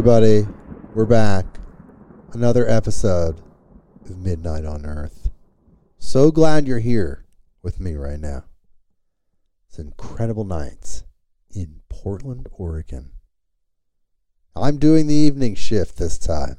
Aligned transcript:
everybody, 0.00 0.46
we're 0.94 1.04
back. 1.04 1.44
Another 2.32 2.66
episode 2.66 3.38
of 4.06 4.16
Midnight 4.16 4.64
on 4.64 4.86
Earth. 4.86 5.28
So 5.98 6.30
glad 6.30 6.66
you're 6.66 6.78
here 6.78 7.26
with 7.62 7.78
me 7.78 7.96
right 7.96 8.18
now. 8.18 8.44
It's 9.68 9.78
incredible 9.78 10.44
nights 10.44 11.04
in 11.54 11.82
Portland, 11.90 12.48
Oregon. 12.52 13.10
I'm 14.56 14.78
doing 14.78 15.06
the 15.06 15.14
evening 15.14 15.54
shift 15.54 15.98
this 15.98 16.16
time. 16.16 16.56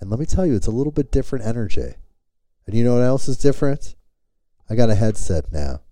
And 0.00 0.10
let 0.10 0.18
me 0.18 0.26
tell 0.26 0.44
you, 0.44 0.56
it's 0.56 0.66
a 0.66 0.72
little 0.72 0.90
bit 0.90 1.12
different 1.12 1.46
energy. 1.46 1.94
And 2.66 2.74
you 2.74 2.82
know 2.82 2.94
what 2.94 3.04
else 3.04 3.28
is 3.28 3.36
different? 3.36 3.94
I 4.68 4.74
got 4.74 4.90
a 4.90 4.96
headset 4.96 5.52
now. 5.52 5.82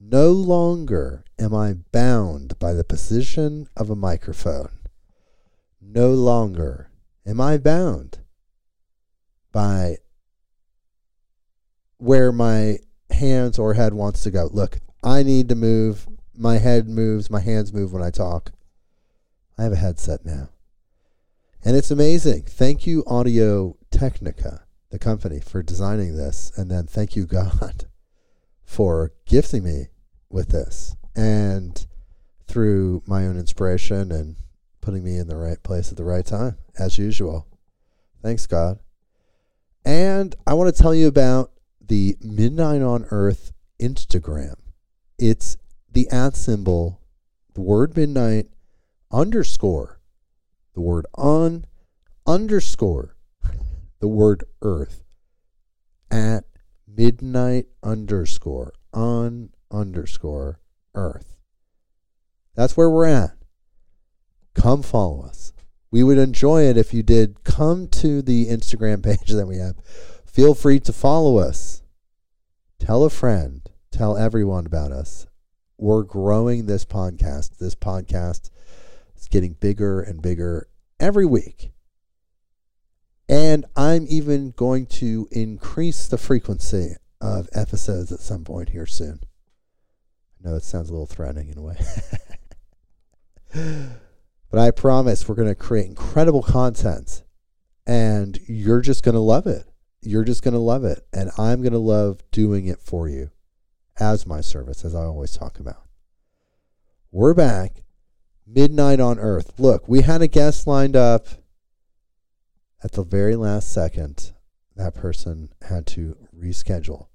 No 0.00 0.30
longer 0.30 1.26
am 1.38 1.54
I 1.54 1.74
bound 1.92 2.58
by 2.58 2.72
the 2.72 2.82
position 2.82 3.68
of 3.76 3.90
a 3.90 3.94
microphone. 3.94 4.70
No 5.84 6.12
longer 6.12 6.90
am 7.26 7.40
I 7.40 7.58
bound 7.58 8.20
by 9.50 9.96
where 11.98 12.32
my 12.32 12.78
hands 13.10 13.58
or 13.58 13.74
head 13.74 13.92
wants 13.94 14.22
to 14.22 14.30
go. 14.30 14.48
Look, 14.52 14.78
I 15.02 15.22
need 15.22 15.48
to 15.48 15.54
move. 15.54 16.08
My 16.34 16.58
head 16.58 16.88
moves, 16.88 17.30
my 17.30 17.40
hands 17.40 17.72
move 17.72 17.92
when 17.92 18.02
I 18.02 18.10
talk. 18.10 18.52
I 19.58 19.64
have 19.64 19.72
a 19.72 19.76
headset 19.76 20.24
now. 20.24 20.48
And 21.64 21.76
it's 21.76 21.90
amazing. 21.90 22.42
Thank 22.42 22.86
you, 22.86 23.04
Audio 23.06 23.76
Technica, 23.90 24.64
the 24.90 24.98
company, 24.98 25.40
for 25.40 25.62
designing 25.62 26.16
this. 26.16 26.50
And 26.56 26.70
then 26.70 26.86
thank 26.86 27.14
you, 27.14 27.26
God, 27.26 27.86
for 28.64 29.12
gifting 29.26 29.62
me 29.64 29.88
with 30.30 30.48
this. 30.48 30.96
And 31.14 31.86
through 32.48 33.02
my 33.06 33.26
own 33.26 33.38
inspiration 33.38 34.10
and 34.10 34.36
putting 34.82 35.02
me 35.02 35.16
in 35.16 35.28
the 35.28 35.36
right 35.36 35.62
place 35.62 35.90
at 35.90 35.96
the 35.96 36.04
right 36.04 36.26
time, 36.26 36.58
as 36.78 36.98
usual. 36.98 37.46
Thanks, 38.22 38.46
God. 38.46 38.78
And 39.84 40.34
I 40.46 40.52
want 40.52 40.74
to 40.74 40.82
tell 40.82 40.94
you 40.94 41.08
about 41.08 41.50
the 41.80 42.16
Midnight 42.20 42.82
on 42.82 43.06
Earth 43.10 43.52
Instagram. 43.80 44.56
It's 45.18 45.56
the 45.90 46.08
at 46.10 46.36
symbol, 46.36 47.00
the 47.54 47.62
word 47.62 47.96
midnight 47.96 48.48
underscore, 49.10 50.00
the 50.74 50.80
word 50.80 51.06
on 51.14 51.64
underscore, 52.26 53.16
the 54.00 54.08
word 54.08 54.44
earth 54.62 55.04
at 56.10 56.44
midnight 56.86 57.66
underscore 57.82 58.72
on 58.92 59.50
underscore 59.70 60.60
earth. 60.94 61.36
That's 62.54 62.76
where 62.76 62.90
we're 62.90 63.06
at. 63.06 63.32
Come 64.62 64.82
follow 64.84 65.24
us. 65.24 65.52
We 65.90 66.04
would 66.04 66.18
enjoy 66.18 66.62
it 66.62 66.76
if 66.76 66.94
you 66.94 67.02
did 67.02 67.42
come 67.42 67.88
to 67.88 68.22
the 68.22 68.46
Instagram 68.46 69.02
page 69.02 69.30
that 69.30 69.48
we 69.48 69.56
have. 69.56 69.74
Feel 70.24 70.54
free 70.54 70.78
to 70.78 70.92
follow 70.92 71.38
us. 71.38 71.82
Tell 72.78 73.02
a 73.02 73.10
friend. 73.10 73.68
Tell 73.90 74.16
everyone 74.16 74.64
about 74.64 74.92
us. 74.92 75.26
We're 75.78 76.04
growing 76.04 76.66
this 76.66 76.84
podcast. 76.84 77.58
This 77.58 77.74
podcast 77.74 78.50
is 79.16 79.26
getting 79.26 79.54
bigger 79.54 80.00
and 80.00 80.22
bigger 80.22 80.68
every 81.00 81.26
week. 81.26 81.72
And 83.28 83.66
I'm 83.74 84.06
even 84.08 84.52
going 84.52 84.86
to 84.86 85.26
increase 85.32 86.06
the 86.06 86.18
frequency 86.18 86.94
of 87.20 87.48
episodes 87.52 88.12
at 88.12 88.20
some 88.20 88.44
point 88.44 88.68
here 88.68 88.86
soon. 88.86 89.18
I 90.38 90.48
know 90.48 90.54
it 90.54 90.62
sounds 90.62 90.88
a 90.88 90.92
little 90.92 91.06
threatening 91.06 91.48
in 91.48 91.58
a 91.58 91.62
way. 91.62 91.78
but 94.52 94.60
I 94.60 94.70
promise 94.70 95.26
we're 95.26 95.34
going 95.34 95.48
to 95.48 95.54
create 95.54 95.86
incredible 95.86 96.42
content 96.42 97.24
and 97.86 98.38
you're 98.46 98.82
just 98.82 99.02
going 99.02 99.14
to 99.14 99.20
love 99.20 99.46
it. 99.46 99.64
You're 100.02 100.24
just 100.24 100.42
going 100.42 100.52
to 100.52 100.60
love 100.60 100.84
it. 100.84 101.06
And 101.10 101.30
I'm 101.38 101.62
going 101.62 101.72
to 101.72 101.78
love 101.78 102.20
doing 102.32 102.66
it 102.66 102.78
for 102.78 103.08
you 103.08 103.30
as 103.98 104.26
my 104.26 104.42
service, 104.42 104.84
as 104.84 104.94
I 104.94 105.04
always 105.04 105.34
talk 105.34 105.58
about. 105.58 105.86
We're 107.10 107.32
back. 107.32 107.82
Midnight 108.46 109.00
on 109.00 109.18
Earth. 109.18 109.54
Look, 109.58 109.88
we 109.88 110.02
had 110.02 110.20
a 110.20 110.28
guest 110.28 110.66
lined 110.66 110.96
up 110.96 111.28
at 112.84 112.92
the 112.92 113.04
very 113.04 113.36
last 113.36 113.72
second. 113.72 114.32
That 114.76 114.94
person 114.94 115.48
had 115.62 115.86
to 115.88 116.14
reschedule. 116.38 117.06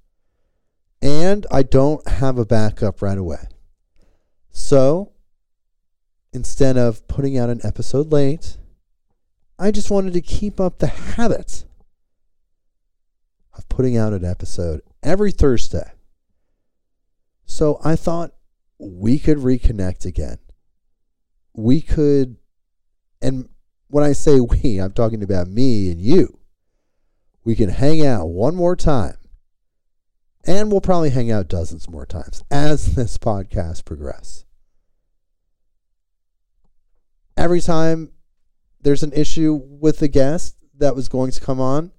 And 1.03 1.45
I 1.51 1.61
don't 1.61 2.07
have 2.07 2.39
a 2.39 2.45
backup 2.47 3.03
right 3.03 3.17
away. 3.17 3.45
So 4.49 5.11
instead 6.33 6.77
of 6.77 7.07
putting 7.07 7.37
out 7.37 7.49
an 7.49 7.61
episode 7.63 8.11
late, 8.11 8.57
I 9.59 9.71
just 9.71 9.89
wanted 9.89 10.13
to 10.13 10.21
keep 10.21 10.59
up 10.59 10.79
the 10.79 10.87
habit 10.87 11.65
of 13.57 13.67
putting 13.69 13.97
out 13.97 14.13
an 14.13 14.23
episode 14.23 14.81
every 15.01 15.31
Thursday. 15.31 15.91
So 17.45 17.79
I 17.83 17.95
thought 17.95 18.33
we 18.77 19.17
could 19.17 19.37
reconnect 19.37 20.05
again. 20.05 20.37
We 21.53 21.81
could, 21.81 22.37
and 23.21 23.49
when 23.87 24.03
I 24.03 24.11
say 24.11 24.39
we, 24.39 24.77
I'm 24.81 24.91
talking 24.91 25.23
about 25.23 25.47
me 25.47 25.91
and 25.91 25.99
you. 25.99 26.39
We 27.43 27.55
can 27.55 27.69
hang 27.69 28.05
out 28.05 28.27
one 28.27 28.55
more 28.55 28.75
time. 28.75 29.15
And 30.45 30.71
we'll 30.71 30.81
probably 30.81 31.09
hang 31.09 31.31
out 31.31 31.47
dozens 31.47 31.89
more 31.89 32.05
times 32.05 32.43
as 32.51 32.95
this 32.95 33.17
podcast 33.17 33.85
progresses. 33.85 34.45
Every 37.37 37.61
time 37.61 38.11
there's 38.81 39.03
an 39.03 39.13
issue 39.13 39.61
with 39.63 39.99
the 39.99 40.07
guest 40.07 40.55
that 40.77 40.95
was 40.95 41.07
going 41.07 41.31
to 41.31 41.39
come 41.39 41.61
on, 41.61 41.91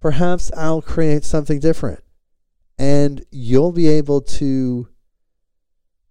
perhaps 0.00 0.50
I'll 0.56 0.82
create 0.82 1.24
something 1.24 1.60
different. 1.60 2.00
And 2.78 3.24
you'll 3.30 3.72
be 3.72 3.88
able 3.88 4.22
to 4.22 4.88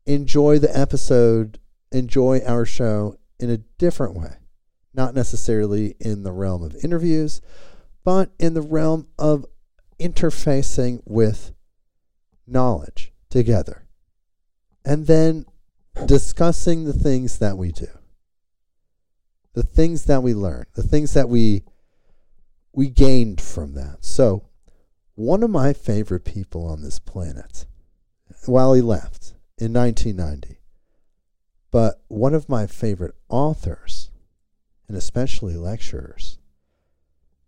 enjoy 0.06 0.60
the 0.60 0.78
episode, 0.78 1.60
enjoy 1.92 2.42
our 2.46 2.66
show 2.66 3.18
in 3.40 3.50
a 3.50 3.58
different 3.58 4.16
way. 4.16 4.36
Not 4.94 5.16
necessarily 5.16 5.96
in 6.00 6.22
the 6.22 6.32
realm 6.32 6.62
of 6.62 6.76
interviews, 6.84 7.42
but 8.04 8.32
in 8.40 8.54
the 8.54 8.62
realm 8.62 9.08
of 9.18 9.46
interfacing 10.00 11.02
with 11.06 11.54
knowledge 12.46 13.12
together. 13.30 13.88
And 14.86 15.08
then 15.08 15.46
discussing 16.06 16.86
the 16.86 16.94
things 16.94 17.40
that 17.40 17.58
we 17.58 17.72
do. 17.72 17.88
The 19.54 19.64
things 19.64 20.06
that 20.06 20.24
we 20.24 20.34
learn, 20.34 20.66
the 20.74 20.84
things 20.84 21.14
that 21.14 21.30
we 21.30 21.64
we 22.74 22.90
gained 22.90 23.40
from 23.40 23.74
that. 23.76 24.04
So, 24.04 24.50
one 25.16 25.44
of 25.44 25.50
my 25.52 25.74
favorite 25.74 26.26
people 26.26 26.66
on 26.66 26.82
this 26.82 26.98
planet, 26.98 27.66
while 28.46 28.74
he 28.74 28.82
left 28.82 29.36
in 29.60 29.74
1990, 29.74 30.60
but 31.70 32.02
one 32.08 32.34
of 32.34 32.50
my 32.50 32.66
favorite 32.66 33.16
authors, 33.30 34.10
and 34.88 34.98
especially 34.98 35.56
lecturers, 35.56 36.40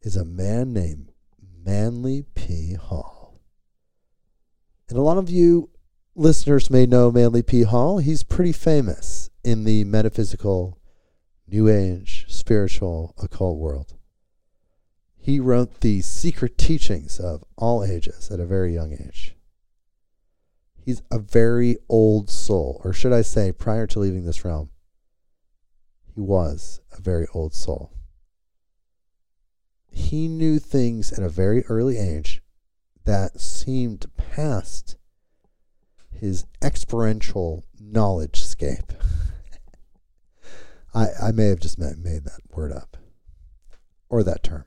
is 0.01 0.15
a 0.15 0.23
man 0.23 0.73
named 0.73 1.11
Manly 1.65 2.25
P. 2.35 2.73
Hall. 2.73 3.41
And 4.87 4.97
a 4.97 5.01
lot 5.01 5.17
of 5.17 5.31
you 5.31 5.69
listeners 6.15 6.69
may 6.69 6.85
know 6.85 7.11
Manly 7.11 7.41
P. 7.41 7.63
Hall. 7.63 7.97
He's 7.97 8.23
pretty 8.23 8.51
famous 8.51 9.29
in 9.43 9.63
the 9.63 9.83
metaphysical, 9.83 10.79
New 11.47 11.69
Age, 11.69 12.25
spiritual, 12.27 13.13
occult 13.21 13.57
world. 13.57 13.93
He 15.17 15.39
wrote 15.39 15.81
the 15.81 16.01
secret 16.01 16.57
teachings 16.57 17.19
of 17.19 17.43
all 17.55 17.83
ages 17.83 18.29
at 18.31 18.39
a 18.39 18.45
very 18.45 18.73
young 18.73 18.93
age. 18.93 19.35
He's 20.75 21.01
a 21.11 21.17
very 21.17 21.77
old 21.89 22.29
soul, 22.29 22.79
or 22.83 22.93
should 22.93 23.11
I 23.11 23.23
say, 23.23 23.51
prior 23.51 23.87
to 23.87 23.99
leaving 23.99 24.25
this 24.25 24.45
realm, 24.45 24.69
he 26.13 26.21
was 26.21 26.79
a 26.95 27.01
very 27.01 27.27
old 27.33 27.53
soul. 27.55 27.91
He 29.89 30.27
knew 30.27 30.59
things 30.59 31.11
at 31.11 31.23
a 31.23 31.29
very 31.29 31.65
early 31.65 31.97
age 31.97 32.43
that 33.05 33.39
seemed 33.39 34.05
past 34.15 34.97
his 36.11 36.45
experiential 36.61 37.63
knowledge 37.79 38.43
scape. 38.43 38.93
I, 40.95 41.07
I 41.21 41.31
may 41.31 41.47
have 41.47 41.59
just 41.59 41.77
made 41.77 42.23
that 42.23 42.39
word 42.49 42.71
up 42.71 42.97
or 44.09 44.23
that 44.23 44.43
term 44.43 44.65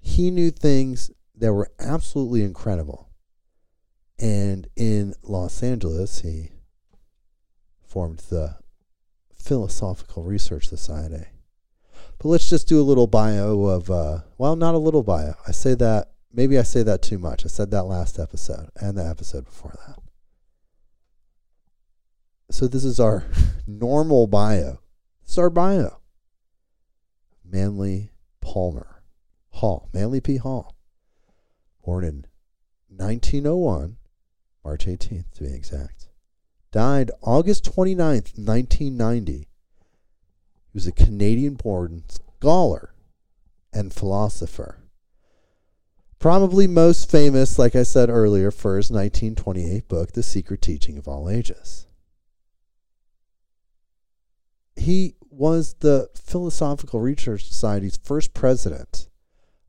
he 0.00 0.30
knew 0.30 0.50
things 0.50 1.10
that 1.36 1.52
were 1.52 1.70
absolutely 1.78 2.42
incredible. 2.42 3.08
And 4.18 4.66
in 4.76 5.14
Los 5.22 5.62
Angeles, 5.62 6.20
he 6.20 6.50
formed 7.86 8.18
the 8.30 8.56
Philosophical 9.34 10.24
Research 10.24 10.68
Society. 10.68 11.26
But 12.18 12.28
let's 12.28 12.50
just 12.50 12.68
do 12.68 12.80
a 12.80 12.84
little 12.84 13.06
bio 13.06 13.64
of, 13.66 13.90
uh, 13.90 14.20
well, 14.36 14.56
not 14.56 14.74
a 14.74 14.78
little 14.78 15.02
bio. 15.02 15.34
I 15.46 15.52
say 15.52 15.74
that, 15.74 16.10
maybe 16.32 16.58
I 16.58 16.62
say 16.62 16.82
that 16.82 17.00
too 17.00 17.18
much. 17.18 17.44
I 17.44 17.48
said 17.48 17.70
that 17.70 17.84
last 17.84 18.18
episode 18.18 18.68
and 18.76 18.98
the 18.98 19.06
episode 19.06 19.46
before 19.46 19.74
that. 19.86 19.98
So 22.50 22.66
this 22.66 22.84
is 22.84 23.00
our 23.00 23.24
normal 23.66 24.26
bio. 24.26 24.79
Bio. 25.36 26.00
Manly 27.44 28.10
Palmer 28.40 29.02
Hall, 29.50 29.88
Manly 29.92 30.20
P. 30.20 30.36
Hall, 30.36 30.76
born 31.84 32.04
in 32.04 32.26
1901, 32.88 33.96
March 34.64 34.86
18th 34.86 35.30
to 35.34 35.44
be 35.44 35.54
exact. 35.54 36.08
Died 36.72 37.10
August 37.22 37.64
29th, 37.64 38.36
1990. 38.38 39.32
He 39.32 39.46
was 40.74 40.86
a 40.86 40.92
Canadian 40.92 41.54
born 41.54 42.04
scholar 42.08 42.94
and 43.72 43.92
philosopher. 43.92 44.78
Probably 46.18 46.66
most 46.66 47.10
famous, 47.10 47.58
like 47.58 47.74
I 47.74 47.82
said 47.82 48.10
earlier, 48.10 48.50
for 48.50 48.76
his 48.76 48.90
1928 48.90 49.88
book, 49.88 50.12
The 50.12 50.22
Secret 50.22 50.60
Teaching 50.60 50.98
of 50.98 51.08
All 51.08 51.30
Ages. 51.30 51.86
He 54.76 55.16
was 55.30 55.74
the 55.80 56.08
Philosophical 56.14 57.00
Research 57.00 57.46
Society's 57.46 57.98
first 58.02 58.34
president, 58.34 59.08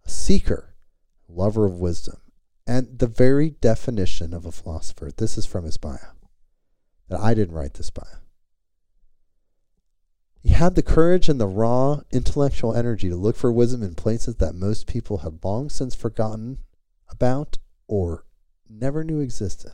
a 0.06 0.10
seeker, 0.10 0.76
lover 1.28 1.66
of 1.66 1.80
wisdom, 1.80 2.18
and 2.68 3.00
the 3.00 3.08
very 3.08 3.52
definition 3.52 4.34
of 4.34 4.46
a 4.46 4.52
philosopher. 4.52 5.12
This 5.16 5.38
is 5.38 5.46
from 5.46 5.66
his 5.66 5.78
bio. 5.78 5.98
That 7.10 7.20
I 7.20 7.34
didn't 7.34 7.56
write 7.56 7.76
this 7.76 7.90
bio. 7.90 8.06
He 10.42 10.50
had 10.50 10.76
the 10.76 10.82
courage 10.82 11.30
and 11.30 11.40
the 11.40 11.48
raw 11.48 12.02
intellectual 12.12 12.76
energy 12.76 13.10
to 13.10 13.16
look 13.16 13.36
for 13.36 13.52
wisdom 13.52 13.84
in 13.84 13.94
places 13.94 14.38
that 14.38 14.56
most 14.56 14.88
people 14.88 15.20
had 15.20 15.44
long 15.44 15.70
since 15.70 15.94
forgotten 15.94 16.58
about 17.10 17.60
or 17.88 18.26
never 18.68 19.04
knew 19.04 19.20
existed. 19.20 19.74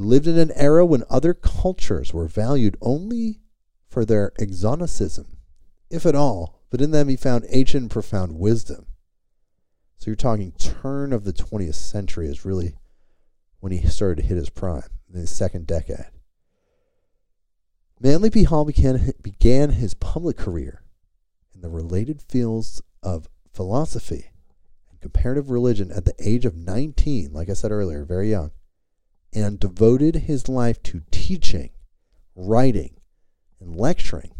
Lived 0.00 0.26
in 0.26 0.38
an 0.38 0.50
era 0.52 0.86
when 0.86 1.04
other 1.10 1.34
cultures 1.34 2.14
were 2.14 2.26
valued 2.26 2.74
only 2.80 3.42
for 3.86 4.06
their 4.06 4.32
exoticism, 4.40 5.36
if 5.90 6.06
at 6.06 6.14
all, 6.14 6.62
but 6.70 6.80
in 6.80 6.90
them 6.90 7.08
he 7.08 7.16
found 7.16 7.44
ancient 7.50 7.82
and 7.82 7.90
profound 7.90 8.38
wisdom. 8.38 8.86
So 9.98 10.06
you're 10.06 10.16
talking 10.16 10.52
turn 10.52 11.12
of 11.12 11.24
the 11.24 11.34
20th 11.34 11.74
century 11.74 12.28
is 12.28 12.46
really 12.46 12.78
when 13.58 13.72
he 13.72 13.86
started 13.86 14.22
to 14.22 14.26
hit 14.26 14.38
his 14.38 14.48
prime 14.48 14.88
in 15.12 15.20
his 15.20 15.30
second 15.30 15.66
decade. 15.66 16.06
Manly 18.00 18.30
P. 18.30 18.44
Hall 18.44 18.64
began, 18.64 19.12
began 19.20 19.68
his 19.68 19.92
public 19.92 20.38
career 20.38 20.82
in 21.54 21.60
the 21.60 21.68
related 21.68 22.22
fields 22.22 22.80
of 23.02 23.28
philosophy 23.52 24.30
and 24.90 24.98
comparative 25.02 25.50
religion 25.50 25.92
at 25.92 26.06
the 26.06 26.14
age 26.18 26.46
of 26.46 26.56
19, 26.56 27.34
like 27.34 27.50
I 27.50 27.52
said 27.52 27.70
earlier, 27.70 28.06
very 28.06 28.30
young, 28.30 28.52
and 29.32 29.60
devoted 29.60 30.16
his 30.16 30.48
life 30.48 30.82
to 30.82 31.02
teaching, 31.10 31.70
writing, 32.34 32.96
and 33.60 33.76
lecturing 33.76 34.34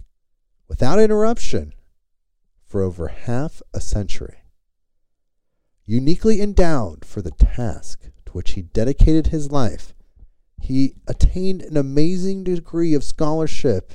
without 0.69 0.99
interruption 0.99 1.73
for 2.67 2.83
over 2.83 3.09
half 3.09 3.63
a 3.75 3.81
century. 3.81 4.39
Uniquely 5.85 6.41
endowed 6.41 7.05
for 7.05 7.21
the 7.21 7.33
task 7.33 8.03
to 8.25 8.33
which 8.33 8.53
he 8.53 8.63
dedicated 8.63 9.29
his 9.29 9.51
life, 9.51 9.93
he 10.61 10.95
attained 11.09 11.63
an 11.63 11.77
amazing 11.77 12.45
degree 12.45 12.95
of 12.95 13.03
scholarship 13.03 13.95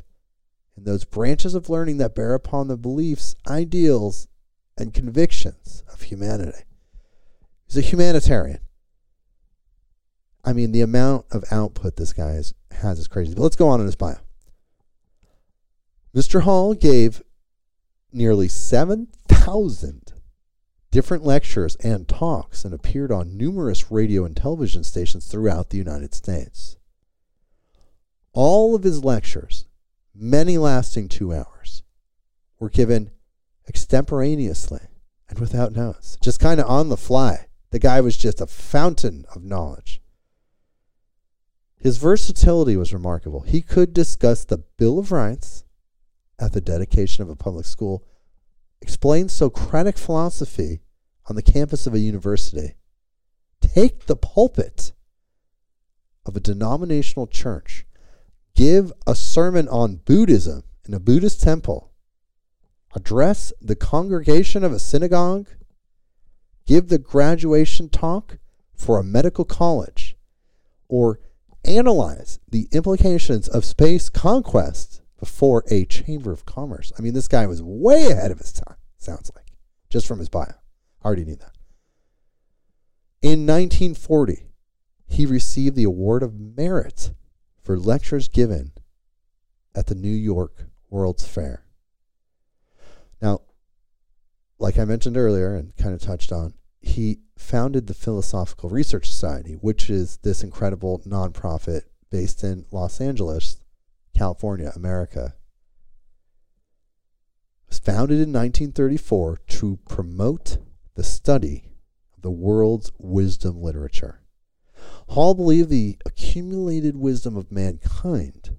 in 0.75 0.83
those 0.83 1.05
branches 1.05 1.55
of 1.55 1.69
learning 1.69 1.97
that 1.97 2.15
bear 2.15 2.33
upon 2.33 2.67
the 2.67 2.75
beliefs, 2.75 3.35
ideals, 3.47 4.27
and 4.77 4.93
convictions 4.93 5.83
of 5.91 6.01
humanity. 6.01 6.63
He's 7.65 7.77
a 7.77 7.81
humanitarian. 7.81 8.59
I 10.45 10.53
mean, 10.53 10.71
the 10.71 10.81
amount 10.81 11.25
of 11.31 11.43
output 11.51 11.95
this 11.95 12.13
guy 12.13 12.31
is, 12.31 12.53
has 12.71 12.99
is 12.99 13.07
crazy. 13.07 13.33
But 13.33 13.41
let's 13.41 13.55
go 13.55 13.67
on 13.67 13.79
in 13.79 13.87
his 13.87 13.95
bio. 13.95 14.17
Mr. 16.15 16.41
Hall 16.41 16.73
gave 16.75 17.23
nearly 18.13 18.47
7,000 18.47 20.13
different 20.91 21.25
lectures 21.25 21.75
and 21.77 22.07
talks 22.07 22.63
and 22.63 22.73
appeared 22.73 23.11
on 23.11 23.35
numerous 23.35 23.91
radio 23.91 24.23
and 24.23 24.37
television 24.37 24.83
stations 24.83 25.25
throughout 25.25 25.71
the 25.71 25.77
United 25.77 26.13
States. 26.13 26.77
All 28.31 28.75
of 28.75 28.83
his 28.83 29.03
lectures, 29.03 29.65
many 30.13 30.57
lasting 30.57 31.09
two 31.09 31.33
hours, 31.33 31.83
were 32.59 32.69
given 32.69 33.11
extemporaneously 33.67 34.81
and 35.27 35.39
without 35.39 35.73
notes, 35.73 36.17
just 36.21 36.39
kind 36.39 36.61
of 36.61 36.69
on 36.69 36.89
the 36.89 36.95
fly. 36.95 37.47
The 37.71 37.79
guy 37.79 37.99
was 37.99 38.15
just 38.15 38.39
a 38.39 38.47
fountain 38.47 39.25
of 39.35 39.43
knowledge. 39.43 40.01
His 41.85 41.97
versatility 41.97 42.75
was 42.75 42.95
remarkable. 42.95 43.41
He 43.41 43.61
could 43.61 43.93
discuss 43.93 44.43
the 44.43 44.57
Bill 44.57 44.97
of 44.97 45.11
Rights 45.11 45.65
at 46.39 46.51
the 46.51 46.59
dedication 46.59 47.21
of 47.21 47.29
a 47.29 47.35
public 47.35 47.67
school, 47.67 48.03
explain 48.81 49.29
Socratic 49.29 49.95
philosophy 49.95 50.81
on 51.27 51.35
the 51.35 51.43
campus 51.43 51.85
of 51.85 51.93
a 51.93 51.99
university, 51.99 52.73
take 53.61 54.07
the 54.07 54.15
pulpit 54.15 54.93
of 56.25 56.35
a 56.35 56.39
denominational 56.39 57.27
church, 57.27 57.85
give 58.55 58.91
a 59.05 59.13
sermon 59.13 59.67
on 59.67 59.97
Buddhism 59.97 60.63
in 60.87 60.95
a 60.95 60.99
Buddhist 60.99 61.43
temple, 61.43 61.91
address 62.95 63.53
the 63.61 63.75
congregation 63.75 64.63
of 64.63 64.73
a 64.73 64.79
synagogue, 64.79 65.49
give 66.65 66.87
the 66.87 66.97
graduation 66.97 67.89
talk 67.89 68.39
for 68.73 68.97
a 68.97 69.03
medical 69.03 69.45
college, 69.45 70.17
or 70.87 71.19
analyze 71.69 72.39
the 72.49 72.67
implications 72.71 73.47
of 73.47 73.65
space 73.65 74.09
conquest 74.09 75.01
before 75.19 75.63
a 75.69 75.85
chamber 75.85 76.31
of 76.31 76.45
commerce. 76.45 76.91
I 76.97 77.01
mean, 77.01 77.13
this 77.13 77.27
guy 77.27 77.45
was 77.47 77.61
way 77.61 78.07
ahead 78.07 78.31
of 78.31 78.39
his 78.39 78.53
time, 78.53 78.75
sounds 78.97 79.31
like, 79.35 79.45
just 79.89 80.07
from 80.07 80.19
his 80.19 80.29
bio. 80.29 80.53
I 81.03 81.05
already 81.05 81.25
knew 81.25 81.35
that. 81.35 81.51
In 83.21 83.45
1940, 83.45 84.49
he 85.07 85.25
received 85.25 85.75
the 85.75 85.83
Award 85.83 86.23
of 86.23 86.39
Merit 86.39 87.13
for 87.61 87.77
lectures 87.77 88.27
given 88.27 88.71
at 89.73 89.87
the 89.87 89.95
New 89.95 90.07
York 90.07 90.65
World's 90.89 91.27
Fair. 91.27 91.65
Now, 93.21 93.41
like 94.59 94.77
I 94.77 94.85
mentioned 94.85 95.17
earlier 95.17 95.55
and 95.55 95.75
kind 95.75 95.93
of 95.93 96.01
touched 96.01 96.31
on, 96.31 96.53
he 96.85 97.19
founded 97.35 97.87
the 97.87 97.93
Philosophical 97.93 98.69
Research 98.69 99.09
Society, 99.09 99.53
which 99.53 99.89
is 99.89 100.17
this 100.17 100.43
incredible 100.43 100.99
nonprofit 101.05 101.81
based 102.09 102.43
in 102.43 102.65
Los 102.71 103.01
Angeles, 103.01 103.57
California, 104.15 104.71
America. 104.75 105.35
It 107.63 107.69
was 107.69 107.79
founded 107.79 108.17
in 108.17 108.31
1934 108.31 109.39
to 109.47 109.79
promote 109.89 110.59
the 110.93 111.03
study 111.03 111.71
of 112.15 112.21
the 112.21 112.31
world's 112.31 112.91
wisdom 112.97 113.61
literature. 113.61 114.21
Hall 115.09 115.33
believed 115.33 115.69
the 115.69 115.97
accumulated 116.05 116.95
wisdom 116.95 117.35
of 117.35 117.51
mankind 117.51 118.55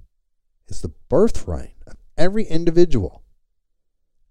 is 0.68 0.80
the 0.80 0.92
birthright 1.08 1.76
of 1.86 1.96
every 2.18 2.44
individual 2.44 3.22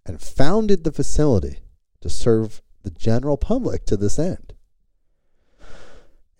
and 0.06 0.22
founded 0.22 0.84
the 0.84 0.92
facility 0.92 1.60
to 2.02 2.10
serve 2.10 2.62
the 2.86 2.92
general 2.92 3.36
public 3.36 3.86
to 3.88 3.98
this 3.98 4.18
end. 4.18 4.54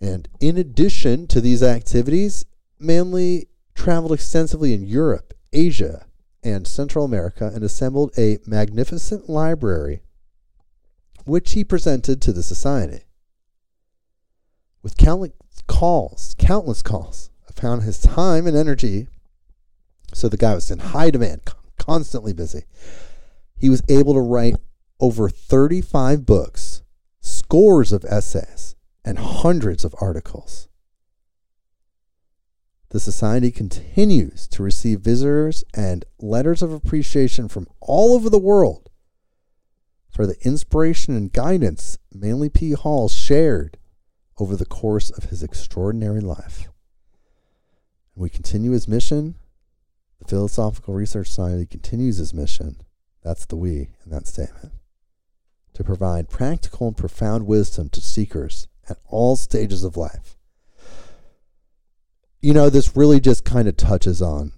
And 0.00 0.28
in 0.40 0.56
addition 0.56 1.26
to 1.28 1.40
these 1.40 1.62
activities, 1.62 2.46
Manly 2.78 3.48
traveled 3.74 4.12
extensively 4.12 4.72
in 4.72 4.86
Europe, 4.86 5.34
Asia, 5.52 6.06
and 6.42 6.66
Central 6.66 7.04
America 7.04 7.50
and 7.52 7.64
assembled 7.64 8.16
a 8.16 8.38
magnificent 8.46 9.28
library 9.28 10.02
which 11.24 11.52
he 11.52 11.64
presented 11.64 12.22
to 12.22 12.32
the 12.32 12.42
society. 12.42 13.02
With 14.82 14.96
countless 14.96 15.32
calls, 15.66 16.36
countless 16.38 16.82
calls, 16.82 17.30
I 17.48 17.60
found 17.60 17.82
his 17.82 17.98
time 17.98 18.46
and 18.46 18.56
energy. 18.56 19.08
So 20.14 20.28
the 20.28 20.36
guy 20.36 20.54
was 20.54 20.70
in 20.70 20.78
high 20.78 21.10
demand, 21.10 21.40
constantly 21.78 22.32
busy. 22.32 22.62
He 23.56 23.68
was 23.68 23.82
able 23.88 24.14
to 24.14 24.20
write 24.20 24.54
over 25.00 25.28
35 25.28 26.24
books, 26.24 26.82
scores 27.20 27.92
of 27.92 28.04
essays, 28.04 28.74
and 29.04 29.18
hundreds 29.18 29.84
of 29.84 29.94
articles. 30.00 30.68
The 32.90 33.00
Society 33.00 33.50
continues 33.50 34.46
to 34.48 34.62
receive 34.62 35.00
visitors 35.00 35.64
and 35.74 36.04
letters 36.18 36.62
of 36.62 36.72
appreciation 36.72 37.48
from 37.48 37.66
all 37.80 38.14
over 38.14 38.30
the 38.30 38.38
world 38.38 38.90
for 40.10 40.26
the 40.26 40.36
inspiration 40.46 41.14
and 41.14 41.32
guidance 41.32 41.98
Manly 42.12 42.48
P. 42.48 42.72
Hall 42.72 43.08
shared 43.08 43.76
over 44.38 44.56
the 44.56 44.64
course 44.64 45.10
of 45.10 45.24
his 45.24 45.42
extraordinary 45.42 46.20
life. 46.20 46.68
We 48.14 48.30
continue 48.30 48.70
his 48.70 48.88
mission 48.88 49.34
The 50.20 50.28
Philosophical 50.28 50.94
Research 50.94 51.28
Society 51.28 51.66
continues 51.66 52.16
his 52.16 52.32
mission. 52.32 52.76
That's 53.22 53.44
the 53.44 53.56
we 53.56 53.90
in 54.04 54.10
that 54.10 54.26
statement. 54.26 54.72
To 55.76 55.84
provide 55.84 56.30
practical 56.30 56.88
and 56.88 56.96
profound 56.96 57.46
wisdom 57.46 57.90
to 57.90 58.00
seekers 58.00 58.66
at 58.88 58.96
all 59.08 59.36
stages 59.36 59.84
of 59.84 59.94
life. 59.94 60.38
You 62.40 62.54
know, 62.54 62.70
this 62.70 62.96
really 62.96 63.20
just 63.20 63.44
kind 63.44 63.68
of 63.68 63.76
touches 63.76 64.22
on, 64.22 64.52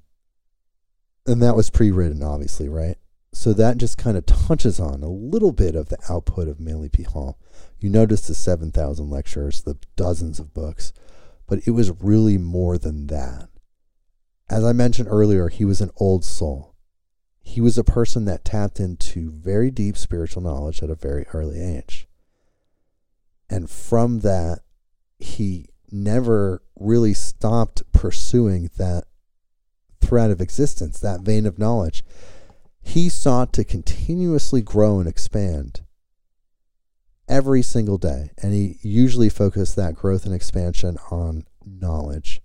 and 1.26 1.42
that 1.42 1.56
was 1.56 1.70
pre 1.70 1.90
written, 1.90 2.22
obviously, 2.22 2.68
right? 2.68 2.98
So 3.32 3.52
that 3.54 3.78
just 3.78 3.98
kind 3.98 4.16
of 4.16 4.26
touches 4.26 4.78
on 4.78 5.02
a 5.02 5.08
little 5.08 5.50
bit 5.50 5.74
of 5.74 5.88
the 5.88 5.98
output 6.08 6.46
of 6.46 6.60
Manly 6.60 6.88
P. 6.88 7.02
Hall. 7.02 7.40
You 7.80 7.90
notice 7.90 8.28
the 8.28 8.34
7,000 8.36 9.10
lectures, 9.10 9.62
the 9.62 9.76
dozens 9.96 10.38
of 10.38 10.54
books, 10.54 10.92
but 11.48 11.66
it 11.66 11.72
was 11.72 12.00
really 12.00 12.38
more 12.38 12.78
than 12.78 13.08
that. 13.08 13.48
As 14.48 14.62
I 14.62 14.72
mentioned 14.72 15.08
earlier, 15.10 15.48
he 15.48 15.64
was 15.64 15.80
an 15.80 15.90
old 15.96 16.24
soul. 16.24 16.76
He 17.48 17.62
was 17.62 17.78
a 17.78 17.82
person 17.82 18.26
that 18.26 18.44
tapped 18.44 18.78
into 18.78 19.30
very 19.30 19.70
deep 19.70 19.96
spiritual 19.96 20.42
knowledge 20.42 20.82
at 20.82 20.90
a 20.90 20.94
very 20.94 21.24
early 21.32 21.62
age. 21.62 22.06
And 23.48 23.70
from 23.70 24.20
that, 24.20 24.58
he 25.18 25.70
never 25.90 26.62
really 26.78 27.14
stopped 27.14 27.90
pursuing 27.90 28.68
that 28.76 29.04
thread 30.02 30.30
of 30.30 30.42
existence, 30.42 31.00
that 31.00 31.22
vein 31.22 31.46
of 31.46 31.58
knowledge. 31.58 32.04
He 32.82 33.08
sought 33.08 33.54
to 33.54 33.64
continuously 33.64 34.60
grow 34.60 35.00
and 35.00 35.08
expand 35.08 35.80
every 37.28 37.62
single 37.62 37.96
day. 37.96 38.30
And 38.42 38.52
he 38.52 38.76
usually 38.82 39.30
focused 39.30 39.74
that 39.76 39.94
growth 39.94 40.26
and 40.26 40.34
expansion 40.34 40.98
on 41.10 41.46
knowledge. 41.64 42.42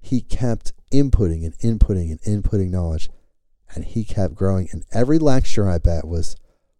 He 0.00 0.20
kept 0.20 0.72
inputting 0.90 1.44
and 1.44 1.56
inputting 1.58 2.10
and 2.10 2.20
inputting 2.22 2.70
knowledge. 2.70 3.08
And 3.74 3.84
he 3.84 4.04
kept 4.04 4.34
growing. 4.34 4.68
And 4.70 4.84
every 4.92 5.18
lecture, 5.18 5.68
I 5.68 5.78
bet, 5.78 6.06
was 6.06 6.36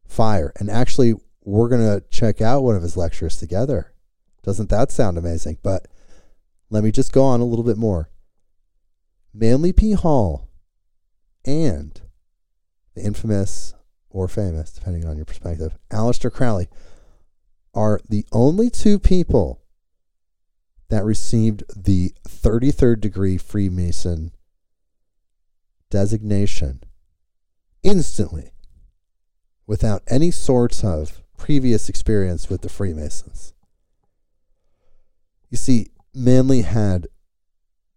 fire. 0.06 0.52
And 0.56 0.70
actually, 0.70 1.14
we're 1.42 1.68
going 1.68 1.80
to 1.80 2.04
check 2.08 2.40
out 2.40 2.62
one 2.62 2.76
of 2.76 2.82
his 2.82 2.96
lectures 2.96 3.36
together. 3.36 3.92
Doesn't 4.42 4.70
that 4.70 4.90
sound 4.90 5.18
amazing? 5.18 5.58
But 5.62 5.88
let 6.70 6.84
me 6.84 6.92
just 6.92 7.12
go 7.12 7.24
on 7.24 7.40
a 7.40 7.44
little 7.44 7.64
bit 7.64 7.76
more. 7.76 8.10
Manly 9.32 9.72
P. 9.72 9.92
Hall 9.92 10.48
and 11.44 12.00
the 12.94 13.02
infamous 13.02 13.74
or 14.08 14.28
famous, 14.28 14.72
depending 14.72 15.04
on 15.04 15.16
your 15.16 15.24
perspective, 15.24 15.76
Aleister 15.90 16.32
Crowley 16.32 16.68
are 17.74 18.00
the 18.08 18.24
only 18.32 18.70
two 18.70 18.98
people 18.98 19.60
that 20.88 21.04
received 21.04 21.64
the 21.74 22.14
33rd 22.28 23.00
degree 23.00 23.36
Freemason 23.36 24.30
designation 25.94 26.82
instantly 27.84 28.50
without 29.64 30.02
any 30.08 30.28
sort 30.28 30.82
of 30.82 31.22
previous 31.36 31.88
experience 31.88 32.50
with 32.50 32.62
the 32.62 32.68
Freemasons. 32.68 33.54
You 35.50 35.56
see, 35.56 35.92
Manly 36.12 36.62
had 36.62 37.06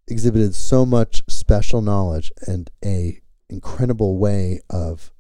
exhibited 0.08 0.54
so 0.54 0.86
much 0.86 1.24
special 1.27 1.82
knowledge 1.82 2.32
and 2.46 2.70
a 2.86 3.20
incredible 3.50 4.20
way 4.20 4.62
of 4.70 5.12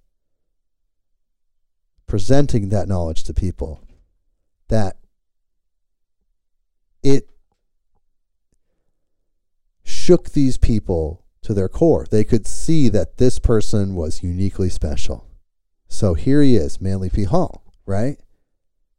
presenting 2.05 2.69
that 2.69 2.87
knowledge 2.87 3.23
to 3.23 3.33
people 3.33 3.81
that 4.67 4.97
it 7.01 7.27
shook 9.83 10.29
these 10.33 10.59
people 10.59 11.23
to 11.47 11.53
their 11.53 11.69
core. 11.69 12.05
They 12.09 12.25
could 12.25 12.45
see 12.45 12.89
that 12.89 13.17
this 13.19 13.39
person 13.39 13.95
was 13.95 14.21
uniquely 14.21 14.69
special. 14.69 15.25
So 15.87 16.13
here 16.13 16.41
he 16.41 16.57
is, 16.57 16.81
Manly 16.81 17.09
P. 17.09 17.23
Hall, 17.23 17.63
right? 17.85 18.19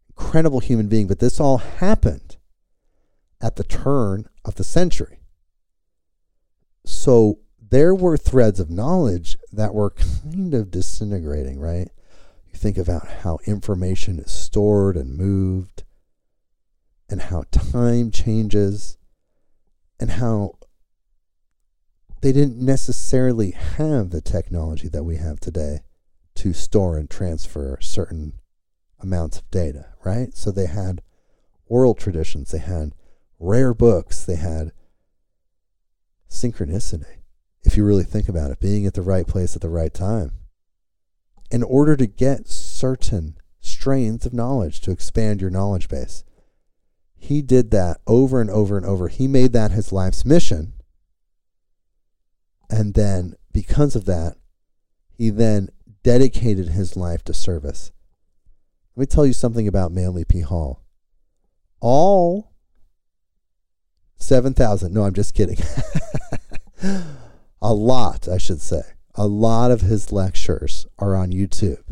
Incredible 0.08 0.60
human 0.60 0.88
being, 0.88 1.06
but 1.06 1.18
this 1.18 1.38
all 1.38 1.58
happened 1.58 2.38
at 3.38 3.56
the 3.56 3.64
turn 3.64 4.24
of 4.46 4.54
the 4.54 4.64
century. 4.64 5.20
So 6.86 7.40
there 7.60 7.94
were 7.94 8.16
threads 8.16 8.60
of 8.60 8.70
knowledge 8.70 9.36
that 9.52 9.74
were 9.74 9.90
kind 9.90 10.54
of 10.54 10.70
disintegrating, 10.70 11.60
right? 11.60 11.90
You 12.46 12.58
think 12.58 12.78
about 12.78 13.08
how 13.22 13.40
information 13.44 14.18
is 14.18 14.30
stored 14.30 14.96
and 14.96 15.18
moved, 15.18 15.84
and 17.10 17.20
how 17.20 17.44
time 17.50 18.10
changes, 18.10 18.96
and 20.00 20.12
how 20.12 20.54
they 22.20 22.32
didn't 22.32 22.58
necessarily 22.58 23.52
have 23.52 24.10
the 24.10 24.20
technology 24.20 24.88
that 24.88 25.04
we 25.04 25.16
have 25.16 25.40
today 25.40 25.80
to 26.36 26.52
store 26.52 26.96
and 26.96 27.10
transfer 27.10 27.78
certain 27.80 28.34
amounts 29.00 29.38
of 29.38 29.50
data, 29.50 29.86
right? 30.04 30.36
So 30.36 30.50
they 30.50 30.66
had 30.66 31.02
oral 31.66 31.94
traditions, 31.94 32.50
they 32.50 32.58
had 32.58 32.94
rare 33.38 33.74
books, 33.74 34.24
they 34.24 34.36
had 34.36 34.72
synchronicity, 36.28 37.18
if 37.62 37.76
you 37.76 37.84
really 37.84 38.04
think 38.04 38.28
about 38.28 38.50
it, 38.50 38.60
being 38.60 38.86
at 38.86 38.94
the 38.94 39.02
right 39.02 39.26
place 39.26 39.54
at 39.54 39.62
the 39.62 39.68
right 39.68 39.94
time. 39.94 40.32
In 41.50 41.62
order 41.62 41.96
to 41.96 42.06
get 42.06 42.48
certain 42.48 43.36
strains 43.60 44.26
of 44.26 44.32
knowledge 44.32 44.80
to 44.80 44.90
expand 44.90 45.40
your 45.40 45.50
knowledge 45.50 45.88
base. 45.88 46.24
He 47.16 47.42
did 47.42 47.70
that 47.70 47.98
over 48.06 48.40
and 48.40 48.50
over 48.50 48.76
and 48.76 48.86
over. 48.86 49.08
He 49.08 49.26
made 49.26 49.52
that 49.52 49.72
his 49.72 49.92
life's 49.92 50.24
mission 50.24 50.72
and 52.70 52.94
then, 52.94 53.34
because 53.52 53.96
of 53.96 54.04
that, 54.06 54.36
he 55.10 55.30
then 55.30 55.68
dedicated 56.02 56.68
his 56.68 56.96
life 56.96 57.24
to 57.24 57.34
service. 57.34 57.92
Let 58.94 59.00
me 59.00 59.06
tell 59.06 59.26
you 59.26 59.32
something 59.32 59.66
about 59.66 59.92
Manly 59.92 60.24
P. 60.24 60.40
Hall. 60.40 60.82
All 61.80 62.52
7,000, 64.16 64.92
no, 64.92 65.04
I'm 65.04 65.14
just 65.14 65.34
kidding. 65.34 65.58
a 67.62 67.72
lot, 67.72 68.28
I 68.28 68.38
should 68.38 68.60
say. 68.60 68.82
A 69.14 69.26
lot 69.26 69.70
of 69.70 69.80
his 69.80 70.12
lectures 70.12 70.86
are 70.98 71.14
on 71.14 71.30
YouTube. 71.30 71.84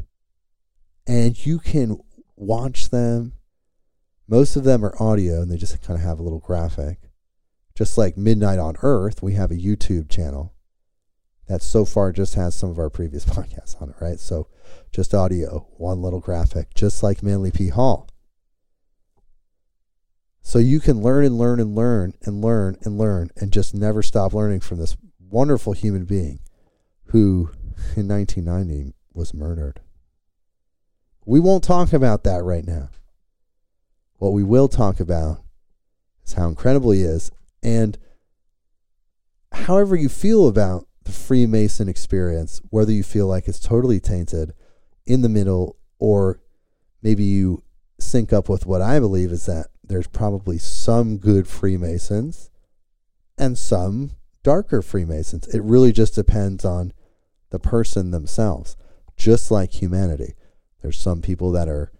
And 1.06 1.46
you 1.46 1.58
can 1.58 1.98
watch 2.34 2.90
them. 2.90 3.34
Most 4.28 4.56
of 4.56 4.64
them 4.64 4.84
are 4.84 5.00
audio 5.00 5.40
and 5.40 5.50
they 5.50 5.56
just 5.56 5.80
kind 5.82 5.98
of 5.98 6.04
have 6.04 6.18
a 6.18 6.22
little 6.22 6.40
graphic. 6.40 6.98
Just 7.76 7.96
like 7.96 8.16
Midnight 8.16 8.58
on 8.58 8.76
Earth, 8.82 9.22
we 9.22 9.34
have 9.34 9.50
a 9.50 9.56
YouTube 9.56 10.08
channel 10.08 10.55
that 11.48 11.62
so 11.62 11.84
far 11.84 12.12
just 12.12 12.34
has 12.34 12.54
some 12.54 12.70
of 12.70 12.78
our 12.78 12.90
previous 12.90 13.24
podcasts 13.26 13.80
on 13.80 13.90
it, 13.90 13.96
right? 14.00 14.18
So 14.18 14.48
just 14.90 15.14
audio, 15.14 15.66
one 15.76 16.02
little 16.02 16.20
graphic, 16.20 16.74
just 16.74 17.02
like 17.02 17.22
Manly 17.22 17.50
P. 17.50 17.68
Hall. 17.68 18.08
So 20.42 20.58
you 20.58 20.78
can 20.78 21.02
learn 21.02 21.24
and 21.24 21.38
learn 21.38 21.58
and 21.58 21.74
learn 21.74 22.14
and 22.22 22.40
learn 22.40 22.76
and 22.82 22.96
learn 22.96 23.30
and 23.36 23.52
just 23.52 23.74
never 23.74 24.02
stop 24.02 24.32
learning 24.32 24.60
from 24.60 24.78
this 24.78 24.96
wonderful 25.18 25.72
human 25.72 26.04
being 26.04 26.38
who 27.06 27.50
in 27.96 28.06
1990 28.08 28.94
was 29.12 29.34
murdered. 29.34 29.80
We 31.24 31.40
won't 31.40 31.64
talk 31.64 31.92
about 31.92 32.22
that 32.24 32.44
right 32.44 32.64
now. 32.64 32.90
What 34.18 34.32
we 34.32 34.44
will 34.44 34.68
talk 34.68 35.00
about 35.00 35.42
is 36.24 36.34
how 36.34 36.46
incredible 36.46 36.92
he 36.92 37.02
is 37.02 37.32
and 37.62 37.98
however 39.52 39.96
you 39.96 40.08
feel 40.08 40.46
about 40.46 40.85
the 41.06 41.12
Freemason 41.12 41.88
experience, 41.88 42.60
whether 42.70 42.92
you 42.92 43.04
feel 43.04 43.28
like 43.28 43.46
it's 43.46 43.60
totally 43.60 44.00
tainted 44.00 44.52
in 45.06 45.22
the 45.22 45.28
middle, 45.28 45.76
or 45.98 46.40
maybe 47.00 47.22
you 47.22 47.62
sync 47.98 48.32
up 48.32 48.48
with 48.48 48.66
what 48.66 48.82
I 48.82 48.98
believe 48.98 49.30
is 49.30 49.46
that 49.46 49.68
there's 49.84 50.08
probably 50.08 50.58
some 50.58 51.18
good 51.18 51.46
Freemasons 51.46 52.50
and 53.38 53.56
some 53.56 54.10
darker 54.42 54.82
Freemasons. 54.82 55.46
It 55.54 55.62
really 55.62 55.92
just 55.92 56.16
depends 56.16 56.64
on 56.64 56.92
the 57.50 57.60
person 57.60 58.10
themselves, 58.10 58.76
just 59.16 59.50
like 59.50 59.80
humanity. 59.80 60.34
There's 60.82 60.98
some 60.98 61.22
people 61.22 61.52
that 61.52 61.68
are 61.68 61.92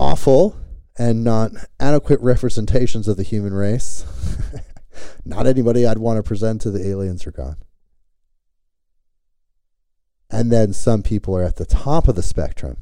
awful 0.00 0.56
and 0.98 1.22
not 1.22 1.52
adequate 1.78 2.20
representations 2.20 3.06
of 3.06 3.16
the 3.16 3.22
human 3.22 3.54
race. 3.54 4.04
not 5.24 5.46
anybody 5.46 5.86
I'd 5.86 5.98
want 5.98 6.16
to 6.16 6.24
present 6.24 6.60
to 6.62 6.72
the 6.72 6.88
aliens 6.88 7.24
or 7.24 7.30
God. 7.30 7.56
And 10.30 10.52
then 10.52 10.72
some 10.72 11.02
people 11.02 11.36
are 11.36 11.42
at 11.42 11.56
the 11.56 11.66
top 11.66 12.08
of 12.08 12.14
the 12.14 12.22
spectrum, 12.22 12.76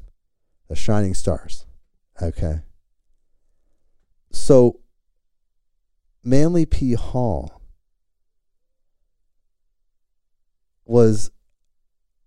the 0.68 0.76
shining 0.76 1.14
stars. 1.14 1.66
Okay. 2.20 2.62
So, 4.30 4.80
Manly 6.24 6.66
P. 6.66 6.94
Hall 6.94 7.60
was 10.84 11.30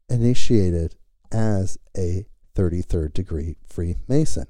initiated 0.09 0.95
as 1.31 1.77
a 1.97 2.25
33rd 2.55 3.13
degree 3.13 3.57
Freemason, 3.67 4.47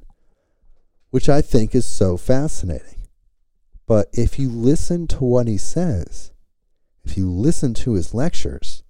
which 1.09 1.29
I 1.29 1.41
think 1.41 1.75
is 1.75 1.85
so 1.85 2.17
fascinating. 2.17 3.07
But 3.85 4.07
if 4.13 4.37
you 4.37 4.49
listen 4.49 5.07
to 5.07 5.23
what 5.23 5.47
he 5.47 5.57
says, 5.57 6.31
if 7.03 7.17
you 7.17 7.29
listen 7.31 7.73
to 7.75 7.93
his 7.93 8.13
lectures, 8.13 8.83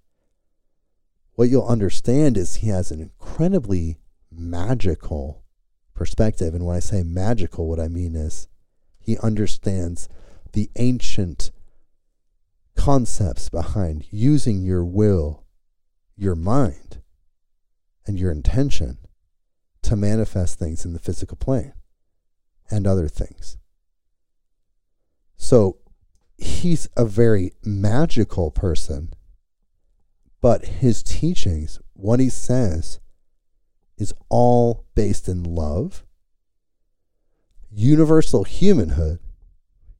what 1.40 1.48
you'll 1.48 1.66
understand 1.66 2.36
is 2.36 2.58
he 2.58 2.68
has 2.68 2.92
an 2.92 3.00
incredibly 3.00 3.98
magical 4.30 5.42
perspective. 5.94 6.54
And 6.54 6.66
when 6.66 6.76
I 6.76 6.82
say 6.82 7.02
magical, 7.02 7.66
what 7.66 7.80
I 7.80 7.88
mean 7.88 8.14
is 8.14 8.50
he 9.00 9.18
understands 9.20 10.10
the 10.52 10.70
ancient 10.76 11.52
concepts 12.76 13.48
behind 13.48 14.08
using 14.12 14.64
your 14.64 14.84
will, 14.84 15.46
your 16.18 16.36
mind, 16.36 17.02
and 18.06 18.20
your 18.20 18.34
intention 18.34 18.98
to 19.84 19.96
manifest 19.96 20.60
things 20.60 20.84
in 20.84 20.92
the 20.92 21.00
physical 21.00 21.38
plane 21.38 21.72
and 22.70 22.86
other 22.86 23.08
things. 23.08 23.58
So 25.38 25.78
he's 26.38 26.90
a 26.98 27.06
very 27.06 27.54
magical 27.64 28.52
person, 28.52 29.14
but 30.42 30.66
his 30.66 31.04
teachings, 31.04 31.80
what 31.94 32.20
he 32.20 32.30
says, 32.30 33.00
is 33.98 34.14
all 34.30 34.86
based 34.96 35.28
in 35.28 35.44
love, 35.44 36.06
universal 37.70 38.44
humanhood. 38.44 39.20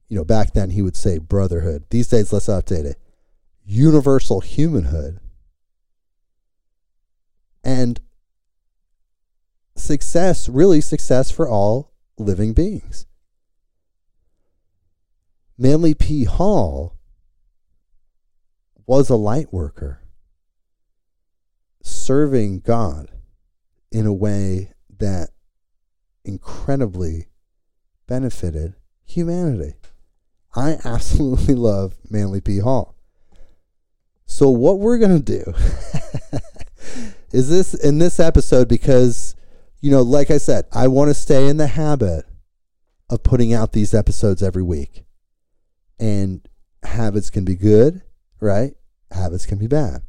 You 0.08 0.16
know, 0.16 0.24
back 0.24 0.54
then 0.54 0.70
he 0.70 0.82
would 0.82 0.96
say 0.96 1.18
brotherhood. 1.18 1.84
These 1.90 2.08
days, 2.08 2.32
let's 2.32 2.46
update 2.46 2.84
it. 2.84 2.96
Universal 3.64 4.40
humanhood 4.40 5.20
and 7.62 8.00
success, 9.76 10.48
really 10.48 10.80
success 10.80 11.30
for 11.30 11.48
all 11.48 11.92
living 12.18 12.52
beings. 12.52 13.06
Manly 15.58 15.94
P. 15.94 16.24
Hall 16.24 16.98
was 18.86 19.10
a 19.10 19.16
light 19.16 19.52
worker, 19.52 19.99
serving 21.82 22.60
God 22.60 23.10
in 23.90 24.06
a 24.06 24.12
way 24.12 24.72
that 24.98 25.30
incredibly 26.24 27.28
benefited 28.06 28.74
humanity. 29.04 29.74
I 30.54 30.78
absolutely 30.84 31.54
love 31.56 31.94
Manly 32.08 32.40
P. 32.40 32.58
Hall. 32.58 32.96
So, 34.26 34.48
what 34.50 34.78
we're 34.78 34.98
going 34.98 35.22
to 35.22 35.44
do 35.44 35.52
is 37.32 37.48
this 37.48 37.74
in 37.74 37.98
this 37.98 38.20
episode 38.20 38.68
because, 38.68 39.34
you 39.80 39.90
know, 39.90 40.02
like 40.02 40.30
I 40.30 40.38
said, 40.38 40.66
I 40.72 40.88
want 40.88 41.08
to 41.08 41.14
stay 41.14 41.48
in 41.48 41.56
the 41.56 41.66
habit 41.66 42.26
of 43.08 43.22
putting 43.24 43.52
out 43.52 43.72
these 43.72 43.92
episodes 43.92 44.42
every 44.42 44.62
week 44.62 45.04
and 45.98 46.48
habits 46.82 47.30
can 47.30 47.44
be 47.44 47.54
good, 47.54 48.02
right? 48.40 48.72
Habits 49.10 49.46
can 49.46 49.58
be 49.58 49.66
bad. 49.66 50.02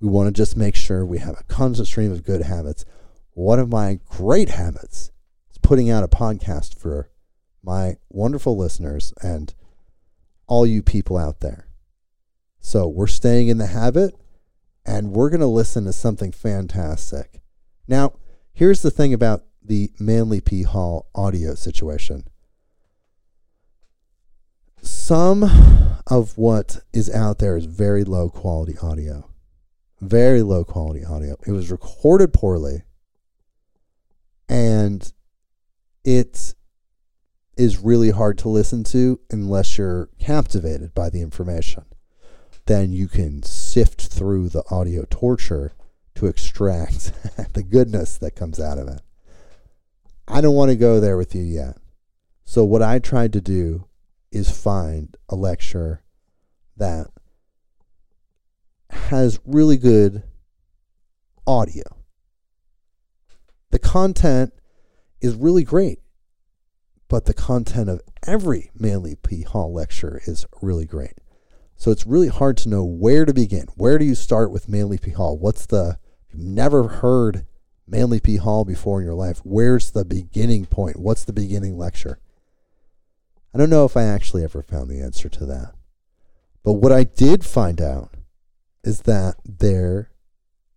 We 0.00 0.08
want 0.08 0.28
to 0.28 0.32
just 0.32 0.56
make 0.56 0.74
sure 0.74 1.04
we 1.04 1.18
have 1.18 1.38
a 1.38 1.44
constant 1.44 1.88
stream 1.88 2.12
of 2.12 2.24
good 2.24 2.42
habits. 2.42 2.84
One 3.32 3.58
of 3.58 3.68
my 3.68 4.00
great 4.06 4.50
habits 4.50 5.10
is 5.50 5.58
putting 5.58 5.90
out 5.90 6.04
a 6.04 6.08
podcast 6.08 6.78
for 6.78 7.10
my 7.62 7.96
wonderful 8.08 8.56
listeners 8.56 9.12
and 9.22 9.52
all 10.46 10.66
you 10.66 10.82
people 10.82 11.18
out 11.18 11.40
there. 11.40 11.68
So 12.60 12.88
we're 12.88 13.06
staying 13.06 13.48
in 13.48 13.58
the 13.58 13.66
habit 13.66 14.14
and 14.84 15.12
we're 15.12 15.30
going 15.30 15.40
to 15.40 15.46
listen 15.46 15.84
to 15.84 15.92
something 15.92 16.32
fantastic. 16.32 17.40
Now, 17.86 18.14
here's 18.52 18.82
the 18.82 18.90
thing 18.90 19.12
about 19.12 19.44
the 19.62 19.90
Manly 19.98 20.40
P. 20.40 20.62
Hall 20.62 21.08
audio 21.14 21.54
situation 21.54 22.24
some 24.82 25.98
of 26.06 26.36
what 26.38 26.80
is 26.92 27.10
out 27.10 27.38
there 27.38 27.56
is 27.56 27.66
very 27.66 28.04
low 28.04 28.28
quality 28.28 28.76
audio. 28.78 29.29
Very 30.00 30.42
low 30.42 30.64
quality 30.64 31.04
audio. 31.04 31.36
It 31.46 31.52
was 31.52 31.70
recorded 31.70 32.32
poorly. 32.32 32.82
And 34.48 35.12
it 36.04 36.54
is 37.56 37.78
really 37.78 38.10
hard 38.10 38.38
to 38.38 38.48
listen 38.48 38.82
to 38.84 39.20
unless 39.30 39.76
you're 39.76 40.08
captivated 40.18 40.94
by 40.94 41.10
the 41.10 41.20
information. 41.20 41.84
Then 42.66 42.92
you 42.92 43.08
can 43.08 43.42
sift 43.42 44.06
through 44.06 44.48
the 44.48 44.64
audio 44.70 45.04
torture 45.10 45.72
to 46.14 46.26
extract 46.26 47.12
the 47.52 47.62
goodness 47.62 48.16
that 48.18 48.36
comes 48.36 48.58
out 48.58 48.78
of 48.78 48.88
it. 48.88 49.02
I 50.26 50.40
don't 50.40 50.54
want 50.54 50.70
to 50.70 50.76
go 50.76 51.00
there 51.00 51.16
with 51.16 51.34
you 51.34 51.42
yet. 51.42 51.76
So, 52.44 52.64
what 52.64 52.82
I 52.82 52.98
tried 52.98 53.32
to 53.34 53.40
do 53.40 53.86
is 54.32 54.50
find 54.50 55.16
a 55.28 55.34
lecture 55.34 56.02
that 56.76 57.08
has 59.08 59.40
really 59.44 59.76
good 59.76 60.22
audio. 61.46 61.84
The 63.70 63.78
content 63.78 64.52
is 65.20 65.34
really 65.34 65.64
great, 65.64 66.00
but 67.08 67.26
the 67.26 67.34
content 67.34 67.88
of 67.88 68.00
every 68.26 68.70
Manly 68.74 69.16
P. 69.16 69.42
Hall 69.42 69.72
lecture 69.72 70.20
is 70.26 70.46
really 70.62 70.86
great. 70.86 71.14
So 71.76 71.90
it's 71.90 72.06
really 72.06 72.28
hard 72.28 72.56
to 72.58 72.68
know 72.68 72.84
where 72.84 73.24
to 73.24 73.32
begin. 73.32 73.66
Where 73.74 73.98
do 73.98 74.04
you 74.04 74.14
start 74.14 74.50
with 74.50 74.68
Manly 74.68 74.98
P. 74.98 75.12
Hall? 75.12 75.38
What's 75.38 75.66
the, 75.66 75.98
you've 76.28 76.42
never 76.42 76.88
heard 76.88 77.46
Manly 77.90 78.20
P. 78.20 78.36
Hall 78.36 78.64
before 78.64 79.00
in 79.00 79.04
your 79.04 79.14
life. 79.14 79.40
Where's 79.42 79.90
the 79.90 80.04
beginning 80.04 80.66
point? 80.66 81.00
What's 81.00 81.24
the 81.24 81.32
beginning 81.32 81.76
lecture? 81.76 82.20
I 83.52 83.58
don't 83.58 83.70
know 83.70 83.84
if 83.84 83.96
I 83.96 84.04
actually 84.04 84.44
ever 84.44 84.62
found 84.62 84.88
the 84.88 85.00
answer 85.00 85.28
to 85.28 85.46
that. 85.46 85.74
But 86.62 86.74
what 86.74 86.92
I 86.92 87.02
did 87.02 87.44
find 87.44 87.80
out 87.80 88.14
is 88.84 89.02
that 89.02 89.36
there 89.44 90.10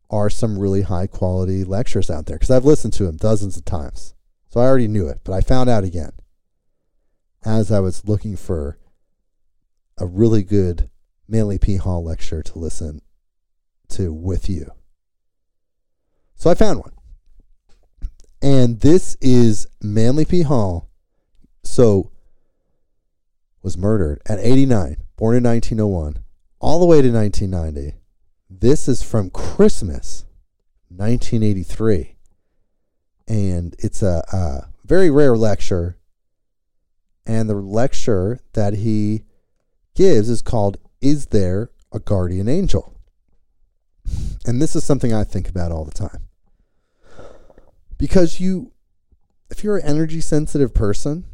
are 0.09 0.29
some 0.29 0.59
really 0.59 0.83
high 0.83 1.07
quality 1.07 1.63
lectures 1.63 2.09
out 2.09 2.25
there 2.25 2.37
because 2.37 2.51
I've 2.51 2.65
listened 2.65 2.93
to 2.93 3.05
them 3.05 3.17
dozens 3.17 3.57
of 3.57 3.65
times. 3.65 4.13
So 4.49 4.59
I 4.59 4.65
already 4.65 4.87
knew 4.87 5.07
it, 5.07 5.21
but 5.23 5.33
I 5.33 5.41
found 5.41 5.69
out 5.69 5.83
again 5.83 6.11
as 7.45 7.71
I 7.71 7.79
was 7.79 8.07
looking 8.07 8.35
for 8.35 8.77
a 9.97 10.05
really 10.05 10.43
good 10.43 10.89
Manly 11.27 11.57
P. 11.57 11.77
Hall 11.77 12.03
lecture 12.03 12.43
to 12.43 12.59
listen 12.59 13.01
to 13.89 14.13
with 14.13 14.49
you. 14.49 14.71
So 16.35 16.49
I 16.49 16.55
found 16.55 16.79
one. 16.79 16.91
And 18.41 18.81
this 18.81 19.15
is 19.21 19.67
Manly 19.81 20.25
P. 20.25 20.41
Hall. 20.41 20.89
So 21.63 22.11
was 23.61 23.77
murdered 23.77 24.21
at 24.27 24.39
89, 24.39 24.97
born 25.15 25.37
in 25.37 25.43
1901, 25.43 26.22
all 26.63 26.79
the 26.79 26.85
way 26.85 27.01
to 27.01 27.11
1990. 27.11 27.97
This 28.49 28.87
is 28.87 29.03
from 29.03 29.29
Christmas, 29.29 30.23
1983. 30.87 32.15
And 33.27 33.75
it's 33.79 34.01
a, 34.01 34.23
a 34.31 34.69
very 34.85 35.11
rare 35.11 35.35
lecture. 35.35 35.97
And 37.25 37.49
the 37.49 37.55
lecture 37.55 38.39
that 38.53 38.75
he 38.75 39.23
gives 39.93 40.29
is 40.29 40.41
called 40.41 40.77
Is 41.01 41.27
There 41.27 41.69
a 41.91 41.99
Guardian 41.99 42.47
Angel? 42.47 42.97
And 44.45 44.61
this 44.61 44.73
is 44.73 44.85
something 44.85 45.13
I 45.13 45.25
think 45.25 45.49
about 45.49 45.73
all 45.73 45.83
the 45.83 45.91
time. 45.91 46.29
Because 47.97 48.39
you, 48.39 48.71
if 49.49 49.65
you're 49.65 49.77
an 49.77 49.85
energy 49.85 50.21
sensitive 50.21 50.73
person, 50.73 51.25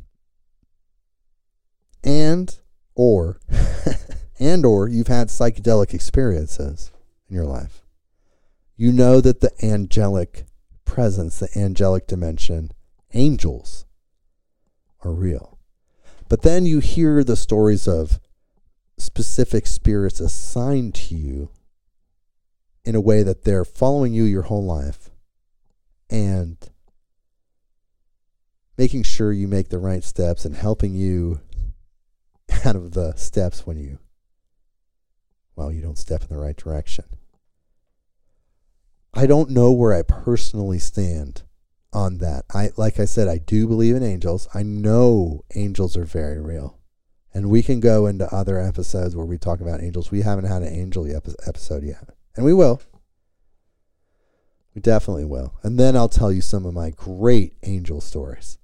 and 2.04 2.60
or 2.96 3.40
and 4.40 4.66
or 4.66 4.88
you've 4.88 5.08
had 5.08 5.28
psychedelic 5.28 5.94
experiences 5.94 6.92
in 7.28 7.36
your 7.36 7.46
life. 7.46 7.84
You 8.76 8.92
know 8.92 9.20
that 9.22 9.42
the 9.42 9.52
angelic 9.64 10.46
presence, 10.86 11.40
the 11.40 11.50
angelic 11.56 12.08
dimension, 12.08 12.72
angels 13.14 13.86
are 15.04 15.12
real. 15.12 15.60
But 16.30 16.44
then 16.44 16.66
you 16.66 16.80
hear 16.80 17.24
the 17.24 17.36
stories 17.36 17.88
of 17.88 18.20
specific 18.98 19.66
spirits 19.66 20.20
assigned 20.20 20.94
to 20.94 21.16
you 21.16 21.50
in 22.86 22.96
a 22.96 23.02
way 23.02 23.24
that 23.24 23.44
they're 23.44 23.66
following 23.66 24.14
you 24.14 24.24
your 24.24 24.44
whole 24.44 24.66
life 24.66 25.10
and 26.10 26.58
making 28.78 29.04
sure 29.04 29.32
you 29.32 29.48
make 29.48 29.70
the 29.70 29.78
right 29.78 30.04
steps 30.04 30.46
and 30.46 30.56
helping 30.56 30.96
you 30.96 31.42
out 32.66 32.76
of 32.76 32.94
the 32.94 33.14
steps 33.16 33.66
when 33.66 33.78
you, 33.78 34.00
well, 35.60 35.74
you 35.74 35.82
don't 35.82 35.98
step 35.98 36.22
in 36.22 36.30
the 36.30 36.42
right 36.42 36.56
direction. 36.56 37.04
I 39.14 39.26
don't 39.26 39.50
know 39.50 39.74
where 39.74 39.94
I 39.94 40.04
personally 40.04 40.80
stand 40.80 41.44
on 41.92 42.20
that. 42.20 42.46
I 42.54 42.70
like 42.78 42.98
I 42.98 43.04
said, 43.04 43.28
I 43.28 43.40
do 43.40 43.68
believe 43.68 43.94
in 43.94 44.02
angels. 44.02 44.48
I 44.54 44.64
know 44.64 45.44
angels 45.54 45.98
are 45.98 46.06
very 46.06 46.40
real. 46.40 46.80
And 47.34 47.50
we 47.50 47.62
can 47.62 47.82
go 47.82 48.06
into 48.06 48.34
other 48.34 48.58
episodes 48.58 49.18
where 49.18 49.26
we 49.26 49.38
talk 49.38 49.60
about 49.60 49.84
angels. 49.84 50.12
We 50.12 50.22
haven't 50.22 50.46
had 50.46 50.62
an 50.62 50.74
angel 50.74 51.06
episode 51.46 51.84
yet. 51.84 52.08
And 52.38 52.46
we 52.46 52.54
will. 52.54 52.82
We 54.74 54.82
definitely 54.82 55.26
will. 55.26 55.56
And 55.62 55.78
then 55.78 55.98
I'll 55.98 56.08
tell 56.08 56.32
you 56.32 56.42
some 56.42 56.66
of 56.66 56.74
my 56.74 56.92
great 56.92 57.58
angel 57.64 58.00
stories 58.00 58.60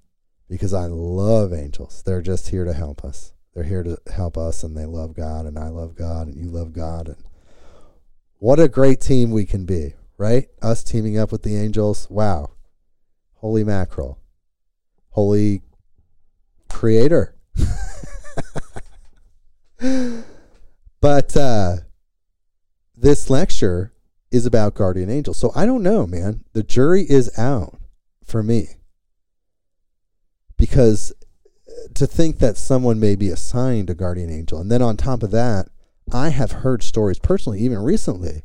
because 0.48 0.72
I 0.72 0.86
love 0.86 1.52
angels. 1.52 2.02
They're 2.06 2.22
just 2.22 2.48
here 2.48 2.64
to 2.64 2.72
help 2.72 3.04
us. 3.04 3.34
They're 3.56 3.64
here 3.64 3.82
to 3.84 3.98
help 4.12 4.36
us, 4.36 4.62
and 4.62 4.76
they 4.76 4.84
love 4.84 5.14
God, 5.14 5.46
and 5.46 5.58
I 5.58 5.68
love 5.68 5.94
God, 5.94 6.26
and 6.26 6.36
you 6.36 6.50
love 6.50 6.74
God. 6.74 7.08
And 7.08 7.16
what 8.36 8.60
a 8.60 8.68
great 8.68 9.00
team 9.00 9.30
we 9.30 9.46
can 9.46 9.64
be, 9.64 9.94
right? 10.18 10.48
Us 10.60 10.84
teaming 10.84 11.16
up 11.16 11.32
with 11.32 11.42
the 11.42 11.56
angels. 11.56 12.06
Wow. 12.10 12.50
Holy 13.36 13.64
mackerel. 13.64 14.18
Holy 15.08 15.62
creator. 16.68 17.34
but 21.00 21.34
uh, 21.34 21.76
this 22.94 23.30
lecture 23.30 23.94
is 24.30 24.44
about 24.44 24.74
guardian 24.74 25.08
angels. 25.08 25.38
So 25.38 25.50
I 25.56 25.64
don't 25.64 25.82
know, 25.82 26.06
man. 26.06 26.44
The 26.52 26.62
jury 26.62 27.06
is 27.08 27.30
out 27.38 27.78
for 28.22 28.42
me. 28.42 28.68
Because 30.58 31.14
to 31.94 32.06
think 32.06 32.38
that 32.38 32.56
someone 32.56 33.00
may 33.00 33.16
be 33.16 33.28
assigned 33.28 33.90
a 33.90 33.94
guardian 33.94 34.30
angel, 34.30 34.60
and 34.60 34.70
then 34.70 34.82
on 34.82 34.96
top 34.96 35.22
of 35.22 35.30
that, 35.30 35.68
I 36.12 36.28
have 36.28 36.52
heard 36.52 36.82
stories 36.82 37.18
personally, 37.18 37.60
even 37.60 37.78
recently, 37.78 38.44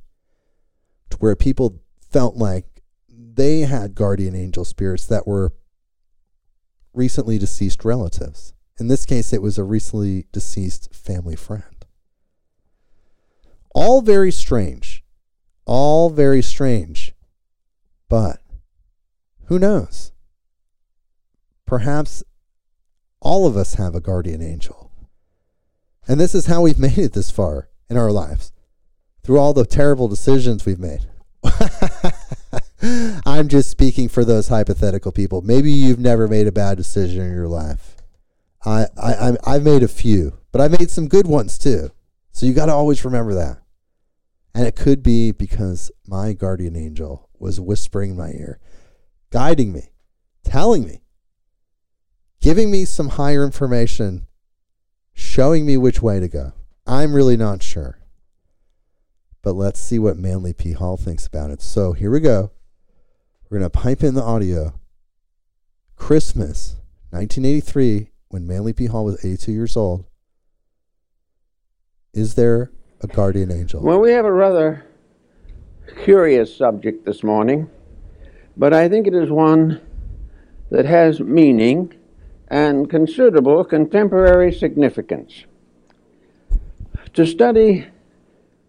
to 1.10 1.18
where 1.18 1.36
people 1.36 1.82
felt 2.12 2.36
like 2.36 2.66
they 3.10 3.62
had 3.62 3.96
guardian 3.96 4.36
angel 4.36 4.66
spirits 4.66 5.06
that 5.08 5.28
were 5.28 5.54
recently 6.94 7.38
deceased 7.38 7.86
relatives. 7.86 8.54
In 8.80 8.88
this 8.88 9.06
case, 9.06 9.32
it 9.32 9.42
was 9.42 9.58
a 9.58 9.64
recently 9.64 10.26
deceased 10.32 10.94
family 10.94 11.36
friend. 11.36 11.86
All 13.74 14.02
very 14.02 14.32
strange. 14.32 15.04
All 15.66 16.10
very 16.10 16.42
strange. 16.42 17.14
But 18.10 18.42
who 19.46 19.60
knows? 19.60 20.12
Perhaps 21.66 22.24
all 23.22 23.48
of 23.48 23.56
us 23.56 23.76
have 23.76 23.96
a 23.96 24.02
guardian 24.02 24.42
angel. 24.42 24.92
And 26.08 26.20
this 26.20 26.36
is 26.36 26.48
how 26.48 26.62
we've 26.62 26.80
made 26.88 26.98
it 26.98 27.14
this 27.14 27.32
far 27.32 27.70
in 27.90 27.98
our 27.98 28.12
lives 28.12 28.52
through 29.24 29.40
all 29.40 29.54
the 29.54 29.66
terrible 29.66 30.08
decisions 30.08 30.66
we've 30.66 30.80
made. 30.80 31.06
I'm 33.26 33.48
just 33.48 33.70
speaking 33.70 34.10
for 34.10 34.26
those 34.26 34.48
hypothetical 34.48 35.12
people. 35.12 35.42
Maybe 35.42 35.72
you've 35.72 36.00
never 36.00 36.28
made 36.28 36.48
a 36.48 36.52
bad 36.52 36.78
decision 36.78 37.24
in 37.24 37.34
your 37.34 37.48
life. 37.48 37.96
I, 38.66 38.88
I, 38.98 39.38
I've 39.46 39.64
made 39.64 39.84
a 39.84 39.88
few, 39.88 40.38
but 40.52 40.62
I've 40.62 40.78
made 40.78 40.90
some 40.90 41.08
good 41.08 41.28
ones 41.28 41.58
too. 41.58 41.92
So 42.32 42.46
you 42.46 42.54
got 42.54 42.68
to 42.68 42.74
always 42.74 43.06
remember 43.06 43.34
that. 43.36 43.58
And 44.54 44.68
it 44.68 44.76
could 44.76 45.02
be 45.02 45.32
because 45.32 45.92
my 46.08 46.34
guardian 46.34 46.76
angel 46.76 47.30
was 47.40 47.60
whispering 47.60 48.12
in 48.12 48.18
my 48.18 48.32
ear, 48.32 48.60
guiding 49.32 49.72
me, 49.72 49.92
telling 50.44 50.86
me, 50.86 51.01
giving 52.42 52.72
me 52.72 52.84
some 52.84 53.10
higher 53.10 53.46
information, 53.46 54.26
showing 55.14 55.66
me 55.66 55.78
which 55.78 56.02
way 56.02 56.20
to 56.20 56.28
go. 56.28 56.54
I'm 56.86 57.14
really 57.14 57.38
not 57.38 57.64
sure. 57.64 58.00
But 59.44 59.54
let's 59.54 59.80
see 59.80 60.00
what 60.00 60.18
Manly 60.18 60.54
P. 60.54 60.74
Hall 60.74 60.98
thinks 60.98 61.26
about 61.26 61.52
it. 61.52 61.62
So 61.62 61.94
here 61.94 62.12
we 62.12 62.20
go. 62.20 62.52
We're 63.50 63.60
going 63.60 63.72
to 63.72 63.80
pipe 63.80 64.04
in 64.04 64.16
the 64.16 64.24
audio. 64.24 64.80
Christmas 65.96 66.78
1983, 67.12 68.10
when 68.30 68.48
Manly 68.48 68.74
P. 68.74 68.88
Hall 68.88 69.06
was 69.06 69.24
82 69.24 69.52
years 69.52 69.78
old. 69.78 70.06
Is 72.14 72.36
there 72.36 72.72
a 73.02 73.08
guardian 73.08 73.52
angel? 73.52 73.82
Well, 73.82 74.00
we 74.00 74.12
have 74.12 74.26
a 74.26 74.32
rather 74.32 74.86
curious 76.04 76.56
subject 76.56 77.06
this 77.06 77.24
morning, 77.24 77.70
but 78.58 78.74
I 78.74 78.90
think 78.90 79.08
it 79.08 79.14
is 79.14 79.30
one 79.30 79.82
that 80.70 80.86
has 80.86 81.20
meaning 81.20 81.94
and 82.52 82.90
considerable 82.90 83.64
contemporary 83.64 84.52
significance. 84.52 85.46
To 87.14 87.26
study 87.26 87.88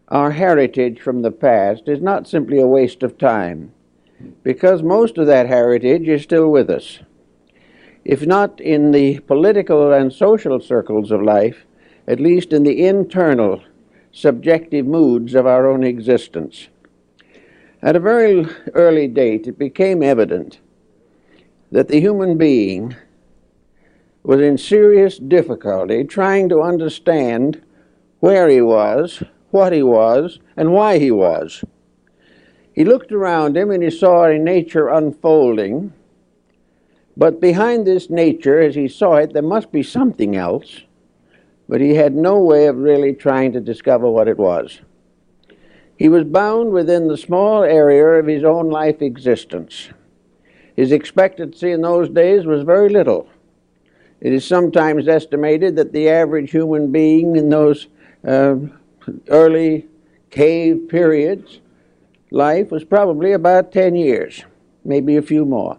our 0.07 0.31
heritage 0.31 1.01
from 1.01 1.23
the 1.23 1.33
past 1.33 1.89
is 1.89 2.01
not 2.01 2.29
simply 2.29 2.61
a 2.61 2.67
waste 2.67 3.03
of 3.03 3.19
time, 3.19 3.73
because 4.45 4.85
most 4.85 5.19
of 5.19 5.27
that 5.27 5.49
heritage 5.49 6.07
is 6.07 6.23
still 6.23 6.49
with 6.49 6.71
us. 6.71 7.01
If 8.05 8.25
not 8.25 8.61
in 8.61 8.93
the 8.93 9.19
political 9.19 9.93
and 9.93 10.13
social 10.13 10.61
circles 10.61 11.11
of 11.11 11.21
life, 11.21 11.67
at 12.07 12.21
least 12.21 12.53
in 12.53 12.63
the 12.63 12.87
internal 12.87 13.65
subjective 14.13 14.87
moods 14.87 15.35
of 15.35 15.45
our 15.45 15.69
own 15.69 15.83
existence. 15.83 16.69
At 17.83 17.97
a 17.97 18.01
very 18.01 18.47
early 18.75 19.09
date, 19.09 19.49
it 19.49 19.59
became 19.59 20.05
evident 20.05 20.61
that 21.73 21.89
the 21.89 22.01
human 22.01 22.39
being 22.39 22.95
was 24.23 24.41
in 24.41 24.57
serious 24.57 25.19
difficulty 25.19 26.05
trying 26.05 26.49
to 26.49 26.63
understand 26.63 27.63
where 28.21 28.49
he 28.49 28.61
was, 28.61 29.23
what 29.51 29.73
he 29.73 29.83
was, 29.83 30.39
and 30.57 30.73
why 30.73 30.99
he 30.99 31.11
was. 31.11 31.65
He 32.73 32.85
looked 32.85 33.13
around 33.13 33.57
him 33.57 33.71
and 33.71 33.83
he 33.83 33.91
saw 33.91 34.25
a 34.25 34.39
nature 34.39 34.89
unfolding, 34.89 35.93
but 37.17 37.41
behind 37.41 37.87
this 37.87 38.09
nature, 38.09 38.61
as 38.61 38.75
he 38.75 38.89
saw 38.89 39.17
it, 39.17 39.33
there 39.33 39.43
must 39.43 39.71
be 39.73 39.83
something 39.83 40.37
else 40.37 40.83
but 41.73 41.81
he 41.81 41.95
had 41.95 42.15
no 42.15 42.39
way 42.39 42.67
of 42.67 42.77
really 42.77 43.15
trying 43.15 43.51
to 43.51 43.59
discover 43.59 44.07
what 44.07 44.29
it 44.29 44.37
was. 44.37 44.83
He 45.97 46.07
was 46.07 46.25
bound 46.25 46.71
within 46.71 47.09
the 47.09 47.17
small 47.17 47.63
area 47.63 48.21
of 48.21 48.27
his 48.27 48.45
own 48.45 48.69
life 48.69 49.01
existence. 49.01 49.89
His 50.77 50.93
expectancy 50.93 51.71
in 51.71 51.81
those 51.81 52.11
days 52.11 52.45
was 52.45 52.63
very 52.65 52.91
little. 52.91 53.27
It 54.23 54.33
is 54.33 54.47
sometimes 54.47 55.09
estimated 55.09 55.75
that 55.77 55.93
the 55.93 56.09
average 56.09 56.53
human 56.53 56.93
being 56.93 57.35
in 57.35 57.49
those 57.49 57.89
uh, 58.25 58.55
early 59.27 59.89
cave 60.31 60.89
periods, 60.89 61.59
life 62.31 62.71
was 62.71 62.85
probably 62.85 63.33
about 63.33 63.73
10 63.73 63.97
years, 63.97 64.45
maybe 64.85 65.17
a 65.17 65.23
few 65.23 65.45
more. 65.45 65.77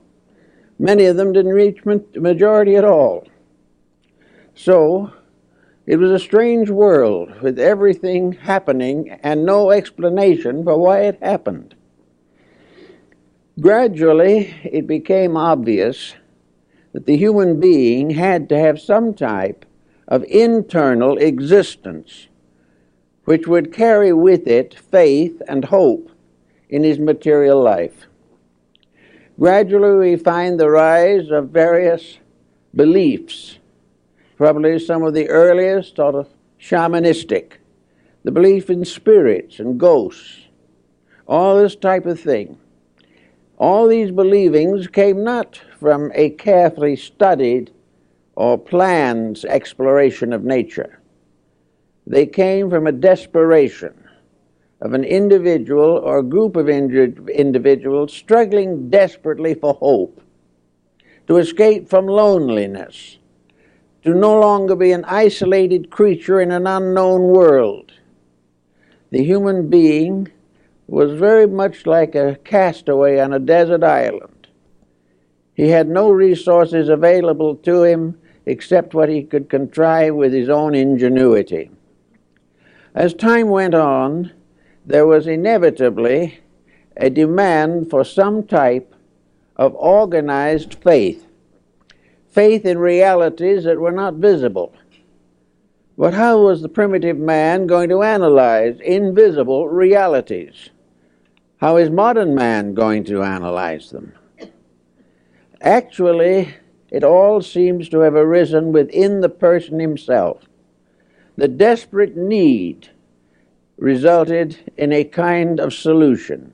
Many 0.77 1.06
of 1.06 1.15
them 1.15 1.32
didn't 1.32 1.53
reach 1.53 1.86
majority 1.86 2.75
at 2.75 2.84
all. 2.84 3.25
So, 4.53 5.13
it 5.86 5.95
was 5.95 6.12
a 6.12 6.19
strange 6.19 6.69
world 6.69 7.41
with 7.41 7.58
everything 7.58 8.34
happening 8.34 9.10
and 9.23 9.45
no 9.45 9.71
explanation 9.71 10.65
for 10.65 10.77
why 10.77 11.03
it 11.03 11.17
happened. 11.21 11.75
Gradually, 13.58 14.53
it 14.65 14.86
became 14.86 15.38
obvious 15.38 16.15
that 16.93 17.06
the 17.06 17.17
human 17.17 17.60
being 17.60 18.12
had 18.12 18.47
to 18.49 18.58
have 18.58 18.79
some 18.79 19.13
type 19.13 19.65
of 20.08 20.23
internal 20.23 21.17
existence 21.17 22.27
which 23.25 23.47
would 23.47 23.73
carry 23.73 24.13
with 24.13 24.47
it 24.47 24.73
faith 24.73 25.41
and 25.47 25.65
hope 25.65 26.12
in 26.69 26.84
his 26.84 26.99
material 26.99 27.62
life. 27.62 28.08
Gradually, 29.39 30.12
we 30.12 30.15
find 30.17 30.60
the 30.60 30.69
rise 30.69 31.29
of 31.29 31.49
various 31.49 32.19
beliefs 32.75 33.58
probably 34.43 34.79
some 34.79 35.03
of 35.03 35.13
the 35.13 35.29
earliest 35.29 35.99
are 35.99 36.25
shamanistic, 36.60 37.53
the 38.23 38.32
belief 38.32 38.69
in 38.69 38.84
spirits 38.84 39.60
and 39.60 39.79
ghosts, 39.79 40.47
all 41.27 41.56
this 41.56 41.75
type 41.75 42.06
of 42.06 42.19
thing. 42.19 42.58
All 43.58 43.88
these 43.88 44.12
believings 44.12 44.88
came 44.88 45.23
not 45.23 45.62
from 45.83 46.13
a 46.15 46.29
carefully 46.29 46.95
studied 46.95 47.69
or 48.37 48.57
planned 48.57 49.43
exploration 49.49 50.31
of 50.31 50.45
nature. 50.45 51.01
They 52.07 52.25
came 52.25 52.69
from 52.69 52.87
a 52.87 52.93
desperation 52.93 53.93
of 54.79 54.93
an 54.93 55.03
individual 55.03 55.97
or 55.97 56.23
group 56.23 56.55
of 56.55 56.69
individuals 56.69 58.13
struggling 58.13 58.89
desperately 58.89 59.55
for 59.55 59.73
hope, 59.73 60.21
to 61.27 61.35
escape 61.35 61.89
from 61.89 62.07
loneliness, 62.07 63.17
to 64.03 64.13
no 64.13 64.39
longer 64.39 64.77
be 64.77 64.93
an 64.93 65.03
isolated 65.03 65.89
creature 65.89 66.39
in 66.39 66.51
an 66.51 66.65
unknown 66.65 67.23
world. 67.23 67.91
The 69.11 69.21
human 69.21 69.69
being 69.69 70.29
was 70.87 71.11
very 71.19 71.45
much 71.45 71.85
like 71.85 72.15
a 72.15 72.37
castaway 72.45 73.19
on 73.19 73.33
a 73.33 73.39
desert 73.39 73.83
island. 73.83 74.32
He 75.55 75.69
had 75.69 75.87
no 75.87 76.09
resources 76.09 76.89
available 76.89 77.55
to 77.57 77.83
him 77.83 78.19
except 78.45 78.93
what 78.93 79.09
he 79.09 79.23
could 79.23 79.49
contrive 79.49 80.15
with 80.15 80.33
his 80.33 80.49
own 80.49 80.75
ingenuity. 80.75 81.69
As 82.95 83.13
time 83.13 83.49
went 83.49 83.73
on, 83.73 84.31
there 84.85 85.07
was 85.07 85.27
inevitably 85.27 86.39
a 86.97 87.09
demand 87.09 87.89
for 87.89 88.03
some 88.03 88.45
type 88.45 88.93
of 89.55 89.75
organized 89.75 90.75
faith 90.75 91.27
faith 92.33 92.65
in 92.65 92.77
realities 92.79 93.63
that 93.63 93.79
were 93.79 93.91
not 93.91 94.15
visible. 94.15 94.73
But 95.97 96.15
how 96.15 96.41
was 96.41 96.61
the 96.61 96.69
primitive 96.69 97.17
man 97.17 97.67
going 97.67 97.89
to 97.89 98.01
analyze 98.01 98.79
invisible 98.79 99.69
realities? 99.69 100.69
How 101.57 101.77
is 101.77 101.91
modern 101.91 102.33
man 102.33 102.73
going 102.73 103.03
to 103.05 103.21
analyze 103.21 103.91
them? 103.91 104.13
Actually, 105.63 106.54
it 106.91 107.04
all 107.04 107.41
seems 107.41 107.89
to 107.89 107.99
have 108.02 108.15
arisen 108.15 108.71
within 108.71 109.21
the 109.21 109.30
person 109.30 109.80
himself. 109.80 110.43
The 111.38 111.47
desperate 111.47 112.15
need 112.15 112.89
resulted 113.78 114.71
in 114.78 114.93
a 114.93 115.04
kind 115.04 115.60
of 115.60 115.73
solution, 115.73 116.54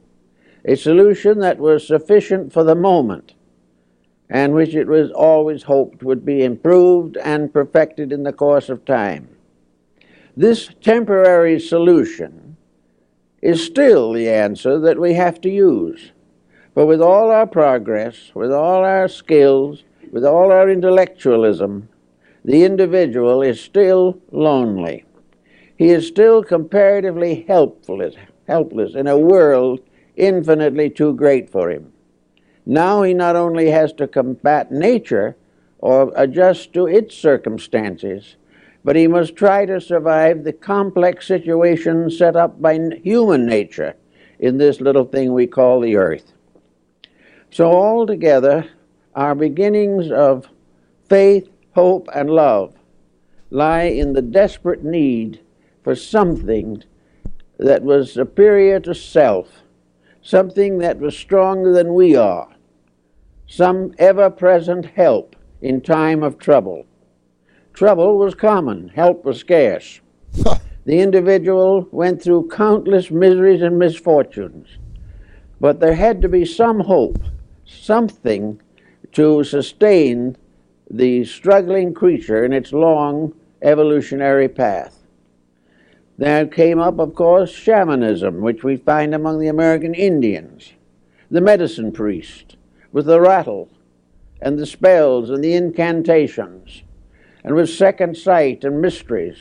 a 0.64 0.76
solution 0.76 1.40
that 1.40 1.58
was 1.58 1.86
sufficient 1.86 2.54
for 2.54 2.64
the 2.64 2.76
moment 2.76 3.34
and 4.30 4.54
which 4.54 4.76
it 4.76 4.88
was 4.88 5.12
always 5.12 5.64
hoped 5.64 6.04
would 6.04 6.24
be 6.24 6.44
improved 6.44 7.18
and 7.18 7.52
perfected 7.52 8.12
in 8.12 8.24
the 8.24 8.34
course 8.34 8.70
of 8.70 8.86
time. 8.86 9.28
This 10.38 10.70
temporary 10.82 11.60
solution 11.60 12.56
is 13.42 13.66
still 13.66 14.14
the 14.14 14.30
answer 14.30 14.80
that 14.80 15.00
we 15.00 15.14
have 15.14 15.42
to 15.42 15.50
use. 15.50 16.12
But 16.80 16.86
with 16.86 17.02
all 17.02 17.30
our 17.30 17.46
progress, 17.46 18.32
with 18.34 18.54
all 18.54 18.86
our 18.86 19.10
skills, 19.10 19.84
with 20.14 20.24
all 20.24 20.50
our 20.50 20.70
intellectualism, 20.70 21.90
the 22.46 22.64
individual 22.64 23.42
is 23.42 23.60
still 23.60 24.18
lonely. 24.32 25.04
He 25.78 25.90
is 25.90 26.08
still 26.08 26.42
comparatively 26.42 27.44
helpless, 27.50 28.16
helpless 28.48 28.96
in 28.96 29.08
a 29.08 29.18
world 29.18 29.82
infinitely 30.16 30.90
too 30.90 31.14
great 31.16 31.50
for 31.50 31.70
him. 31.70 31.92
Now 32.66 33.04
he 33.04 33.14
not 33.14 33.36
only 33.36 33.72
has 33.72 33.92
to 33.96 34.08
combat 34.08 34.72
nature 34.72 35.36
or 35.80 36.14
adjust 36.16 36.72
to 36.76 36.88
its 36.88 37.14
circumstances, 37.14 38.38
but 38.86 38.96
he 38.96 39.06
must 39.06 39.36
try 39.36 39.66
to 39.66 39.82
survive 39.82 40.46
the 40.46 40.54
complex 40.54 41.28
situation 41.28 42.10
set 42.10 42.38
up 42.38 42.62
by 42.62 42.80
human 43.04 43.46
nature 43.46 43.96
in 44.40 44.58
this 44.58 44.80
little 44.80 45.04
thing 45.04 45.34
we 45.34 45.46
call 45.46 45.82
the 45.82 45.98
earth. 45.98 46.32
So, 47.52 47.72
altogether, 47.72 48.70
our 49.16 49.36
beginnings 49.36 50.12
of 50.12 50.48
faith, 51.08 51.50
hope, 51.74 52.08
and 52.14 52.30
love 52.30 52.76
lie 53.52 53.84
in 53.84 54.14
the 54.14 54.22
desperate 54.22 54.84
need 54.84 55.40
for 55.84 55.96
something 55.96 56.84
that 57.58 57.84
was 57.84 58.14
superior 58.14 58.80
to 58.80 58.94
self, 58.94 59.64
something 60.22 60.78
that 60.78 61.00
was 61.00 61.18
stronger 61.18 61.74
than 61.74 61.94
we 61.94 62.16
are, 62.16 62.48
some 63.48 63.94
ever 63.98 64.30
present 64.30 64.86
help 64.86 65.36
in 65.62 65.82
time 65.82 66.24
of 66.24 66.38
trouble. 66.38 66.86
Trouble 67.74 68.18
was 68.18 68.36
common, 68.36 68.90
help 68.90 69.26
was 69.26 69.40
scarce. 69.40 70.00
the 70.86 71.00
individual 71.00 71.88
went 71.92 72.22
through 72.22 72.50
countless 72.50 73.10
miseries 73.10 73.62
and 73.62 73.80
misfortunes, 73.80 74.78
but 75.60 75.80
there 75.80 75.96
had 75.96 76.22
to 76.22 76.30
be 76.30 76.46
some 76.46 76.82
hope, 76.82 77.20
something 77.70 78.62
to 79.14 79.44
sustain 79.44 80.36
the 80.90 81.24
struggling 81.26 81.94
creature 81.94 82.44
in 82.44 82.54
its 82.54 82.74
long 82.74 83.34
evolutionary 83.62 84.48
path. 84.48 85.06
There 86.18 86.46
came 86.48 86.80
up, 86.80 87.00
of 87.00 87.16
course, 87.16 87.52
shamanism, 87.52 88.42
which 88.42 88.64
we 88.64 88.76
find 88.76 89.16
among 89.16 89.40
the 89.40 89.48
American 89.48 89.94
Indians, 89.94 90.74
the 91.32 91.42
medicine 91.42 91.92
priest 91.92 92.58
with 92.92 93.06
the 93.06 93.22
rattle 93.22 93.70
and 94.42 94.58
the 94.58 94.66
spells 94.66 95.30
and 95.30 95.44
the 95.44 95.54
incantations 95.54 96.84
and 97.44 97.56
with 97.56 97.70
second 97.70 98.18
sight 98.18 98.64
and 98.64 98.82
mysteries, 98.82 99.38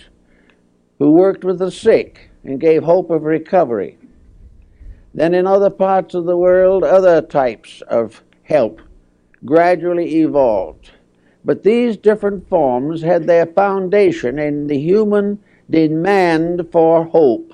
who 0.99 1.11
worked 1.13 1.45
with 1.45 1.59
the 1.59 1.71
sick 1.71 2.31
and 2.45 2.61
gave 2.61 2.85
hope 2.85 3.11
of 3.11 3.23
recovery. 3.25 3.98
Then 5.19 5.35
in 5.35 5.49
other 5.49 5.69
parts 5.69 6.15
of 6.15 6.27
the 6.27 6.37
world, 6.37 6.85
other 6.85 7.21
types 7.21 7.83
of 7.89 8.23
help 8.45 8.81
gradually 9.45 10.21
evolved. 10.21 10.93
But 11.45 11.65
these 11.65 11.97
different 11.97 12.49
forms 12.49 13.03
had 13.03 13.27
their 13.27 13.45
foundation 13.45 14.39
in 14.39 14.69
the 14.69 14.79
human 14.79 15.41
demand 15.69 16.69
for 16.71 17.05
hope. 17.07 17.53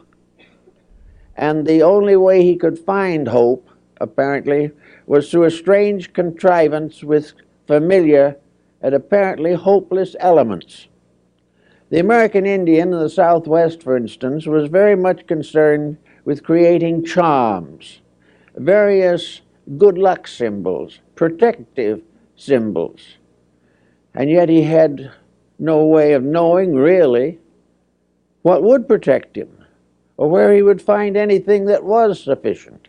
And 1.37 1.67
the 1.67 1.83
only 1.83 2.17
way 2.17 2.43
he 2.43 2.55
could 2.55 2.79
find 2.79 3.29
hope, 3.29 3.67
apparently, 3.99 4.71
was 5.07 5.31
through 5.31 5.45
a 5.45 5.51
strange 5.51 6.13
contrivance 6.13 7.03
with 7.03 7.33
familiar 7.67 8.37
and 8.83 8.95
apparently 8.95 9.55
hopeless 9.55 10.15
elements. 10.21 10.89
The 11.89 12.01
American 12.01 12.45
Indian 12.45 12.93
in 12.93 12.99
the 12.99 13.09
Southwest, 13.09 13.83
for 13.83 13.97
instance, 13.97 14.47
was 14.47 14.69
very 14.69 14.97
much 14.97 15.27
concerned 15.27 15.97
with 16.25 16.43
creating 16.43 17.05
charms, 17.05 18.01
various 18.57 19.41
good 19.79 19.99
luck 19.99 20.27
symbols, 20.27 21.01
protective 21.15 22.03
symbols. 22.37 23.19
And 24.15 24.31
yet 24.31 24.49
he 24.49 24.63
had 24.63 25.11
no 25.59 25.85
way 25.85 26.13
of 26.13 26.23
knowing, 26.23 26.75
really, 26.75 27.39
what 28.43 28.63
would 28.63 28.87
protect 28.87 29.37
him 29.37 29.65
or 30.17 30.29
where 30.29 30.55
he 30.55 30.63
would 30.63 30.81
find 30.81 31.17
anything 31.17 31.67
that 31.67 31.85
was 31.85 32.23
sufficient. 32.23 32.89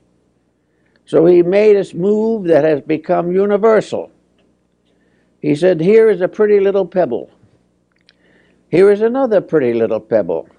So 1.05 1.25
he 1.25 1.41
made 1.43 1.75
a 1.75 1.95
move 1.95 2.45
that 2.45 2.63
has 2.63 2.81
become 2.81 3.31
universal. 3.31 4.11
He 5.41 5.55
said, 5.55 5.79
Here 5.79 6.09
is 6.09 6.21
a 6.21 6.27
pretty 6.27 6.59
little 6.59 6.85
pebble. 6.85 7.29
Here 8.69 8.91
is 8.91 9.01
another 9.01 9.41
pretty 9.41 9.73
little 9.73 9.99
pebble. 9.99 10.49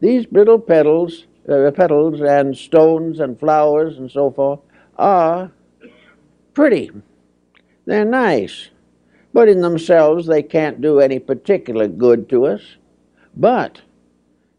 These 0.00 0.26
little 0.32 0.58
petals, 0.58 1.26
uh, 1.48 1.70
petals 1.72 2.20
and 2.20 2.56
stones 2.56 3.20
and 3.20 3.38
flowers 3.38 3.98
and 3.98 4.10
so 4.10 4.30
forth 4.30 4.60
are 4.96 5.50
pretty. 6.54 6.90
They're 7.86 8.04
nice. 8.04 8.70
But 9.32 9.48
in 9.48 9.60
themselves, 9.60 10.26
they 10.26 10.42
can't 10.42 10.80
do 10.80 11.00
any 11.00 11.18
particular 11.18 11.88
good 11.88 12.28
to 12.28 12.46
us. 12.46 12.76
But 13.34 13.80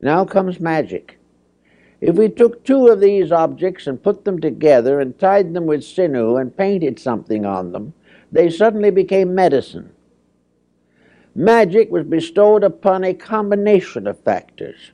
now 0.01 0.25
comes 0.25 0.59
magic. 0.59 1.19
If 2.01 2.15
we 2.15 2.27
took 2.27 2.65
two 2.65 2.87
of 2.87 2.99
these 2.99 3.31
objects 3.31 3.87
and 3.87 4.03
put 4.03 4.25
them 4.25 4.41
together 4.41 4.99
and 4.99 5.17
tied 5.17 5.53
them 5.53 5.65
with 5.65 5.85
sinew 5.85 6.35
and 6.35 6.57
painted 6.57 6.99
something 6.99 7.45
on 7.45 7.71
them, 7.71 7.93
they 8.31 8.49
suddenly 8.49 8.89
became 8.89 9.33
medicine. 9.33 9.93
Magic 11.35 11.89
was 11.89 12.03
bestowed 12.03 12.63
upon 12.63 13.03
a 13.03 13.13
combination 13.13 14.05
of 14.05 14.19
factors, 14.19 14.91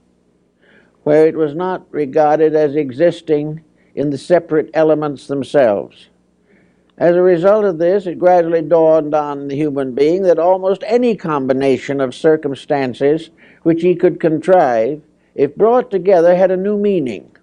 where 1.10 1.26
it 1.26 1.36
was 1.36 1.56
not 1.56 1.88
regarded 1.90 2.56
as 2.56 2.76
existing 2.76 3.64
in 3.96 4.12
the 4.12 4.18
separate 4.18 4.70
elements 4.76 5.26
themselves. 5.26 6.10
As 7.00 7.16
a 7.16 7.22
result 7.24 7.66
of 7.66 7.80
this, 7.80 8.06
it 8.06 8.20
gradually 8.20 8.62
dawned 8.62 9.16
on 9.16 9.48
the 9.48 9.56
human 9.56 9.96
being 9.96 10.22
that 10.22 10.38
almost 10.38 10.84
any 10.86 11.16
combination 11.16 12.00
of 12.00 12.14
circumstances 12.14 13.32
which 13.64 13.82
he 13.82 13.96
could 13.96 14.20
contrive, 14.20 15.02
if 15.34 15.56
brought 15.56 15.90
together, 15.90 16.36
had 16.36 16.52
a 16.52 16.56
new 16.56 16.78
meaning, 16.78 17.36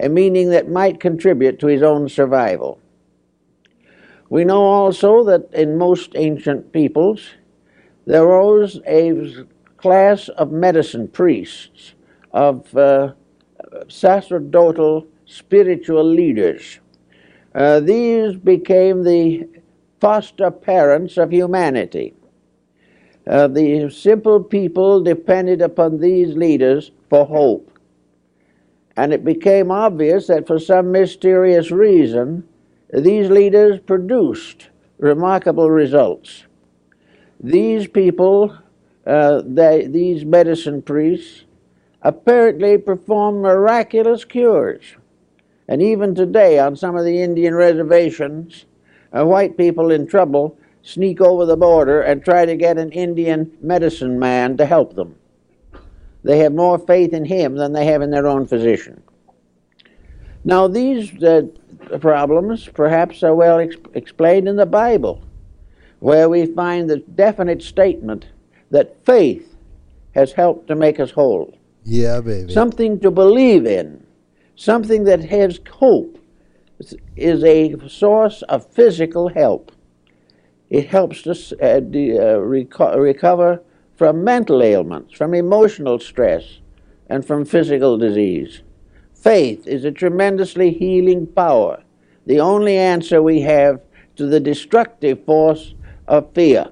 a 0.00 0.08
meaning 0.08 0.48
that 0.48 0.70
might 0.70 0.98
contribute 0.98 1.58
to 1.58 1.66
his 1.66 1.82
own 1.82 2.08
survival. 2.08 2.78
We 4.30 4.46
know 4.46 4.62
also 4.62 5.22
that 5.24 5.52
in 5.52 5.76
most 5.76 6.12
ancient 6.14 6.72
peoples 6.72 7.32
there 8.06 8.24
arose 8.24 8.80
a 8.86 9.44
class 9.76 10.30
of 10.30 10.52
medicine 10.52 11.06
priests, 11.06 11.92
of 12.34 12.76
uh, 12.76 13.12
sacerdotal 13.88 15.06
spiritual 15.24 16.04
leaders. 16.04 16.80
Uh, 17.54 17.78
these 17.80 18.36
became 18.36 19.04
the 19.04 19.48
foster 20.00 20.50
parents 20.50 21.16
of 21.16 21.32
humanity. 21.32 22.12
Uh, 23.26 23.46
the 23.46 23.88
simple 23.88 24.42
people 24.42 25.00
depended 25.00 25.62
upon 25.62 25.98
these 25.98 26.34
leaders 26.36 26.90
for 27.08 27.24
hope. 27.24 27.70
And 28.96 29.12
it 29.12 29.24
became 29.24 29.70
obvious 29.70 30.26
that 30.26 30.46
for 30.46 30.58
some 30.58 30.90
mysterious 30.92 31.70
reason, 31.70 32.46
these 32.92 33.30
leaders 33.30 33.80
produced 33.80 34.68
remarkable 34.98 35.70
results. 35.70 36.44
These 37.40 37.86
people, 37.88 38.56
uh, 39.06 39.42
they, 39.44 39.86
these 39.86 40.24
medicine 40.24 40.82
priests, 40.82 41.44
apparently 42.04 42.78
perform 42.78 43.40
miraculous 43.40 44.24
cures. 44.24 44.82
And 45.66 45.82
even 45.82 46.14
today, 46.14 46.58
on 46.58 46.76
some 46.76 46.96
of 46.96 47.04
the 47.04 47.22
Indian 47.22 47.54
reservations, 47.54 48.66
uh, 49.16 49.24
white 49.24 49.56
people 49.56 49.90
in 49.90 50.06
trouble 50.06 50.58
sneak 50.82 51.20
over 51.22 51.46
the 51.46 51.56
border 51.56 52.02
and 52.02 52.22
try 52.22 52.44
to 52.44 52.56
get 52.56 52.76
an 52.76 52.92
Indian 52.92 53.50
medicine 53.62 54.18
man 54.18 54.58
to 54.58 54.66
help 54.66 54.94
them. 54.94 55.16
They 56.22 56.38
have 56.38 56.52
more 56.52 56.78
faith 56.78 57.14
in 57.14 57.24
him 57.24 57.56
than 57.56 57.72
they 57.72 57.86
have 57.86 58.02
in 58.02 58.10
their 58.10 58.26
own 58.26 58.46
physician. 58.46 59.02
Now, 60.44 60.68
these 60.68 61.22
uh, 61.22 61.46
problems 62.00 62.68
perhaps 62.68 63.22
are 63.22 63.34
well 63.34 63.60
ex- 63.60 63.76
explained 63.94 64.46
in 64.46 64.56
the 64.56 64.66
Bible, 64.66 65.22
where 66.00 66.28
we 66.28 66.44
find 66.44 66.88
the 66.88 66.98
definite 66.98 67.62
statement 67.62 68.26
that 68.70 69.04
faith 69.06 69.56
has 70.14 70.32
helped 70.32 70.68
to 70.68 70.74
make 70.74 71.00
us 71.00 71.10
whole. 71.10 71.56
Yeah, 71.84 72.20
baby. 72.20 72.52
Something 72.52 72.98
to 73.00 73.10
believe 73.10 73.66
in, 73.66 74.06
something 74.56 75.04
that 75.04 75.24
has 75.24 75.60
hope, 75.70 76.18
is 77.16 77.44
a 77.44 77.76
source 77.88 78.42
of 78.42 78.66
physical 78.72 79.28
help. 79.28 79.70
It 80.70 80.88
helps 80.88 81.26
us 81.26 81.52
uh, 81.62 81.80
de- 81.80 82.18
uh, 82.18 82.38
reco- 82.38 82.96
recover 82.96 83.62
from 83.96 84.24
mental 84.24 84.62
ailments, 84.62 85.14
from 85.14 85.34
emotional 85.34 85.98
stress, 85.98 86.58
and 87.08 87.24
from 87.24 87.44
physical 87.44 87.98
disease. 87.98 88.62
Faith 89.14 89.66
is 89.66 89.84
a 89.84 89.92
tremendously 89.92 90.72
healing 90.72 91.26
power, 91.26 91.82
the 92.26 92.40
only 92.40 92.76
answer 92.76 93.22
we 93.22 93.40
have 93.42 93.80
to 94.16 94.26
the 94.26 94.40
destructive 94.40 95.24
force 95.24 95.74
of 96.08 96.32
fear. 96.34 96.70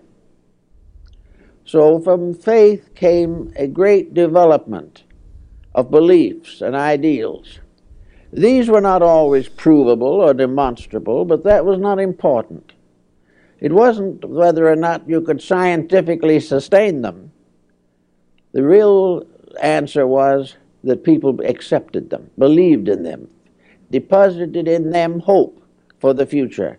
So, 1.73 1.99
from 2.01 2.35
faith 2.35 2.95
came 2.95 3.51
a 3.57 3.67
great 3.67 4.13
development 4.13 5.05
of 5.75 5.91
beliefs 5.91 6.61
and 6.61 6.77
ideals. 6.77 7.61
These 8.31 8.69
were 8.69 8.83
not 8.83 9.01
always 9.01 9.49
provable 9.49 10.21
or 10.21 10.35
demonstrable, 10.35 11.25
but 11.25 11.45
that 11.45 11.65
was 11.65 11.79
not 11.79 11.99
important. 11.99 12.75
It 13.59 13.73
wasn't 13.73 14.23
whether 14.23 14.69
or 14.69 14.77
not 14.77 15.09
you 15.09 15.23
could 15.23 15.41
scientifically 15.41 16.41
sustain 16.41 17.01
them. 17.01 17.33
The 18.53 18.65
real 18.65 19.25
answer 19.63 20.07
was 20.07 20.57
that 20.85 21.05
people 21.05 21.41
accepted 21.41 22.11
them, 22.11 22.31
believed 22.37 22.87
in 22.87 23.03
them, 23.03 23.29
deposited 23.91 24.69
in 24.69 24.91
them 24.91 25.21
hope 25.21 25.67
for 26.01 26.13
the 26.13 26.27
future, 26.27 26.79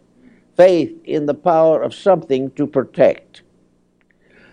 faith 0.55 0.95
in 1.03 1.25
the 1.25 1.33
power 1.33 1.81
of 1.81 1.95
something 1.95 2.51
to 2.51 2.67
protect. 2.67 3.41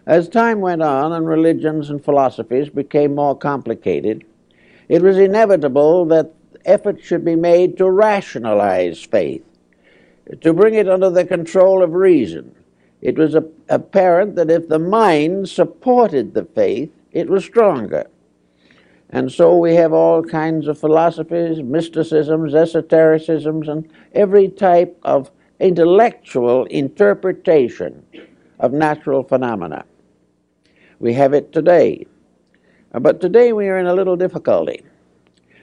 As 0.06 0.28
time 0.28 0.60
went 0.60 0.82
on 0.82 1.12
and 1.12 1.26
religions 1.26 1.90
and 1.90 2.02
philosophies 2.02 2.70
became 2.70 3.14
more 3.14 3.36
complicated, 3.36 4.24
it 4.88 5.02
was 5.02 5.18
inevitable 5.18 6.06
that 6.06 6.32
effort 6.64 7.02
should 7.02 7.24
be 7.24 7.36
made 7.36 7.76
to 7.78 7.90
rationalize 7.90 9.02
faith, 9.02 9.44
to 10.40 10.52
bring 10.52 10.74
it 10.74 10.88
under 10.88 11.10
the 11.10 11.24
control 11.24 11.82
of 11.82 11.92
reason. 11.92 12.54
It 13.02 13.16
was 13.16 13.36
apparent 13.68 14.36
that 14.36 14.50
if 14.50 14.68
the 14.68 14.78
mind 14.78 15.48
supported 15.48 16.34
the 16.34 16.44
faith, 16.44 16.90
it 17.12 17.28
was 17.28 17.44
stronger. 17.44 18.06
And 19.10 19.30
so 19.30 19.56
we 19.56 19.74
have 19.74 19.92
all 19.92 20.22
kinds 20.22 20.68
of 20.68 20.78
philosophies, 20.78 21.62
mysticisms, 21.62 22.54
esotericisms, 22.54 23.68
and 23.68 23.88
every 24.12 24.48
type 24.48 24.98
of 25.02 25.30
intellectual 25.58 26.64
interpretation 26.66 28.02
of 28.60 28.72
natural 28.72 29.22
phenomena. 29.22 29.84
We 31.00 31.14
have 31.14 31.32
it 31.32 31.52
today. 31.52 32.06
Uh, 32.92 33.00
but 33.00 33.20
today 33.20 33.52
we 33.54 33.68
are 33.68 33.78
in 33.78 33.86
a 33.86 33.94
little 33.94 34.16
difficulty. 34.16 34.82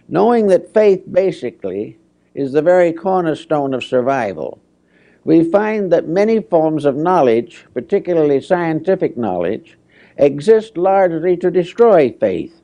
Knowing 0.10 0.48
that 0.48 0.74
faith 0.74 1.04
basically 1.12 1.98
is 2.34 2.52
the 2.52 2.62
very 2.62 2.92
cornerstone 2.92 3.74
of 3.74 3.84
survival, 3.84 4.60
we 5.24 5.44
find 5.44 5.92
that 5.92 6.08
many 6.08 6.42
forms 6.42 6.86
of 6.86 6.96
knowledge, 6.96 7.66
particularly 7.74 8.42
scientific 8.42 9.16
knowledge, 9.16 9.78
exist 10.18 10.76
largely 10.76 11.38
to 11.38 11.52
destroy 11.52 12.12
faith. 12.20 12.62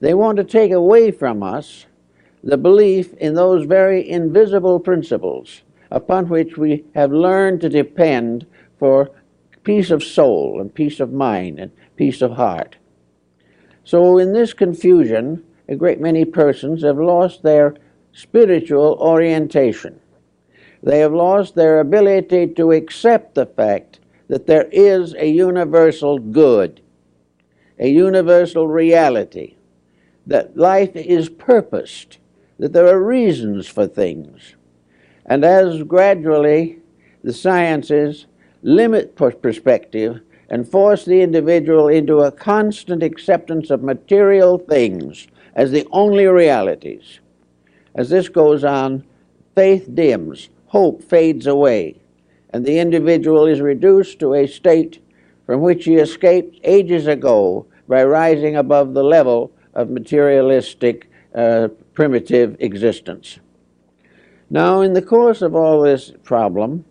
They 0.00 0.14
want 0.14 0.36
to 0.38 0.44
take 0.44 0.72
away 0.72 1.12
from 1.12 1.42
us 1.42 1.86
the 2.42 2.58
belief 2.58 3.14
in 3.14 3.34
those 3.34 3.66
very 3.66 4.08
invisible 4.08 4.80
principles 4.80 5.62
upon 5.90 6.28
which 6.28 6.56
we 6.56 6.84
have 6.94 7.12
learned 7.12 7.60
to 7.60 7.68
depend 7.68 8.46
for 8.78 9.10
peace 9.62 9.90
of 9.90 10.02
soul 10.02 10.60
and 10.60 10.74
peace 10.74 11.00
of 11.00 11.12
mind 11.12 11.58
and 11.58 11.70
peace 11.96 12.22
of 12.22 12.32
heart. 12.32 12.76
So, 13.84 14.18
in 14.18 14.32
this 14.32 14.52
confusion, 14.52 15.44
a 15.68 15.76
great 15.76 16.00
many 16.00 16.24
persons 16.24 16.82
have 16.82 16.98
lost 16.98 17.42
their 17.42 17.74
spiritual 18.12 18.96
orientation. 19.00 20.00
They 20.82 21.00
have 21.00 21.12
lost 21.12 21.54
their 21.54 21.80
ability 21.80 22.48
to 22.48 22.72
accept 22.72 23.34
the 23.34 23.46
fact 23.46 24.00
that 24.28 24.46
there 24.46 24.68
is 24.70 25.14
a 25.14 25.26
universal 25.26 26.18
good, 26.18 26.80
a 27.78 27.88
universal 27.88 28.68
reality, 28.68 29.56
that 30.26 30.56
life 30.56 30.94
is 30.94 31.28
purposed, 31.28 32.18
that 32.58 32.72
there 32.72 32.86
are 32.86 33.02
reasons 33.02 33.66
for 33.66 33.86
things. 33.86 34.54
And 35.26 35.44
as 35.44 35.82
gradually 35.82 36.78
the 37.22 37.32
sciences 37.32 38.26
limit 38.62 39.16
perspective 39.16 40.20
and 40.54 40.68
force 40.68 41.04
the 41.04 41.20
individual 41.20 41.88
into 41.88 42.20
a 42.20 42.30
constant 42.30 43.02
acceptance 43.02 43.70
of 43.70 43.82
material 43.82 44.56
things 44.56 45.26
as 45.56 45.72
the 45.72 45.84
only 45.90 46.26
realities. 46.26 47.18
As 47.96 48.08
this 48.08 48.28
goes 48.28 48.62
on, 48.62 49.02
faith 49.56 49.92
dims, 49.96 50.50
hope 50.66 51.02
fades 51.02 51.48
away, 51.48 52.00
and 52.50 52.64
the 52.64 52.78
individual 52.78 53.46
is 53.46 53.60
reduced 53.60 54.20
to 54.20 54.34
a 54.34 54.46
state 54.46 55.04
from 55.44 55.60
which 55.60 55.86
he 55.86 55.96
escaped 55.96 56.60
ages 56.62 57.08
ago 57.08 57.66
by 57.88 58.04
rising 58.04 58.54
above 58.54 58.94
the 58.94 59.02
level 59.02 59.50
of 59.74 59.90
materialistic, 59.90 61.10
uh, 61.34 61.66
primitive 61.94 62.56
existence. 62.60 63.40
Now, 64.50 64.82
in 64.82 64.92
the 64.92 65.02
course 65.02 65.42
of 65.42 65.56
all 65.56 65.82
this 65.82 66.12
problem, 66.22 66.84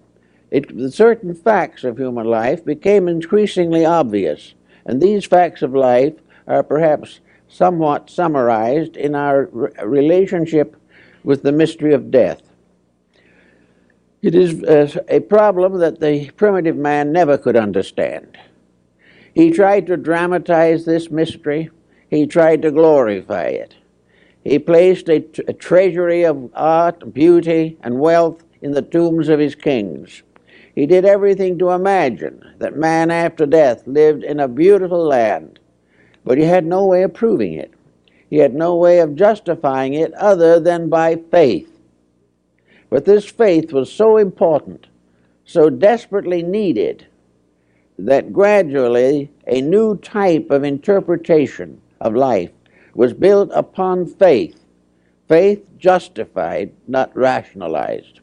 it, 0.54 0.94
certain 0.94 1.34
facts 1.34 1.84
of 1.84 1.98
human 1.98 2.28
life 2.28 2.64
became 2.64 3.08
increasingly 3.08 3.86
obvious, 3.86 4.54
and 4.86 5.02
these 5.02 5.26
facts 5.26 5.64
of 5.64 5.74
life 5.74 6.14
are 6.46 6.62
perhaps 6.62 7.22
somewhat 7.48 8.08
summarized 8.08 8.96
in 8.96 9.16
our 9.16 9.50
re- 9.52 9.72
relationship 9.84 10.76
with 11.24 11.42
the 11.42 11.52
mystery 11.52 11.92
of 11.92 12.12
death. 12.12 12.44
It 14.22 14.36
is 14.36 14.64
uh, 14.64 15.04
a 15.08 15.22
problem 15.22 15.80
that 15.80 16.00
the 16.00 16.30
primitive 16.38 16.78
man 16.78 17.12
never 17.12 17.36
could 17.36 17.56
understand. 17.56 18.38
He 19.34 19.50
tried 19.50 19.88
to 19.88 19.98
dramatize 19.98 20.86
this 20.86 21.10
mystery, 21.10 21.72
he 22.12 22.28
tried 22.28 22.62
to 22.62 22.70
glorify 22.70 23.48
it. 23.48 23.74
He 24.44 24.60
placed 24.60 25.10
a, 25.10 25.22
treasury 25.22 26.26
of 26.26 26.52
art, 26.54 27.12
beauty, 27.12 27.76
and 27.82 28.00
wealth 28.00 28.44
in 28.62 28.74
the 28.74 28.84
tombs 28.84 29.30
of 29.30 29.40
his 29.40 29.56
kings. 29.56 30.22
He 30.76 30.86
did 30.86 31.06
everything 31.06 31.60
to 31.60 31.72
imagine 31.72 32.56
that 32.58 32.76
man 32.76 33.12
after 33.12 33.46
death 33.46 33.86
lived 33.86 34.24
in 34.24 34.40
a 34.40 34.48
beautiful 34.48 35.06
land 35.06 35.60
but 36.26 36.38
he 36.38 36.46
had 36.46 36.66
no 36.66 36.86
way 36.86 37.04
of 37.04 37.14
proving 37.14 37.54
it. 37.54 37.74
He 38.30 38.38
had 38.38 38.54
no 38.54 38.76
way 38.76 39.00
of 39.00 39.16
justifying 39.16 39.94
it 39.94 40.14
other 40.14 40.60
than 40.60 40.90
by 40.90 41.16
faith. 41.16 41.70
But 42.90 43.06
this 43.06 43.26
faith 43.26 43.74
was 43.74 43.92
so 43.92 44.18
important, 44.18 44.88
so 45.46 45.70
desperately 45.70 46.42
needed, 46.42 47.08
that 48.00 48.34
gradually 48.34 49.32
a 49.46 49.62
new 49.62 49.98
type 49.98 50.50
of 50.50 50.64
interpretation 50.64 51.82
of 52.02 52.16
life 52.16 52.52
was 52.96 53.14
built 53.14 53.50
upon 53.54 54.06
faith. 54.06 54.60
Faith 55.28 55.64
justified, 55.78 56.72
not 56.88 57.16
rationalized. 57.16 58.20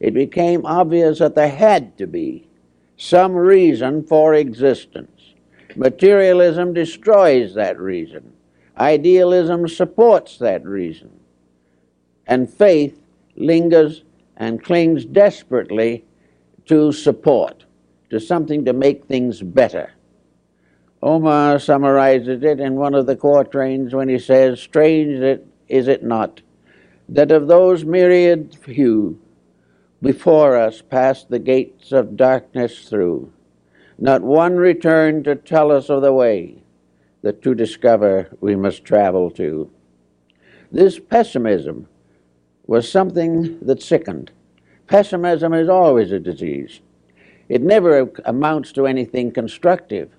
It 0.00 0.14
became 0.14 0.66
obvious 0.66 1.18
that 1.18 1.34
there 1.34 1.48
had 1.48 1.96
to 1.98 2.06
be 2.06 2.48
some 2.96 3.32
reason 3.34 4.04
for 4.04 4.34
existence. 4.34 5.34
Materialism 5.74 6.72
destroys 6.72 7.54
that 7.54 7.78
reason. 7.78 8.32
Idealism 8.78 9.68
supports 9.68 10.38
that 10.38 10.64
reason. 10.64 11.10
And 12.26 12.50
faith 12.50 13.00
lingers 13.36 14.02
and 14.36 14.62
clings 14.62 15.04
desperately 15.04 16.04
to 16.66 16.92
support, 16.92 17.64
to 18.10 18.20
something 18.20 18.64
to 18.64 18.72
make 18.72 19.04
things 19.04 19.42
better. 19.42 19.92
Omar 21.02 21.58
summarizes 21.58 22.42
it 22.42 22.58
in 22.58 22.74
one 22.74 22.94
of 22.94 23.06
the 23.06 23.16
quatrains 23.16 23.94
when 23.94 24.08
he 24.08 24.18
says, 24.18 24.60
Strange 24.60 25.20
it, 25.20 25.46
is 25.68 25.88
it 25.88 26.02
not 26.02 26.40
that 27.08 27.30
of 27.30 27.46
those 27.46 27.84
myriad 27.84 28.56
few 28.62 29.20
before 30.06 30.56
us 30.56 30.82
passed 30.82 31.28
the 31.28 31.38
gates 31.38 31.90
of 31.90 32.16
darkness 32.16 32.88
through, 32.88 33.32
not 33.98 34.22
one 34.22 34.54
returned 34.54 35.24
to 35.24 35.34
tell 35.34 35.72
us 35.72 35.88
of 35.90 36.00
the 36.00 36.12
way 36.12 36.62
that 37.22 37.42
to 37.42 37.56
discover 37.56 38.28
we 38.40 38.54
must 38.54 38.84
travel 38.84 39.32
to. 39.32 39.68
This 40.70 41.00
pessimism 41.00 41.88
was 42.68 42.88
something 42.88 43.58
that 43.60 43.82
sickened. 43.82 44.30
Pessimism 44.86 45.52
is 45.52 45.68
always 45.68 46.12
a 46.12 46.20
disease. 46.20 46.80
It 47.48 47.62
never 47.62 48.08
amounts 48.24 48.70
to 48.72 48.86
anything 48.86 49.32
constructive. 49.32 50.10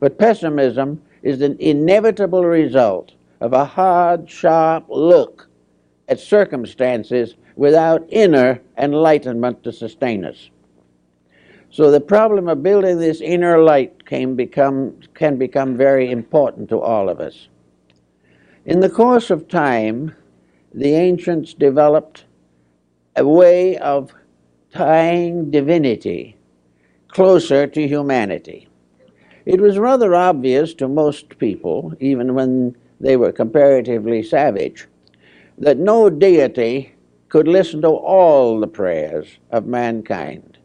But 0.00 0.18
pessimism 0.18 1.00
is 1.22 1.40
an 1.42 1.56
inevitable 1.60 2.44
result 2.44 3.12
of 3.40 3.52
a 3.52 3.64
hard, 3.64 4.28
sharp 4.28 4.86
look 4.88 5.48
at 6.08 6.18
circumstances 6.18 7.36
without 7.56 8.06
inner 8.10 8.60
enlightenment 8.78 9.64
to 9.64 9.72
sustain 9.72 10.24
us. 10.24 10.50
So 11.70 11.90
the 11.90 12.00
problem 12.00 12.48
of 12.48 12.62
building 12.62 12.98
this 12.98 13.20
inner 13.20 13.62
light 13.62 14.06
can 14.06 14.36
become, 14.36 15.00
can 15.14 15.36
become 15.36 15.76
very 15.76 16.10
important 16.10 16.68
to 16.68 16.80
all 16.80 17.08
of 17.08 17.18
us. 17.18 17.48
In 18.64 18.80
the 18.80 18.90
course 18.90 19.30
of 19.30 19.48
time, 19.48 20.14
the 20.72 20.94
ancients 20.94 21.54
developed 21.54 22.24
a 23.16 23.26
way 23.26 23.78
of 23.78 24.12
tying 24.72 25.50
divinity 25.50 26.36
closer 27.08 27.66
to 27.66 27.88
humanity. 27.88 28.68
It 29.46 29.60
was 29.60 29.78
rather 29.78 30.14
obvious 30.14 30.74
to 30.74 30.88
most 30.88 31.38
people, 31.38 31.94
even 32.00 32.34
when 32.34 32.76
they 33.00 33.16
were 33.16 33.32
comparatively 33.32 34.22
savage, 34.22 34.86
that 35.56 35.78
no 35.78 36.10
deity 36.10 36.95
could 37.36 37.48
listen 37.48 37.82
to 37.82 37.88
all 37.88 38.58
the 38.58 38.66
prayers 38.66 39.26
of 39.50 39.66
mankind, 39.66 40.56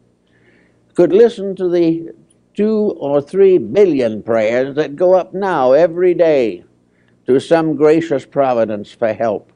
could 0.94 1.12
listen 1.12 1.54
to 1.54 1.68
the 1.68 2.10
two 2.54 2.96
or 2.98 3.20
three 3.20 3.58
billion 3.58 4.22
prayers 4.22 4.74
that 4.74 4.96
go 4.96 5.12
up 5.12 5.34
now 5.34 5.72
every 5.72 6.14
day 6.14 6.64
to 7.26 7.38
some 7.38 7.76
gracious 7.76 8.24
providence 8.24 8.90
for 8.90 9.12
help, 9.12 9.52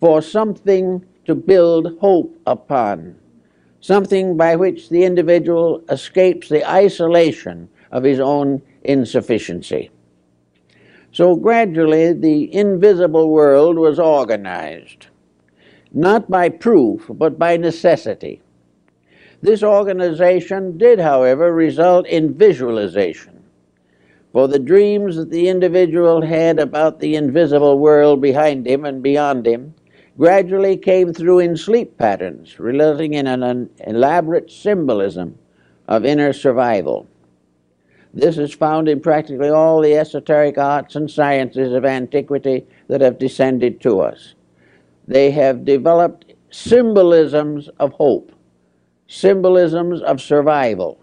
for 0.00 0.20
something 0.20 1.00
to 1.26 1.32
build 1.32 1.96
hope 2.00 2.36
upon, 2.44 3.14
something 3.80 4.36
by 4.36 4.56
which 4.56 4.88
the 4.88 5.04
individual 5.04 5.80
escapes 5.90 6.48
the 6.48 6.68
isolation 6.68 7.68
of 7.92 8.02
his 8.02 8.18
own 8.18 8.60
insufficiency. 8.82 9.90
So 11.12 11.36
gradually 11.36 12.12
the 12.14 12.52
invisible 12.52 13.30
world 13.30 13.76
was 13.76 14.00
organized, 14.00 15.06
not 15.96 16.30
by 16.30 16.46
proof, 16.50 17.06
but 17.08 17.38
by 17.38 17.56
necessity. 17.56 18.42
This 19.40 19.62
organization 19.62 20.76
did, 20.76 21.00
however, 21.00 21.54
result 21.54 22.06
in 22.06 22.34
visualization. 22.34 23.42
For 24.30 24.46
the 24.46 24.58
dreams 24.58 25.16
that 25.16 25.30
the 25.30 25.48
individual 25.48 26.20
had 26.20 26.58
about 26.58 27.00
the 27.00 27.16
invisible 27.16 27.78
world 27.78 28.20
behind 28.20 28.66
him 28.66 28.84
and 28.84 29.02
beyond 29.02 29.46
him 29.46 29.74
gradually 30.18 30.76
came 30.76 31.14
through 31.14 31.38
in 31.38 31.56
sleep 31.56 31.96
patterns, 31.96 32.58
resulting 32.58 33.14
in 33.14 33.26
an 33.26 33.70
elaborate 33.86 34.50
symbolism 34.50 35.38
of 35.88 36.04
inner 36.04 36.34
survival. 36.34 37.06
This 38.12 38.36
is 38.36 38.52
found 38.52 38.86
in 38.90 39.00
practically 39.00 39.48
all 39.48 39.80
the 39.80 39.94
esoteric 39.94 40.58
arts 40.58 40.94
and 40.94 41.10
sciences 41.10 41.72
of 41.72 41.86
antiquity 41.86 42.66
that 42.88 43.00
have 43.00 43.18
descended 43.18 43.80
to 43.80 44.00
us. 44.00 44.35
They 45.08 45.30
have 45.30 45.64
developed 45.64 46.34
symbolisms 46.50 47.68
of 47.78 47.92
hope, 47.92 48.32
symbolisms 49.06 50.02
of 50.02 50.20
survival, 50.20 51.00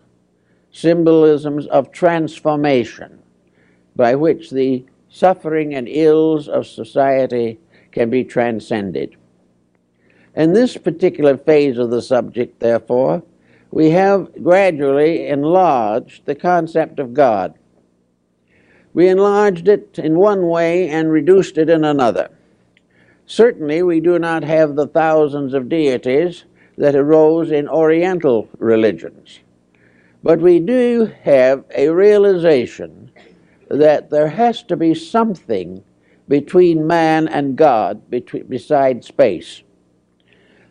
symbolisms 0.72 1.68
of 1.68 1.92
transformation, 1.92 3.20
by 3.96 4.16
which 4.16 4.50
the 4.52 4.86
suffering 5.10 5.76
and 5.76 5.88
ills 5.88 6.48
of 6.48 6.66
society 6.68 7.60
can 7.92 8.10
be 8.10 8.24
transcended. 8.24 9.16
In 10.36 10.54
this 10.54 10.76
particular 10.78 11.38
phase 11.38 11.78
of 11.78 11.92
the 11.92 12.02
subject, 12.02 12.60
therefore, 12.60 13.22
we 13.70 13.92
have 13.92 14.44
gradually 14.44 15.28
enlarged 15.28 16.26
the 16.26 16.36
concept 16.36 17.00
of 17.00 17.14
God. 17.14 17.54
We 18.94 19.08
enlarged 19.08 19.68
it 19.68 19.98
in 20.00 20.18
one 20.18 20.48
way 20.48 20.90
and 20.90 21.12
reduced 21.12 21.58
it 21.58 21.70
in 21.70 21.84
another. 21.84 22.30
Certainly, 23.34 23.82
we 23.82 24.00
do 24.00 24.20
not 24.20 24.44
have 24.44 24.76
the 24.76 24.86
thousands 24.86 25.56
of 25.56 25.68
deities 25.68 26.46
that 26.78 26.96
arose 26.96 27.50
in 27.50 27.68
Oriental 27.68 28.48
religions, 28.60 29.40
but 30.22 30.40
we 30.40 30.60
do 30.60 31.12
have 31.24 31.66
a 31.76 31.90
realization 31.90 33.10
that 33.70 34.12
there 34.12 34.28
has 34.28 34.62
to 34.62 34.78
be 34.78 34.94
something 34.94 35.84
between 36.28 36.86
man 36.86 37.28
and 37.28 37.56
God 37.56 38.08
between, 38.08 38.46
beside 38.46 39.04
space. 39.04 39.64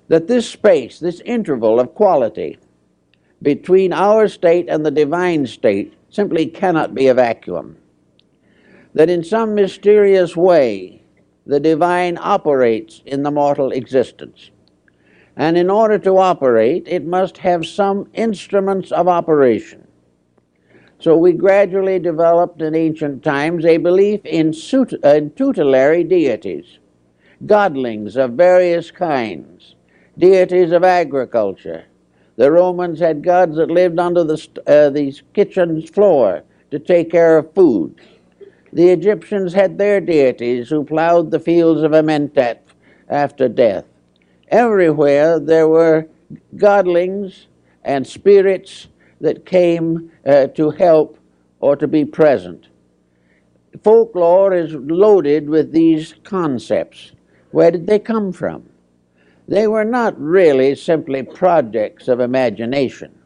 That 0.07 0.29
this 0.29 0.49
space, 0.49 1.01
this 1.01 1.21
interval 1.25 1.81
of 1.81 1.97
quality, 1.97 2.59
between 3.43 3.93
our 3.93 4.29
state 4.29 4.69
and 4.69 4.87
the 4.87 4.93
divine 4.93 5.49
state 5.49 5.95
simply 6.11 6.47
cannot 6.47 6.95
be 6.95 7.09
a 7.09 7.15
vacuum. 7.15 7.79
That 8.95 9.11
in 9.11 9.25
some 9.25 9.53
mysterious 9.57 10.37
way, 10.37 11.02
the 11.47 11.61
divine 11.61 12.19
operates 12.21 13.03
in 13.07 13.23
the 13.23 13.31
mortal 13.31 13.71
existence. 13.73 14.51
And 15.37 15.57
in 15.57 15.71
order 15.71 15.99
to 16.01 16.19
operate, 16.19 16.87
it 16.87 17.05
must 17.05 17.39
have 17.39 17.67
some 17.67 18.09
instruments 18.15 18.93
of 18.93 19.09
operation. 19.09 19.87
So 20.99 21.17
we 21.17 21.33
gradually 21.33 21.99
developed 21.99 22.63
in 22.63 22.75
ancient 22.75 23.25
times 23.25 23.65
a 23.65 23.79
belief 23.79 24.21
in, 24.25 24.53
tutelary 24.53 26.05
deities, 26.05 26.79
godlings 27.45 28.17
of 28.17 28.33
various 28.33 28.91
kinds, 28.91 29.75
deities 30.17 30.71
of 30.71 30.85
agriculture, 30.85 31.87
the 32.37 32.51
Romans 32.51 32.99
had 32.99 33.23
gods 33.23 33.57
that 33.57 33.71
lived 33.71 33.99
under 33.99 34.25
the, 34.25 34.35
uh, 34.67 34.91
the 34.91 35.15
kitchen 35.35 35.83
floor 35.87 36.43
to 36.71 36.79
take 36.79 37.11
care 37.11 37.39
of 37.39 37.55
food. 37.55 38.01
The 38.73 38.89
Egyptians 38.89 39.53
had 39.53 39.77
their 39.77 40.01
deities 40.01 40.71
who 40.71 40.85
plowed 40.85 41.31
the 41.31 41.41
fields 41.41 41.83
of 41.83 41.93
Amentet 41.93 42.67
after 43.09 43.49
death. 43.49 43.85
Everywhere 44.49 45.39
there 45.39 45.69
were 45.69 46.09
godlings 46.57 47.47
and 47.85 48.07
spirits 48.07 48.89
that 49.21 49.45
came 49.47 50.11
uh, 50.27 50.47
to 50.49 50.71
help 50.71 51.19
or 51.61 51.77
to 51.77 51.87
be 51.87 52.05
present. 52.05 52.69
Folklore 53.83 54.55
is 54.55 54.75
loaded 54.75 55.49
with 55.49 55.73
these 55.73 56.15
concepts. 56.25 57.13
Where 57.51 57.71
did 57.71 57.87
they 57.87 57.99
come 57.99 58.33
from? 58.33 58.69
They 59.49 59.67
were 59.67 59.85
not 59.85 60.19
really 60.21 60.75
simply 60.75 61.23
projects 61.23 62.09
of 62.09 62.21
imagination. 62.21 63.19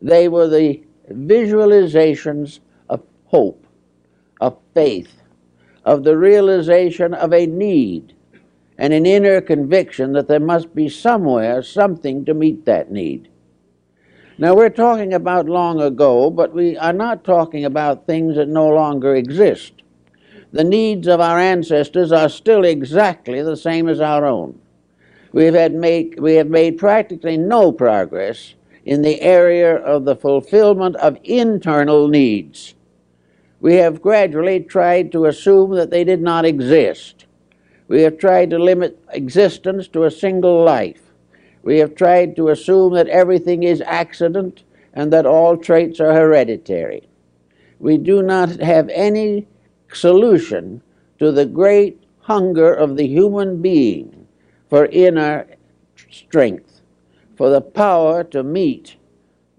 They 0.00 0.28
were 0.28 0.48
the 0.48 0.82
visualizations 1.10 2.60
of 2.88 3.02
hope, 3.26 3.61
faith, 4.74 5.22
of 5.84 6.04
the 6.04 6.16
realization 6.16 7.14
of 7.14 7.32
a 7.32 7.46
need, 7.46 8.14
and 8.78 8.92
an 8.92 9.06
inner 9.06 9.40
conviction 9.40 10.12
that 10.12 10.28
there 10.28 10.40
must 10.40 10.74
be 10.74 10.88
somewhere 10.88 11.62
something 11.62 12.24
to 12.24 12.34
meet 12.34 12.64
that 12.64 12.90
need. 12.90 13.28
Now, 14.38 14.54
we're 14.54 14.70
talking 14.70 15.12
about 15.12 15.46
long 15.46 15.80
ago, 15.80 16.30
but 16.30 16.54
we 16.54 16.76
are 16.78 16.92
not 16.92 17.24
talking 17.24 17.64
about 17.64 18.06
things 18.06 18.36
that 18.36 18.48
no 18.48 18.68
longer 18.68 19.14
exist. 19.14 19.74
The 20.52 20.64
needs 20.64 21.06
of 21.06 21.20
our 21.20 21.38
ancestors 21.38 22.12
are 22.12 22.28
still 22.28 22.64
exactly 22.64 23.42
the 23.42 23.56
same 23.56 23.88
as 23.88 24.00
our 24.00 24.24
own 24.24 24.58
we 25.32 25.46
have, 25.46 25.54
had 25.54 25.74
we 26.18 26.34
have 26.34 26.48
made 26.48 26.78
practically 26.78 27.36
no 27.36 27.72
progress 27.72 28.54
in 28.84 29.02
the 29.02 29.20
area 29.20 29.76
of 29.76 30.04
the 30.04 30.16
fulfillment 30.16 30.96
of 30.96 31.18
internal 31.24 32.08
needs. 32.08 32.74
We 33.62 33.76
have 33.76 34.02
gradually 34.02 34.58
tried 34.58 35.12
to 35.12 35.26
assume 35.26 35.76
that 35.76 35.90
they 35.90 36.02
did 36.02 36.20
not 36.20 36.44
exist. 36.44 37.26
We 37.86 38.02
have 38.02 38.18
tried 38.18 38.50
to 38.50 38.58
limit 38.58 39.00
existence 39.12 39.86
to 39.88 40.02
a 40.02 40.10
single 40.10 40.64
life. 40.64 41.00
We 41.62 41.78
have 41.78 41.94
tried 41.94 42.34
to 42.34 42.48
assume 42.48 42.94
that 42.94 43.06
everything 43.06 43.62
is 43.62 43.80
accident 43.82 44.64
and 44.94 45.12
that 45.12 45.26
all 45.26 45.56
traits 45.56 46.00
are 46.00 46.12
hereditary. 46.12 47.08
We 47.78 47.98
do 47.98 48.20
not 48.20 48.50
have 48.60 48.88
any 48.88 49.46
solution 49.92 50.82
to 51.20 51.30
the 51.30 51.46
great 51.46 52.02
hunger 52.18 52.74
of 52.74 52.96
the 52.96 53.06
human 53.06 53.62
being 53.62 54.26
for 54.70 54.86
inner 54.86 55.46
strength, 56.10 56.80
for 57.36 57.48
the 57.48 57.60
power 57.60 58.24
to 58.24 58.42
meet 58.42 58.96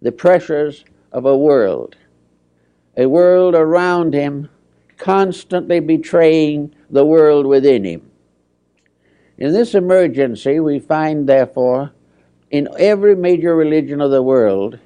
the 0.01 0.12
pressures 0.12 0.84
of 1.14 1.26
a 1.26 1.38
world, 1.38 1.95
a 2.96 3.08
world 3.08 3.56
around 3.56 4.14
him 4.14 4.50
constantly 4.98 5.80
betraying 5.80 6.74
the 6.89 7.06
world 7.06 7.46
within 7.46 7.84
him. 7.84 8.10
In 9.38 9.52
this 9.52 9.74
emergency, 9.74 10.60
we 10.60 10.80
find, 10.80 11.28
therefore, 11.28 11.91
in 12.52 12.70
every 12.78 13.16
major 13.16 13.56
religion 13.56 14.00
of 14.00 14.12
the 14.12 14.22
world, 14.22 14.80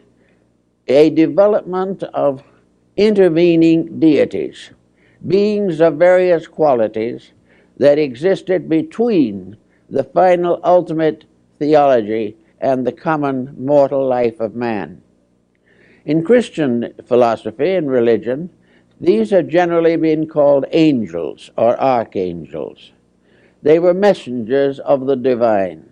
a 0.88 1.10
development 1.10 2.02
of 2.04 2.44
intervening 2.96 4.00
deities, 4.00 4.72
beings 5.28 5.82
of 5.82 5.98
various 5.98 6.48
qualities 6.48 7.34
that 7.78 8.00
existed 8.00 8.70
between 8.70 9.58
the 9.90 10.04
final 10.04 10.60
ultimate 10.64 11.26
theology 11.60 12.38
and 12.60 12.88
the 12.88 12.92
common 12.92 13.54
mortal 13.58 14.08
life 14.08 14.40
of 14.40 14.56
man. 14.56 15.02
In 16.08 16.24
Christian 16.24 16.94
philosophy 17.06 17.76
and 17.76 17.92
religion, 17.92 18.50
these 19.00 19.32
have 19.32 19.50
generally 19.50 19.98
been 19.98 20.26
called 20.26 20.66
angels 20.72 21.52
or 21.58 21.78
archangels. 21.80 22.94
They 23.62 23.78
were 23.78 23.94
messengers 23.94 24.80
of 24.80 25.06
the 25.06 25.18
divine. 25.18 25.90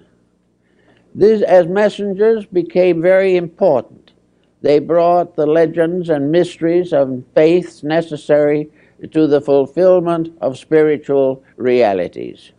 These, 1.13 1.41
as 1.41 1.67
messengers, 1.67 2.45
became 2.45 3.01
very 3.01 3.35
important. 3.35 4.13
They 4.61 4.79
brought 4.79 5.35
the 5.35 5.45
legends 5.45 6.07
and 6.09 6.31
mysteries 6.31 6.93
of 6.93 7.25
faiths 7.33 7.83
necessary 7.83 8.71
to 9.11 9.27
the 9.27 9.41
fulfillment 9.41 10.29
of 10.39 10.57
spiritual 10.57 11.43
realities 11.57 12.53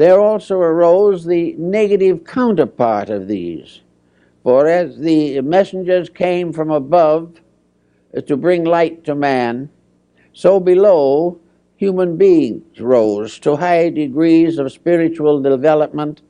there 0.00 0.18
also 0.18 0.56
arose 0.56 1.26
the 1.26 1.54
negative 1.58 2.24
counterpart 2.24 3.10
of 3.10 3.28
these. 3.28 3.82
For 4.42 4.66
as 4.66 4.98
the 4.98 5.40
messengers 5.42 6.08
came 6.08 6.52
from 6.52 6.70
above 6.70 7.40
to 8.26 8.36
bring 8.36 8.64
light 8.64 9.04
to 9.04 9.14
man, 9.14 9.70
so 10.32 10.58
below 10.58 11.40
human 11.76 12.16
beings 12.16 12.80
rose 12.80 13.38
to 13.40 13.56
high 13.56 13.90
degrees 13.90 14.58
of 14.58 14.72
spiritual 14.72 15.42
development, 15.42 16.22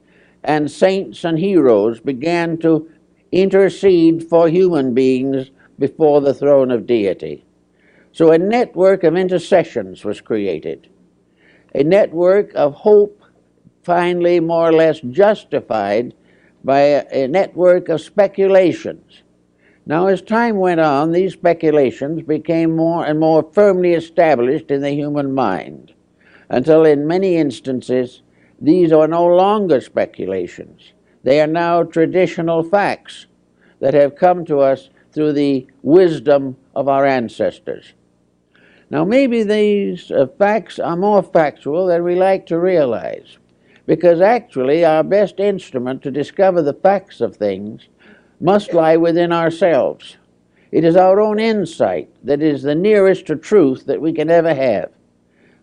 and 0.42 0.70
saints 0.70 1.24
and 1.24 1.38
heroes 1.38 2.00
began 2.00 2.56
to 2.58 2.88
intercede 3.30 4.24
for 4.24 4.48
human 4.48 4.94
beings 4.94 5.50
before 5.78 6.20
the 6.20 6.34
throne 6.34 6.70
of 6.70 6.86
deity. 6.86 7.44
So 8.12 8.32
a 8.32 8.38
network 8.38 9.04
of 9.04 9.16
intercessions 9.16 10.04
was 10.04 10.20
created, 10.20 10.88
a 11.74 11.84
network 11.84 12.52
of 12.54 12.74
hope 12.74 13.22
finally 13.82 14.40
more 14.40 14.68
or 14.68 14.72
less 14.72 15.00
justified 15.00 16.14
by 16.64 16.80
a, 16.80 17.24
a 17.24 17.28
network 17.28 17.88
of 17.88 18.00
speculations. 18.00 19.22
Now, 19.86 20.06
as 20.06 20.22
time 20.22 20.56
went 20.56 20.80
on, 20.80 21.12
these 21.12 21.32
speculations 21.32 22.22
became 22.22 22.76
more 22.76 23.04
and 23.04 23.18
more 23.18 23.48
firmly 23.52 23.94
established 23.94 24.70
in 24.70 24.82
the 24.82 24.90
human 24.90 25.34
mind, 25.34 25.92
until 26.48 26.84
in 26.84 27.06
many 27.06 27.36
instances 27.36 28.22
these 28.60 28.92
are 28.92 29.08
no 29.08 29.26
longer 29.26 29.80
speculations. 29.80 30.92
They 31.22 31.40
are 31.40 31.46
now 31.46 31.82
traditional 31.82 32.62
facts 32.62 33.26
that 33.80 33.94
have 33.94 34.16
come 34.16 34.44
to 34.46 34.60
us 34.60 34.90
through 35.12 35.32
the 35.32 35.66
wisdom 35.82 36.56
of 36.74 36.88
our 36.88 37.06
ancestors. 37.06 37.94
Now, 38.90 39.04
maybe 39.04 39.42
these 39.42 40.10
uh, 40.10 40.26
facts 40.38 40.78
are 40.78 40.96
more 40.96 41.22
factual 41.22 41.86
than 41.86 42.04
we 42.04 42.16
like 42.16 42.46
to 42.46 42.58
realize, 42.58 43.38
because 43.90 44.20
actually 44.20 44.84
our 44.84 45.02
best 45.02 45.40
instrument 45.40 46.00
to 46.00 46.12
discover 46.12 46.62
the 46.62 46.72
facts 46.72 47.20
of 47.20 47.34
things 47.34 47.88
must 48.40 48.72
lie 48.72 48.96
within 48.96 49.32
ourselves. 49.32 50.16
It 50.70 50.84
is 50.84 50.94
our 50.94 51.20
own 51.20 51.40
insight 51.40 52.08
that 52.22 52.40
is 52.40 52.62
the 52.62 52.76
nearest 52.76 53.26
to 53.26 53.34
truth 53.34 53.86
that 53.86 54.00
we 54.00 54.12
can 54.12 54.30
ever 54.30 54.54
have. 54.54 54.92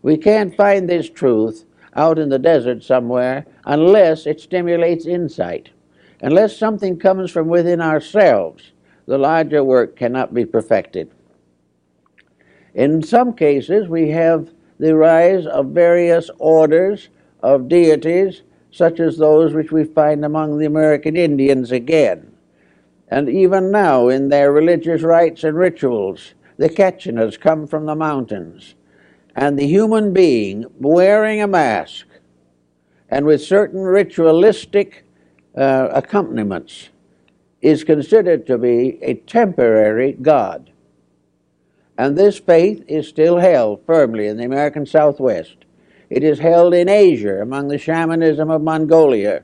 We 0.02 0.18
can't 0.18 0.54
find 0.58 0.90
this 0.90 1.10
truth 1.10 1.64
out 1.96 2.20
in 2.20 2.28
the 2.28 2.38
desert 2.38 2.84
somewhere 2.84 3.46
unless 3.64 4.26
it 4.26 4.42
stimulates 4.42 5.06
insight. 5.06 5.70
Unless 6.22 6.58
something 6.58 7.00
comes 7.00 7.32
from 7.32 7.48
within 7.48 7.80
ourselves, 7.80 8.74
the 9.06 9.18
larger 9.18 9.64
work 9.64 9.96
cannot 9.96 10.34
be 10.34 10.44
perfected. 10.44 11.10
In 12.74 13.02
some 13.02 13.32
cases, 13.32 13.88
we 13.88 14.10
have 14.10 14.52
the 14.80 14.98
rise 14.98 15.46
of 15.46 15.68
various 15.68 16.30
orders 16.40 17.08
of 17.54 17.70
deities, 17.70 18.42
such 18.72 19.00
as 19.00 19.18
those 19.18 19.54
which 19.54 19.72
we 19.72 19.84
find 19.84 20.26
among 20.26 20.58
the 20.58 20.66
American 20.66 21.16
Indians 21.16 21.72
again. 21.72 22.34
And 23.08 23.30
even 23.30 23.72
now, 23.72 24.10
in 24.10 24.30
their 24.30 24.52
religious 24.52 25.02
rites 25.02 25.44
and 25.44 25.58
rituals, 25.58 26.34
the 26.58 26.70
Kachinas 26.70 27.40
come 27.40 27.66
from 27.66 27.86
the 27.86 27.96
mountains. 27.96 28.76
And 29.36 29.58
the 29.58 29.68
human 29.68 30.14
being 30.14 30.66
wearing 30.80 31.42
a 31.42 31.48
mask 31.48 32.08
and 33.10 33.26
with 33.26 33.42
certain 33.42 33.82
ritualistic 33.82 35.06
uh, 35.56 35.88
accompaniments 35.94 36.90
is 37.62 37.84
considered 37.84 38.46
to 38.48 38.58
be 38.58 39.00
a 39.02 39.14
temporary 39.14 40.14
God. 40.14 40.72
And 41.98 42.18
this 42.18 42.40
faith 42.40 42.84
is 42.88 43.08
still 43.08 43.38
held 43.38 43.86
firmly 43.86 44.28
in 44.28 44.38
the 44.38 44.46
American 44.46 44.86
Southwest. 44.86 45.57
It 46.10 46.24
is 46.24 46.40
held 46.40 46.74
in 46.74 46.88
Asia 46.88 47.42
among 47.42 47.68
the 47.68 47.78
shamanism 47.78 48.50
of 48.50 48.62
Mongolia. 48.62 49.44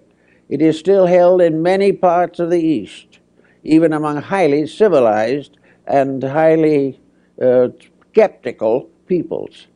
It 0.49 0.61
is 0.61 0.80
still 0.80 1.05
held 1.07 1.41
in 1.41 1.61
many 1.61 1.91
parts 1.91 2.39
of 2.39 2.49
the 2.49 2.61
East, 2.61 3.20
even 3.64 3.91
among 3.91 4.22
highly 4.22 4.68
civilized 4.68 5.57
and 5.86 6.24
highly 6.24 6.99
uh, 7.41 7.70
skeptical 8.11 8.89
peoples. 9.07 9.68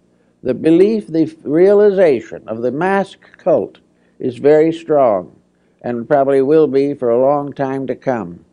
The 0.43 0.53
belief, 0.53 1.07
the 1.07 1.35
realization 1.43 2.47
of 2.47 2.61
the 2.61 2.71
mask 2.71 3.19
cult 3.38 3.79
is 4.19 4.38
very 4.38 4.71
strong 4.71 5.35
and 5.81 6.07
probably 6.07 6.41
will 6.41 6.67
be 6.67 6.93
for 6.93 7.09
a 7.09 7.21
long 7.21 7.51
time 7.51 7.85
to 7.88 7.95
come. 7.95 8.45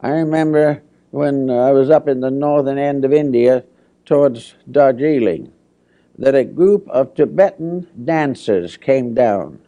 I 0.00 0.10
remember 0.10 0.82
when 1.10 1.48
I 1.50 1.72
was 1.72 1.90
up 1.90 2.06
in 2.06 2.20
the 2.20 2.30
northern 2.30 2.78
end 2.78 3.04
of 3.04 3.12
India 3.12 3.64
towards 4.04 4.54
Darjeeling 4.70 5.52
that 6.18 6.34
a 6.34 6.44
group 6.44 6.88
of 6.88 7.14
Tibetan 7.14 7.86
dancers 8.04 8.76
came 8.76 9.14
down 9.14 9.60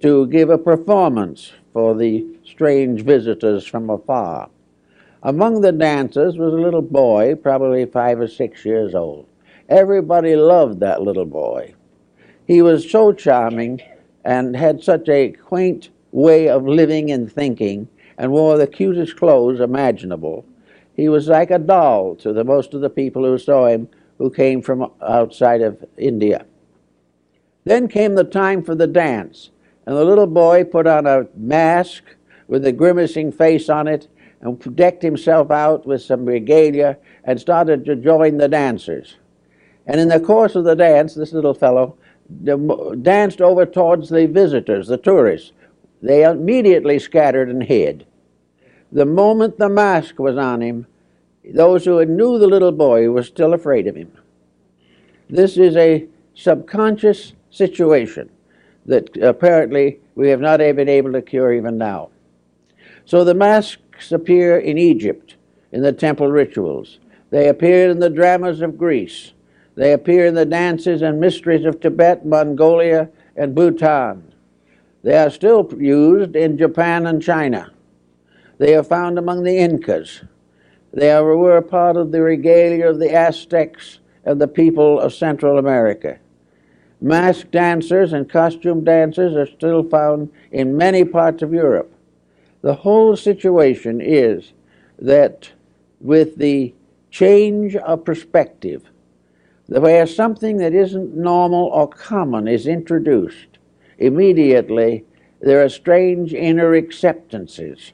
to 0.00 0.26
give 0.26 0.48
a 0.48 0.58
performance 0.58 1.52
for 1.72 1.94
the 1.94 2.26
strange 2.44 3.02
visitors 3.02 3.66
from 3.66 3.90
afar. 3.90 4.48
Among 5.22 5.60
the 5.60 5.72
dancers 5.72 6.38
was 6.38 6.52
a 6.52 6.56
little 6.56 6.82
boy, 6.82 7.34
probably 7.34 7.84
five 7.86 8.20
or 8.20 8.28
six 8.28 8.64
years 8.64 8.94
old. 8.94 9.26
Everybody 9.68 10.36
loved 10.36 10.80
that 10.80 11.02
little 11.02 11.24
boy. 11.24 11.74
He 12.46 12.60
was 12.60 12.90
so 12.90 13.12
charming 13.12 13.80
and 14.24 14.56
had 14.56 14.82
such 14.82 15.08
a 15.08 15.30
quaint 15.30 15.90
way 16.12 16.48
of 16.48 16.66
living 16.66 17.10
and 17.10 17.30
thinking 17.30 17.88
and 18.16 18.32
wore 18.32 18.56
the 18.56 18.66
cutest 18.66 19.16
clothes 19.16 19.60
imaginable. 19.60 20.44
He 20.94 21.08
was 21.08 21.28
like 21.28 21.50
a 21.50 21.58
doll 21.58 22.14
to 22.16 22.32
the 22.32 22.44
most 22.44 22.72
of 22.72 22.80
the 22.80 22.90
people 22.90 23.24
who 23.24 23.38
saw 23.38 23.66
him 23.66 23.88
who 24.24 24.30
came 24.30 24.62
from 24.62 24.90
outside 25.02 25.60
of 25.60 25.84
India. 25.98 26.46
Then 27.64 27.88
came 27.88 28.14
the 28.14 28.24
time 28.24 28.62
for 28.62 28.74
the 28.74 28.86
dance, 28.86 29.50
and 29.84 29.94
the 29.94 30.02
little 30.02 30.26
boy 30.26 30.64
put 30.64 30.86
on 30.86 31.06
a 31.06 31.26
mask 31.36 32.04
with 32.48 32.64
a 32.64 32.72
grimacing 32.72 33.32
face 33.32 33.68
on 33.68 33.86
it 33.86 34.08
and 34.40 34.74
decked 34.74 35.02
himself 35.02 35.50
out 35.50 35.86
with 35.86 36.00
some 36.00 36.24
regalia 36.24 36.96
and 37.24 37.38
started 37.38 37.84
to 37.84 37.96
join 37.96 38.38
the 38.38 38.48
dancers. 38.48 39.16
And 39.86 40.00
in 40.00 40.08
the 40.08 40.20
course 40.20 40.54
of 40.54 40.64
the 40.64 40.74
dance, 40.74 41.14
this 41.14 41.34
little 41.34 41.52
fellow 41.52 41.98
danced 43.02 43.42
over 43.42 43.66
towards 43.66 44.08
the 44.08 44.24
visitors, 44.26 44.88
the 44.88 44.96
tourists. 44.96 45.52
They 46.00 46.24
immediately 46.24 46.98
scattered 46.98 47.50
and 47.50 47.62
hid. 47.62 48.06
The 48.90 49.04
moment 49.04 49.58
the 49.58 49.68
mask 49.68 50.18
was 50.18 50.38
on 50.38 50.62
him, 50.62 50.86
those 51.52 51.84
who 51.84 52.04
knew 52.04 52.38
the 52.38 52.46
little 52.46 52.72
boy 52.72 53.10
were 53.10 53.22
still 53.22 53.54
afraid 53.54 53.86
of 53.86 53.96
him. 53.96 54.12
This 55.28 55.56
is 55.56 55.76
a 55.76 56.06
subconscious 56.34 57.32
situation 57.50 58.30
that 58.86 59.16
apparently 59.18 60.00
we 60.14 60.28
have 60.28 60.40
not 60.40 60.58
been 60.58 60.88
able 60.88 61.12
to 61.12 61.22
cure 61.22 61.52
even 61.52 61.78
now. 61.78 62.10
So 63.04 63.24
the 63.24 63.34
masks 63.34 64.12
appear 64.12 64.58
in 64.58 64.78
Egypt 64.78 65.36
in 65.72 65.82
the 65.82 65.92
temple 65.92 66.28
rituals. 66.28 66.98
They 67.30 67.48
appear 67.48 67.90
in 67.90 67.98
the 67.98 68.10
dramas 68.10 68.60
of 68.60 68.78
Greece. 68.78 69.32
They 69.74 69.92
appear 69.92 70.26
in 70.26 70.34
the 70.34 70.46
dances 70.46 71.02
and 71.02 71.18
mysteries 71.18 71.64
of 71.64 71.80
Tibet, 71.80 72.24
Mongolia, 72.24 73.10
and 73.36 73.54
Bhutan. 73.54 74.32
They 75.02 75.16
are 75.18 75.30
still 75.30 75.68
used 75.76 76.36
in 76.36 76.56
Japan 76.56 77.06
and 77.06 77.20
China. 77.20 77.72
They 78.58 78.76
are 78.76 78.84
found 78.84 79.18
among 79.18 79.42
the 79.42 79.58
Incas. 79.58 80.22
They 80.94 81.12
were 81.20 81.56
a 81.56 81.62
part 81.62 81.96
of 81.96 82.12
the 82.12 82.22
regalia 82.22 82.88
of 82.88 83.00
the 83.00 83.12
Aztecs 83.12 83.98
and 84.24 84.40
the 84.40 84.46
people 84.46 85.00
of 85.00 85.12
Central 85.12 85.58
America. 85.58 86.20
Masked 87.00 87.50
dancers 87.50 88.12
and 88.12 88.30
costume 88.30 88.84
dancers 88.84 89.34
are 89.34 89.46
still 89.46 89.82
found 89.82 90.30
in 90.52 90.76
many 90.76 91.04
parts 91.04 91.42
of 91.42 91.52
Europe. 91.52 91.92
The 92.62 92.74
whole 92.74 93.16
situation 93.16 94.00
is 94.00 94.52
that 95.00 95.50
with 96.00 96.36
the 96.36 96.72
change 97.10 97.74
of 97.74 98.04
perspective, 98.04 98.84
where 99.66 100.06
something 100.06 100.58
that 100.58 100.74
isn't 100.74 101.16
normal 101.16 101.64
or 101.64 101.88
common 101.88 102.46
is 102.46 102.68
introduced, 102.68 103.58
immediately 103.98 105.04
there 105.40 105.62
are 105.62 105.68
strange 105.68 106.32
inner 106.32 106.74
acceptances 106.74 107.92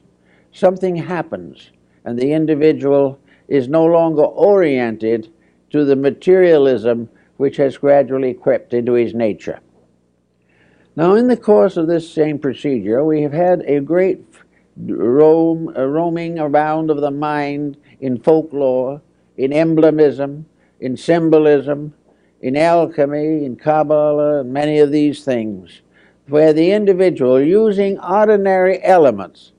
something 0.53 0.97
happens 0.97 1.71
and 2.05 2.17
the 2.17 2.33
individual 2.33 3.19
is 3.47 3.67
no 3.67 3.85
longer 3.85 4.23
oriented 4.23 5.31
to 5.69 5.85
the 5.85 5.95
materialism 5.95 7.09
which 7.37 7.57
has 7.57 7.77
gradually 7.77 8.33
crept 8.33 8.73
into 8.73 8.93
his 8.93 9.13
nature. 9.13 9.59
Now, 10.95 11.15
in 11.15 11.27
the 11.27 11.37
course 11.37 11.77
of 11.77 11.87
this 11.87 12.11
same 12.11 12.37
procedure, 12.37 13.03
we 13.03 13.21
have 13.21 13.31
had 13.33 13.61
a 13.61 13.79
great 13.79 14.23
roam, 14.77 15.71
a 15.75 15.87
roaming 15.87 16.37
around 16.37 16.89
of 16.89 17.01
the 17.01 17.11
mind 17.11 17.77
in 17.99 18.19
folklore, 18.19 19.01
in 19.37 19.51
emblemism, 19.51 20.45
in 20.79 20.97
symbolism, 20.97 21.93
in 22.41 22.57
alchemy, 22.57 23.45
in 23.45 23.55
Kabbalah, 23.55 24.41
and 24.41 24.51
many 24.51 24.79
of 24.79 24.91
these 24.91 25.23
things, 25.23 25.81
where 26.27 26.53
the 26.53 26.71
individual, 26.71 27.39
using 27.39 27.99
ordinary 27.99 28.83
elements, 28.83 29.51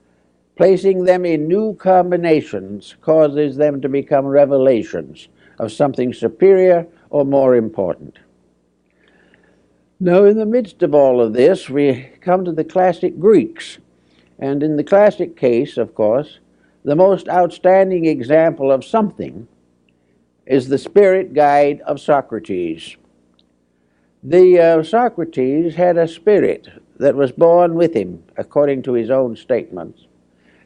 Placing 0.57 1.05
them 1.05 1.24
in 1.24 1.48
new 1.48 1.74
combinations 1.74 2.96
causes 3.00 3.57
them 3.57 3.80
to 3.80 3.88
become 3.88 4.26
revelations 4.26 5.28
of 5.59 5.72
something 5.72 6.12
superior 6.12 6.86
or 7.11 7.24
more 7.24 7.57
important. 7.57 8.18
Now, 9.98 10.24
in 10.24 10.36
the 10.36 10.46
midst 10.46 10.82
of 10.82 10.94
all 10.94 11.20
of 11.20 11.32
this, 11.32 11.70
we 11.70 12.11
come 12.20 12.44
to 12.44 12.53
the 12.53 12.64
classic 12.64 13.18
Greeks. 13.18 13.78
And 14.38 14.62
in 14.62 14.76
the 14.76 14.84
classic 14.84 15.36
case, 15.36 15.76
of 15.76 15.94
course, 15.94 16.40
the 16.84 16.96
most 16.96 17.28
outstanding 17.28 18.07
example 18.07 18.72
of 18.72 18.84
something 18.84 19.46
is 20.44 20.68
the 20.68 20.78
spirit 20.78 21.32
guide 21.32 21.80
of 21.82 22.00
Socrates. 22.00 22.96
The 24.24 24.59
uh, 24.59 24.82
Socrates 24.82 25.76
had 25.76 25.96
a 25.96 26.09
spirit 26.09 26.68
that 26.98 27.14
was 27.14 27.30
born 27.30 27.74
with 27.74 27.94
him, 27.94 28.24
according 28.36 28.82
to 28.82 28.94
his 28.94 29.11
own 29.11 29.36
statements. 29.36 30.07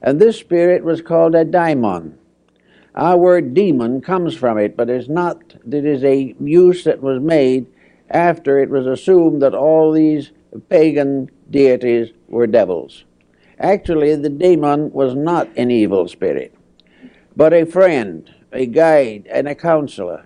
And 0.07 0.21
this 0.21 0.39
spirit 0.39 0.85
was 0.85 1.03
called 1.03 1.35
a 1.35 1.45
daimon. 1.45 2.17
Our 2.95 3.19
word 3.19 3.55
demon 3.55 4.01
comes 4.01 4.37
from 4.37 4.57
it, 4.57 4.77
but 4.77 4.89
it's 4.89 5.09
not, 5.09 5.57
it 5.71 5.85
is 5.85 6.05
a 6.05 6.33
use 6.39 6.85
that 6.85 7.03
was 7.03 7.21
made 7.21 7.67
after 8.09 8.61
it 8.61 8.71
was 8.71 8.87
assumed 8.87 9.43
that 9.43 9.53
all 9.53 9.91
these 9.91 10.31
pagan 10.69 11.29
deities 11.51 12.13
were 12.29 12.47
devils. 12.47 13.03
Actually, 13.59 14.15
the 14.15 14.31
demon 14.31 14.93
was 14.93 15.17
not 15.17 15.49
an 15.57 15.73
evil 15.73 16.07
spirit, 16.07 16.55
but 17.35 17.53
a 17.53 17.67
friend, 17.67 18.33
a 18.53 18.65
guide, 18.65 19.27
and 19.29 19.49
a 19.49 19.57
counselor. 19.57 20.25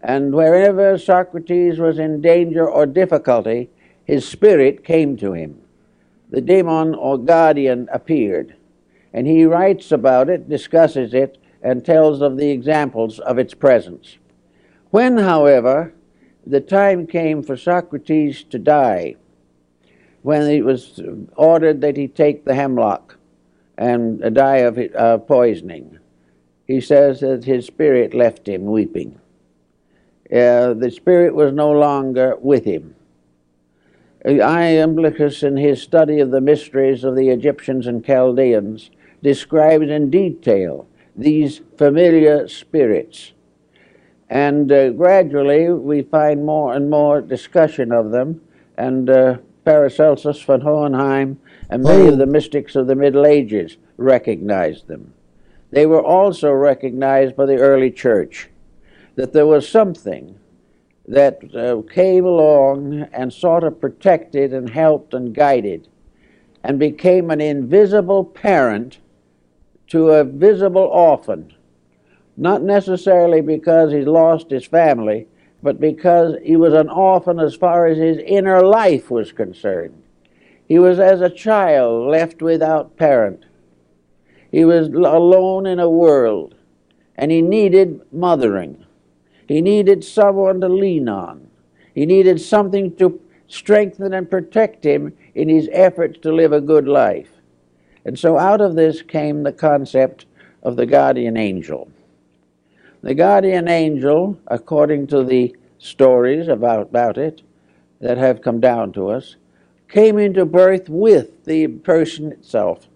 And 0.00 0.32
wherever 0.32 0.96
Socrates 0.96 1.80
was 1.80 1.98
in 1.98 2.20
danger 2.20 2.70
or 2.70 2.86
difficulty, 2.86 3.68
his 4.04 4.28
spirit 4.28 4.84
came 4.84 5.16
to 5.16 5.32
him. 5.32 5.60
The 6.30 6.40
demon 6.40 6.94
or 6.94 7.18
guardian 7.18 7.88
appeared, 7.92 8.54
and 9.12 9.26
he 9.26 9.44
writes 9.44 9.92
about 9.92 10.28
it, 10.28 10.48
discusses 10.48 11.12
it, 11.14 11.38
and 11.62 11.84
tells 11.84 12.20
of 12.22 12.36
the 12.36 12.50
examples 12.50 13.18
of 13.20 13.38
its 13.38 13.54
presence. 13.54 14.18
When, 14.90 15.18
however, 15.18 15.94
the 16.46 16.60
time 16.60 17.06
came 17.06 17.42
for 17.42 17.56
Socrates 17.56 18.42
to 18.44 18.58
die, 18.58 19.16
when 20.22 20.42
it 20.42 20.64
was 20.64 21.00
ordered 21.36 21.80
that 21.80 21.96
he 21.96 22.08
take 22.08 22.44
the 22.44 22.54
hemlock 22.54 23.16
and 23.76 24.34
die 24.34 24.58
of 24.58 24.78
uh, 24.78 25.18
poisoning, 25.18 25.98
he 26.66 26.80
says 26.80 27.20
that 27.20 27.44
his 27.44 27.66
spirit 27.66 28.14
left 28.14 28.48
him 28.48 28.64
weeping. 28.64 29.18
Uh, 30.32 30.72
the 30.74 30.90
spirit 30.90 31.34
was 31.34 31.52
no 31.52 31.70
longer 31.70 32.36
with 32.40 32.64
him. 32.64 32.94
Iamblichus, 34.24 35.42
in 35.42 35.56
his 35.56 35.82
study 35.82 36.20
of 36.20 36.30
the 36.30 36.40
mysteries 36.40 37.02
of 37.02 37.16
the 37.16 37.28
Egyptians 37.28 37.86
and 37.86 38.04
Chaldeans, 38.04 38.90
describes 39.22 39.88
in 39.88 40.10
detail 40.10 40.86
these 41.16 41.60
familiar 41.76 42.48
spirits. 42.48 43.32
And 44.28 44.72
uh, 44.72 44.90
gradually 44.90 45.70
we 45.70 46.02
find 46.02 46.44
more 46.44 46.74
and 46.74 46.88
more 46.88 47.20
discussion 47.20 47.92
of 47.92 48.10
them, 48.10 48.40
and 48.76 49.10
uh, 49.10 49.36
Paracelsus 49.64 50.42
von 50.42 50.62
Hohenheim 50.62 51.38
and 51.68 51.82
many 51.82 52.08
of 52.08 52.18
the 52.18 52.26
mystics 52.26 52.74
of 52.74 52.86
the 52.86 52.94
Middle 52.94 53.26
Ages 53.26 53.76
recognized 53.96 54.88
them. 54.88 55.12
They 55.70 55.86
were 55.86 56.02
also 56.02 56.50
recognized 56.50 57.36
by 57.36 57.46
the 57.46 57.58
early 57.58 57.90
church 57.90 58.48
that 59.14 59.32
there 59.32 59.46
was 59.46 59.68
something 59.68 60.38
that 61.06 61.54
uh, 61.54 61.82
came 61.92 62.24
along 62.24 63.02
and 63.12 63.32
sort 63.32 63.64
of 63.64 63.80
protected 63.80 64.52
and 64.52 64.70
helped 64.70 65.14
and 65.14 65.34
guided 65.34 65.88
and 66.62 66.78
became 66.78 67.30
an 67.30 67.40
invisible 67.40 68.24
parent 68.24 68.98
to 69.92 70.08
a 70.08 70.24
visible 70.24 70.88
orphan, 70.90 71.52
not 72.38 72.62
necessarily 72.62 73.42
because 73.42 73.92
he 73.92 74.00
lost 74.06 74.48
his 74.48 74.64
family, 74.64 75.26
but 75.62 75.78
because 75.78 76.34
he 76.42 76.56
was 76.56 76.72
an 76.72 76.88
orphan 76.88 77.38
as 77.38 77.54
far 77.54 77.84
as 77.84 77.98
his 77.98 78.16
inner 78.24 78.64
life 78.64 79.10
was 79.10 79.32
concerned. 79.32 80.02
He 80.66 80.78
was 80.78 80.98
as 80.98 81.20
a 81.20 81.28
child 81.28 82.08
left 82.08 82.40
without 82.40 82.96
parent. 82.96 83.44
He 84.50 84.64
was 84.64 84.88
alone 84.88 85.66
in 85.66 85.78
a 85.78 85.90
world, 85.90 86.54
and 87.14 87.30
he 87.30 87.42
needed 87.42 88.00
mothering. 88.10 88.86
He 89.46 89.60
needed 89.60 90.02
someone 90.02 90.62
to 90.62 90.70
lean 90.70 91.06
on. 91.06 91.48
He 91.94 92.06
needed 92.06 92.40
something 92.40 92.96
to 92.96 93.20
strengthen 93.46 94.14
and 94.14 94.30
protect 94.30 94.86
him 94.86 95.12
in 95.34 95.50
his 95.50 95.68
efforts 95.70 96.18
to 96.20 96.32
live 96.32 96.54
a 96.54 96.62
good 96.62 96.88
life. 96.88 97.41
And 98.04 98.18
so 98.18 98.38
out 98.38 98.60
of 98.60 98.74
this 98.74 99.02
came 99.02 99.42
the 99.42 99.52
concept 99.52 100.26
of 100.62 100.76
the 100.76 100.86
guardian 100.86 101.36
angel. 101.36 101.90
The 103.02 103.14
guardian 103.14 103.68
angel, 103.68 104.38
according 104.46 105.08
to 105.08 105.24
the 105.24 105.56
stories 105.78 106.48
about, 106.48 106.82
about 106.82 107.18
it 107.18 107.42
that 108.00 108.18
have 108.18 108.42
come 108.42 108.60
down 108.60 108.92
to 108.92 109.08
us, 109.08 109.36
came 109.88 110.18
into 110.18 110.44
birth 110.44 110.88
with 110.88 111.44
the 111.44 111.66
person 111.66 112.32
itself. 112.32 112.88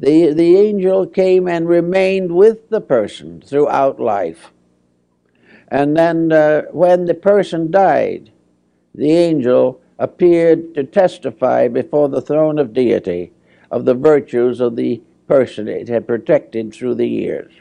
The, 0.00 0.32
the 0.32 0.56
angel 0.56 1.06
came 1.06 1.46
and 1.46 1.68
remained 1.68 2.34
with 2.34 2.68
the 2.68 2.80
person 2.80 3.42
throughout 3.42 4.00
life. 4.00 4.50
And 5.68 5.96
then 5.96 6.32
uh, 6.32 6.62
when 6.72 7.04
the 7.04 7.14
person 7.14 7.70
died, 7.70 8.32
the 8.94 9.12
angel 9.12 9.80
appeared 9.98 10.74
to 10.74 10.84
testify 10.84 11.68
before 11.68 12.08
the 12.08 12.20
throne 12.20 12.58
of 12.58 12.72
deity 12.72 13.32
of 13.74 13.86
the 13.86 13.94
virtues 13.94 14.60
of 14.60 14.76
the 14.76 15.02
person 15.26 15.66
it 15.66 15.88
had 15.88 16.06
protected 16.06 16.72
through 16.72 16.94
the 16.94 17.08
years. 17.08 17.52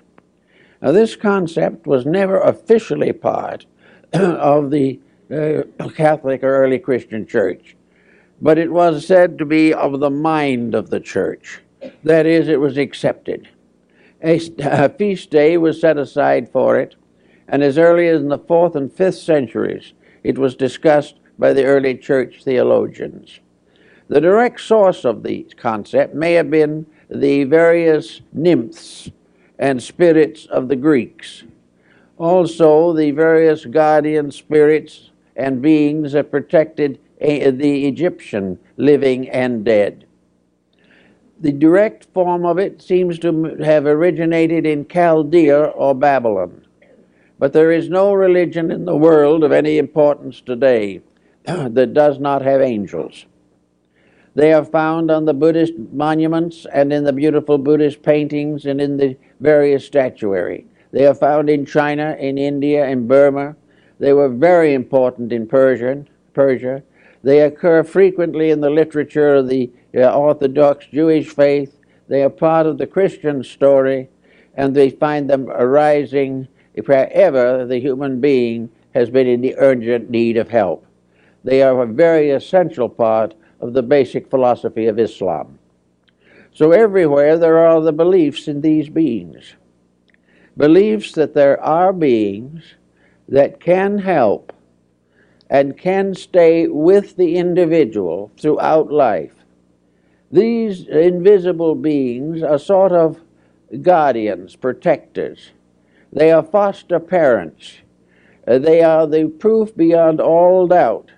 Now, 0.80 0.91
this 0.91 1.16
concept 1.16 1.88
was 1.88 2.05
never 2.05 2.39
officially 2.39 3.11
part 3.11 3.66
of 4.14 4.70
the 4.70 4.99
uh, 5.32 5.89
Catholic 5.89 6.43
or 6.43 6.55
early 6.64 6.78
Christian 6.78 7.26
church, 7.26 7.76
but 8.39 8.59
it 8.59 8.72
was 8.72 9.07
said 9.07 9.39
to 9.39 9.45
be 9.45 9.74
of 9.74 9.99
the 9.99 10.11
mind 10.11 10.76
of 10.76 10.91
the 10.91 10.99
church. 10.99 11.61
That 12.03 12.28
is, 12.28 12.47
it 12.47 12.59
was 12.59 12.78
accepted. 12.78 13.49
A, 14.22 14.39
a 14.59 14.89
feast 14.89 15.32
day 15.32 15.57
was 15.57 15.82
set 15.82 15.97
aside 15.97 16.47
for 16.51 16.78
it, 16.78 16.95
and 17.47 17.64
as 17.64 17.80
early 17.80 18.07
as 18.07 18.22
in 18.22 18.30
the 18.30 18.38
fourth 18.38 18.76
and 18.76 18.93
fifth 18.93 19.18
centuries, 19.18 19.93
it 20.22 20.38
was 20.38 20.53
discussed 20.53 21.16
by 21.39 21.53
the 21.53 21.66
early 21.66 21.97
church 21.97 22.43
theologians. 22.43 23.39
The 24.14 24.22
direct 24.22 24.61
source 24.61 25.05
of 25.05 25.24
the 25.24 25.41
concept 25.57 26.14
may 26.14 26.34
have 26.34 26.51
been 26.51 26.86
the 27.09 27.45
various 27.45 28.22
nymphs 28.32 29.09
and 29.57 29.82
spirits 29.82 30.45
of 30.45 30.68
the 30.68 30.76
Greeks. 30.76 31.45
Also, 32.20 32.93
the 32.93 33.09
various 33.09 33.66
guardian 33.66 34.30
spirits 34.30 35.09
and 35.36 35.64
beings 35.64 36.11
that 36.11 36.30
protected 36.30 36.99
the 37.20 37.88
Egyptian 37.88 38.59
living 38.78 39.32
and 39.32 39.66
dead. 39.66 40.05
The 41.39 41.51
direct 41.51 42.05
form 42.14 42.45
of 42.45 42.59
it 42.59 42.84
seems 42.84 43.18
to 43.18 43.55
have 43.64 43.88
originated 43.88 44.68
in 44.68 44.88
Chaldea 44.88 45.59
or 45.59 45.95
Babylon. 45.95 46.68
But 47.39 47.53
there 47.53 47.72
is 47.72 47.89
no 47.89 48.14
religion 48.14 48.70
in 48.70 48.86
the 48.86 48.95
world 48.95 49.43
of 49.43 49.51
any 49.51 49.80
importance 49.80 50.39
today 50.39 51.01
that 51.45 51.95
does 51.95 52.20
not 52.20 52.43
have 52.43 52.61
angels. 52.61 53.26
They 54.36 54.51
are 54.53 54.65
found 54.65 55.11
on 55.11 55.25
the 55.25 55.34
Buddhist 55.34 55.73
monuments 55.91 56.65
and 56.73 56.91
in 56.91 57.03
the 57.03 57.13
beautiful 57.13 57.57
Buddhist 57.57 58.01
paintings 58.01 58.65
and 58.65 58.81
in 58.81 58.97
the 58.97 59.15
various 59.39 59.86
statuary. 59.86 60.65
They 60.91 61.05
are 61.05 61.13
found 61.13 61.49
in 61.49 61.65
China, 61.65 62.15
in 62.19 62.38
India, 62.38 62.88
in 62.88 63.07
Burma. 63.07 63.55
They 63.99 64.13
were 64.13 64.29
very 64.29 64.73
important 64.73 65.31
in 65.31 65.47
Persian, 65.47 66.07
Persia. 66.34 66.84
They 67.21 67.41
occur 67.41 67.84
frequently 67.84 68.49
in 68.49 68.59
the 68.59 68.69
literature 68.69 69.36
of 69.36 69.47
the 69.47 69.71
uh, 69.95 70.13
Orthodox 70.13 70.88
Jewish 70.88 71.29
faith. 71.29 71.79
They 72.07 72.23
are 72.23 72.29
part 72.29 72.65
of 72.65 72.77
the 72.77 72.88
Christian 72.88 73.43
story, 73.43 74.09
and 74.55 74.75
they 74.75 74.89
find 74.89 75.29
them 75.29 75.49
arising 75.49 76.47
wherever 76.86 77.65
the 77.65 77.79
human 77.79 78.19
being 78.19 78.69
has 78.93 79.09
been 79.09 79.27
in 79.27 79.41
the 79.41 79.55
urgent 79.57 80.09
need 80.09 80.38
of 80.38 80.49
help. 80.49 80.86
They 81.43 81.61
are 81.61 81.81
a 81.81 81.88
very 81.88 82.31
essential 82.31 82.89
part 82.89 83.36
of 83.64 83.74
the 83.74 83.82
basic 83.82 84.30
philosophy 84.30 84.88
of 84.88 84.99
Islam. 84.99 85.57
So 86.53 86.72
everywhere 86.72 87.38
there 87.38 87.57
are 87.57 87.82
the 87.82 87.93
beliefs 87.93 88.47
in 88.47 88.61
these 88.61 88.89
beings. 88.89 89.55
Beliefs 90.57 91.14
that 91.14 91.34
there 91.34 91.59
are 91.61 91.93
beings 91.93 92.76
that 93.30 93.61
can 93.61 93.97
help 93.97 94.51
and 95.49 95.78
can 95.78 96.14
stay 96.14 96.68
with 96.68 97.16
the 97.16 97.38
individual 97.38 98.32
throughout 98.38 98.91
life. 98.91 99.34
These 100.32 100.88
invisible 100.88 101.76
beings 101.76 102.43
are 102.43 102.59
sort 102.59 102.91
of 102.91 103.22
guardians, 103.82 104.55
protectors. 104.55 105.51
They 106.11 106.32
are 106.32 106.43
foster 106.43 106.99
parents. 106.99 107.78
They 108.45 108.84
are 108.84 109.07
the 109.07 109.28
proof 109.30 109.76
beyond 109.76 110.20
all 110.20 110.68
doubt 110.68 111.11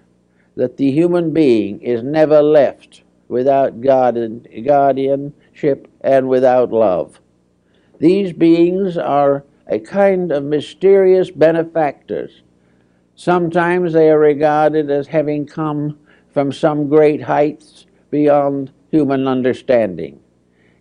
that 0.55 0.77
the 0.77 0.91
human 0.91 1.31
being 1.31 1.81
is 1.81 2.03
never 2.03 2.41
left 2.41 3.03
without 3.27 3.81
guardian, 3.81 4.45
guardianship 4.65 5.87
and 6.01 6.29
without 6.29 6.71
love. 6.71 7.19
These 7.99 8.33
beings 8.33 8.97
are 8.97 9.43
a 9.67 9.79
kind 9.79 10.31
of 10.31 10.43
mysterious 10.43 11.31
benefactors. 11.31 12.41
Sometimes 13.15 13.93
they 13.93 14.09
are 14.09 14.19
regarded 14.19 14.91
as 14.91 15.07
having 15.07 15.45
come 15.45 15.97
from 16.33 16.51
some 16.51 16.89
great 16.89 17.23
heights 17.23 17.85
beyond 18.11 18.71
human 18.91 19.27
understanding. 19.27 20.19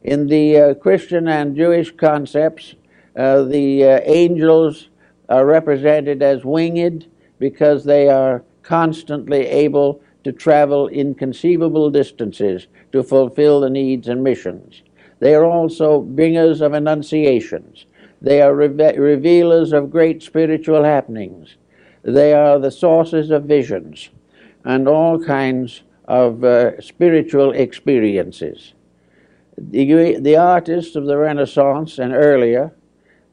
In 0.03 0.27
the 0.27 0.59
uh, 0.59 0.75
Christian 0.75 1.29
and 1.29 1.57
Jewish 1.57 1.91
concepts, 1.93 2.75
uh, 3.17 3.43
the 3.45 3.85
uh, 3.85 4.01
angels 4.05 4.89
are 5.29 5.47
represented 5.47 6.23
as 6.23 6.45
winged 6.45 7.07
because 7.39 7.85
they 7.85 8.09
are 8.09 8.45
constantly 8.65 9.47
able 9.47 10.01
to 10.25 10.33
travel 10.33 10.89
inconceivable 10.89 11.91
distances 11.91 12.67
to 12.93 13.03
fulfill 13.03 13.61
the 13.61 13.71
needs 13.71 14.09
and 14.09 14.25
missions. 14.25 14.83
They 15.21 15.35
are 15.35 15.45
also 15.45 16.01
bringers 16.01 16.61
of 16.61 16.73
annunciations. 16.73 17.87
They 18.21 18.41
are 18.41 18.55
reve- 18.55 18.99
revealers 18.99 19.73
of 19.73 19.91
great 19.91 20.23
spiritual 20.23 20.83
happenings. 20.83 21.57
They 22.03 22.33
are 22.33 22.59
the 22.59 22.71
sources 22.71 23.31
of 23.31 23.45
visions 23.45 24.11
and 24.65 24.89
all 24.89 25.23
kinds 25.23 25.83
of 26.07 26.43
uh, 26.45 26.81
spiritual 26.81 27.53
experiences. 27.53 28.73
The, 29.57 30.19
the 30.19 30.37
artists 30.37 30.97
of 30.97 31.07
the 31.07 31.17
Renaissance 31.17 31.99
and 31.99 32.13
earlier 32.13 32.75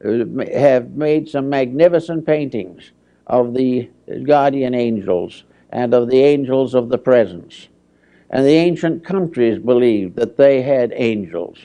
uh, 0.04 0.24
have 0.54 0.90
made 0.90 1.28
some 1.28 1.48
magnificent 1.48 2.26
paintings 2.26 2.92
of 3.26 3.54
the 3.54 3.88
guardian 4.24 4.74
angels 4.74 5.44
and 5.70 5.94
of 5.94 6.08
the 6.10 6.22
angels 6.22 6.74
of 6.74 6.88
the 6.88 6.98
presence. 6.98 7.68
And 8.30 8.46
the 8.46 8.50
ancient 8.50 9.04
countries 9.04 9.58
believed 9.58 10.16
that 10.16 10.36
they 10.36 10.62
had 10.62 10.92
angels 10.94 11.58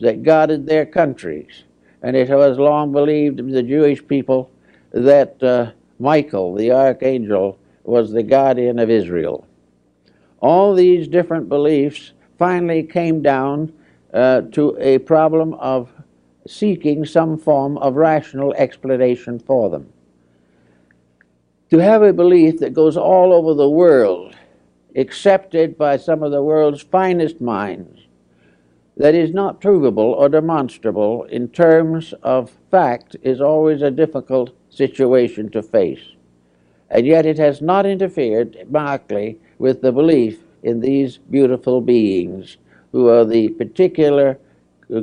that 0.00 0.22
guarded 0.22 0.66
their 0.66 0.86
countries. 0.86 1.64
And 2.02 2.16
it 2.16 2.30
was 2.30 2.58
long 2.58 2.92
believed 2.92 3.40
in 3.40 3.50
the 3.50 3.62
Jewish 3.62 4.06
people 4.06 4.50
that 4.92 5.42
uh, 5.42 5.72
Michael, 5.98 6.54
the 6.54 6.72
archangel, 6.72 7.58
was 7.84 8.12
the 8.12 8.22
guardian 8.22 8.78
of 8.78 8.90
Israel. 8.90 9.46
All 10.40 10.74
these 10.74 11.08
different 11.08 11.48
beliefs 11.48 12.12
finally 12.38 12.82
came 12.84 13.22
down 13.22 13.72
uh, 14.12 14.42
to 14.52 14.76
a 14.78 14.98
problem 14.98 15.54
of 15.54 15.92
seeking 16.46 17.04
some 17.04 17.36
form 17.36 17.76
of 17.78 17.96
rational 17.96 18.54
explanation 18.54 19.38
for 19.38 19.68
them. 19.68 19.92
To 21.70 21.78
have 21.78 22.02
a 22.02 22.14
belief 22.14 22.60
that 22.60 22.72
goes 22.72 22.96
all 22.96 23.32
over 23.32 23.52
the 23.52 23.68
world, 23.68 24.34
accepted 24.96 25.76
by 25.76 25.98
some 25.98 26.22
of 26.22 26.32
the 26.32 26.42
world's 26.42 26.80
finest 26.80 27.42
minds, 27.42 28.06
that 28.96 29.14
is 29.14 29.34
not 29.34 29.60
provable 29.60 30.12
or 30.12 30.30
demonstrable 30.30 31.24
in 31.24 31.48
terms 31.48 32.14
of 32.22 32.56
fact 32.70 33.16
is 33.22 33.40
always 33.40 33.82
a 33.82 33.90
difficult 33.90 34.50
situation 34.70 35.50
to 35.50 35.62
face. 35.62 36.14
And 36.90 37.06
yet 37.06 37.26
it 37.26 37.36
has 37.36 37.60
not 37.60 37.84
interfered 37.84 38.66
markedly 38.70 39.38
with 39.58 39.82
the 39.82 39.92
belief 39.92 40.40
in 40.62 40.80
these 40.80 41.18
beautiful 41.18 41.82
beings 41.82 42.56
who 42.92 43.08
are 43.08 43.26
the 43.26 43.50
particular 43.50 44.38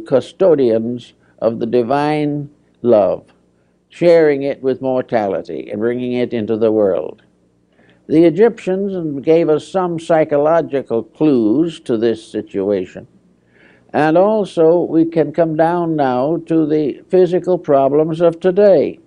custodians 0.07 1.13
of 1.37 1.59
the 1.59 1.67
divine 1.67 2.49
love, 2.81 3.34
sharing 3.95 4.43
it 4.43 4.61
with 4.61 4.81
mortality 4.81 5.69
and 5.71 5.79
bringing 5.79 6.11
it 6.11 6.33
into 6.33 6.57
the 6.57 6.71
world. 6.71 7.21
The 8.07 8.25
Egyptians 8.25 9.23
gave 9.23 9.47
us 9.47 9.65
some 9.65 10.01
psychological 10.01 11.01
clues 11.01 11.79
to 11.81 11.95
this 11.95 12.29
situation. 12.29 13.07
And 13.93 14.17
also, 14.17 14.81
we 14.81 15.05
can 15.05 15.31
come 15.31 15.55
down 15.55 15.95
now 15.95 16.41
to 16.47 16.65
the 16.65 17.03
physical 17.07 17.57
problems 17.57 18.19
of 18.19 18.41
today 18.41 18.99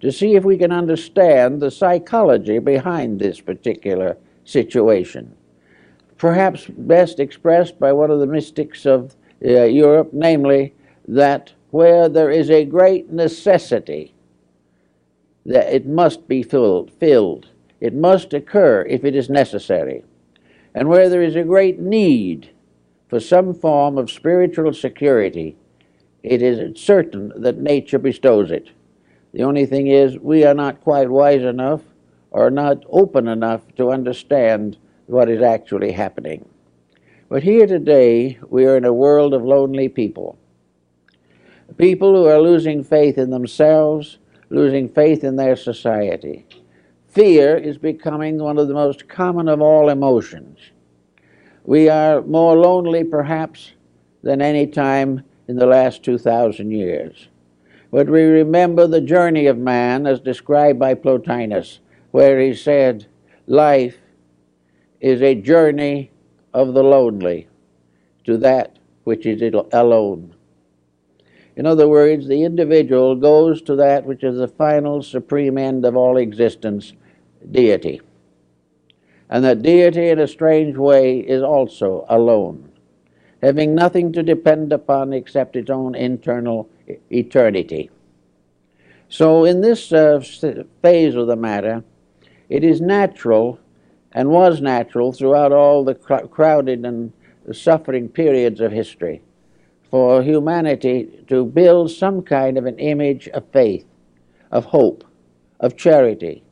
to 0.00 0.10
see 0.10 0.34
if 0.34 0.44
we 0.44 0.56
can 0.56 0.72
understand 0.72 1.60
the 1.60 1.70
psychology 1.70 2.58
behind 2.60 3.20
this 3.20 3.38
particular 3.38 4.16
situation. 4.44 5.34
Perhaps 6.16 6.68
best 6.68 7.20
expressed 7.20 7.78
by 7.78 7.92
one 7.92 8.10
of 8.10 8.20
the 8.20 8.26
mystics 8.26 8.86
of 8.86 9.14
uh, 9.44 9.64
Europe, 9.64 10.08
namely, 10.14 10.72
that 11.06 11.52
where 11.74 12.08
there 12.08 12.30
is 12.30 12.50
a 12.50 12.64
great 12.64 13.10
necessity, 13.10 14.14
that 15.44 15.74
it 15.74 15.84
must 15.84 16.28
be 16.28 16.40
filled, 16.40 16.88
filled. 17.00 17.48
It 17.80 17.92
must 17.92 18.32
occur 18.32 18.82
if 18.88 19.04
it 19.04 19.16
is 19.16 19.28
necessary. 19.28 20.04
And 20.72 20.88
where 20.88 21.08
there 21.08 21.20
is 21.20 21.34
a 21.34 21.42
great 21.42 21.80
need 21.80 22.50
for 23.08 23.18
some 23.18 23.52
form 23.52 23.98
of 23.98 24.08
spiritual 24.08 24.72
security, 24.72 25.56
it 26.22 26.42
is 26.42 26.80
certain 26.80 27.32
that 27.34 27.58
nature 27.58 27.98
bestows 27.98 28.52
it. 28.52 28.70
The 29.32 29.42
only 29.42 29.66
thing 29.66 29.88
is, 29.88 30.16
we 30.16 30.44
are 30.44 30.54
not 30.54 30.80
quite 30.80 31.10
wise 31.10 31.42
enough 31.42 31.80
or 32.30 32.52
not 32.52 32.84
open 32.88 33.26
enough 33.26 33.62
to 33.78 33.90
understand 33.90 34.78
what 35.06 35.28
is 35.28 35.42
actually 35.42 35.90
happening. 35.90 36.48
But 37.28 37.42
here 37.42 37.66
today, 37.66 38.38
we 38.48 38.64
are 38.64 38.76
in 38.76 38.84
a 38.84 38.92
world 38.92 39.34
of 39.34 39.42
lonely 39.42 39.88
people. 39.88 40.38
People 41.76 42.14
who 42.14 42.26
are 42.26 42.40
losing 42.40 42.84
faith 42.84 43.18
in 43.18 43.30
themselves, 43.30 44.18
losing 44.50 44.88
faith 44.88 45.24
in 45.24 45.36
their 45.36 45.56
society. 45.56 46.46
Fear 47.08 47.56
is 47.56 47.78
becoming 47.78 48.38
one 48.38 48.58
of 48.58 48.68
the 48.68 48.74
most 48.74 49.08
common 49.08 49.48
of 49.48 49.60
all 49.60 49.88
emotions. 49.88 50.58
We 51.64 51.88
are 51.88 52.22
more 52.22 52.56
lonely, 52.56 53.04
perhaps, 53.04 53.72
than 54.22 54.42
any 54.42 54.66
time 54.66 55.22
in 55.48 55.56
the 55.56 55.66
last 55.66 56.02
2,000 56.02 56.70
years. 56.70 57.28
But 57.90 58.08
we 58.08 58.22
remember 58.22 58.86
the 58.86 59.00
journey 59.00 59.46
of 59.46 59.58
man 59.58 60.06
as 60.06 60.20
described 60.20 60.78
by 60.78 60.94
Plotinus, 60.94 61.78
where 62.10 62.40
he 62.40 62.54
said, 62.54 63.06
Life 63.46 63.98
is 65.00 65.22
a 65.22 65.34
journey 65.34 66.10
of 66.52 66.74
the 66.74 66.82
lonely 66.82 67.48
to 68.24 68.36
that 68.38 68.78
which 69.04 69.26
is 69.26 69.42
alone. 69.72 70.33
In 71.56 71.66
other 71.66 71.88
words, 71.88 72.26
the 72.26 72.42
individual 72.42 73.14
goes 73.14 73.62
to 73.62 73.76
that 73.76 74.04
which 74.04 74.24
is 74.24 74.38
the 74.38 74.48
final 74.48 75.02
supreme 75.02 75.56
end 75.56 75.84
of 75.84 75.96
all 75.96 76.16
existence, 76.16 76.92
deity. 77.50 78.00
And 79.30 79.44
that 79.44 79.62
deity, 79.62 80.08
in 80.08 80.18
a 80.18 80.26
strange 80.26 80.76
way, 80.76 81.18
is 81.20 81.42
also 81.42 82.04
alone, 82.08 82.72
having 83.42 83.74
nothing 83.74 84.12
to 84.12 84.22
depend 84.22 84.72
upon 84.72 85.12
except 85.12 85.56
its 85.56 85.70
own 85.70 85.94
internal 85.94 86.68
eternity. 87.10 87.90
So, 89.08 89.44
in 89.44 89.60
this 89.60 89.92
uh, 89.92 90.22
phase 90.82 91.14
of 91.14 91.28
the 91.28 91.36
matter, 91.36 91.84
it 92.48 92.64
is 92.64 92.80
natural 92.80 93.60
and 94.12 94.28
was 94.28 94.60
natural 94.60 95.12
throughout 95.12 95.52
all 95.52 95.84
the 95.84 95.94
cr- 95.94 96.26
crowded 96.26 96.84
and 96.84 97.12
suffering 97.52 98.08
periods 98.08 98.60
of 98.60 98.72
history 98.72 99.22
for 99.94 100.24
humanity 100.24 101.08
to 101.28 101.44
build 101.44 101.88
some 101.88 102.20
kind 102.20 102.58
of 102.58 102.66
an 102.66 102.76
image 102.80 103.28
of 103.28 103.44
faith, 103.52 103.86
of 104.50 104.64
hope, 104.64 105.04
of 105.60 105.76
charity, 105.76 106.42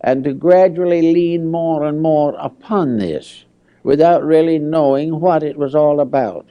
and 0.00 0.24
to 0.24 0.32
gradually 0.32 1.12
lean 1.12 1.50
more 1.50 1.84
and 1.84 2.00
more 2.00 2.34
upon 2.38 2.96
this 2.96 3.44
without 3.82 4.24
really 4.24 4.58
knowing 4.58 5.20
what 5.20 5.42
it 5.42 5.58
was 5.58 5.74
all 5.74 6.00
about. 6.00 6.46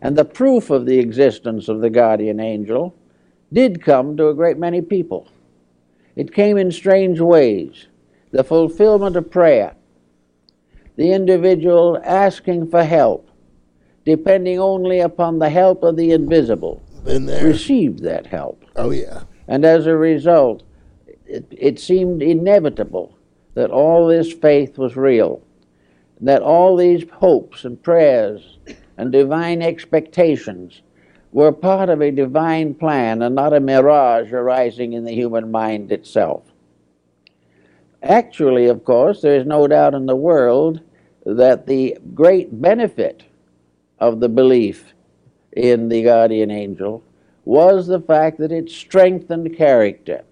And 0.00 0.14
the 0.14 0.24
proof 0.24 0.70
of 0.70 0.86
the 0.86 1.00
existence 1.00 1.66
of 1.66 1.80
the 1.80 1.90
guardian 1.90 2.38
angel 2.38 2.94
did 3.52 3.82
come 3.82 4.16
to 4.18 4.28
a 4.28 4.34
great 4.34 4.58
many 4.58 4.80
people. 4.80 5.26
It 6.14 6.32
came 6.32 6.56
in 6.56 6.70
strange 6.70 7.18
ways. 7.18 7.88
The 8.30 8.44
fulfillment 8.44 9.16
of 9.16 9.28
prayer, 9.28 9.74
the 10.94 11.12
individual 11.12 12.00
asking 12.04 12.70
for 12.70 12.84
help, 12.84 13.28
depending 14.04 14.58
only 14.58 15.00
upon 15.00 15.38
the 15.38 15.50
help 15.50 15.82
of 15.82 15.96
the 15.96 16.12
invisible, 16.12 16.82
received 17.04 18.00
that 18.02 18.26
help. 18.26 18.64
Oh, 18.76 18.90
yeah. 18.90 19.22
And 19.48 19.64
as 19.64 19.86
a 19.86 19.96
result, 19.96 20.62
it, 21.26 21.46
it 21.50 21.78
seemed 21.78 22.22
inevitable 22.22 23.16
that 23.54 23.70
all 23.70 24.06
this 24.06 24.32
faith 24.32 24.78
was 24.78 24.96
real, 24.96 25.42
that 26.20 26.42
all 26.42 26.76
these 26.76 27.04
hopes 27.10 27.64
and 27.64 27.82
prayers 27.82 28.58
and 28.96 29.12
divine 29.12 29.62
expectations 29.62 30.82
were 31.32 31.52
part 31.52 31.88
of 31.88 32.00
a 32.00 32.10
divine 32.10 32.74
plan 32.74 33.22
and 33.22 33.34
not 33.34 33.54
a 33.54 33.60
mirage 33.60 34.32
arising 34.32 34.92
in 34.92 35.04
the 35.04 35.14
human 35.14 35.50
mind 35.50 35.90
itself. 35.90 36.44
Actually, 38.02 38.66
of 38.66 38.84
course, 38.84 39.22
there 39.22 39.36
is 39.36 39.46
no 39.46 39.66
doubt 39.66 39.94
in 39.94 40.06
the 40.06 40.16
world 40.16 40.80
that 41.24 41.66
the 41.66 41.96
great 42.14 42.60
benefit 42.60 43.22
of 44.02 44.18
the 44.18 44.28
belief 44.28 44.94
in 45.52 45.88
the 45.88 46.02
guardian 46.02 46.50
angel 46.50 47.04
was 47.44 47.86
the 47.86 48.00
fact 48.00 48.36
that 48.38 48.50
it 48.50 48.68
strengthened 48.68 49.56
character, 49.56 50.24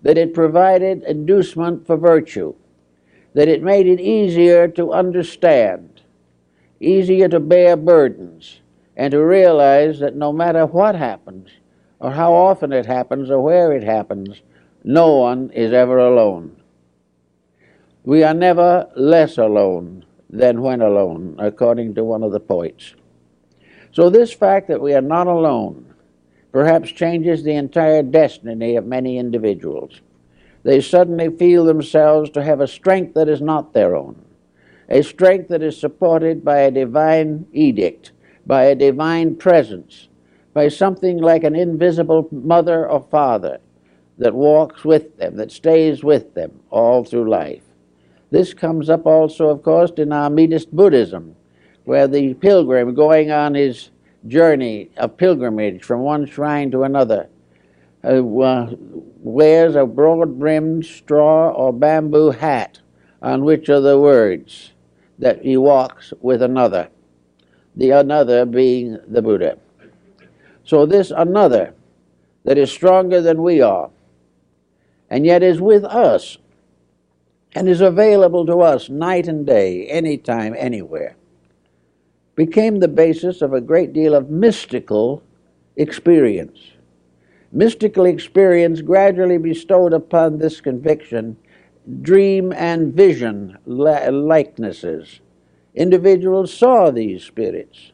that 0.00 0.16
it 0.16 0.32
provided 0.32 1.02
inducement 1.02 1.86
for 1.86 1.98
virtue, 1.98 2.54
that 3.34 3.48
it 3.48 3.62
made 3.62 3.86
it 3.86 4.00
easier 4.00 4.66
to 4.66 4.94
understand, 4.94 6.00
easier 6.80 7.28
to 7.28 7.38
bear 7.38 7.76
burdens, 7.76 8.60
and 8.96 9.10
to 9.10 9.22
realize 9.22 9.98
that 9.98 10.16
no 10.16 10.32
matter 10.32 10.64
what 10.64 10.94
happens, 10.94 11.50
or 11.98 12.10
how 12.12 12.32
often 12.32 12.72
it 12.72 12.86
happens, 12.86 13.30
or 13.30 13.42
where 13.42 13.72
it 13.72 13.82
happens, 13.82 14.40
no 14.84 15.16
one 15.16 15.50
is 15.50 15.74
ever 15.74 15.98
alone. 15.98 16.56
We 18.04 18.22
are 18.24 18.32
never 18.32 18.88
less 18.96 19.36
alone 19.36 20.06
than 20.32 20.62
when 20.62 20.80
alone, 20.80 21.34
according 21.38 21.94
to 21.94 22.04
one 22.04 22.22
of 22.22 22.32
the 22.32 22.40
poets. 22.40 22.94
So, 23.92 24.08
this 24.08 24.32
fact 24.32 24.68
that 24.68 24.80
we 24.80 24.94
are 24.94 25.00
not 25.00 25.26
alone, 25.26 25.92
perhaps 26.52 26.90
changes 26.90 27.42
the 27.42 27.54
entire 27.54 28.02
destiny 28.02 28.76
of 28.76 28.86
many 28.86 29.18
individuals. 29.18 30.00
They 30.62 30.80
suddenly 30.80 31.28
feel 31.36 31.64
themselves 31.64 32.30
to 32.30 32.44
have 32.44 32.60
a 32.60 32.68
strength 32.68 33.14
that 33.14 33.28
is 33.28 33.40
not 33.40 33.72
their 33.72 33.96
own, 33.96 34.24
a 34.88 35.02
strength 35.02 35.48
that 35.48 35.62
is 35.62 35.76
supported 35.76 36.44
by 36.44 36.58
a 36.58 36.70
divine 36.70 37.46
edict, 37.52 38.12
by 38.46 38.64
a 38.64 38.74
divine 38.74 39.36
presence, 39.36 40.08
by 40.52 40.68
something 40.68 41.18
like 41.18 41.44
an 41.44 41.56
invisible 41.56 42.28
mother 42.30 42.88
or 42.88 43.00
father 43.10 43.58
that 44.18 44.34
walks 44.34 44.84
with 44.84 45.16
them, 45.16 45.36
that 45.36 45.50
stays 45.50 46.04
with 46.04 46.34
them 46.34 46.60
all 46.70 47.04
through 47.04 47.28
life. 47.28 47.62
This 48.30 48.54
comes 48.54 48.88
up 48.88 49.06
also, 49.06 49.48
of 49.48 49.62
course, 49.62 49.90
in 49.96 50.10
Amidist 50.10 50.70
Buddhism, 50.70 51.34
where 51.84 52.06
the 52.06 52.34
pilgrim 52.34 52.94
going 52.94 53.30
on 53.30 53.54
his 53.54 53.90
journey 54.26 54.90
of 54.96 55.16
pilgrimage 55.16 55.82
from 55.82 56.00
one 56.00 56.26
shrine 56.26 56.70
to 56.70 56.82
another 56.84 57.28
uh, 58.04 58.22
wears 58.22 59.74
a 59.74 59.84
broad 59.84 60.38
brimmed 60.38 60.84
straw 60.84 61.50
or 61.50 61.72
bamboo 61.72 62.30
hat 62.30 62.80
on 63.22 63.44
which 63.44 63.68
are 63.68 63.80
the 63.80 63.98
words 63.98 64.72
that 65.18 65.42
he 65.42 65.56
walks 65.56 66.12
with 66.20 66.40
another, 66.40 66.88
the 67.76 67.90
another 67.90 68.46
being 68.46 68.98
the 69.06 69.20
Buddha. 69.20 69.58
So, 70.64 70.86
this 70.86 71.10
another 71.10 71.74
that 72.44 72.56
is 72.56 72.70
stronger 72.70 73.20
than 73.20 73.42
we 73.42 73.60
are, 73.60 73.90
and 75.10 75.26
yet 75.26 75.42
is 75.42 75.60
with 75.60 75.84
us, 75.84 76.38
and 77.54 77.68
is 77.68 77.80
available 77.80 78.46
to 78.46 78.60
us 78.60 78.88
night 78.88 79.26
and 79.26 79.46
day, 79.46 79.86
anytime, 79.86 80.54
anywhere, 80.56 81.16
became 82.36 82.78
the 82.78 82.88
basis 82.88 83.42
of 83.42 83.52
a 83.52 83.60
great 83.60 83.92
deal 83.92 84.14
of 84.14 84.30
mystical 84.30 85.22
experience. 85.76 86.58
Mystical 87.52 88.06
experience 88.06 88.80
gradually 88.80 89.38
bestowed 89.38 89.92
upon 89.92 90.38
this 90.38 90.60
conviction 90.60 91.36
dream 92.02 92.52
and 92.52 92.94
vision 92.94 93.58
likenesses. 93.66 95.20
Individuals 95.74 96.52
saw 96.52 96.90
these 96.90 97.24
spirits. 97.24 97.92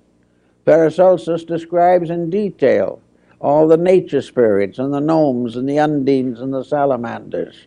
Paracelsus 0.66 1.44
describes 1.44 2.10
in 2.10 2.28
detail 2.28 3.00
all 3.40 3.68
the 3.68 3.76
nature 3.76 4.20
spirits 4.20 4.78
and 4.78 4.92
the 4.92 5.00
gnomes 5.00 5.56
and 5.56 5.68
the 5.68 5.76
undines 5.76 6.40
and 6.40 6.52
the 6.52 6.64
salamanders 6.64 7.66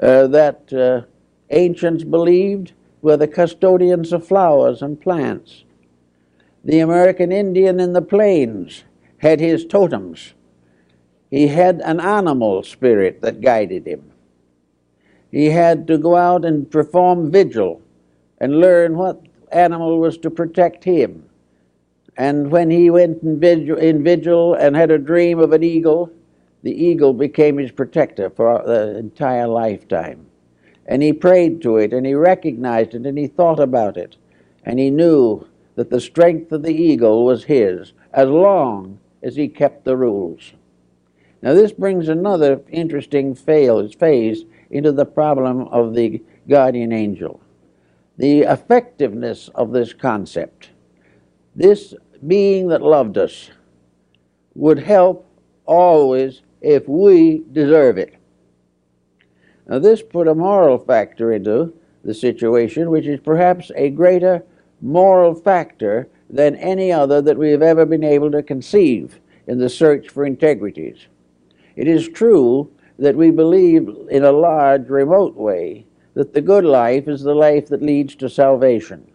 uh, 0.00 0.26
that 0.28 0.72
uh, 0.72 1.02
ancients 1.50 2.04
believed 2.04 2.72
were 3.02 3.16
the 3.16 3.28
custodians 3.28 4.12
of 4.12 4.26
flowers 4.26 4.82
and 4.82 5.00
plants. 5.00 5.64
The 6.64 6.80
American 6.80 7.32
Indian 7.32 7.80
in 7.80 7.92
the 7.92 8.02
plains 8.02 8.84
had 9.18 9.40
his 9.40 9.64
totems. 9.64 10.34
He 11.30 11.46
had 11.46 11.80
an 11.84 12.00
animal 12.00 12.62
spirit 12.62 13.20
that 13.22 13.40
guided 13.40 13.86
him. 13.86 14.10
He 15.30 15.46
had 15.46 15.86
to 15.86 15.96
go 15.96 16.16
out 16.16 16.44
and 16.44 16.70
perform 16.70 17.30
vigil 17.30 17.80
and 18.38 18.58
learn 18.60 18.96
what 18.96 19.22
animal 19.52 19.98
was 20.00 20.18
to 20.18 20.30
protect 20.30 20.84
him. 20.84 21.28
And 22.16 22.50
when 22.50 22.70
he 22.70 22.90
went 22.90 23.22
in 23.22 23.38
vigil, 23.38 23.76
in 23.78 24.02
vigil 24.02 24.54
and 24.54 24.74
had 24.74 24.90
a 24.90 24.98
dream 24.98 25.38
of 25.38 25.52
an 25.52 25.62
eagle, 25.62 26.10
the 26.62 26.72
eagle 26.72 27.12
became 27.12 27.58
his 27.58 27.70
protector 27.70 28.30
for 28.30 28.62
the 28.64 28.98
entire 28.98 29.46
lifetime. 29.46 30.26
And 30.86 31.02
he 31.02 31.12
prayed 31.12 31.62
to 31.62 31.76
it, 31.76 31.92
and 31.92 32.04
he 32.04 32.14
recognized 32.14 32.94
it, 32.94 33.06
and 33.06 33.16
he 33.16 33.26
thought 33.26 33.60
about 33.60 33.96
it, 33.96 34.16
and 34.64 34.78
he 34.78 34.90
knew 34.90 35.46
that 35.76 35.90
the 35.90 36.00
strength 36.00 36.52
of 36.52 36.62
the 36.62 36.74
eagle 36.74 37.24
was 37.24 37.44
his 37.44 37.92
as 38.12 38.28
long 38.28 38.98
as 39.22 39.36
he 39.36 39.48
kept 39.48 39.84
the 39.84 39.96
rules. 39.96 40.52
Now, 41.42 41.54
this 41.54 41.72
brings 41.72 42.08
another 42.08 42.60
interesting 42.70 43.34
phase 43.34 44.44
into 44.70 44.92
the 44.92 45.06
problem 45.06 45.68
of 45.68 45.94
the 45.94 46.22
guardian 46.48 46.92
angel. 46.92 47.40
The 48.18 48.40
effectiveness 48.40 49.48
of 49.54 49.72
this 49.72 49.94
concept. 49.94 50.70
This 51.56 51.94
being 52.26 52.68
that 52.68 52.82
loved 52.82 53.16
us 53.16 53.50
would 54.54 54.80
help 54.80 55.26
always 55.64 56.42
if 56.60 56.88
we 56.88 57.42
deserve 57.52 57.98
it. 57.98 58.14
Now, 59.66 59.78
this 59.78 60.02
put 60.02 60.28
a 60.28 60.34
moral 60.34 60.78
factor 60.78 61.32
into 61.32 61.72
the 62.04 62.14
situation, 62.14 62.90
which 62.90 63.06
is 63.06 63.20
perhaps 63.20 63.70
a 63.76 63.90
greater 63.90 64.44
moral 64.80 65.34
factor 65.34 66.08
than 66.28 66.56
any 66.56 66.90
other 66.90 67.20
that 67.22 67.38
we 67.38 67.50
have 67.50 67.62
ever 67.62 67.84
been 67.84 68.04
able 68.04 68.30
to 68.30 68.42
conceive 68.42 69.20
in 69.46 69.58
the 69.58 69.68
search 69.68 70.08
for 70.08 70.24
integrities. 70.24 71.06
It 71.76 71.88
is 71.88 72.08
true 72.08 72.70
that 72.98 73.16
we 73.16 73.30
believe 73.30 73.88
in 74.10 74.24
a 74.24 74.32
large, 74.32 74.88
remote 74.88 75.34
way 75.36 75.86
that 76.14 76.34
the 76.34 76.40
good 76.40 76.64
life 76.64 77.08
is 77.08 77.22
the 77.22 77.34
life 77.34 77.68
that 77.68 77.82
leads 77.82 78.14
to 78.16 78.28
salvation. 78.28 79.10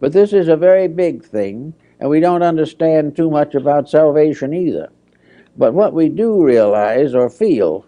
But 0.00 0.12
this 0.12 0.32
is 0.32 0.48
a 0.48 0.56
very 0.56 0.88
big 0.88 1.24
thing, 1.24 1.74
and 1.98 2.10
we 2.10 2.20
don't 2.20 2.42
understand 2.42 3.16
too 3.16 3.30
much 3.30 3.54
about 3.54 3.88
salvation 3.88 4.52
either. 4.52 4.90
But 5.56 5.74
what 5.74 5.92
we 5.92 6.08
do 6.08 6.42
realize 6.42 7.14
or 7.14 7.30
feel 7.30 7.86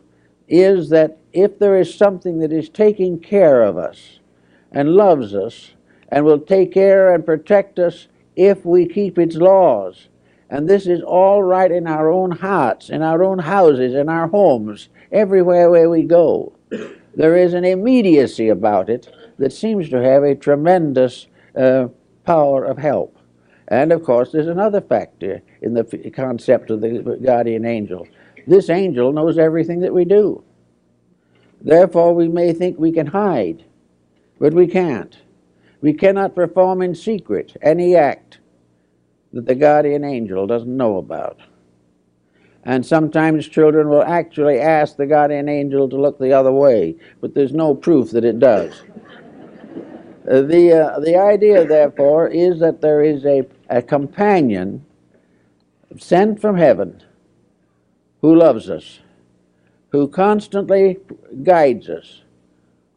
is 0.49 0.89
that 0.91 1.19
if 1.33 1.59
there 1.59 1.79
is 1.79 1.95
something 1.95 2.39
that 2.39 2.53
is 2.53 2.69
taking 2.69 3.21
care 3.21 3.63
of 3.63 3.77
us 3.77 4.21
and 4.73 4.95
loves 4.95 5.35
us 5.35 5.73
and 6.09 6.25
will 6.25 6.39
take 6.41 6.73
care 6.73 7.15
and 7.15 7.25
protect 7.27 7.79
us 7.79 8.09
if 8.37 8.65
we 8.65 8.87
keep 8.87 9.19
its 9.19 9.37
laws. 9.37 10.09
And 10.49 10.67
this 10.67 10.87
is 10.87 11.03
all 11.03 11.43
right 11.43 11.71
in 11.71 11.87
our 11.87 12.11
own 12.11 12.31
hearts, 12.31 12.89
in 12.89 13.03
our 13.03 13.23
own 13.23 13.41
houses, 13.41 13.95
in 13.95 14.09
our 14.09 14.29
homes, 14.29 14.89
everywhere 15.13 15.71
where 15.71 15.91
we 15.91 16.05
go. 16.05 16.55
There 17.15 17.37
is 17.37 17.53
an 17.53 17.65
immediacy 17.65 18.49
about 18.49 18.89
it 18.89 19.13
that 19.39 19.53
seems 19.53 19.91
to 19.91 20.03
have 20.03 20.23
a 20.23 20.35
tremendous 20.35 21.27
uh, 21.55 21.89
power 22.25 22.65
of 22.65 22.79
help. 22.79 23.18
And 23.69 23.93
of 23.93 24.03
course, 24.03 24.33
there's 24.33 24.49
another 24.49 24.81
factor 24.81 25.43
in 25.61 25.75
the 25.75 26.11
concept 26.15 26.71
of 26.71 26.81
the 26.81 27.19
guardian 27.23 27.67
angel. 27.67 28.09
This 28.47 28.71
angel 28.71 29.13
knows 29.13 29.39
everything 29.39 29.81
that 29.81 29.93
we 29.93 30.07
do. 30.07 30.43
Therefore, 31.61 32.15
we 32.15 32.29
may 32.29 32.53
think 32.53 32.79
we 32.79 32.93
can 32.93 33.09
hide, 33.09 33.65
but 34.39 34.55
we 34.55 34.67
can't. 34.67 35.19
We 35.81 35.93
cannot 35.93 36.35
perform 36.35 36.83
in 36.83 36.95
secret 36.95 37.57
any 37.61 37.95
act 37.95 38.39
that 39.33 39.47
the 39.47 39.55
guardian 39.55 40.03
angel 40.03 40.47
doesn't 40.47 40.77
know 40.77 40.97
about. 40.97 41.41
And 42.65 42.85
sometimes 42.85 43.49
children 43.49 43.89
will 43.89 44.03
actually 44.03 44.59
ask 44.61 44.97
the 44.97 45.07
guardian 45.07 45.49
angel 45.49 45.89
to 45.89 45.97
look 45.97 46.19
the 46.19 46.33
other 46.33 46.53
way, 46.53 46.97
but 47.21 47.35
there's 47.35 47.53
no 47.53 47.75
proof 47.75 48.11
that 48.13 48.25
it 48.25 48.39
does. 48.39 48.83
the, 50.25 50.93
uh, 50.95 51.01
the 51.01 51.17
idea, 51.17 51.67
therefore, 51.67 52.29
is 52.29 52.61
that 52.61 52.81
there 52.81 53.03
is 53.03 53.25
a, 53.25 53.47
a 53.69 53.83
companion 53.83 54.85
sent 55.99 56.41
from 56.41 56.57
heaven 56.57 57.03
who 58.21 58.35
loves 58.35 58.69
us, 58.71 59.01
who 59.91 60.09
constantly 60.09 60.99
guides 61.43 61.89
us, 61.89 62.23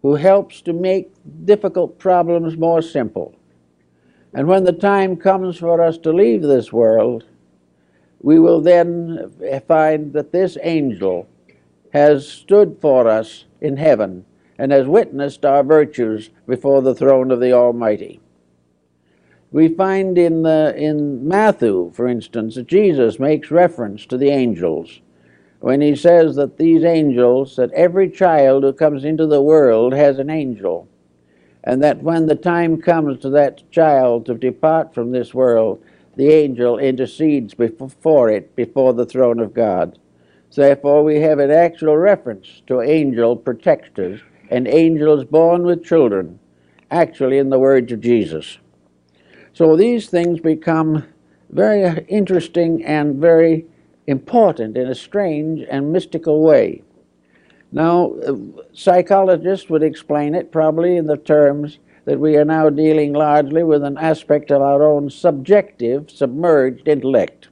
who 0.02 0.16
helps 0.16 0.62
to 0.62 0.74
make 0.74 1.12
difficult 1.46 2.00
problems 2.00 2.58
more 2.58 2.82
simple. 2.82 3.36
And 4.34 4.48
when 4.48 4.64
the 4.64 4.72
time 4.72 5.18
comes 5.18 5.58
for 5.58 5.82
us 5.82 5.98
to 6.00 6.12
leave 6.12 6.42
this 6.42 6.72
world, 6.72 7.26
we 8.22 8.40
will 8.40 8.62
then 8.62 9.32
find 9.68 10.14
that 10.14 10.32
this 10.32 10.58
angel 10.62 11.28
has 11.92 12.28
stood 12.28 12.78
for 12.80 13.08
us 13.08 13.46
in 13.60 13.76
heaven 13.76 14.26
and 14.58 14.72
has 14.72 14.88
witnessed 14.88 15.44
our 15.44 15.64
virtues 15.64 16.30
before 16.48 16.82
the 16.82 16.96
throne 16.96 17.32
of 17.32 17.42
the 17.42 17.52
Almighty. 17.52 18.21
We 19.52 19.68
find 19.68 20.18
in, 20.18 20.44
the, 20.44 20.74
in 20.78 21.28
Matthew, 21.28 21.92
for 21.94 22.08
instance, 22.08 22.56
that 22.56 22.68
Jesus 22.68 23.20
makes 23.20 23.52
reference 23.52 24.06
to 24.06 24.18
the 24.18 24.30
angels 24.30 25.02
when 25.62 25.80
he 25.80 25.96
says 25.96 26.36
that 26.36 26.58
these 26.58 26.84
angels, 26.84 27.56
that 27.56 27.72
every 27.74 28.10
child 28.10 28.64
who 28.64 28.74
comes 28.74 29.06
into 29.06 29.28
the 29.28 29.42
world 29.42 29.94
has 29.94 30.18
an 30.18 30.30
angel, 30.30 30.90
and 31.64 31.84
that 31.84 32.02
when 32.02 32.26
the 32.26 32.36
time 32.36 32.82
comes 32.82 33.20
to 33.20 33.30
that 33.30 33.70
child 33.72 34.26
to 34.26 34.34
depart 34.34 34.94
from 34.94 35.12
this 35.12 35.36
world, 35.36 35.84
the 36.16 36.30
angel 36.30 36.80
intercedes 36.80 37.54
before 37.54 38.30
it, 38.30 38.56
before 38.56 38.94
the 38.94 39.06
throne 39.06 39.40
of 39.40 39.54
God. 39.54 40.00
Therefore, 40.54 41.04
we 41.04 41.22
have 41.22 41.40
an 41.40 41.52
actual 41.52 41.96
reference 41.96 42.64
to 42.68 42.82
angel 42.82 43.36
protectors 43.36 44.20
and 44.50 44.68
angels 44.68 45.24
born 45.26 45.64
with 45.64 45.86
children, 45.86 46.40
actually 46.90 47.38
in 47.38 47.52
the 47.52 47.60
words 47.60 47.92
of 47.92 48.02
Jesus. 48.02 48.58
So 49.54 49.76
these 49.76 50.10
things 50.10 50.40
become 50.40 51.06
very 51.50 52.06
interesting 52.08 52.86
and 52.86 53.16
very 53.16 53.66
important 54.08 54.78
in 54.78 54.88
a 54.88 54.96
strange 54.96 55.66
and 55.70 55.92
mystical 55.92 56.42
way. 56.42 56.84
Now, 57.72 58.16
psychologists 58.74 59.70
would 59.70 59.84
explain 59.84 60.36
it 60.36 60.52
probably 60.52 60.98
in 60.98 61.08
the 61.08 61.18
terms 61.18 61.80
that 62.06 62.20
we 62.20 62.36
are 62.38 62.46
now 62.46 62.70
dealing 62.70 63.14
largely 63.14 63.64
with 63.64 63.84
an 63.84 63.98
aspect 63.98 64.52
of 64.52 64.62
our 64.62 64.84
own 64.84 65.10
subjective, 65.10 66.10
submerged 66.10 66.88
intellect. 66.88 67.50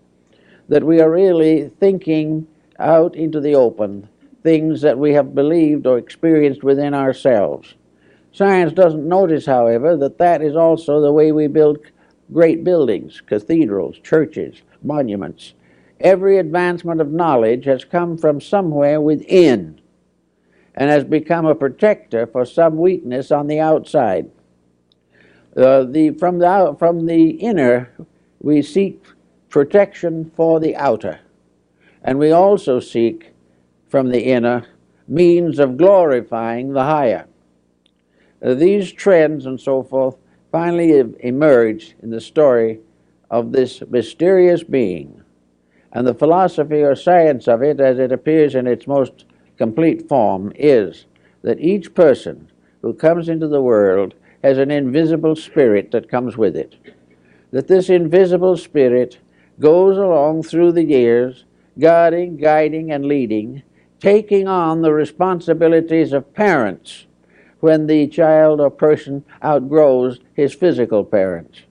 that 0.69 0.83
we 0.83 1.01
are 1.01 1.11
really 1.11 1.69
thinking 1.79 2.47
out 2.79 3.15
into 3.15 3.41
the 3.41 3.55
open 3.55 4.07
things 4.43 4.81
that 4.81 4.97
we 4.97 5.13
have 5.13 5.35
believed 5.35 5.85
or 5.85 5.97
experienced 5.97 6.63
within 6.63 6.93
ourselves. 6.93 7.73
Science 8.31 8.73
doesn't 8.73 9.07
notice, 9.07 9.45
however, 9.45 9.97
that 9.97 10.17
that 10.17 10.41
is 10.41 10.55
also 10.55 11.01
the 11.01 11.11
way 11.11 11.31
we 11.31 11.47
build 11.47 11.79
great 12.31 12.63
buildings, 12.63 13.21
cathedrals, 13.21 13.97
churches, 13.99 14.61
monuments. 14.83 15.53
Every 15.99 16.37
advancement 16.37 17.01
of 17.01 17.11
knowledge 17.11 17.65
has 17.65 17.83
come 17.83 18.17
from 18.17 18.39
somewhere 18.39 19.01
within 19.01 19.81
and 20.75 20.89
has 20.89 21.03
become 21.03 21.45
a 21.45 21.55
protector 21.55 22.25
for 22.27 22.45
some 22.45 22.77
weakness 22.77 23.31
on 23.31 23.47
the 23.47 23.59
outside. 23.59 24.29
Uh, 25.57 25.83
the, 25.83 26.11
from, 26.11 26.39
the, 26.39 26.75
from 26.77 27.05
the 27.05 27.31
inner, 27.31 27.91
we 28.39 28.61
seek 28.61 29.03
protection 29.49 30.31
for 30.35 30.59
the 30.59 30.75
outer. 30.75 31.19
And 32.03 32.17
we 32.17 32.31
also 32.31 32.79
seek 32.79 33.33
from 33.89 34.09
the 34.09 34.21
inner 34.21 34.67
means 35.07 35.59
of 35.59 35.75
glorifying 35.75 36.71
the 36.71 36.83
higher. 36.83 37.25
Uh, 38.41 38.53
these 38.53 38.91
trends 38.91 39.45
and 39.45 39.59
so 39.59 39.83
forth 39.83 40.15
finally 40.51 41.03
emerged 41.19 41.93
in 42.01 42.09
the 42.09 42.21
story 42.21 42.79
of 43.29 43.51
this 43.51 43.83
mysterious 43.89 44.63
being. 44.63 45.21
And 45.91 46.07
the 46.07 46.13
philosophy 46.13 46.81
or 46.81 46.95
science 46.95 47.47
of 47.47 47.61
it, 47.61 47.79
as 47.79 47.99
it 47.99 48.11
appears 48.11 48.55
in 48.55 48.67
its 48.67 48.87
most 48.87 49.25
complete 49.57 50.07
form, 50.07 50.51
is 50.55 51.05
that 51.41 51.59
each 51.59 51.93
person 51.93 52.51
who 52.81 52.93
comes 52.93 53.27
into 53.27 53.47
the 53.47 53.61
world 53.61 54.13
has 54.43 54.57
an 54.57 54.71
invisible 54.71 55.35
spirit 55.35 55.91
that 55.91 56.09
comes 56.09 56.37
with 56.37 56.55
it. 56.55 56.75
That 57.51 57.67
this 57.67 57.89
invisible 57.89 58.55
spirit 58.55 59.19
goes 59.59 59.97
along 59.97 60.43
through 60.43 60.71
the 60.73 60.85
years, 60.85 61.43
guarding, 61.77 62.37
guiding, 62.37 62.91
and 62.91 63.05
leading, 63.05 63.63
taking 63.99 64.47
on 64.47 64.81
the 64.81 64.93
responsibilities 64.93 66.13
of 66.13 66.33
parents 66.33 67.07
when 67.59 67.87
the 67.87 68.07
child 68.07 68.59
or 68.61 68.69
person 68.69 69.23
outgrows 69.43 70.19
his 70.33 70.53
physical 70.53 71.03
parents. 71.03 71.61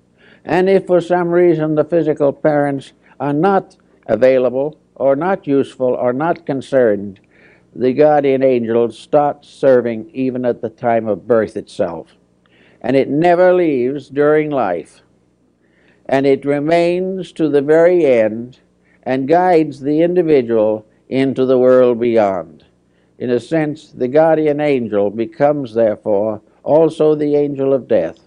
And 0.45 0.68
if 0.68 0.86
for 0.86 1.01
some 1.01 1.28
reason 1.28 1.74
the 1.74 1.84
physical 1.84 2.32
parents 2.32 2.93
are 3.20 3.32
not 3.32 3.76
available 4.07 4.78
or 4.95 5.16
not 5.16 5.47
useful 5.47 5.95
or 5.95 6.12
not 6.12 6.47
concerned, 6.47 7.20
the 7.74 7.93
guardian 7.93 8.43
angel 8.43 8.91
starts 8.91 9.49
serving 9.49 10.11
even 10.12 10.45
at 10.45 10.62
the 10.62 10.70
time 10.70 11.07
of 11.07 11.28
birth 11.28 11.57
itself. 11.57 12.16
And 12.80 12.97
it 12.97 13.09
never 13.09 13.53
leaves 13.53 14.09
during 14.09 14.51
life. 14.51 15.03
And 16.07 16.26
it 16.26 16.45
remains 16.45 17.32
to 17.32 17.49
the 17.49 17.62
very 17.62 18.07
end 18.07 18.59
and 19.03 19.28
guides 19.28 19.80
the 19.80 20.01
individual 20.03 20.86
into 21.09 21.45
the 21.45 21.59
world 21.59 22.01
beyond. 22.01 22.57
In 23.18 23.30
a 23.30 23.40
sense, 23.40 23.90
the 23.90 24.08
guardian 24.08 24.60
angel 24.60 25.10
becomes, 25.10 25.74
therefore, 25.74 26.40
also 26.62 27.14
the 27.14 27.34
angel 27.34 27.74
of 27.74 27.88
death, 27.88 28.20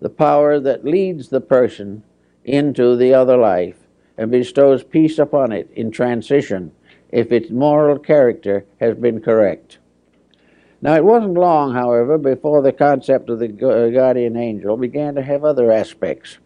the 0.00 0.10
power 0.10 0.60
that 0.60 0.84
leads 0.84 1.28
the 1.28 1.40
person 1.40 2.02
into 2.44 2.96
the 2.96 3.14
other 3.14 3.36
life 3.36 3.78
and 4.18 4.30
bestows 4.30 4.82
peace 4.82 5.18
upon 5.18 5.52
it 5.52 5.70
in 5.74 5.90
transition 5.90 6.72
if 7.10 7.32
its 7.32 7.50
moral 7.50 7.98
character 7.98 8.66
has 8.80 8.94
been 8.96 9.20
correct. 9.20 9.78
Now, 10.82 10.94
it 10.94 11.04
wasn't 11.04 11.34
long, 11.34 11.72
however, 11.72 12.18
before 12.18 12.60
the 12.60 12.72
concept 12.72 13.30
of 13.30 13.38
the 13.38 13.48
guardian 13.48 14.36
angel 14.36 14.76
began 14.76 15.14
to 15.14 15.22
have 15.22 15.44
other 15.44 15.72
aspects. 15.72 16.38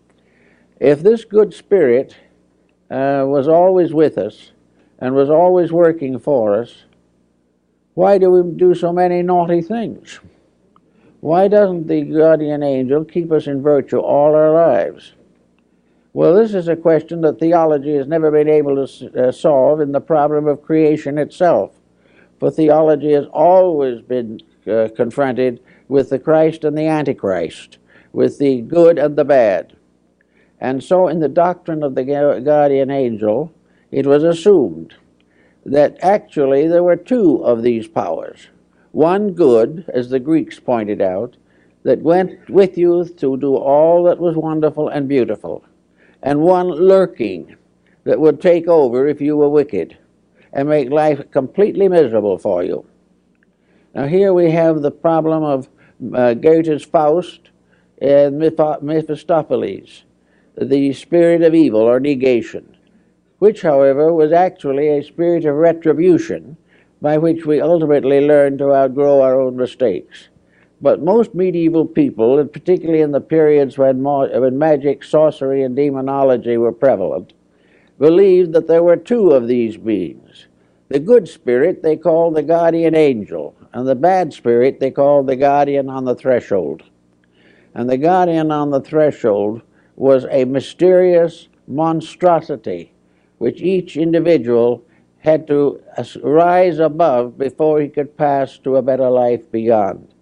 If 0.78 1.03
this 1.03 1.24
good 1.24 1.53
spirit 1.53 2.16
uh, 2.91 3.24
was 3.26 3.49
always 3.49 3.93
with 3.93 4.16
us 4.16 4.53
and 4.99 5.14
was 5.14 5.28
always 5.28 5.72
working 5.72 6.18
for 6.18 6.55
us, 6.55 6.84
why 8.01 8.16
do 8.16 8.30
we 8.30 8.51
do 8.57 8.74
so 8.74 8.94
many 8.94 9.20
naughty 9.20 9.61
things? 9.61 10.20
Why 11.20 11.48
doesn't 11.48 11.86
the 11.86 12.01
guardian 12.01 12.62
angel 12.62 13.05
keep 13.05 13.30
us 13.30 13.46
in 13.46 13.61
virtue 13.61 13.98
all 13.98 14.34
our 14.34 14.55
lives? 14.55 15.12
Well, 16.14 16.34
this 16.34 16.55
is 16.55 16.66
a 16.66 16.76
question 16.76 17.20
that 17.20 17.38
theology 17.38 17.94
has 17.96 18.07
never 18.07 18.30
been 18.30 18.48
able 18.48 18.86
to 18.86 19.28
uh, 19.28 19.32
solve 19.32 19.82
in 19.82 19.92
the 19.92 20.01
problem 20.01 20.46
of 20.46 20.62
creation 20.62 21.18
itself. 21.18 21.72
For 22.38 22.51
theology 22.51 23.12
has 23.12 23.26
always 23.34 24.01
been 24.01 24.40
uh, 24.66 24.88
confronted 24.96 25.61
with 25.88 26.09
the 26.09 26.18
Christ 26.18 26.64
and 26.64 26.78
the 26.78 26.86
Antichrist, 26.86 27.76
with 28.14 28.38
the 28.38 28.62
good 28.62 28.98
and 28.98 29.14
the 29.14 29.26
bad. 29.26 29.76
And 30.59 30.82
so, 30.82 31.07
in 31.07 31.20
the 31.20 31.28
doctrine 31.28 31.82
of 31.82 31.96
the 31.96 32.05
guardian 32.05 32.90
angel, 32.90 33.53
it 33.90 34.07
was 34.07 34.24
assumed 34.24 34.94
that 35.65 35.99
actually 36.03 36.67
there 36.67 36.83
were 36.83 36.97
two 36.97 37.45
of 37.45 37.63
these 37.63 37.87
powers. 37.87 38.49
One 38.93 39.33
good, 39.33 39.85
as 39.93 40.11
the 40.11 40.21
Greeks 40.21 40.59
pointed 40.59 41.01
out, 41.01 41.37
that 41.83 42.01
went 42.01 42.49
with 42.51 42.77
you 42.77 43.05
to 43.05 43.37
do 43.37 43.57
all 43.57 44.05
that 44.05 44.19
was 44.19 44.37
wonderful 44.37 44.89
and 44.89 45.09
beautiful, 45.09 45.65
and 46.23 46.41
one 46.41 46.69
lurking 46.69 47.57
that 48.05 48.21
would 48.21 48.41
take 48.41 48.67
over 48.67 49.07
if 49.07 49.21
you 49.21 49.37
were 49.37 49.49
wicked 49.49 49.97
and 50.53 50.69
make 50.69 50.91
life 50.91 51.31
completely 51.31 51.89
miserable 51.89 52.37
for 52.39 52.63
you. 52.65 52.85
Now, 53.95 54.07
here 54.07 54.33
we 54.33 54.51
have 54.51 54.83
the 54.83 54.91
problem 54.91 55.43
of 55.43 55.69
uh, 56.15 56.35
Goethe's 56.35 56.85
Faust 56.85 57.51
and 58.01 58.39
Mephistopheles, 58.39 60.05
the 60.57 60.93
spirit 60.93 61.43
of 61.43 61.55
evil 61.55 61.81
or 61.81 62.01
negation 62.01 62.77
which, 63.41 63.62
however, 63.62 64.12
was 64.12 64.32
actually 64.32 64.88
a 64.88 65.03
spirit 65.03 65.47
of 65.47 65.57
retribution 65.57 66.59
by 67.01 67.16
which 67.16 67.47
we 67.47 67.59
ultimately 67.59 68.20
learn 68.20 68.59
to 68.59 68.74
outgrow 68.74 69.22
our 69.22 69.41
own 69.41 69.57
mistakes. 69.57 70.28
But 70.82 71.03
most 71.03 71.34
medieval 71.34 71.86
people, 71.86 72.38
and 72.38 72.53
particularly 72.53 73.01
in 73.01 73.12
the 73.12 73.20
periods 73.20 73.78
when, 73.78 74.03
when 74.03 74.59
magic, 74.59 75.03
sorcery, 75.03 75.62
and 75.62 75.74
demonology 75.74 76.59
were 76.59 76.70
prevalent, 76.70 77.32
believed 77.99 78.53
that 78.53 78.66
there 78.66 78.82
were 78.82 78.97
two 78.97 79.30
of 79.30 79.49
these 79.49 79.78
beings. 79.78 80.47
The 80.88 81.01
good 81.01 81.26
spirit 81.26 81.82
they 81.82 81.97
called 81.97 82.36
the 82.36 82.43
guardian 82.43 82.95
angel, 82.95 83.55
and 83.72 83.88
the 83.88 83.95
bad 83.95 84.34
spirit 84.34 84.80
they 84.80 84.91
called 84.91 85.26
the 85.26 85.36
guardian 85.36 85.88
on 85.88 86.05
the 86.05 86.14
threshold. 86.14 86.82
And 87.74 87.88
the 87.88 87.97
guardian 87.97 88.51
on 88.51 88.68
the 88.68 88.82
threshold 88.82 89.62
was 89.97 90.26
a 90.30 90.45
mysterious 90.45 91.49
monstrosity 91.66 92.93
which 93.41 93.62
each 93.62 93.97
individual 93.97 94.84
had 95.20 95.47
to 95.47 95.82
rise 96.22 96.78
above 96.78 97.38
before 97.38 97.80
he 97.80 97.88
could 97.88 98.14
pass 98.14 98.59
to 98.59 98.76
a 98.76 98.82
better 98.82 99.09
life 99.09 99.51
beyond. 99.51 100.12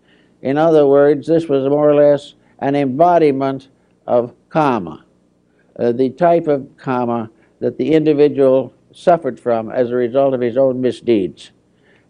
In 0.40 0.56
other 0.56 0.86
words, 0.86 1.26
this 1.26 1.48
was 1.48 1.68
more 1.68 1.90
or 1.90 1.96
less 1.96 2.34
an 2.60 2.76
embodiment 2.76 3.70
of 4.06 4.34
karma, 4.50 5.04
uh, 5.80 5.90
the 5.90 6.10
type 6.10 6.46
of 6.46 6.68
karma 6.76 7.28
that 7.58 7.76
the 7.76 7.92
individual 7.92 8.72
suffered 8.92 9.40
from 9.40 9.68
as 9.68 9.90
a 9.90 9.96
result 9.96 10.32
of 10.32 10.40
his 10.40 10.56
own 10.56 10.80
misdeeds. 10.80 11.50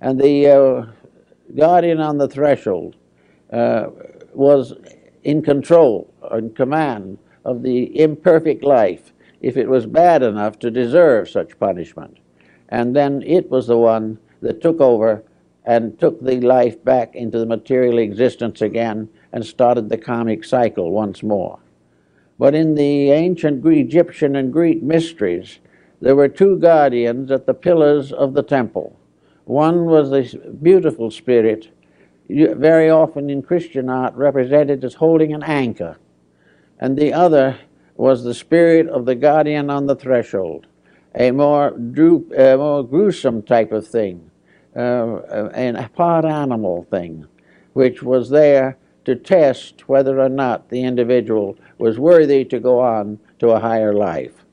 And 0.03 0.21
the 0.21 0.47
uh, 0.47 0.87
guardian 1.57 2.01
on 2.01 2.19
the 2.19 2.29
threshold 2.29 2.97
uh, 3.51 3.87
was 4.35 4.75
in 5.25 5.41
control, 5.41 6.13
in 6.37 6.51
command 6.51 7.17
of 7.47 7.63
the 7.63 7.99
imperfect 7.99 8.63
life 8.63 9.15
if 9.41 9.57
it 9.57 9.69
was 9.69 9.87
bad 9.87 10.23
enough 10.23 10.59
to 10.59 10.71
deserve 10.71 11.29
such 11.29 11.59
punishment. 11.59 12.19
And 12.69 12.95
then 12.95 13.23
it 13.23 13.51
was 13.51 13.67
the 13.67 13.79
one 13.79 14.19
that 14.43 14.61
took 14.61 14.81
over 14.81 15.23
and 15.65 15.99
took 15.99 16.23
the 16.23 16.41
life 16.41 16.83
back 16.85 17.15
into 17.15 17.39
the 17.39 17.47
material 17.47 17.99
existence 17.99 18.63
again 18.63 19.09
and 19.33 19.45
started 19.45 19.89
the 19.89 19.99
karmic 19.99 20.45
cycle 20.45 20.91
once 20.91 21.23
more. 21.23 21.59
But 22.39 22.55
in 22.55 22.75
the 22.75 23.11
ancient 23.11 23.65
Egyptian 23.67 24.37
and 24.37 24.53
Greek 24.53 24.83
mysteries, 24.83 25.59
there 26.01 26.17
were 26.17 26.29
two 26.29 26.59
guardians 26.59 27.31
at 27.31 27.47
the 27.47 27.55
pillars 27.55 28.13
of 28.13 28.35
the 28.35 28.43
temple. 28.43 28.97
One 29.45 29.87
was 29.87 30.11
this 30.11 30.35
beautiful 30.63 31.11
spirit, 31.11 31.69
very 32.29 32.89
often 32.89 33.29
in 33.29 33.43
Christian 33.43 33.89
art 33.89 34.15
represented 34.15 34.85
as 34.85 34.95
holding 34.95 35.33
an 35.35 35.43
anchor, 35.43 35.99
and 36.79 36.97
the 36.97 37.13
other 37.13 37.59
was 37.99 38.23
the 38.23 38.33
spirit 38.33 38.89
of 38.89 39.05
the 39.05 39.15
guardian 39.17 39.69
on 39.69 39.87
the 39.87 39.97
threshold, 39.97 40.67
a 41.17 41.33
more, 41.33 41.73
droop, 41.73 42.33
a 42.33 42.57
more 42.57 42.87
gruesome 42.87 43.43
type 43.43 43.73
of 43.73 43.87
thing, 43.87 44.31
uh, 44.77 45.19
a 45.55 45.91
part 45.95 46.25
animal 46.25 46.87
thing, 46.91 47.27
which 47.73 48.03
was 48.03 48.31
there 48.31 48.79
to 49.05 49.17
test 49.17 49.89
whether 49.89 50.21
or 50.21 50.29
not 50.29 50.69
the 50.69 50.83
individual 50.83 51.59
was 51.79 51.99
worthy 51.99 52.45
to 52.45 52.61
go 52.61 52.79
on 52.79 53.19
to 53.41 53.51
a 53.51 53.59
higher 53.59 53.93
life. 53.93 54.45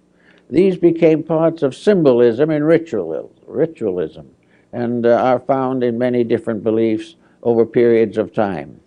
These 0.49 0.77
became 0.77 1.21
parts 1.21 1.61
of 1.61 1.75
symbolism 1.75 2.49
and 2.49 2.65
ritual, 2.65 3.31
ritualism 3.45 4.31
and 4.73 5.05
uh, 5.05 5.11
are 5.11 5.39
found 5.39 5.83
in 5.83 5.97
many 5.99 6.23
different 6.23 6.63
beliefs 6.63 7.15
over 7.43 7.65
periods 7.65 8.17
of 8.17 8.33
time. 8.33 8.79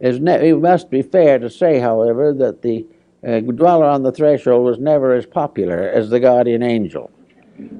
It 0.00 0.60
must 0.60 0.90
be 0.90 1.02
fair 1.02 1.38
to 1.38 1.48
say, 1.50 1.78
however, 1.78 2.32
that 2.34 2.62
the 2.62 2.86
uh, 3.26 3.40
dweller 3.40 3.86
on 3.86 4.02
the 4.02 4.12
threshold 4.12 4.64
was 4.64 4.78
never 4.78 5.12
as 5.12 5.26
popular 5.26 5.88
as 5.88 6.10
the 6.10 6.20
guardian 6.20 6.62
angel. 6.62 7.10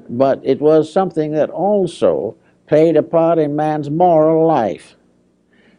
But 0.09 0.41
it 0.43 0.59
was 0.59 0.91
something 0.91 1.31
that 1.31 1.49
also 1.49 2.35
played 2.67 2.97
a 2.97 3.03
part 3.03 3.39
in 3.39 3.55
man's 3.55 3.89
moral 3.89 4.45
life. 4.45 4.95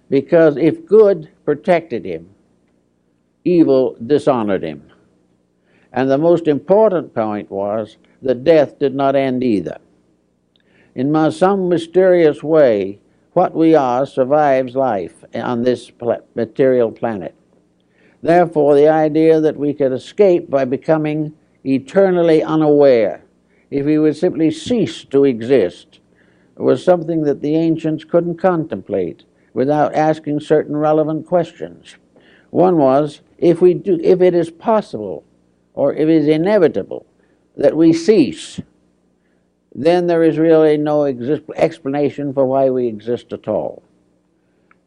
Because 0.09 0.57
if 0.57 0.87
good 0.87 1.29
protected 1.45 2.07
him, 2.07 2.31
evil 3.45 3.97
dishonored 4.07 4.63
him. 4.63 4.91
And 5.93 6.11
the 6.11 6.19
most 6.19 6.49
important 6.49 7.15
point 7.15 7.51
was 7.51 7.99
that 8.23 8.45
death 8.45 8.79
did 8.79 8.95
not 8.95 9.17
end 9.17 9.45
either. 9.45 9.79
In 10.95 11.31
some 11.31 11.69
mysterious 11.69 12.43
way, 12.43 13.01
what 13.33 13.55
we 13.55 13.75
are 13.75 14.07
survives 14.07 14.75
life 14.75 15.25
on 15.35 15.63
this 15.63 15.93
material 16.35 16.91
planet. 16.91 17.35
Therefore, 18.23 18.75
the 18.75 18.89
idea 18.89 19.41
that 19.41 19.57
we 19.57 19.73
could 19.73 19.93
escape 19.93 20.51
by 20.51 20.65
becoming 20.65 21.35
eternally 21.65 22.43
unaware, 22.43 23.23
if 23.71 23.87
we 23.87 23.99
would 23.99 24.17
simply 24.17 24.51
cease 24.51 25.05
to 25.05 25.25
exist, 25.25 26.01
was 26.57 26.83
something 26.83 27.23
that 27.23 27.41
the 27.41 27.55
ancients 27.55 28.05
couldn't 28.05 28.37
contemplate 28.37 29.25
without 29.55 29.95
asking 29.95 30.41
certain 30.41 30.77
relevant 30.77 31.27
questions. 31.27 31.97
One 32.51 32.77
was 32.79 33.21
if 33.39 33.61
we 33.61 33.75
do 33.75 34.01
if 34.03 34.21
it 34.21 34.35
is 34.35 34.51
possible 34.51 35.25
or 35.75 35.93
if 35.95 36.09
it 36.09 36.09
is 36.09 36.29
inevitable 36.29 37.07
that 37.57 37.77
we 37.77 37.93
cease, 37.93 38.61
then 39.75 40.07
there 40.07 40.25
is 40.25 40.39
really 40.39 40.77
no 40.77 41.05
explanation 41.05 42.33
for 42.33 42.47
why 42.47 42.71
we 42.71 42.89
exist 42.89 43.33
at 43.33 43.47
all. 43.47 43.83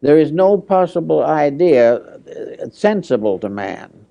There 0.01 0.17
is 0.17 0.31
no 0.31 0.57
possible 0.57 1.23
idea 1.23 2.19
sensible 2.71 3.39
to 3.39 3.49
man 3.49 4.05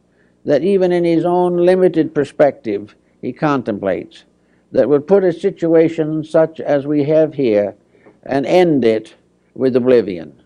that 0.45 0.63
even 0.63 0.93
in 0.93 1.05
his 1.05 1.25
own 1.25 1.57
limited 1.57 2.15
perspective 2.15 2.95
he 3.21 3.33
contemplates 3.33 4.25
that 4.73 4.89
would 4.89 5.07
put 5.07 5.25
a 5.25 5.33
situation 5.33 6.25
such 6.25 6.61
as 6.61 6.87
we 6.87 7.05
have 7.05 7.35
here 7.35 7.75
and 8.23 8.47
end 8.47 8.85
it 8.85 9.15
with 9.55 9.77
oblivion. 9.77 10.43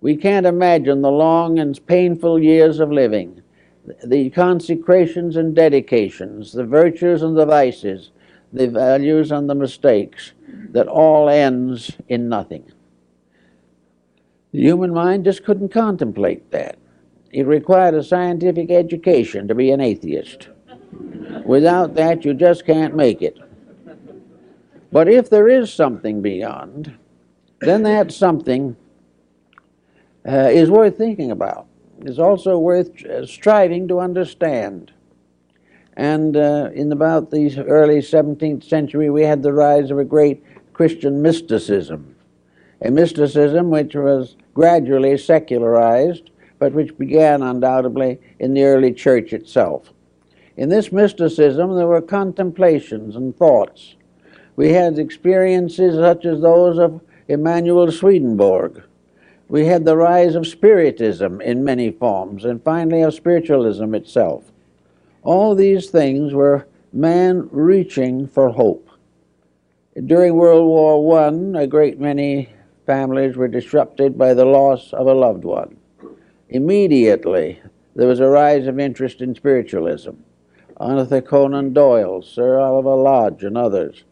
We 0.00 0.16
can't 0.16 0.46
imagine 0.46 1.02
the 1.02 1.10
long 1.10 1.58
and 1.58 1.84
painful 1.86 2.38
years 2.38 2.80
of 2.80 2.90
living, 2.90 3.42
the 4.04 4.30
consecrations 4.30 5.36
and 5.36 5.54
dedications, 5.54 6.52
the 6.52 6.64
virtues 6.64 7.22
and 7.22 7.36
the 7.36 7.46
vices, 7.46 8.10
the 8.52 8.68
values 8.68 9.32
and 9.32 9.48
the 9.48 9.54
mistakes, 9.54 10.32
that 10.70 10.88
all 10.88 11.28
ends 11.28 11.92
in 12.08 12.28
nothing. 12.28 12.70
The 14.52 14.60
human 14.60 14.92
mind 14.92 15.24
just 15.24 15.44
couldn't 15.44 15.70
contemplate 15.70 16.50
that. 16.50 16.78
It 17.32 17.46
required 17.46 17.94
a 17.94 18.02
scientific 18.02 18.70
education 18.70 19.48
to 19.48 19.54
be 19.54 19.70
an 19.70 19.80
atheist. 19.80 20.48
Without 21.44 21.94
that, 21.94 22.24
you 22.24 22.34
just 22.34 22.66
can't 22.66 22.94
make 22.94 23.22
it. 23.22 23.38
But 24.92 25.08
if 25.08 25.30
there 25.30 25.48
is 25.48 25.72
something 25.72 26.20
beyond, 26.20 26.94
then 27.60 27.82
that 27.84 28.12
something 28.12 28.76
uh, 30.28 30.50
is 30.52 30.70
worth 30.70 30.98
thinking 30.98 31.30
about. 31.30 31.66
It's 32.02 32.18
also 32.18 32.58
worth 32.58 33.04
uh, 33.06 33.24
striving 33.24 33.88
to 33.88 34.00
understand. 34.00 34.92
And 35.96 36.36
uh, 36.36 36.70
in 36.74 36.92
about 36.92 37.30
the 37.30 37.58
early 37.66 37.98
17th 37.98 38.64
century, 38.64 39.08
we 39.08 39.22
had 39.22 39.42
the 39.42 39.52
rise 39.52 39.90
of 39.90 39.98
a 39.98 40.04
great 40.04 40.44
Christian 40.72 41.22
mysticism, 41.22 42.14
a 42.82 42.90
mysticism 42.90 43.70
which 43.70 43.94
was 43.94 44.36
gradually 44.52 45.16
secularized, 45.16 46.30
but 46.62 46.74
which 46.74 46.96
began 46.96 47.42
undoubtedly 47.42 48.20
in 48.38 48.54
the 48.54 48.62
early 48.62 48.92
church 48.92 49.32
itself. 49.32 49.92
In 50.56 50.68
this 50.68 50.92
mysticism, 50.92 51.74
there 51.74 51.88
were 51.88 52.00
contemplations 52.00 53.16
and 53.16 53.36
thoughts. 53.36 53.96
We 54.54 54.68
had 54.68 54.96
experiences 54.96 55.96
such 55.96 56.24
as 56.24 56.40
those 56.40 56.78
of 56.78 57.00
Emanuel 57.26 57.90
Swedenborg. 57.90 58.80
We 59.48 59.66
had 59.66 59.84
the 59.84 59.96
rise 59.96 60.36
of 60.36 60.46
Spiritism 60.46 61.40
in 61.40 61.64
many 61.64 61.90
forms, 61.90 62.44
and 62.44 62.62
finally 62.62 63.02
of 63.02 63.12
spiritualism 63.12 63.92
itself. 63.96 64.52
All 65.24 65.56
these 65.56 65.90
things 65.90 66.32
were 66.32 66.68
man 66.92 67.48
reaching 67.50 68.28
for 68.28 68.50
hope. 68.50 68.88
During 70.06 70.36
World 70.36 70.68
War 70.68 71.24
I, 71.24 71.62
a 71.62 71.66
great 71.66 71.98
many 71.98 72.50
families 72.86 73.34
were 73.34 73.48
disrupted 73.48 74.16
by 74.16 74.32
the 74.32 74.44
loss 74.44 74.92
of 74.92 75.08
a 75.08 75.12
loved 75.12 75.42
one. 75.42 75.76
Immediately, 76.52 77.62
there 77.96 78.06
was 78.06 78.20
a 78.20 78.28
rise 78.28 78.66
of 78.66 78.78
interest 78.78 79.22
in 79.22 79.34
spiritualism. 79.34 80.10
Arthur 80.76 81.22
Conan 81.22 81.72
Doyle, 81.72 82.20
Sir 82.20 82.58
Oliver 82.58 82.94
Lodge, 82.94 83.42
and 83.42 83.56
others 83.56 84.04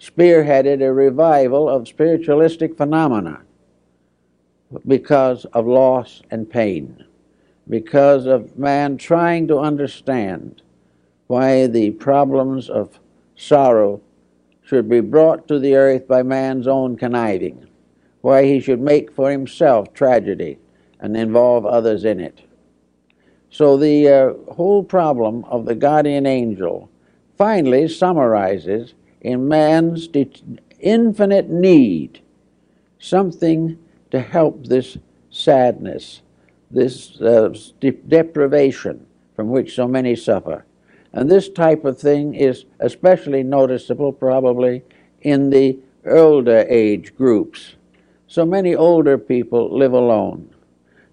spearheaded 0.00 0.82
a 0.82 0.90
revival 0.90 1.68
of 1.68 1.86
spiritualistic 1.86 2.78
phenomena 2.78 3.42
because 4.88 5.44
of 5.52 5.66
loss 5.66 6.22
and 6.30 6.48
pain, 6.48 7.04
because 7.68 8.24
of 8.24 8.58
man 8.58 8.96
trying 8.96 9.46
to 9.48 9.58
understand 9.58 10.62
why 11.26 11.66
the 11.66 11.90
problems 11.90 12.70
of 12.70 12.98
sorrow 13.36 14.00
should 14.62 14.88
be 14.88 15.00
brought 15.00 15.46
to 15.46 15.58
the 15.58 15.74
earth 15.74 16.08
by 16.08 16.22
man's 16.22 16.66
own 16.66 16.96
conniving 16.96 17.66
why 18.22 18.44
he 18.44 18.60
should 18.60 18.80
make 18.80 19.12
for 19.12 19.30
himself 19.30 19.92
tragedy 19.92 20.56
and 21.02 21.16
involve 21.16 21.66
others 21.66 22.04
in 22.06 22.20
it. 22.20 22.40
So 23.50 23.76
the 23.76 24.08
uh, 24.08 24.54
whole 24.54 24.82
problem 24.82 25.44
of 25.44 25.66
the 25.66 25.74
guardian 25.74 26.24
angel 26.24 26.90
finally 27.36 27.88
summarizes 27.88 28.94
in 29.20 29.46
man's 29.48 30.08
infinite 30.80 31.50
need 31.50 32.20
something 32.98 33.78
to 34.10 34.20
help 34.20 34.66
this 34.66 34.96
sadness, 35.30 36.22
this 36.70 37.20
uh, 37.20 37.54
deprivation 38.08 39.06
from 39.36 39.50
which 39.50 39.74
so 39.74 39.86
many 39.86 40.16
suffer. 40.16 40.64
And 41.12 41.30
this 41.30 41.50
type 41.50 41.84
of 41.84 41.98
thing 41.98 42.34
is 42.34 42.64
especially 42.80 43.42
noticeable 43.42 44.14
probably 44.14 44.82
in 45.20 45.50
the 45.50 45.78
older 46.06 46.64
age 46.70 47.14
groups 47.14 47.74
so 48.32 48.46
many 48.46 48.74
older 48.74 49.18
people 49.18 49.76
live 49.76 49.92
alone. 49.92 50.48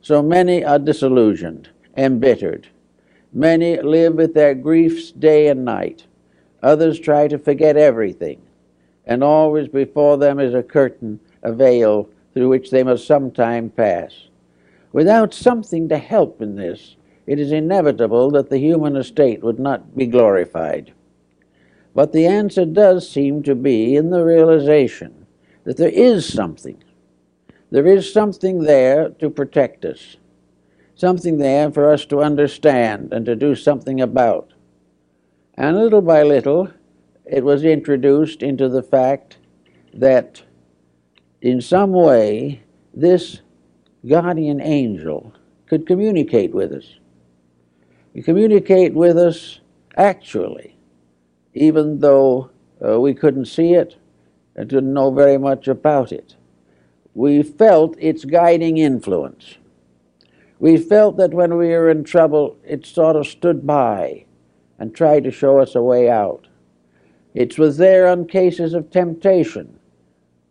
So 0.01 0.21
many 0.21 0.63
are 0.63 0.79
disillusioned, 0.79 1.69
embittered. 1.97 2.67
Many 3.33 3.81
live 3.81 4.15
with 4.15 4.33
their 4.33 4.55
griefs 4.55 5.11
day 5.11 5.47
and 5.47 5.65
night. 5.65 6.05
Others 6.63 6.99
try 6.99 7.27
to 7.27 7.37
forget 7.37 7.77
everything, 7.77 8.41
and 9.05 9.23
always 9.23 9.67
before 9.67 10.17
them 10.17 10.39
is 10.39 10.53
a 10.53 10.63
curtain, 10.63 11.19
a 11.43 11.53
veil, 11.53 12.09
through 12.33 12.49
which 12.49 12.71
they 12.71 12.83
must 12.83 13.05
sometime 13.05 13.69
pass. 13.69 14.29
Without 14.91 15.33
something 15.33 15.89
to 15.89 15.97
help 15.97 16.41
in 16.41 16.55
this, 16.55 16.95
it 17.27 17.39
is 17.39 17.51
inevitable 17.51 18.31
that 18.31 18.49
the 18.49 18.57
human 18.57 18.95
estate 18.95 19.43
would 19.43 19.59
not 19.59 19.95
be 19.95 20.07
glorified. 20.07 20.93
But 21.93 22.11
the 22.11 22.25
answer 22.25 22.65
does 22.65 23.09
seem 23.09 23.43
to 23.43 23.55
be 23.55 23.95
in 23.95 24.09
the 24.09 24.23
realization 24.23 25.25
that 25.65 25.77
there 25.77 25.89
is 25.89 26.31
something 26.31 26.81
there 27.71 27.85
is 27.85 28.11
something 28.11 28.63
there 28.63 29.09
to 29.09 29.29
protect 29.29 29.85
us, 29.85 30.17
something 30.95 31.37
there 31.37 31.71
for 31.71 31.91
us 31.91 32.05
to 32.07 32.21
understand 32.21 33.13
and 33.13 33.25
to 33.25 33.35
do 33.35 33.55
something 33.55 34.01
about. 34.01 34.53
And 35.53 35.77
little 35.77 36.01
by 36.01 36.23
little, 36.23 36.71
it 37.25 37.43
was 37.43 37.63
introduced 37.63 38.41
into 38.41 38.69
the 38.69 38.81
fact 38.81 39.37
that 39.93 40.41
in 41.41 41.61
some 41.61 41.91
way 41.91 42.63
this 42.93 43.41
guardian 44.07 44.61
angel 44.61 45.33
could 45.67 45.85
communicate 45.85 46.53
with 46.53 46.71
us. 46.71 46.95
communicate 48.23 48.93
with 48.93 49.17
us 49.17 49.59
actually, 49.95 50.75
even 51.53 51.99
though 51.99 52.49
uh, 52.83 52.99
we 52.99 53.13
couldn't 53.13 53.45
see 53.45 53.73
it 53.73 53.95
and 54.55 54.69
didn't 54.69 54.93
know 54.93 55.11
very 55.11 55.37
much 55.37 55.67
about 55.67 56.11
it 56.11 56.35
we 57.13 57.43
felt 57.43 57.95
its 57.99 58.25
guiding 58.25 58.77
influence. 58.77 59.55
We 60.59 60.77
felt 60.77 61.17
that 61.17 61.33
when 61.33 61.57
we 61.57 61.69
were 61.69 61.89
in 61.89 62.03
trouble, 62.03 62.57
it 62.65 62.85
sort 62.85 63.15
of 63.15 63.27
stood 63.27 63.65
by 63.65 64.25
and 64.77 64.93
tried 64.93 65.23
to 65.23 65.31
show 65.31 65.59
us 65.59 65.75
a 65.75 65.81
way 65.81 66.09
out. 66.09 66.47
It 67.33 67.57
was 67.57 67.77
there 67.77 68.07
on 68.07 68.27
cases 68.27 68.73
of 68.73 68.89
temptation. 68.89 69.79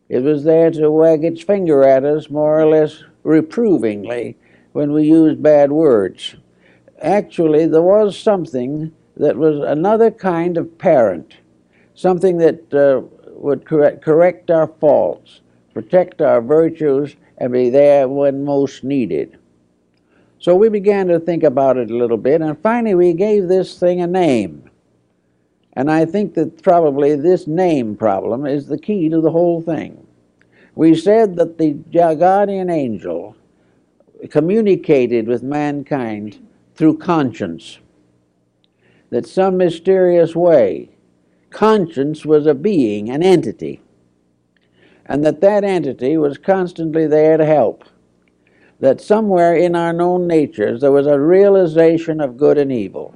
It 0.08 0.20
was 0.20 0.44
there 0.44 0.70
to 0.70 0.90
wag 0.90 1.24
its 1.24 1.42
finger 1.42 1.84
at 1.84 2.04
us 2.04 2.30
more 2.30 2.58
or 2.58 2.66
less 2.66 3.02
reprovingly 3.22 4.36
when 4.72 4.92
we 4.92 5.04
used 5.04 5.42
bad 5.42 5.72
words. 5.72 6.36
Actually, 7.02 7.66
there 7.66 7.82
was 7.82 8.18
something 8.18 8.92
that 9.16 9.36
was 9.36 9.58
another 9.58 10.10
kind 10.10 10.56
of 10.56 10.78
parent, 10.78 11.36
something 11.94 12.38
that 12.38 12.72
uh, 12.72 13.02
would 13.32 13.66
correct, 13.66 14.02
correct 14.02 14.50
our 14.50 14.66
faults, 14.66 15.40
protect 15.78 16.20
our 16.20 16.40
virtues, 16.40 17.14
and 17.36 17.52
be 17.52 17.70
there 17.70 18.08
when 18.08 18.44
most 18.44 18.82
needed. 18.82 19.38
So 20.40 20.56
we 20.56 20.68
began 20.68 21.06
to 21.06 21.20
think 21.20 21.44
about 21.44 21.76
it 21.76 21.88
a 21.88 21.96
little 21.96 22.16
bit, 22.16 22.40
and 22.40 22.60
finally 22.60 22.96
we 22.96 23.12
gave 23.12 23.46
this 23.46 23.78
thing 23.78 24.00
a 24.00 24.06
name. 24.08 24.68
And 25.74 25.88
I 25.88 26.04
think 26.04 26.34
that 26.34 26.64
probably 26.64 27.14
this 27.14 27.46
name 27.46 27.94
problem 27.94 28.44
is 28.44 28.66
the 28.66 28.76
key 28.76 29.08
to 29.08 29.20
the 29.20 29.30
whole 29.30 29.62
thing. 29.62 30.04
We 30.74 30.96
said 30.96 31.36
that 31.36 31.58
the 31.58 31.74
guardian 31.92 32.70
angel 32.70 33.36
communicated 34.30 35.28
with 35.28 35.44
mankind 35.44 36.44
through 36.74 36.98
conscience, 36.98 37.78
that 39.10 39.28
some 39.28 39.56
mysterious 39.56 40.34
way, 40.34 40.90
conscience 41.50 42.26
was 42.26 42.48
a 42.48 42.54
being, 42.54 43.10
an 43.10 43.22
entity, 43.22 43.80
and 45.08 45.24
that 45.24 45.40
that 45.40 45.64
entity 45.64 46.16
was 46.16 46.38
constantly 46.38 47.06
there 47.06 47.36
to 47.36 47.44
help 47.44 47.84
that 48.80 49.00
somewhere 49.00 49.56
in 49.56 49.74
our 49.74 49.92
known 49.92 50.26
natures 50.26 50.80
there 50.80 50.92
was 50.92 51.06
a 51.06 51.18
realization 51.18 52.20
of 52.20 52.36
good 52.36 52.58
and 52.58 52.70
evil 52.70 53.14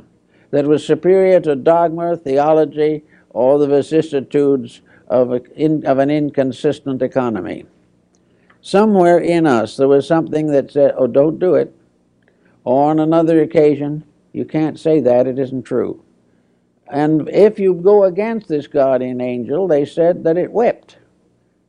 that 0.51 0.66
was 0.66 0.86
superior 0.86 1.40
to 1.40 1.56
dogma, 1.56 2.16
theology, 2.16 3.02
or 3.31 3.59
the 3.59 3.66
vicissitudes 3.66 4.82
of, 5.09 5.32
a, 5.32 5.43
in, 5.55 5.85
of 5.86 5.98
an 5.98 6.10
inconsistent 6.10 7.01
economy. 7.01 7.64
Somewhere 8.60 9.19
in 9.19 9.47
us 9.47 9.77
there 9.77 9.89
was 9.89 10.06
something 10.06 10.48
that 10.48 10.70
said, 10.70 10.94
oh, 10.97 11.06
don't 11.06 11.39
do 11.39 11.55
it. 11.55 11.74
Or 12.64 12.90
on 12.90 13.01
another 13.01 13.40
occasion, 13.40 14.05
you 14.32 14.44
can't 14.44 14.78
say 14.78 15.01
that, 15.01 15.27
it 15.27 15.39
isn't 15.39 15.64
true. 15.64 16.02
And 16.89 17.28
if 17.31 17.59
you 17.59 17.74
go 17.74 18.05
against 18.05 18.48
this 18.48 18.66
guardian 18.66 19.20
angel, 19.20 19.66
they 19.66 19.85
said 19.85 20.24
that 20.24 20.36
it 20.36 20.52
wept. 20.52 20.98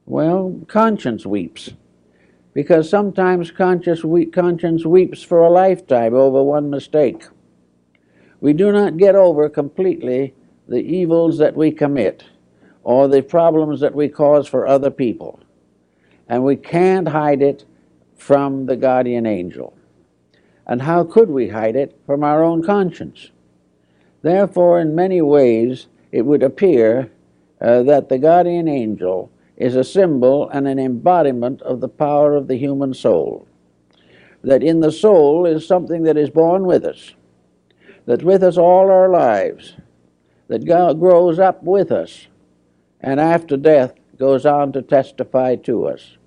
Well, 0.05 0.61
conscience 0.67 1.25
weeps 1.25 1.71
because 2.53 2.89
sometimes 2.89 3.51
conscience, 3.51 4.03
conscience 4.33 4.85
weeps 4.85 5.23
for 5.23 5.41
a 5.41 5.49
lifetime 5.49 6.13
over 6.13 6.43
one 6.43 6.69
mistake. 6.69 7.23
We 8.41 8.53
do 8.53 8.71
not 8.71 8.97
get 8.97 9.15
over 9.15 9.49
completely 9.49 10.33
the 10.67 10.81
evils 10.81 11.37
that 11.37 11.55
we 11.55 11.71
commit 11.71 12.25
or 12.83 13.07
the 13.07 13.21
problems 13.21 13.79
that 13.79 13.95
we 13.95 14.09
cause 14.09 14.47
for 14.47 14.67
other 14.67 14.91
people. 14.91 15.39
And 16.27 16.43
we 16.43 16.57
can't 16.57 17.07
hide 17.07 17.41
it 17.41 17.65
from 18.17 18.65
the 18.65 18.75
guardian 18.75 19.25
angel. 19.25 19.73
And 20.67 20.81
how 20.81 21.03
could 21.05 21.29
we 21.29 21.49
hide 21.49 21.75
it 21.75 21.97
from 22.05 22.23
our 22.23 22.43
own 22.43 22.63
conscience? 22.63 23.31
Therefore, 24.21 24.79
in 24.79 24.95
many 24.95 25.21
ways, 25.21 25.87
it 26.11 26.21
would 26.23 26.43
appear 26.43 27.11
uh, 27.59 27.83
that 27.83 28.09
the 28.09 28.17
guardian 28.17 28.67
angel 28.67 29.31
is 29.57 29.75
a 29.75 29.83
symbol 29.83 30.49
and 30.49 30.67
an 30.67 30.79
embodiment 30.79 31.61
of 31.61 31.79
the 31.79 31.89
power 31.89 32.35
of 32.35 32.47
the 32.47 32.57
human 32.57 32.93
soul. 32.93 33.47
That 34.43 34.63
in 34.63 34.79
the 34.79 34.91
soul 34.91 35.45
is 35.45 35.65
something 35.65 36.03
that 36.03 36.17
is 36.17 36.29
born 36.29 36.65
with 36.65 36.83
us, 36.83 37.13
that 38.05 38.23
with 38.23 38.43
us 38.43 38.57
all 38.57 38.89
our 38.89 39.09
lives, 39.09 39.75
that 40.47 40.65
grows 40.65 41.39
up 41.39 41.63
with 41.63 41.91
us, 41.91 42.27
and 42.99 43.19
after 43.19 43.55
death 43.55 43.93
goes 44.17 44.45
on 44.45 44.73
to 44.73 44.81
testify 44.81 45.55
to 45.55 45.85
us. 45.87 46.17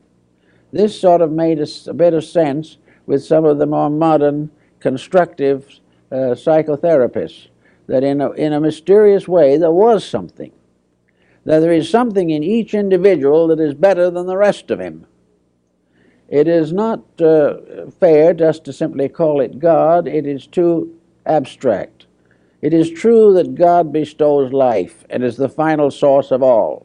This 0.72 0.98
sort 0.98 1.20
of 1.20 1.30
made 1.30 1.60
a, 1.60 1.66
a 1.86 1.94
bit 1.94 2.14
of 2.14 2.24
sense 2.24 2.78
with 3.06 3.24
some 3.24 3.44
of 3.44 3.58
the 3.58 3.66
more 3.66 3.90
modern 3.90 4.50
constructive 4.80 5.80
uh, 6.10 6.34
psychotherapists, 6.34 7.48
that 7.86 8.02
in 8.02 8.20
a, 8.20 8.30
in 8.32 8.52
a 8.52 8.60
mysterious 8.60 9.28
way 9.28 9.56
there 9.56 9.72
was 9.72 10.04
something 10.04 10.52
that 11.46 11.60
there 11.60 11.72
is 11.72 11.88
something 11.88 12.30
in 12.30 12.42
each 12.42 12.74
individual 12.74 13.46
that 13.46 13.60
is 13.60 13.72
better 13.72 14.10
than 14.10 14.26
the 14.26 14.36
rest 14.36 14.68
of 14.72 14.80
him. 14.80 15.06
It 16.28 16.48
is 16.48 16.72
not 16.72 17.04
uh, 17.20 17.88
fair 18.00 18.34
just 18.34 18.64
to 18.64 18.72
simply 18.72 19.08
call 19.08 19.40
it 19.40 19.60
God, 19.60 20.08
it 20.08 20.26
is 20.26 20.48
too 20.48 20.98
abstract. 21.24 22.06
It 22.62 22.74
is 22.74 22.90
true 22.90 23.32
that 23.34 23.54
God 23.54 23.92
bestows 23.92 24.52
life 24.52 25.04
and 25.08 25.22
is 25.22 25.36
the 25.36 25.48
final 25.48 25.92
source 25.92 26.32
of 26.32 26.42
all. 26.42 26.84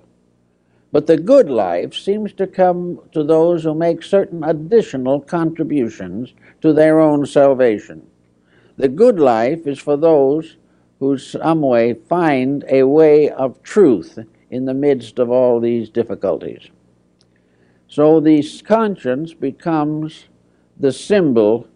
But 0.91 1.07
the 1.07 1.17
good 1.17 1.49
life 1.49 1.95
seems 1.95 2.31
to 2.33 2.45
come 2.45 2.99
to 3.13 3.23
those 3.23 3.63
who 3.63 3.73
make 3.73 4.03
certain 4.03 4.43
additional 4.43 5.21
contributions 5.21 6.33
to 6.61 6.71
their 6.71 6.99
own 6.99 7.25
salvation. 7.25 8.05
The 8.77 8.89
good 8.89 9.19
life 9.19 9.65
is 9.65 9.79
for 9.79 9.97
those 9.97 10.57
who 10.99 11.17
some 11.17 11.61
way 11.61 11.95
find 11.95 12.63
a 12.69 12.83
way 12.83 13.27
of 13.31 13.63
truth 13.63 14.19
in 14.51 14.65
the 14.65 14.73
midst 14.73 15.17
of 15.17 15.31
all 15.31 15.59
these 15.59 15.89
difficulties. 15.89 16.69
So 17.87 18.19
the 18.19 18.43
conscience 18.63 19.33
becomes 19.33 20.25
the 20.77 20.91
symbol 20.91 21.67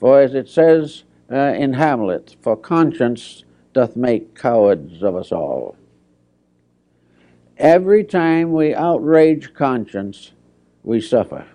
for, 0.00 0.20
as 0.20 0.34
it 0.34 0.48
says 0.48 1.04
uh, 1.30 1.36
in 1.36 1.74
Hamlet, 1.74 2.36
for 2.40 2.56
conscience 2.56 3.44
doth 3.72 3.96
make 3.96 4.34
cowards 4.34 5.02
of 5.02 5.14
us 5.14 5.30
all. 5.30 5.76
Every 7.56 8.02
time 8.02 8.52
we 8.52 8.74
outrage 8.74 9.54
conscience, 9.54 10.32
we 10.82 11.00
suffer. 11.00 11.46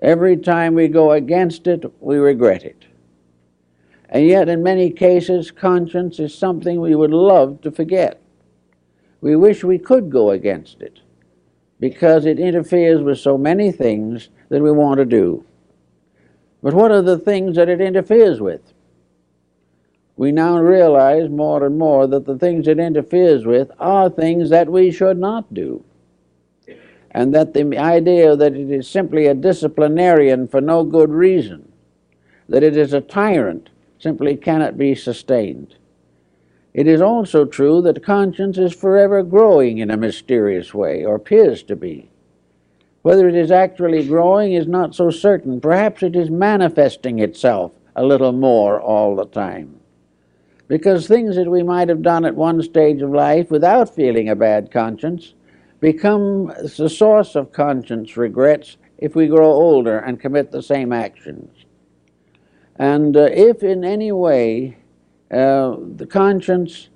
Every 0.00 0.36
time 0.36 0.74
we 0.74 0.88
go 0.88 1.12
against 1.12 1.66
it, 1.66 1.84
we 2.00 2.16
regret 2.16 2.64
it. 2.64 2.84
And 4.08 4.26
yet, 4.26 4.48
in 4.48 4.62
many 4.62 4.90
cases, 4.90 5.50
conscience 5.50 6.18
is 6.20 6.34
something 6.34 6.80
we 6.80 6.94
would 6.94 7.10
love 7.10 7.60
to 7.62 7.70
forget. 7.70 8.20
We 9.24 9.36
wish 9.36 9.64
we 9.64 9.78
could 9.78 10.10
go 10.10 10.32
against 10.32 10.82
it 10.82 11.00
because 11.80 12.26
it 12.26 12.38
interferes 12.38 13.00
with 13.00 13.18
so 13.18 13.38
many 13.38 13.72
things 13.72 14.28
that 14.50 14.60
we 14.60 14.70
want 14.70 14.98
to 14.98 15.06
do. 15.06 15.46
But 16.62 16.74
what 16.74 16.92
are 16.92 17.00
the 17.00 17.16
things 17.16 17.56
that 17.56 17.70
it 17.70 17.80
interferes 17.80 18.42
with? 18.42 18.74
We 20.18 20.30
now 20.30 20.58
realize 20.58 21.30
more 21.30 21.64
and 21.64 21.78
more 21.78 22.06
that 22.06 22.26
the 22.26 22.36
things 22.36 22.68
it 22.68 22.78
interferes 22.78 23.46
with 23.46 23.70
are 23.78 24.10
things 24.10 24.50
that 24.50 24.68
we 24.68 24.90
should 24.90 25.16
not 25.16 25.54
do. 25.54 25.82
And 27.10 27.34
that 27.34 27.54
the 27.54 27.78
idea 27.78 28.36
that 28.36 28.54
it 28.54 28.70
is 28.70 28.86
simply 28.86 29.26
a 29.26 29.32
disciplinarian 29.32 30.48
for 30.48 30.60
no 30.60 30.84
good 30.84 31.08
reason, 31.08 31.72
that 32.46 32.62
it 32.62 32.76
is 32.76 32.92
a 32.92 33.00
tyrant, 33.00 33.70
simply 33.98 34.36
cannot 34.36 34.76
be 34.76 34.94
sustained. 34.94 35.76
It 36.74 36.88
is 36.88 37.00
also 37.00 37.44
true 37.44 37.80
that 37.82 38.02
conscience 38.02 38.58
is 38.58 38.74
forever 38.74 39.22
growing 39.22 39.78
in 39.78 39.92
a 39.92 39.96
mysterious 39.96 40.74
way, 40.74 41.04
or 41.04 41.14
appears 41.14 41.62
to 41.64 41.76
be. 41.76 42.10
Whether 43.02 43.28
it 43.28 43.36
is 43.36 43.52
actually 43.52 44.06
growing 44.08 44.54
is 44.54 44.66
not 44.66 44.94
so 44.94 45.10
certain. 45.10 45.60
Perhaps 45.60 46.02
it 46.02 46.16
is 46.16 46.30
manifesting 46.30 47.20
itself 47.20 47.72
a 47.94 48.04
little 48.04 48.32
more 48.32 48.80
all 48.80 49.14
the 49.14 49.26
time. 49.26 49.78
Because 50.66 51.06
things 51.06 51.36
that 51.36 51.50
we 51.50 51.62
might 51.62 51.88
have 51.88 52.02
done 52.02 52.24
at 52.24 52.34
one 52.34 52.60
stage 52.62 53.02
of 53.02 53.10
life 53.10 53.50
without 53.50 53.94
feeling 53.94 54.28
a 54.28 54.34
bad 54.34 54.72
conscience 54.72 55.34
become 55.80 56.46
the 56.78 56.88
source 56.88 57.36
of 57.36 57.52
conscience 57.52 58.16
regrets 58.16 58.78
if 58.98 59.14
we 59.14 59.28
grow 59.28 59.52
older 59.52 59.98
and 59.98 60.18
commit 60.18 60.50
the 60.50 60.62
same 60.62 60.92
actions. 60.92 61.66
And 62.76 63.16
uh, 63.16 63.24
if 63.24 63.62
in 63.62 63.84
any 63.84 64.10
way 64.10 64.78
the 65.34 66.06
conscience 66.08 66.88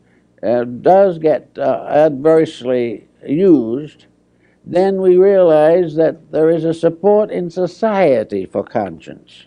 uh, 0.43 0.65
does 0.65 1.19
get 1.19 1.51
uh, 1.59 1.87
adversely 1.89 3.09
used, 3.27 4.07
then 4.65 5.01
we 5.01 5.17
realize 5.17 5.97
that 5.97 6.31
there 6.31 6.51
is 6.51 6.65
a 6.65 6.75
support 6.75 7.31
in 7.31 7.51
society 7.51 8.47
for 8.47 8.63
conscience. 8.63 9.47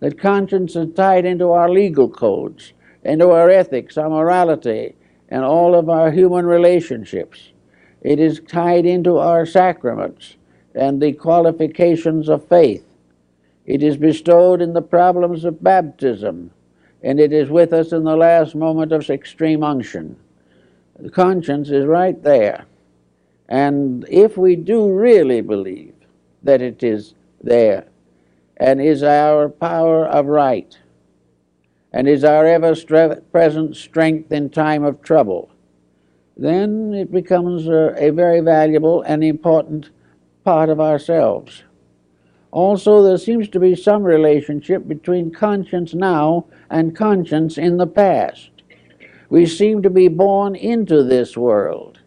That 0.00 0.18
conscience 0.18 0.74
is 0.74 0.94
tied 0.94 1.24
into 1.24 1.50
our 1.52 1.70
legal 1.70 2.08
codes, 2.08 2.72
into 3.04 3.30
our 3.30 3.48
ethics, 3.48 3.96
our 3.96 4.08
morality, 4.08 4.96
and 5.28 5.44
all 5.44 5.74
of 5.74 5.88
our 5.88 6.10
human 6.10 6.46
relationships. 6.46 7.52
It 8.00 8.18
is 8.18 8.40
tied 8.48 8.86
into 8.86 9.18
our 9.18 9.46
sacraments 9.46 10.36
and 10.74 11.00
the 11.00 11.12
qualifications 11.12 12.28
of 12.28 12.48
faith. 12.48 12.84
It 13.64 13.82
is 13.82 13.96
bestowed 13.96 14.60
in 14.60 14.72
the 14.72 14.82
problems 14.82 15.44
of 15.44 15.62
baptism 15.62 16.50
and 17.02 17.18
it 17.18 17.32
is 17.32 17.50
with 17.50 17.72
us 17.72 17.92
in 17.92 18.04
the 18.04 18.16
last 18.16 18.54
moment 18.54 18.92
of 18.92 19.08
extreme 19.10 19.62
unction. 19.62 20.16
The 20.98 21.10
conscience 21.10 21.70
is 21.70 21.84
right 21.84 22.20
there. 22.22 22.66
And 23.48 24.06
if 24.08 24.36
we 24.36 24.56
do 24.56 24.92
really 24.92 25.40
believe 25.40 25.94
that 26.42 26.62
it 26.62 26.82
is 26.82 27.14
there 27.42 27.86
and 28.56 28.80
is 28.80 29.02
our 29.02 29.48
power 29.48 30.06
of 30.06 30.26
right 30.26 30.78
and 31.92 32.08
is 32.08 32.24
our 32.24 32.46
ever 32.46 32.74
present 33.32 33.76
strength 33.76 34.30
in 34.32 34.48
time 34.48 34.84
of 34.84 35.02
trouble, 35.02 35.50
then 36.36 36.94
it 36.94 37.12
becomes 37.12 37.66
a, 37.66 37.94
a 37.98 38.10
very 38.10 38.40
valuable 38.40 39.02
and 39.02 39.22
important 39.22 39.90
part 40.44 40.68
of 40.68 40.80
ourselves. 40.80 41.64
Also, 42.52 43.02
there 43.02 43.16
seems 43.16 43.48
to 43.48 43.58
be 43.58 43.74
some 43.74 44.04
relationship 44.04 44.86
between 44.86 45.32
conscience 45.32 45.94
now 45.94 46.44
and 46.68 46.94
conscience 46.94 47.56
in 47.56 47.78
the 47.78 47.86
past. 47.86 48.50
We 49.30 49.46
seem 49.46 49.82
to 49.82 49.90
be 49.90 50.08
born 50.08 50.54
into 50.54 51.02
this 51.02 51.34
world 51.34 52.00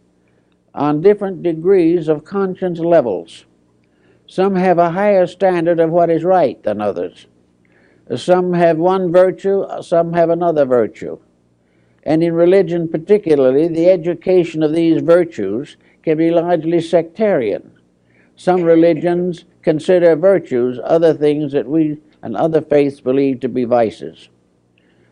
on 0.75 1.01
different 1.01 1.41
degrees 1.41 2.07
of 2.07 2.23
conscience 2.23 2.77
levels. 2.77 3.45
Some 4.27 4.55
have 4.55 4.77
a 4.77 4.91
higher 4.91 5.25
standard 5.25 5.79
of 5.79 5.89
what 5.89 6.11
is 6.11 6.23
right 6.23 6.61
than 6.61 6.79
others. 6.79 7.25
Some 8.15 8.53
have 8.53 8.77
one 8.77 9.11
virtue, 9.11 9.65
some 9.81 10.13
have 10.13 10.29
another 10.29 10.65
virtue. 10.65 11.17
And 12.03 12.21
in 12.21 12.33
religion, 12.33 12.87
particularly, 12.87 13.67
the 13.67 13.89
education 13.89 14.61
of 14.61 14.73
these 14.73 15.01
virtues 15.01 15.77
can 16.03 16.19
be 16.19 16.29
largely 16.29 16.81
sectarian. 16.81 17.71
Some 18.35 18.61
religions 18.61 19.45
consider 19.65 20.15
virtues 20.15 20.79
other 20.83 21.11
things 21.11 21.51
that 21.51 21.67
we 21.67 21.97
and 22.21 22.37
other 22.37 22.61
faiths 22.61 23.01
believe 23.01 23.39
to 23.39 23.49
be 23.49 23.65
vices. 23.65 24.29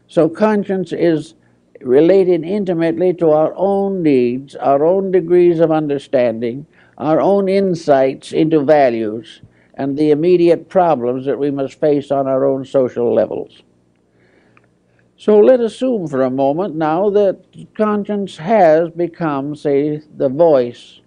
So 0.07 0.29
conscience 0.29 0.93
is 0.93 1.33
related 1.81 2.43
intimately 2.43 3.15
to 3.15 3.31
our 3.31 3.51
own 3.55 4.03
needs, 4.03 4.55
our 4.55 4.85
own 4.85 5.11
degrees 5.11 5.59
of 5.59 5.71
understanding, 5.71 6.67
our 6.99 7.19
own 7.19 7.49
insights 7.49 8.31
into 8.31 8.63
values, 8.63 9.41
and 9.73 9.97
the 9.97 10.11
immediate 10.11 10.69
problems 10.69 11.25
that 11.25 11.39
we 11.39 11.49
must 11.49 11.79
face 11.79 12.11
on 12.11 12.27
our 12.27 12.45
own 12.45 12.63
social 12.63 13.11
levels. 13.11 13.63
So 15.17 15.39
let 15.39 15.61
us 15.61 15.73
assume 15.73 16.07
for 16.07 16.21
a 16.21 16.29
moment 16.29 16.75
now 16.75 17.09
that 17.09 17.43
conscience 17.75 18.37
has 18.37 18.91
become, 18.91 19.55
say, 19.55 20.03
the 20.15 20.29
voice 20.29 21.01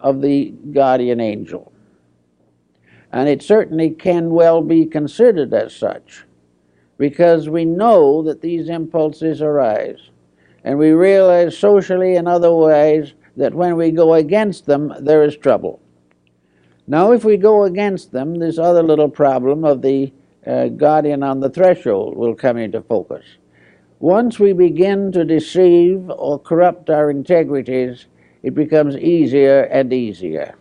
of 0.00 0.22
the 0.22 0.52
guardian 0.72 1.20
angel. 1.20 1.70
And 3.12 3.28
it 3.28 3.42
certainly 3.42 3.90
can 3.90 4.30
well 4.30 4.62
be 4.62 4.86
considered 4.86 5.52
as 5.52 5.74
such 5.74 6.24
because 6.98 7.48
we 7.48 7.64
know 7.64 8.22
that 8.22 8.42
these 8.42 8.68
impulses 8.68 9.40
arise. 9.40 10.10
And 10.64 10.78
we 10.78 10.90
realize 10.90 11.56
socially 11.56 12.16
and 12.16 12.28
other 12.28 12.52
ways 12.52 13.14
that 13.36 13.54
when 13.54 13.76
we 13.76 13.90
go 13.90 14.14
against 14.14 14.66
them, 14.66 14.92
there 15.00 15.22
is 15.22 15.36
trouble. 15.36 15.80
Now, 16.86 17.12
if 17.12 17.24
we 17.24 17.36
go 17.36 17.64
against 17.64 18.12
them, 18.12 18.34
this 18.34 18.58
other 18.58 18.82
little 18.82 19.08
problem 19.08 19.64
of 19.64 19.80
the 19.80 20.12
uh, 20.46 20.68
guardian 20.68 21.22
on 21.22 21.40
the 21.40 21.48
threshold 21.48 22.16
will 22.16 22.34
come 22.34 22.56
into 22.56 22.82
focus. 22.82 23.24
Once 24.00 24.38
we 24.38 24.52
begin 24.52 25.12
to 25.12 25.24
deceive 25.24 26.10
or 26.10 26.38
corrupt 26.38 26.90
our 26.90 27.10
integrities, 27.10 28.06
it 28.42 28.54
becomes 28.54 28.96
easier 28.96 29.62
and 29.64 29.92
easier. 29.92 30.56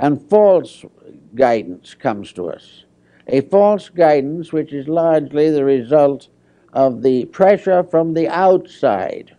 And 0.00 0.20
false 0.28 0.84
guidance 1.34 1.94
comes 1.94 2.32
to 2.32 2.48
us. 2.50 2.84
A 3.26 3.40
false 3.42 3.88
guidance 3.88 4.52
which 4.52 4.72
is 4.72 4.88
largely 4.88 5.50
the 5.50 5.64
result 5.64 6.28
of 6.72 7.02
the 7.02 7.26
pressure 7.26 7.82
from 7.84 8.14
the 8.14 8.28
outside, 8.28 9.36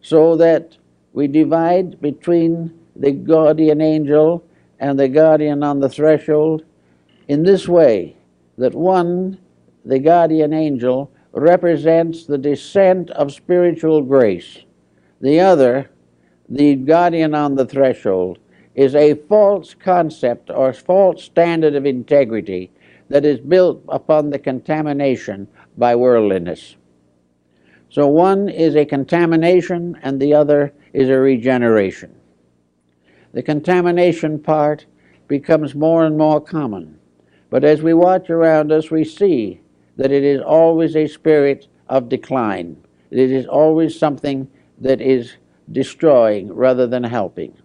so 0.00 0.36
that 0.36 0.76
we 1.12 1.26
divide 1.26 2.00
between 2.00 2.78
the 2.94 3.12
guardian 3.12 3.80
angel 3.80 4.44
and 4.78 4.98
the 4.98 5.08
guardian 5.08 5.62
on 5.62 5.80
the 5.80 5.88
threshold 5.88 6.64
in 7.28 7.42
this 7.42 7.68
way 7.68 8.16
that 8.56 8.74
one, 8.74 9.38
the 9.84 9.98
guardian 9.98 10.52
angel, 10.52 11.10
represents 11.32 12.26
the 12.26 12.38
descent 12.38 13.10
of 13.10 13.32
spiritual 13.32 14.02
grace, 14.02 14.58
the 15.20 15.38
other, 15.40 15.90
the 16.48 16.74
guardian 16.74 17.34
on 17.34 17.54
the 17.54 17.66
threshold, 17.66 18.38
is 18.78 18.94
a 18.94 19.12
false 19.28 19.74
concept 19.74 20.50
or 20.50 20.72
false 20.72 21.24
standard 21.24 21.74
of 21.74 21.84
integrity 21.84 22.70
that 23.08 23.24
is 23.24 23.40
built 23.40 23.82
upon 23.88 24.30
the 24.30 24.38
contamination 24.38 25.48
by 25.76 25.96
worldliness. 25.96 26.76
So 27.88 28.06
one 28.06 28.48
is 28.48 28.76
a 28.76 28.84
contamination 28.84 29.98
and 30.04 30.20
the 30.20 30.32
other 30.32 30.72
is 30.92 31.08
a 31.08 31.18
regeneration. 31.18 32.14
The 33.32 33.42
contamination 33.42 34.38
part 34.38 34.86
becomes 35.26 35.74
more 35.74 36.04
and 36.04 36.16
more 36.16 36.40
common. 36.40 37.00
But 37.50 37.64
as 37.64 37.82
we 37.82 37.94
watch 37.94 38.30
around 38.30 38.70
us, 38.70 38.92
we 38.92 39.02
see 39.02 39.60
that 39.96 40.12
it 40.12 40.22
is 40.22 40.40
always 40.40 40.94
a 40.94 41.08
spirit 41.08 41.66
of 41.88 42.08
decline. 42.08 42.76
It 43.10 43.32
is 43.32 43.46
always 43.46 43.98
something 43.98 44.48
that 44.80 45.00
is 45.00 45.34
destroying 45.72 46.52
rather 46.52 46.86
than 46.86 47.02
helping. 47.02 47.56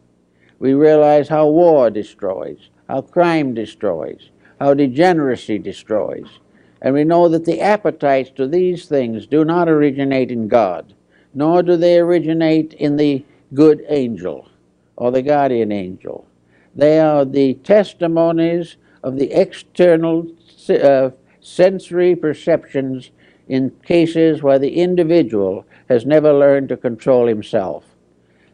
We 0.64 0.76
realize 0.76 1.28
how 1.28 1.50
war 1.50 1.90
destroys, 1.90 2.70
how 2.88 3.02
crime 3.02 3.54
destroys, 3.54 4.30
how 4.62 4.74
degeneracy 4.74 5.60
destroys. 5.60 6.40
And 6.82 6.94
we 6.94 7.04
know 7.04 7.28
that 7.28 7.44
the 7.44 7.60
appetites 7.60 8.30
to 8.38 8.48
these 8.48 8.86
things 8.86 9.28
do 9.28 9.44
not 9.44 9.68
originate 9.68 10.32
in 10.32 10.48
God, 10.48 10.94
nor 11.34 11.64
do 11.64 11.76
they 11.76 12.00
originate 12.00 12.72
in 12.76 12.96
the 12.96 13.26
good 13.54 13.84
angel 13.90 14.48
or 14.96 15.12
the 15.12 15.22
guardian 15.22 15.74
angel. 15.74 16.26
They 16.74 16.98
are 16.98 17.26
the 17.26 17.56
testimonies 17.56 18.78
of 19.04 19.18
the 19.18 19.34
external 19.34 20.32
uh, 20.70 21.10
sensory 21.42 22.16
perceptions 22.16 23.12
in 23.50 23.72
cases 23.86 24.42
where 24.42 24.60
the 24.60 24.78
individual 24.78 25.66
has 25.90 26.06
never 26.06 26.32
learned 26.32 26.70
to 26.70 26.78
control 26.78 27.28
himself. 27.28 27.84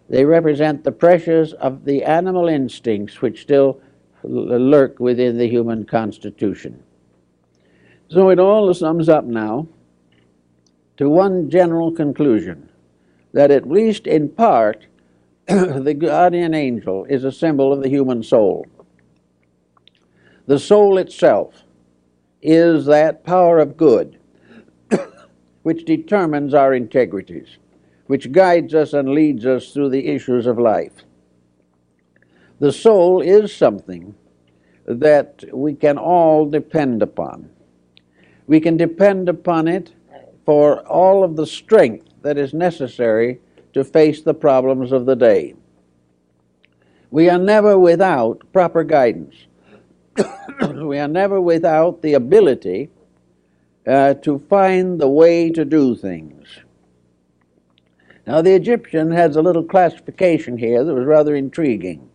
They 0.09 0.25
represent 0.25 0.83
the 0.83 0.91
pressures 0.91 1.53
of 1.53 1.85
the 1.85 2.03
animal 2.03 2.47
instincts 2.47 3.21
which 3.21 3.41
still 3.41 3.79
lurk 4.23 4.99
within 4.99 5.37
the 5.37 5.47
human 5.47 5.85
constitution. 5.85 6.83
So 8.09 8.29
it 8.29 8.39
all 8.39 8.73
sums 8.73 9.07
up 9.07 9.25
now 9.25 9.67
to 10.97 11.07
one 11.09 11.49
general 11.49 11.91
conclusion 11.91 12.69
that, 13.33 13.51
at 13.51 13.69
least 13.69 14.07
in 14.07 14.29
part, 14.29 14.87
the 15.45 15.93
guardian 15.93 16.55
angel 16.55 17.05
is 17.05 17.23
a 17.23 17.31
symbol 17.31 17.71
of 17.71 17.83
the 17.83 17.89
human 17.89 18.23
soul. 18.23 18.65
The 20.47 20.57
soul 20.57 20.97
itself 20.97 21.63
is 22.41 22.87
that 22.87 23.23
power 23.23 23.59
of 23.59 23.77
good 23.77 24.17
which 25.61 25.85
determines 25.85 26.55
our 26.55 26.73
integrities 26.73 27.57
which 28.09 28.31
guides 28.31 28.73
us 28.73 28.93
and 28.93 29.09
leads 29.09 29.45
us 29.45 29.71
through 29.71 29.87
the 29.87 30.07
issues 30.07 30.47
of 30.47 30.57
life. 30.57 31.03
The 32.59 32.71
soul 32.71 33.21
is 33.21 33.55
something 33.55 34.15
that 34.87 35.43
we 35.53 35.75
can 35.75 35.99
all 35.99 36.47
depend 36.47 37.03
upon. 37.03 37.51
We 38.47 38.61
can 38.61 38.77
depend 38.77 39.29
upon 39.29 39.67
it 39.67 39.93
for 40.43 40.79
all 40.87 41.23
of 41.23 41.35
the 41.35 41.45
strength 41.45 42.07
that 42.23 42.39
is 42.39 42.51
necessary 42.51 43.41
to 43.73 43.83
face 43.83 44.23
the 44.23 44.33
problems 44.33 44.91
of 44.91 45.05
the 45.05 45.15
day. 45.15 45.53
We 47.11 47.29
are 47.29 47.37
never 47.37 47.77
without 47.77 48.41
proper 48.51 48.83
guidance. 48.83 49.35
we 50.73 50.97
are 50.97 51.07
never 51.07 51.39
without 51.39 52.01
the 52.01 52.15
ability 52.15 52.89
uh, 53.85 54.15
to 54.15 54.39
find 54.39 54.99
the 54.99 55.07
way 55.07 55.51
to 55.51 55.63
do 55.63 55.95
things. 55.95 56.47
Now, 58.27 58.41
the 58.41 58.53
Egyptian 58.53 59.11
has 59.11 59.35
a 59.35 59.41
little 59.41 59.63
classification 59.63 60.57
here 60.57 60.83
that 60.83 60.93
was 60.93 61.05
rather 61.05 61.35
intriguing. 61.35 62.09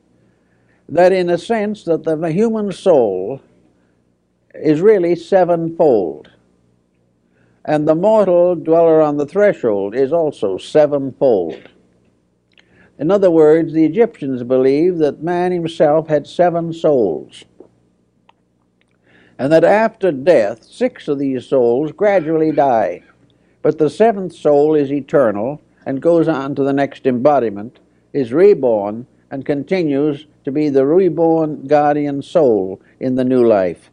That, 0.88 1.12
in 1.12 1.30
a 1.30 1.38
sense, 1.38 1.84
that 1.84 2.04
the 2.04 2.30
human 2.30 2.70
soul 2.72 3.40
is 4.54 4.80
really 4.80 5.16
sevenfold, 5.16 6.30
and 7.64 7.88
the 7.88 7.94
mortal 7.94 8.54
dweller 8.54 9.00
on 9.00 9.16
the 9.16 9.26
threshold 9.26 9.94
is 9.94 10.12
also 10.12 10.58
sevenfold. 10.58 11.70
In 12.98 13.10
other 13.10 13.30
words, 13.30 13.72
the 13.72 13.84
Egyptians 13.84 14.44
believed 14.44 14.98
that 14.98 15.22
man 15.22 15.50
himself 15.50 16.06
had 16.06 16.26
seven 16.26 16.72
souls, 16.72 17.44
and 19.38 19.52
that 19.52 19.64
after 19.64 20.12
death, 20.12 20.62
six 20.62 21.08
of 21.08 21.18
these 21.18 21.46
souls 21.46 21.90
gradually 21.90 22.52
die, 22.52 23.02
but 23.62 23.78
the 23.78 23.90
seventh 23.90 24.34
soul 24.34 24.76
is 24.76 24.92
eternal 24.92 25.60
and 25.86 26.00
goes 26.00 26.28
on 26.28 26.54
to 26.54 26.62
the 26.62 26.72
next 26.72 27.06
embodiment, 27.06 27.80
is 28.12 28.32
reborn 28.32 29.06
and 29.30 29.44
continues 29.44 30.26
to 30.44 30.52
be 30.52 30.68
the 30.68 30.86
reborn 30.86 31.66
guardian 31.66 32.22
soul 32.22 32.80
in 33.00 33.16
the 33.16 33.24
new 33.24 33.46
life. 33.46 33.90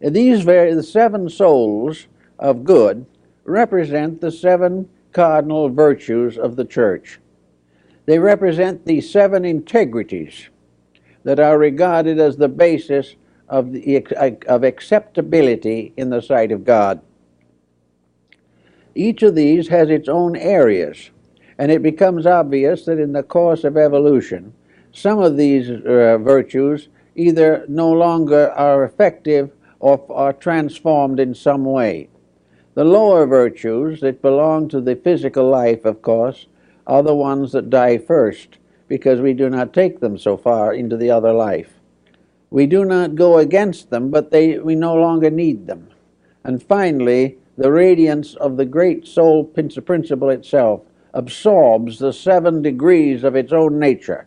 These 0.00 0.42
very, 0.42 0.74
the 0.74 0.82
seven 0.82 1.28
souls 1.28 2.06
of 2.38 2.64
good 2.64 3.06
represent 3.44 4.20
the 4.20 4.32
seven 4.32 4.88
cardinal 5.12 5.68
virtues 5.68 6.36
of 6.36 6.56
the 6.56 6.64
church. 6.64 7.20
They 8.06 8.18
represent 8.18 8.84
the 8.84 9.00
seven 9.00 9.44
integrities 9.44 10.48
that 11.22 11.38
are 11.38 11.58
regarded 11.58 12.18
as 12.18 12.36
the 12.36 12.48
basis 12.48 13.14
of, 13.48 13.72
the, 13.72 14.04
of 14.48 14.64
acceptability 14.64 15.92
in 15.96 16.10
the 16.10 16.20
sight 16.20 16.50
of 16.50 16.64
God. 16.64 17.00
Each 18.94 19.22
of 19.22 19.34
these 19.34 19.68
has 19.68 19.88
its 19.88 20.08
own 20.08 20.36
areas, 20.36 21.10
and 21.58 21.72
it 21.72 21.82
becomes 21.82 22.26
obvious 22.26 22.84
that 22.84 22.98
in 22.98 23.12
the 23.12 23.22
course 23.22 23.64
of 23.64 23.76
evolution, 23.76 24.52
some 24.92 25.18
of 25.18 25.36
these 25.36 25.70
uh, 25.70 26.18
virtues 26.18 26.88
either 27.14 27.64
no 27.68 27.90
longer 27.90 28.50
are 28.52 28.84
effective 28.84 29.50
or 29.80 30.04
are 30.10 30.32
transformed 30.32 31.18
in 31.18 31.34
some 31.34 31.64
way. 31.64 32.08
The 32.74 32.84
lower 32.84 33.26
virtues 33.26 34.00
that 34.00 34.22
belong 34.22 34.68
to 34.68 34.80
the 34.80 34.96
physical 34.96 35.48
life, 35.48 35.84
of 35.84 36.02
course, 36.02 36.46
are 36.86 37.02
the 37.02 37.14
ones 37.14 37.52
that 37.52 37.70
die 37.70 37.98
first, 37.98 38.58
because 38.88 39.20
we 39.20 39.32
do 39.32 39.48
not 39.48 39.72
take 39.72 40.00
them 40.00 40.18
so 40.18 40.36
far 40.36 40.74
into 40.74 40.96
the 40.96 41.10
other 41.10 41.32
life. 41.32 41.74
We 42.50 42.66
do 42.66 42.84
not 42.84 43.14
go 43.14 43.38
against 43.38 43.88
them, 43.88 44.10
but 44.10 44.30
they, 44.30 44.58
we 44.58 44.74
no 44.74 44.94
longer 44.94 45.30
need 45.30 45.66
them. 45.66 45.88
And 46.44 46.62
finally, 46.62 47.38
the 47.56 47.70
radiance 47.70 48.34
of 48.36 48.56
the 48.56 48.64
great 48.64 49.06
soul 49.06 49.44
principle 49.44 50.30
itself 50.30 50.82
absorbs 51.14 51.98
the 51.98 52.12
seven 52.12 52.62
degrees 52.62 53.24
of 53.24 53.36
its 53.36 53.52
own 53.52 53.78
nature 53.78 54.26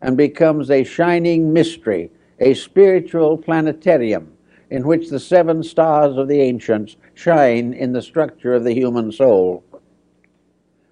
and 0.00 0.16
becomes 0.16 0.70
a 0.70 0.84
shining 0.84 1.52
mystery, 1.52 2.10
a 2.38 2.54
spiritual 2.54 3.38
planetarium 3.38 4.32
in 4.70 4.86
which 4.86 5.08
the 5.08 5.20
seven 5.20 5.62
stars 5.62 6.16
of 6.16 6.28
the 6.28 6.40
ancients 6.40 6.96
shine 7.14 7.72
in 7.72 7.92
the 7.92 8.02
structure 8.02 8.54
of 8.54 8.64
the 8.64 8.74
human 8.74 9.12
soul. 9.12 9.64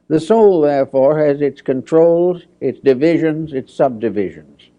The 0.09 0.21
soul, 0.21 0.61
therefore, 0.61 1.19
has 1.19 1.41
its 1.41 1.61
controls, 1.61 2.45
its 2.61 2.81
divisions, 2.81 3.53
its 3.53 3.73
subdivisions 3.73 4.71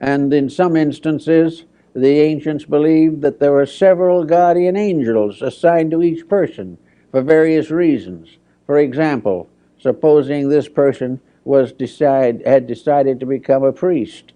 and 0.00 0.32
in 0.32 0.48
some 0.48 0.76
instances, 0.76 1.64
the 1.94 2.20
ancients 2.20 2.64
believed 2.64 3.22
that 3.22 3.40
there 3.40 3.52
were 3.52 3.66
several 3.66 4.24
guardian 4.24 4.76
angels 4.76 5.42
assigned 5.42 5.90
to 5.90 6.02
each 6.02 6.28
person 6.28 6.78
for 7.10 7.22
various 7.22 7.70
reasons. 7.70 8.38
For 8.66 8.78
example, 8.78 9.48
supposing 9.78 10.48
this 10.48 10.68
person 10.68 11.20
was 11.44 11.72
decide, 11.72 12.42
had 12.46 12.66
decided 12.66 13.18
to 13.18 13.26
become 13.26 13.64
a 13.64 13.72
priest, 13.72 14.32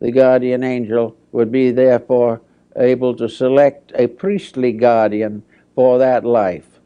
the 0.00 0.10
guardian 0.10 0.62
angel 0.62 1.16
would 1.32 1.50
be 1.50 1.70
therefore 1.70 2.40
able 2.76 3.14
to 3.14 3.28
select 3.28 3.92
a 3.94 4.06
priestly 4.06 4.72
guardian 4.72 5.42
for 5.74 5.98
that 5.98 6.24
life. 6.24 6.80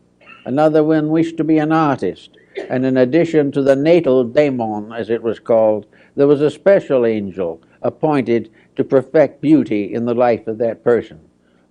Another 0.45 0.85
one 0.85 1.09
wished 1.09 1.37
to 1.39 1.45
be 1.45 1.59
an 1.59 1.73
artist, 1.73 2.37
and 2.69 2.85
in 2.85 2.97
addition 2.97 3.51
to 3.53 3.63
the 3.63 3.77
natal 3.77 4.25
daemon, 4.25 4.93
as 4.93 5.11
it 5.11 5.23
was 5.23 5.39
called, 5.39 5.87
there 6.15 6.27
was 6.27 6.41
a 6.41 6.51
special 6.51 7.05
angel 7.05 7.61
appointed 7.83 8.51
to 8.79 8.85
perfect 8.85 9.43
beauty 9.43 9.93
in 9.93 10.07
the 10.07 10.15
life 10.15 10.47
of 10.47 10.57
that 10.59 10.85
person. 10.85 11.21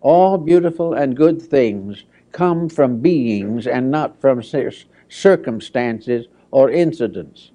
All 0.01 0.37
beautiful 0.37 0.93
and 0.93 1.15
good 1.15 1.41
things 1.41 2.03
come 2.33 2.67
from 2.67 2.99
beings 2.99 3.65
and 3.65 3.89
not 3.89 4.19
from 4.19 4.43
circumstances 5.07 6.27
or 6.51 6.69
incidents. 6.69 7.51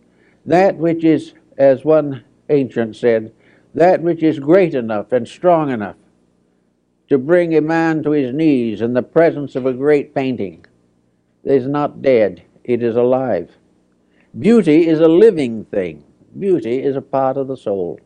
That 0.46 0.78
which 0.78 1.04
is, 1.04 1.34
as 1.58 1.84
one 1.84 2.24
ancient 2.48 2.96
said, 2.96 3.32
that 3.74 4.02
which 4.02 4.22
is 4.22 4.38
great 4.38 4.74
enough 4.74 5.12
and 5.12 5.28
strong 5.28 5.70
enough 5.70 5.96
to 7.08 7.18
bring 7.18 7.54
a 7.54 7.60
man 7.60 8.02
to 8.02 8.12
his 8.12 8.32
knees 8.32 8.80
in 8.80 8.94
the 8.94 9.02
presence 9.02 9.54
of 9.54 9.66
a 9.66 9.72
great 9.74 10.14
painting 10.14 10.64
is 11.44 11.66
not 11.66 12.00
dead, 12.00 12.42
it 12.64 12.82
is 12.82 12.96
alive. 12.96 13.50
Beauty 14.38 14.88
is 14.88 15.00
a 15.00 15.08
living 15.08 15.66
thing. 15.66 16.04
Beauty 16.38 16.82
is 16.82 16.96
a 16.96 17.02
part 17.02 17.36
of 17.36 17.48
the 17.48 17.56
soul. 17.56 18.00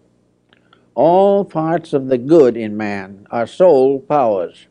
All 0.97 1.45
parts 1.45 1.93
of 1.93 2.09
the 2.09 2.17
good 2.17 2.57
in 2.57 2.75
man 2.75 3.27
are 3.31 3.47
soul 3.47 4.01
powers. 4.01 4.67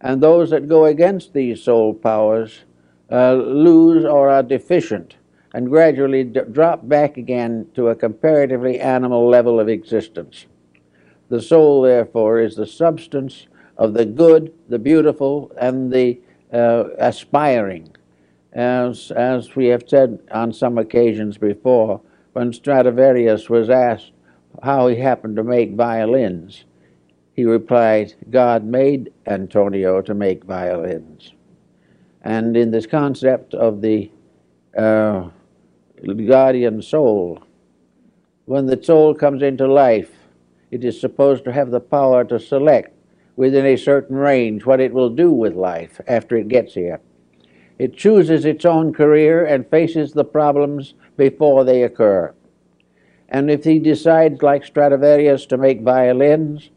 And 0.00 0.22
those 0.22 0.48
that 0.50 0.68
go 0.68 0.86
against 0.86 1.34
these 1.34 1.62
soul 1.62 1.92
powers 1.92 2.60
uh, 3.12 3.34
lose 3.34 4.06
or 4.06 4.30
are 4.30 4.42
deficient 4.42 5.16
and 5.52 5.68
gradually 5.68 6.24
drop 6.24 6.88
back 6.88 7.18
again 7.18 7.66
to 7.74 7.88
a 7.88 7.94
comparatively 7.94 8.80
animal 8.80 9.28
level 9.28 9.60
of 9.60 9.68
existence. 9.68 10.46
The 11.28 11.42
soul, 11.42 11.82
therefore, 11.82 12.40
is 12.40 12.56
the 12.56 12.66
substance 12.66 13.48
of 13.76 13.92
the 13.92 14.06
good, 14.06 14.54
the 14.70 14.78
beautiful, 14.78 15.52
and 15.60 15.92
the 15.92 16.20
uh, 16.50 16.84
aspiring. 16.98 17.94
As, 18.54 19.10
as 19.10 19.54
we 19.54 19.66
have 19.66 19.84
said 19.86 20.20
on 20.30 20.54
some 20.54 20.78
occasions 20.78 21.36
before, 21.36 22.00
when 22.32 22.54
Stradivarius 22.54 23.50
was 23.50 23.68
asked 23.68 24.12
how 24.62 24.88
he 24.88 24.96
happened 24.96 25.36
to 25.36 25.44
make 25.44 25.74
violins. 25.74 26.64
He 27.32 27.44
replied, 27.44 28.14
God 28.30 28.64
made 28.64 29.12
Antonio 29.26 30.02
to 30.02 30.14
make 30.14 30.44
violins. 30.44 31.32
And 32.22 32.56
in 32.56 32.70
this 32.70 32.86
concept 32.86 33.54
of 33.54 33.80
the 33.80 34.10
uh, 34.76 35.28
guardian 36.26 36.82
soul, 36.82 37.42
when 38.44 38.66
the 38.66 38.82
soul 38.82 39.14
comes 39.14 39.42
into 39.42 39.66
life, 39.66 40.10
it 40.70 40.84
is 40.84 41.00
supposed 41.00 41.44
to 41.44 41.52
have 41.52 41.70
the 41.70 41.80
power 41.80 42.24
to 42.24 42.40
select 42.40 42.94
within 43.36 43.66
a 43.66 43.76
certain 43.76 44.16
range 44.16 44.66
what 44.66 44.80
it 44.80 44.92
will 44.92 45.10
do 45.10 45.30
with 45.30 45.54
life 45.54 46.00
after 46.08 46.36
it 46.36 46.48
gets 46.48 46.74
here. 46.74 47.00
It 47.78 47.96
chooses 47.96 48.44
its 48.44 48.64
own 48.64 48.92
career 48.92 49.46
and 49.46 49.68
faces 49.68 50.12
the 50.12 50.24
problems 50.24 50.94
before 51.16 51.64
they 51.64 51.84
occur. 51.84 52.34
And 53.28 53.50
if 53.50 53.64
he 53.64 53.78
decides, 53.78 54.42
like 54.42 54.64
Stradivarius, 54.64 55.46
to 55.46 55.58
make 55.58 55.82
violins, 55.82 56.70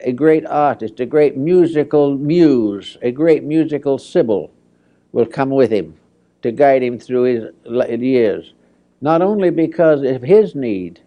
a 0.00 0.12
great 0.12 0.44
artist, 0.46 1.00
a 1.00 1.06
great 1.06 1.36
musical 1.36 2.16
muse, 2.16 2.98
a 3.02 3.10
great 3.10 3.44
musical 3.44 3.98
sibyl 3.98 4.50
will 5.12 5.26
come 5.26 5.50
with 5.50 5.70
him 5.70 5.94
to 6.42 6.52
guide 6.52 6.82
him 6.82 6.98
through 6.98 7.22
his 7.22 8.00
years. 8.00 8.52
Not 9.00 9.22
only 9.22 9.50
because 9.50 10.02
of 10.02 10.22
his 10.22 10.54
need, 10.54 11.00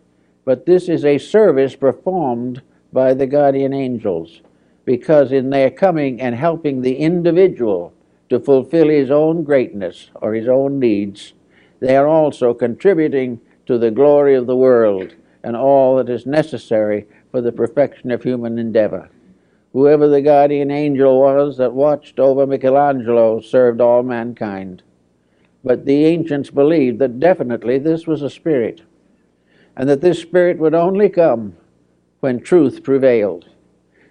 but 0.45 0.65
this 0.65 0.89
is 0.89 1.05
a 1.05 1.17
service 1.17 1.75
performed 1.75 2.61
by 2.91 3.13
the 3.13 3.27
guardian 3.27 3.73
angels, 3.73 4.41
because 4.85 5.31
in 5.31 5.49
their 5.49 5.69
coming 5.69 6.19
and 6.19 6.35
helping 6.35 6.81
the 6.81 6.95
individual 6.95 7.93
to 8.29 8.39
fulfill 8.39 8.89
his 8.89 9.11
own 9.11 9.43
greatness 9.43 10.09
or 10.15 10.33
his 10.33 10.47
own 10.47 10.79
needs, 10.79 11.33
they 11.79 11.95
are 11.95 12.07
also 12.07 12.53
contributing 12.53 13.39
to 13.69 13.77
the 13.77 13.91
glory 13.91 14.33
of 14.33 14.47
the 14.47 14.55
world 14.55 15.13
and 15.43 15.55
all 15.55 15.97
that 15.97 16.09
is 16.09 16.25
necessary 16.25 17.05
for 17.29 17.39
the 17.39 17.51
perfection 17.51 18.09
of 18.09 18.23
human 18.23 18.57
endeavor. 18.57 19.07
Whoever 19.73 20.07
the 20.07 20.23
guardian 20.23 20.71
angel 20.71 21.19
was 21.19 21.57
that 21.57 21.71
watched 21.71 22.19
over 22.19 22.47
Michelangelo 22.47 23.39
served 23.41 23.79
all 23.79 24.01
mankind. 24.01 24.81
But 25.63 25.85
the 25.85 26.03
ancients 26.05 26.49
believed 26.49 26.97
that 26.97 27.19
definitely 27.19 27.77
this 27.77 28.07
was 28.07 28.23
a 28.23 28.29
spirit, 28.31 28.81
and 29.75 29.87
that 29.87 30.01
this 30.01 30.19
spirit 30.19 30.57
would 30.57 30.73
only 30.73 31.07
come 31.07 31.55
when 32.21 32.39
truth 32.39 32.81
prevailed, 32.81 33.49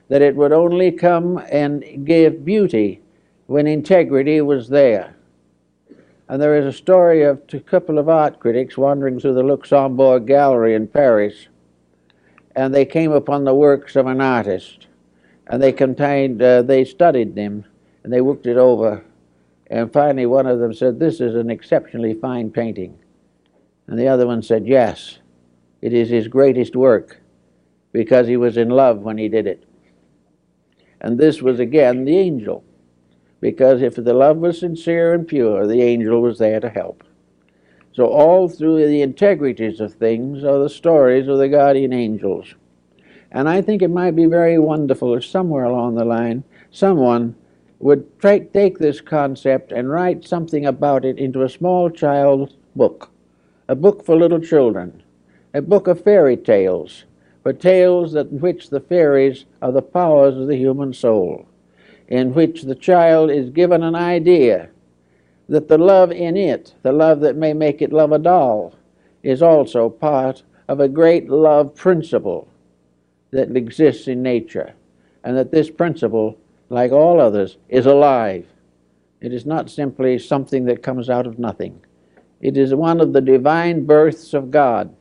that 0.06 0.22
it 0.22 0.36
would 0.36 0.52
only 0.52 0.92
come 0.92 1.42
and 1.50 2.06
give 2.06 2.44
beauty 2.44 3.02
when 3.46 3.66
integrity 3.66 4.40
was 4.40 4.68
there 4.68 5.16
and 6.28 6.42
there 6.42 6.58
is 6.58 6.66
a 6.66 6.76
story 6.76 7.22
of 7.22 7.40
a 7.52 7.60
couple 7.60 7.98
of 7.98 8.08
art 8.08 8.38
critics 8.38 8.76
wandering 8.76 9.18
through 9.18 9.34
the 9.34 9.42
Luxembourg 9.42 10.26
Gallery 10.26 10.74
in 10.74 10.86
Paris, 10.86 11.48
and 12.54 12.74
they 12.74 12.84
came 12.84 13.12
upon 13.12 13.44
the 13.44 13.54
works 13.54 13.96
of 13.96 14.06
an 14.06 14.20
artist, 14.20 14.86
and 15.46 15.62
they 15.62 15.72
contained, 15.72 16.42
uh, 16.42 16.60
they 16.62 16.84
studied 16.84 17.34
them, 17.34 17.64
and 18.04 18.12
they 18.12 18.20
looked 18.20 18.46
it 18.46 18.58
over, 18.58 19.02
and 19.68 19.92
finally 19.92 20.26
one 20.26 20.46
of 20.46 20.58
them 20.58 20.74
said, 20.74 20.98
"This 20.98 21.20
is 21.20 21.34
an 21.34 21.50
exceptionally 21.50 22.14
fine 22.14 22.50
painting," 22.50 22.98
and 23.86 23.98
the 23.98 24.08
other 24.08 24.26
one 24.26 24.42
said, 24.42 24.66
"Yes, 24.66 25.18
it 25.80 25.94
is 25.94 26.10
his 26.10 26.28
greatest 26.28 26.76
work, 26.76 27.20
because 27.92 28.26
he 28.26 28.36
was 28.36 28.58
in 28.58 28.68
love 28.68 29.02
when 29.02 29.16
he 29.16 29.28
did 29.28 29.46
it." 29.46 29.64
And 31.00 31.16
this 31.16 31.40
was 31.40 31.58
again 31.58 32.04
the 32.04 32.18
angel 32.18 32.64
because 33.40 33.82
if 33.82 33.94
the 33.94 34.12
love 34.12 34.38
was 34.38 34.60
sincere 34.60 35.14
and 35.14 35.26
pure, 35.26 35.66
the 35.66 35.82
angel 35.82 36.20
was 36.20 36.38
there 36.38 36.60
to 36.60 36.68
help. 36.68 37.04
So, 37.92 38.06
all 38.06 38.48
through 38.48 38.86
the 38.86 39.02
integrities 39.02 39.80
of 39.80 39.94
things 39.94 40.44
are 40.44 40.58
the 40.58 40.68
stories 40.68 41.26
of 41.26 41.38
the 41.38 41.48
guardian 41.48 41.92
angels. 41.92 42.54
And 43.32 43.48
I 43.48 43.60
think 43.60 43.82
it 43.82 43.88
might 43.88 44.16
be 44.16 44.26
very 44.26 44.58
wonderful 44.58 45.14
if 45.16 45.24
somewhere 45.24 45.64
along 45.64 45.94
the 45.96 46.04
line 46.04 46.44
someone 46.70 47.34
would 47.80 48.06
take 48.20 48.78
this 48.78 49.00
concept 49.00 49.72
and 49.72 49.90
write 49.90 50.24
something 50.24 50.64
about 50.64 51.04
it 51.04 51.18
into 51.18 51.42
a 51.42 51.48
small 51.48 51.90
child's 51.90 52.54
book, 52.76 53.10
a 53.68 53.74
book 53.74 54.04
for 54.04 54.16
little 54.16 54.40
children, 54.40 55.02
a 55.52 55.62
book 55.62 55.86
of 55.86 56.02
fairy 56.02 56.36
tales, 56.36 57.04
for 57.42 57.52
tales 57.52 58.12
that, 58.12 58.30
in 58.30 58.40
which 58.40 58.70
the 58.70 58.80
fairies 58.80 59.44
are 59.60 59.72
the 59.72 59.82
powers 59.82 60.36
of 60.36 60.46
the 60.46 60.56
human 60.56 60.92
soul 60.92 61.47
in 62.08 62.34
which 62.34 62.62
the 62.62 62.74
child 62.74 63.30
is 63.30 63.50
given 63.50 63.82
an 63.82 63.94
idea 63.94 64.68
that 65.48 65.68
the 65.68 65.78
love 65.78 66.10
in 66.10 66.36
it, 66.36 66.74
the 66.82 66.92
love 66.92 67.20
that 67.20 67.36
may 67.36 67.52
make 67.52 67.80
it 67.80 67.92
love 67.92 68.12
a 68.12 68.18
doll, 68.18 68.74
is 69.22 69.42
also 69.42 69.88
part 69.88 70.42
of 70.68 70.80
a 70.80 70.88
great 70.88 71.28
love 71.28 71.74
principle 71.74 72.48
that 73.30 73.54
exists 73.56 74.08
in 74.08 74.22
nature, 74.22 74.74
and 75.24 75.36
that 75.36 75.50
this 75.50 75.70
principle, 75.70 76.38
like 76.70 76.92
all 76.92 77.20
others, 77.20 77.56
is 77.68 77.86
alive. 77.86 78.46
It 79.20 79.32
is 79.32 79.46
not 79.46 79.70
simply 79.70 80.18
something 80.18 80.64
that 80.66 80.82
comes 80.82 81.10
out 81.10 81.26
of 81.26 81.38
nothing. 81.38 81.80
It 82.40 82.56
is 82.56 82.74
one 82.74 83.00
of 83.00 83.12
the 83.12 83.20
divine 83.20 83.84
births 83.84 84.32
of 84.32 84.50
God. 84.50 84.94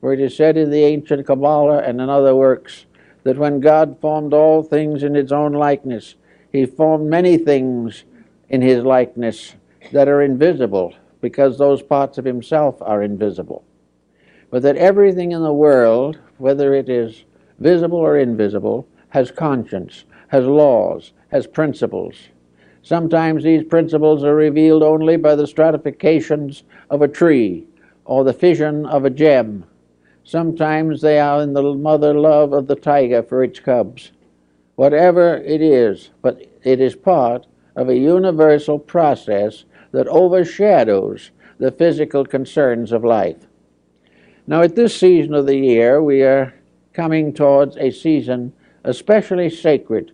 For 0.00 0.12
it 0.12 0.20
is 0.20 0.36
said 0.36 0.56
in 0.56 0.70
the 0.70 0.84
ancient 0.84 1.26
Kabbalah 1.26 1.78
and 1.78 2.00
in 2.00 2.08
other 2.08 2.34
works 2.34 2.86
that 3.24 3.38
when 3.38 3.58
God 3.58 3.98
formed 4.00 4.32
all 4.32 4.62
things 4.62 5.02
in 5.02 5.14
his 5.14 5.32
own 5.32 5.52
likeness, 5.52 6.14
he 6.52 6.66
formed 6.66 7.08
many 7.08 7.36
things 7.36 8.04
in 8.48 8.62
his 8.62 8.84
likeness 8.84 9.54
that 9.92 10.08
are 10.08 10.22
invisible 10.22 10.94
because 11.20 11.58
those 11.58 11.82
parts 11.82 12.18
of 12.18 12.24
himself 12.24 12.76
are 12.80 13.02
invisible. 13.02 13.64
But 14.50 14.62
that 14.62 14.76
everything 14.76 15.32
in 15.32 15.42
the 15.42 15.52
world, 15.52 16.18
whether 16.38 16.72
it 16.72 16.88
is 16.88 17.24
visible 17.58 17.98
or 17.98 18.18
invisible, 18.18 18.88
has 19.10 19.30
conscience, 19.30 20.04
has 20.28 20.44
laws, 20.44 21.12
has 21.30 21.46
principles. 21.46 22.14
Sometimes 22.82 23.44
these 23.44 23.64
principles 23.64 24.24
are 24.24 24.34
revealed 24.34 24.82
only 24.82 25.16
by 25.16 25.34
the 25.34 25.46
stratifications 25.46 26.62
of 26.88 27.02
a 27.02 27.08
tree 27.08 27.66
or 28.04 28.24
the 28.24 28.32
fission 28.32 28.86
of 28.86 29.04
a 29.04 29.10
gem. 29.10 29.64
Sometimes 30.24 31.00
they 31.00 31.18
are 31.18 31.42
in 31.42 31.52
the 31.52 31.62
mother 31.74 32.14
love 32.14 32.52
of 32.52 32.66
the 32.66 32.76
tiger 32.76 33.22
for 33.22 33.42
its 33.42 33.60
cubs. 33.60 34.12
Whatever 34.78 35.38
it 35.38 35.60
is, 35.60 36.10
but 36.22 36.40
it 36.62 36.80
is 36.80 36.94
part 36.94 37.48
of 37.74 37.88
a 37.88 37.98
universal 37.98 38.78
process 38.78 39.64
that 39.90 40.06
overshadows 40.06 41.32
the 41.58 41.72
physical 41.72 42.24
concerns 42.24 42.92
of 42.92 43.02
life. 43.02 43.48
Now, 44.46 44.62
at 44.62 44.76
this 44.76 44.96
season 44.96 45.34
of 45.34 45.46
the 45.46 45.56
year, 45.56 46.00
we 46.00 46.22
are 46.22 46.54
coming 46.92 47.32
towards 47.34 47.76
a 47.76 47.90
season 47.90 48.52
especially 48.84 49.50
sacred 49.50 50.12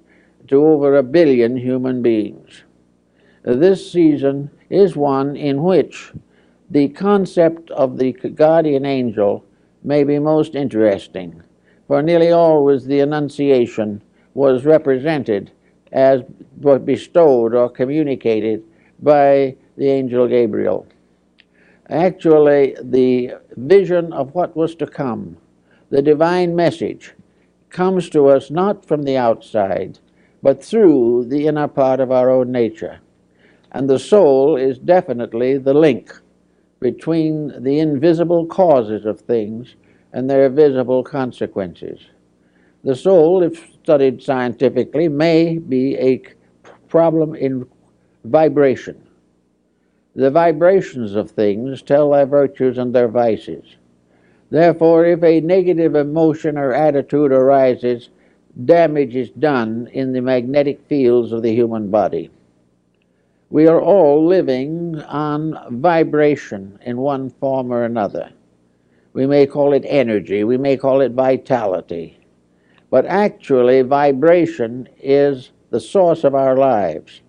to 0.48 0.64
over 0.64 0.96
a 0.96 1.02
billion 1.02 1.58
human 1.58 2.00
beings. 2.00 2.62
This 3.42 3.92
season 3.92 4.50
is 4.70 4.96
one 4.96 5.36
in 5.36 5.62
which 5.62 6.10
the 6.70 6.88
concept 6.88 7.70
of 7.72 7.98
the 7.98 8.12
guardian 8.12 8.86
angel 8.86 9.44
may 9.82 10.04
be 10.04 10.18
most 10.18 10.54
interesting, 10.54 11.42
for 11.86 12.02
nearly 12.02 12.30
always 12.30 12.86
the 12.86 13.00
Annunciation 13.00 14.00
was 14.34 14.64
represented 14.64 15.50
as 15.92 16.22
bestowed 16.84 17.54
or 17.54 17.70
communicated 17.70 18.62
by 19.00 19.56
the 19.76 19.88
angel 19.88 20.26
Gabriel. 20.28 20.86
Actually, 21.88 22.76
the 22.82 23.34
vision 23.56 24.12
of 24.12 24.34
what 24.34 24.56
was 24.56 24.74
to 24.74 24.86
come, 24.86 25.36
the 25.90 26.02
divine 26.02 26.56
message, 26.56 27.14
comes 27.70 28.08
to 28.10 28.28
us 28.28 28.50
not 28.50 28.84
from 28.84 29.02
the 29.02 29.16
outside, 29.16 29.98
but 30.42 30.62
through 30.62 31.24
the 31.28 31.46
inner 31.46 31.68
part 31.68 32.00
of 32.00 32.10
our 32.10 32.30
own 32.30 32.50
nature. 32.50 33.00
And 33.72 33.88
the 33.88 33.98
soul 33.98 34.56
is 34.56 34.78
definitely 34.78 35.58
the 35.58 35.74
link 35.74 36.12
between 36.80 37.62
the 37.62 37.78
invisible 37.78 38.46
causes 38.46 39.04
of 39.04 39.20
things 39.20 39.74
and 40.12 40.28
their 40.28 40.48
visible 40.48 41.02
consequences. 41.02 42.00
The 42.84 42.94
soul, 42.94 43.42
if 43.42 43.73
studied 43.84 44.22
scientifically, 44.22 45.08
may 45.08 45.58
be 45.58 45.94
a 45.96 46.22
problem 46.88 47.34
in 47.34 47.66
vibration. 48.24 49.00
The 50.16 50.30
vibrations 50.30 51.14
of 51.14 51.30
things 51.30 51.82
tell 51.82 52.10
their 52.10 52.24
virtues 52.24 52.78
and 52.78 52.94
their 52.94 53.08
vices. 53.08 53.76
Therefore, 54.48 55.04
if 55.04 55.22
a 55.22 55.40
negative 55.40 55.96
emotion 55.96 56.56
or 56.56 56.72
attitude 56.72 57.30
arises, 57.30 58.08
damage 58.64 59.16
is 59.16 59.30
done 59.30 59.88
in 59.92 60.12
the 60.12 60.22
magnetic 60.22 60.80
fields 60.88 61.32
of 61.32 61.42
the 61.42 61.54
human 61.54 61.90
body. 61.90 62.30
We 63.50 63.66
are 63.66 63.80
all 63.80 64.24
living 64.24 65.02
on 65.02 65.58
vibration 65.80 66.78
in 66.86 66.96
one 66.96 67.28
form 67.28 67.70
or 67.70 67.84
another. 67.84 68.32
We 69.12 69.26
may 69.26 69.46
call 69.46 69.74
it 69.74 69.84
energy, 69.86 70.42
we 70.42 70.56
may 70.56 70.76
call 70.78 71.02
it 71.02 71.12
vitality, 71.12 72.18
but 72.94 73.06
actually, 73.06 73.82
vibration 73.82 74.88
is 75.02 75.50
the 75.70 75.80
source 75.80 76.22
of 76.22 76.32
our 76.32 76.56
lives. 76.56 77.22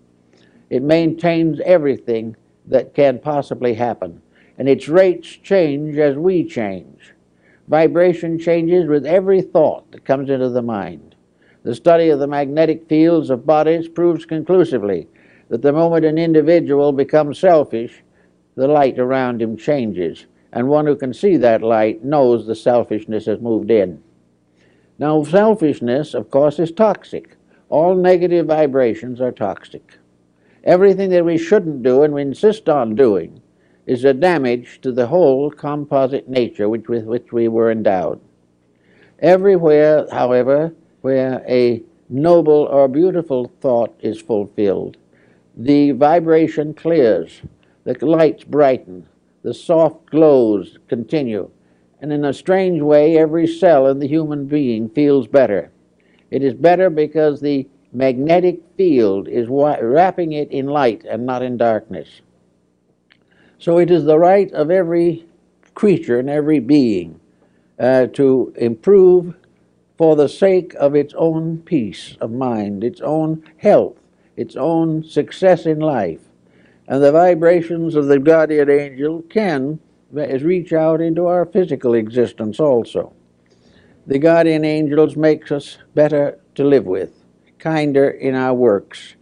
It 0.70 0.80
maintains 0.80 1.58
everything 1.64 2.36
that 2.66 2.94
can 2.94 3.18
possibly 3.18 3.74
happen, 3.74 4.22
and 4.58 4.68
its 4.68 4.86
rates 4.86 5.26
change 5.26 5.98
as 5.98 6.14
we 6.16 6.44
change. 6.44 7.14
Vibration 7.66 8.38
changes 8.38 8.86
with 8.86 9.06
every 9.06 9.42
thought 9.42 9.90
that 9.90 10.04
comes 10.04 10.30
into 10.30 10.50
the 10.50 10.62
mind. 10.62 11.16
The 11.64 11.74
study 11.74 12.10
of 12.10 12.20
the 12.20 12.28
magnetic 12.28 12.88
fields 12.88 13.28
of 13.28 13.44
bodies 13.44 13.88
proves 13.88 14.24
conclusively 14.24 15.08
that 15.48 15.62
the 15.62 15.72
moment 15.72 16.04
an 16.04 16.16
individual 16.16 16.92
becomes 16.92 17.40
selfish, 17.40 18.04
the 18.54 18.68
light 18.68 19.00
around 19.00 19.42
him 19.42 19.56
changes, 19.56 20.26
and 20.52 20.68
one 20.68 20.86
who 20.86 20.94
can 20.94 21.12
see 21.12 21.36
that 21.38 21.60
light 21.60 22.04
knows 22.04 22.46
the 22.46 22.54
selfishness 22.54 23.26
has 23.26 23.40
moved 23.40 23.72
in. 23.72 24.00
Now, 24.98 25.22
selfishness, 25.22 26.14
of 26.14 26.30
course, 26.30 26.58
is 26.58 26.72
toxic. 26.72 27.36
All 27.68 27.94
negative 27.94 28.46
vibrations 28.46 29.20
are 29.20 29.32
toxic. 29.32 29.98
Everything 30.64 31.10
that 31.10 31.24
we 31.24 31.38
shouldn't 31.38 31.82
do 31.82 32.02
and 32.02 32.14
we 32.14 32.22
insist 32.22 32.68
on 32.68 32.94
doing 32.94 33.42
is 33.86 34.04
a 34.04 34.14
damage 34.14 34.80
to 34.80 34.90
the 34.90 35.06
whole 35.06 35.50
composite 35.50 36.28
nature 36.28 36.68
which, 36.68 36.88
with 36.88 37.04
which 37.04 37.32
we 37.32 37.46
were 37.46 37.70
endowed. 37.70 38.20
Everywhere, 39.20 40.06
however, 40.10 40.74
where 41.02 41.44
a 41.48 41.82
noble 42.08 42.68
or 42.70 42.88
beautiful 42.88 43.52
thought 43.60 43.94
is 44.00 44.20
fulfilled, 44.20 44.96
the 45.56 45.92
vibration 45.92 46.74
clears, 46.74 47.42
the 47.84 47.96
lights 48.04 48.44
brighten, 48.44 49.06
the 49.42 49.54
soft 49.54 50.06
glows 50.06 50.78
continue, 50.88 51.50
and 52.06 52.12
in 52.12 52.24
a 52.24 52.32
strange 52.32 52.80
way, 52.80 53.18
every 53.18 53.48
cell 53.48 53.88
in 53.88 53.98
the 53.98 54.06
human 54.06 54.46
being 54.46 54.88
feels 54.88 55.26
better. 55.26 55.72
It 56.30 56.40
is 56.44 56.54
better 56.54 56.88
because 56.88 57.40
the 57.40 57.68
magnetic 57.92 58.60
field 58.76 59.26
is 59.26 59.48
wrapping 59.48 60.30
it 60.30 60.48
in 60.52 60.66
light 60.66 61.04
and 61.04 61.26
not 61.26 61.42
in 61.42 61.56
darkness. 61.56 62.20
So 63.58 63.78
it 63.78 63.90
is 63.90 64.04
the 64.04 64.20
right 64.20 64.52
of 64.52 64.70
every 64.70 65.26
creature 65.74 66.20
and 66.20 66.30
every 66.30 66.60
being 66.60 67.18
uh, 67.76 68.06
to 68.12 68.54
improve 68.56 69.34
for 69.98 70.14
the 70.14 70.28
sake 70.28 70.74
of 70.74 70.94
its 70.94 71.12
own 71.14 71.58
peace 71.58 72.16
of 72.20 72.30
mind, 72.30 72.84
its 72.84 73.00
own 73.00 73.42
health, 73.56 73.96
its 74.36 74.54
own 74.54 75.02
success 75.02 75.66
in 75.66 75.80
life. 75.80 76.20
And 76.86 77.02
the 77.02 77.10
vibrations 77.10 77.96
of 77.96 78.06
the 78.06 78.20
guardian 78.20 78.70
angel 78.70 79.22
can 79.22 79.80
reach 80.12 80.72
out 80.72 81.00
into 81.00 81.26
our 81.26 81.44
physical 81.44 81.94
existence 81.94 82.60
also. 82.60 83.12
The 84.06 84.18
guardian 84.18 84.64
angels 84.64 85.16
makes 85.16 85.50
us 85.50 85.78
better 85.94 86.38
to 86.54 86.64
live 86.64 86.86
with, 86.86 87.24
kinder 87.58 88.08
in 88.08 88.34
our 88.34 88.54
works. 88.54 89.14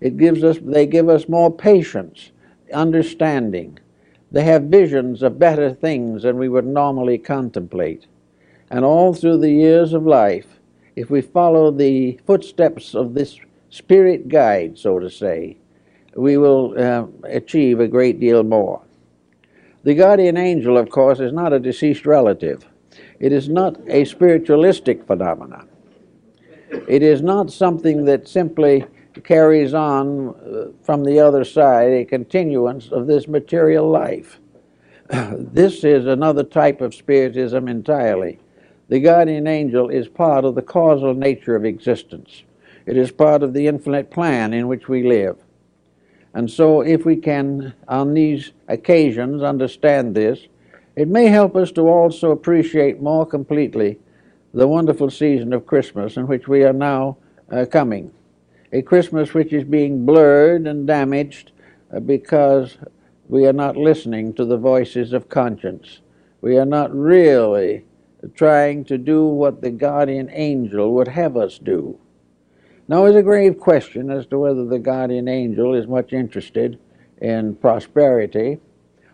It 0.00 0.16
gives 0.16 0.42
us 0.42 0.58
they 0.62 0.86
give 0.86 1.08
us 1.08 1.28
more 1.28 1.54
patience, 1.54 2.30
understanding. 2.72 3.78
They 4.32 4.44
have 4.44 4.64
visions 4.64 5.22
of 5.22 5.38
better 5.38 5.74
things 5.74 6.22
than 6.22 6.38
we 6.38 6.48
would 6.48 6.66
normally 6.66 7.18
contemplate. 7.18 8.06
And 8.70 8.84
all 8.84 9.12
through 9.12 9.38
the 9.38 9.50
years 9.52 9.92
of 9.92 10.06
life, 10.06 10.46
if 10.96 11.10
we 11.10 11.20
follow 11.20 11.70
the 11.70 12.18
footsteps 12.26 12.94
of 12.94 13.14
this 13.14 13.38
spirit 13.68 14.28
guide, 14.28 14.78
so 14.78 14.98
to 14.98 15.10
say, 15.10 15.56
we 16.14 16.36
will 16.36 16.74
uh, 16.78 17.06
achieve 17.24 17.80
a 17.80 17.88
great 17.88 18.20
deal 18.20 18.42
more. 18.42 18.82
The 19.82 19.94
guardian 19.94 20.36
angel, 20.36 20.76
of 20.76 20.90
course, 20.90 21.20
is 21.20 21.32
not 21.32 21.52
a 21.52 21.58
deceased 21.58 22.04
relative. 22.04 22.66
It 23.18 23.32
is 23.32 23.48
not 23.48 23.80
a 23.88 24.04
spiritualistic 24.04 25.06
phenomenon. 25.06 25.68
It 26.86 27.02
is 27.02 27.22
not 27.22 27.50
something 27.50 28.04
that 28.04 28.28
simply 28.28 28.84
carries 29.24 29.74
on 29.74 30.28
uh, 30.28 30.72
from 30.82 31.04
the 31.04 31.18
other 31.18 31.44
side, 31.44 31.92
a 31.92 32.04
continuance 32.04 32.92
of 32.92 33.06
this 33.06 33.26
material 33.26 33.88
life. 33.88 34.38
this 35.08 35.82
is 35.82 36.06
another 36.06 36.44
type 36.44 36.80
of 36.80 36.94
spiritism 36.94 37.66
entirely. 37.66 38.38
The 38.88 39.00
guardian 39.00 39.46
angel 39.46 39.88
is 39.88 40.08
part 40.08 40.44
of 40.44 40.54
the 40.54 40.62
causal 40.62 41.14
nature 41.14 41.56
of 41.56 41.64
existence. 41.64 42.44
It 42.86 42.96
is 42.96 43.10
part 43.10 43.42
of 43.42 43.52
the 43.52 43.66
infinite 43.66 44.10
plan 44.10 44.52
in 44.52 44.68
which 44.68 44.88
we 44.88 45.02
live. 45.02 45.36
And 46.34 46.50
so, 46.50 46.80
if 46.80 47.04
we 47.04 47.16
can, 47.16 47.74
on 47.88 48.14
these 48.14 48.52
occasions, 48.68 49.42
understand 49.42 50.14
this, 50.14 50.46
it 50.96 51.08
may 51.08 51.26
help 51.26 51.56
us 51.56 51.72
to 51.72 51.82
also 51.82 52.30
appreciate 52.30 53.00
more 53.00 53.26
completely 53.26 53.98
the 54.52 54.68
wonderful 54.68 55.10
season 55.10 55.52
of 55.52 55.66
Christmas 55.66 56.16
in 56.16 56.26
which 56.26 56.48
we 56.48 56.64
are 56.64 56.72
now 56.72 57.16
uh, 57.50 57.64
coming. 57.70 58.12
A 58.72 58.82
Christmas 58.82 59.34
which 59.34 59.52
is 59.52 59.64
being 59.64 60.04
blurred 60.06 60.66
and 60.66 60.86
damaged 60.86 61.52
uh, 61.94 62.00
because 62.00 62.78
we 63.28 63.46
are 63.46 63.52
not 63.52 63.76
listening 63.76 64.32
to 64.34 64.44
the 64.44 64.56
voices 64.56 65.12
of 65.12 65.28
conscience. 65.28 66.00
We 66.40 66.56
are 66.58 66.66
not 66.66 66.94
really 66.94 67.84
trying 68.34 68.84
to 68.86 68.98
do 68.98 69.24
what 69.24 69.62
the 69.62 69.70
guardian 69.70 70.30
angel 70.32 70.92
would 70.94 71.08
have 71.08 71.36
us 71.36 71.58
do. 71.58 71.98
Now, 72.90 73.04
it's 73.04 73.16
a 73.16 73.22
grave 73.22 73.60
question 73.60 74.10
as 74.10 74.26
to 74.26 74.38
whether 74.40 74.64
the 74.64 74.80
guardian 74.80 75.28
angel 75.28 75.74
is 75.74 75.86
much 75.86 76.12
interested 76.12 76.76
in 77.22 77.54
prosperity 77.54 78.58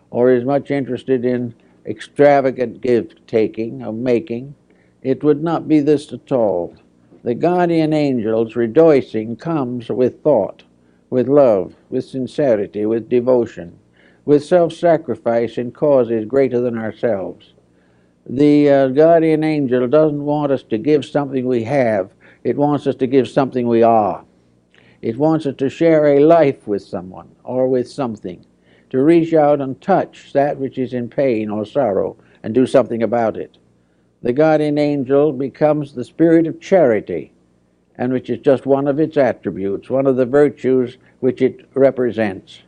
or 0.09 0.31
is 0.31 0.43
much 0.43 0.71
interested 0.71 1.23
in 1.23 1.53
extravagant 1.85 2.81
gift 2.81 3.19
taking 3.27 3.83
or 3.83 3.93
making. 3.93 4.55
It 5.03 5.23
would 5.23 5.43
not 5.43 5.67
be 5.67 5.79
this 5.79 6.11
at 6.11 6.31
all. 6.31 6.75
The 7.23 7.35
guardian 7.35 7.93
angel's 7.93 8.55
rejoicing 8.55 9.35
comes 9.35 9.89
with 9.89 10.23
thought, 10.23 10.63
with 11.11 11.27
love, 11.27 11.75
with 11.91 12.05
sincerity, 12.05 12.87
with 12.87 13.09
devotion, 13.09 13.77
with 14.25 14.43
self 14.43 14.73
sacrifice 14.73 15.59
in 15.59 15.71
causes 15.71 16.25
greater 16.25 16.59
than 16.59 16.79
ourselves. 16.79 17.53
The 18.25 18.71
uh, 18.71 18.87
guardian 18.87 19.43
angel 19.43 19.87
doesn't 19.87 20.25
want 20.25 20.51
us 20.51 20.63
to 20.63 20.79
give 20.79 21.05
something 21.05 21.45
we 21.45 21.63
have, 21.65 22.09
it 22.47 22.55
wants 22.55 22.87
us 22.87 22.95
to 22.95 23.07
give 23.07 23.27
something 23.27 23.67
we 23.67 23.83
are. 23.83 24.23
It 25.01 25.17
wants 25.17 25.45
us 25.45 25.55
to 25.57 25.69
share 25.69 26.05
a 26.15 26.23
life 26.23 26.65
with 26.65 26.81
someone 26.81 27.35
or 27.43 27.67
with 27.67 27.91
something, 27.91 28.45
to 28.89 29.03
reach 29.03 29.33
out 29.33 29.59
and 29.59 29.81
touch 29.81 30.31
that 30.31 30.57
which 30.57 30.77
is 30.77 30.93
in 30.93 31.09
pain 31.09 31.49
or 31.49 31.65
sorrow 31.65 32.15
and 32.43 32.55
do 32.55 32.65
something 32.65 33.03
about 33.03 33.35
it. 33.35 33.57
The 34.21 34.31
guardian 34.31 34.77
angel 34.77 35.33
becomes 35.33 35.91
the 35.93 36.05
spirit 36.05 36.47
of 36.47 36.61
charity, 36.61 37.33
and 37.97 38.13
which 38.13 38.29
is 38.29 38.39
just 38.39 38.65
one 38.65 38.87
of 38.87 38.97
its 38.97 39.17
attributes, 39.17 39.89
one 39.89 40.07
of 40.07 40.15
the 40.15 40.25
virtues 40.25 40.97
which 41.19 41.41
it 41.41 41.67
represents. 41.73 42.61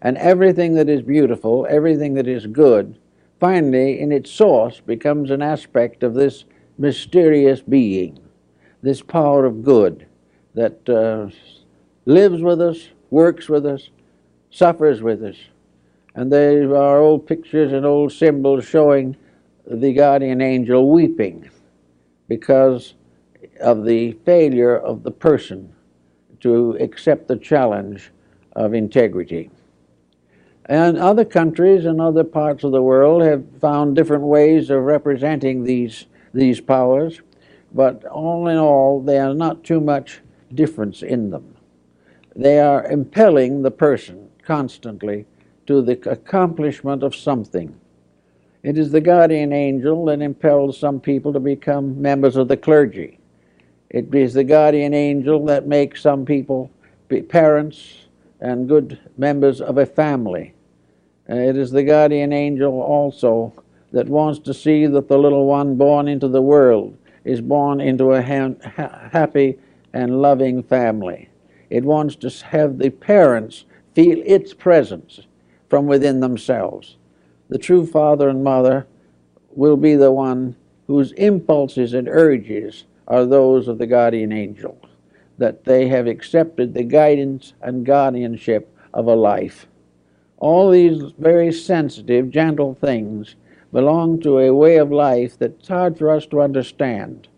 And 0.00 0.16
everything 0.16 0.72
that 0.76 0.88
is 0.88 1.02
beautiful, 1.02 1.66
everything 1.68 2.14
that 2.14 2.26
is 2.26 2.46
good, 2.46 2.98
finally, 3.38 4.00
in 4.00 4.12
its 4.12 4.30
source, 4.30 4.80
becomes 4.80 5.30
an 5.30 5.42
aspect 5.42 6.02
of 6.02 6.14
this 6.14 6.46
mysterious 6.78 7.60
being, 7.60 8.18
this 8.86 9.02
power 9.02 9.44
of 9.44 9.64
good 9.64 10.06
that 10.54 10.88
uh, 10.88 11.28
lives 12.04 12.40
with 12.40 12.60
us, 12.60 12.90
works 13.10 13.48
with 13.48 13.66
us, 13.66 13.90
suffers 14.50 15.02
with 15.02 15.24
us. 15.24 15.34
And 16.14 16.30
there 16.30 16.76
are 16.76 16.98
old 16.98 17.26
pictures 17.26 17.72
and 17.72 17.84
old 17.84 18.12
symbols 18.12 18.64
showing 18.64 19.16
the 19.68 19.92
guardian 19.92 20.40
angel 20.40 20.88
weeping 20.88 21.50
because 22.28 22.94
of 23.60 23.84
the 23.84 24.12
failure 24.24 24.78
of 24.78 25.02
the 25.02 25.10
person 25.10 25.74
to 26.38 26.76
accept 26.78 27.26
the 27.26 27.36
challenge 27.36 28.12
of 28.52 28.72
integrity. 28.72 29.50
And 30.66 30.96
other 30.96 31.24
countries 31.24 31.86
and 31.86 32.00
other 32.00 32.22
parts 32.22 32.62
of 32.62 32.70
the 32.70 32.82
world 32.82 33.22
have 33.22 33.44
found 33.60 33.96
different 33.96 34.22
ways 34.22 34.70
of 34.70 34.84
representing 34.84 35.64
these, 35.64 36.06
these 36.32 36.60
powers, 36.60 37.20
but 37.76 38.06
all 38.06 38.48
in 38.48 38.56
all, 38.56 39.02
there 39.02 39.28
is 39.30 39.36
not 39.36 39.62
too 39.62 39.80
much 39.80 40.20
difference 40.54 41.02
in 41.02 41.28
them. 41.30 41.54
They 42.34 42.58
are 42.58 42.86
impelling 42.86 43.62
the 43.62 43.70
person 43.70 44.30
constantly 44.42 45.26
to 45.66 45.82
the 45.82 46.10
accomplishment 46.10 47.02
of 47.02 47.14
something. 47.14 47.78
It 48.62 48.78
is 48.78 48.90
the 48.90 49.00
guardian 49.02 49.52
angel 49.52 50.06
that 50.06 50.22
impels 50.22 50.78
some 50.78 51.00
people 51.00 51.32
to 51.34 51.40
become 51.40 52.00
members 52.00 52.36
of 52.36 52.48
the 52.48 52.56
clergy. 52.56 53.18
It 53.90 54.12
is 54.14 54.32
the 54.32 54.44
guardian 54.44 54.94
angel 54.94 55.44
that 55.46 55.66
makes 55.66 56.00
some 56.00 56.24
people 56.24 56.70
be 57.08 57.20
parents 57.20 58.06
and 58.40 58.68
good 58.68 58.98
members 59.18 59.60
of 59.60 59.76
a 59.76 59.86
family. 59.86 60.54
Uh, 61.28 61.34
it 61.34 61.56
is 61.56 61.70
the 61.70 61.82
guardian 61.82 62.32
angel 62.32 62.80
also 62.80 63.52
that 63.92 64.08
wants 64.08 64.38
to 64.40 64.54
see 64.54 64.86
that 64.86 65.08
the 65.08 65.18
little 65.18 65.46
one 65.46 65.76
born 65.76 66.08
into 66.08 66.28
the 66.28 66.42
world 66.42 66.96
is 67.26 67.40
born 67.40 67.80
into 67.80 68.12
a 68.12 68.22
ha- 68.22 69.08
happy 69.12 69.58
and 69.92 70.22
loving 70.22 70.62
family. 70.62 71.28
It 71.68 71.84
wants 71.84 72.14
to 72.16 72.30
have 72.46 72.78
the 72.78 72.90
parents 72.90 73.64
feel 73.94 74.22
its 74.24 74.54
presence 74.54 75.20
from 75.68 75.86
within 75.86 76.20
themselves. 76.20 76.96
The 77.48 77.58
true 77.58 77.86
father 77.86 78.28
and 78.28 78.44
mother 78.44 78.86
will 79.50 79.76
be 79.76 79.96
the 79.96 80.12
one 80.12 80.54
whose 80.86 81.12
impulses 81.12 81.94
and 81.94 82.08
urges 82.08 82.84
are 83.08 83.24
those 83.24 83.66
of 83.66 83.78
the 83.78 83.86
guardian 83.86 84.32
angel, 84.32 84.78
that 85.38 85.64
they 85.64 85.88
have 85.88 86.06
accepted 86.06 86.74
the 86.74 86.84
guidance 86.84 87.54
and 87.60 87.84
guardianship 87.84 88.72
of 88.94 89.06
a 89.06 89.14
life. 89.14 89.66
All 90.38 90.70
these 90.70 91.12
very 91.18 91.52
sensitive, 91.52 92.30
gentle 92.30 92.74
things 92.74 93.34
belong 93.76 94.18
to 94.18 94.38
a 94.38 94.54
way 94.54 94.78
of 94.78 94.90
life 94.90 95.38
that's 95.38 95.68
hard 95.68 95.98
for 95.98 96.10
us 96.10 96.24
to 96.24 96.40
understand. 96.40 97.28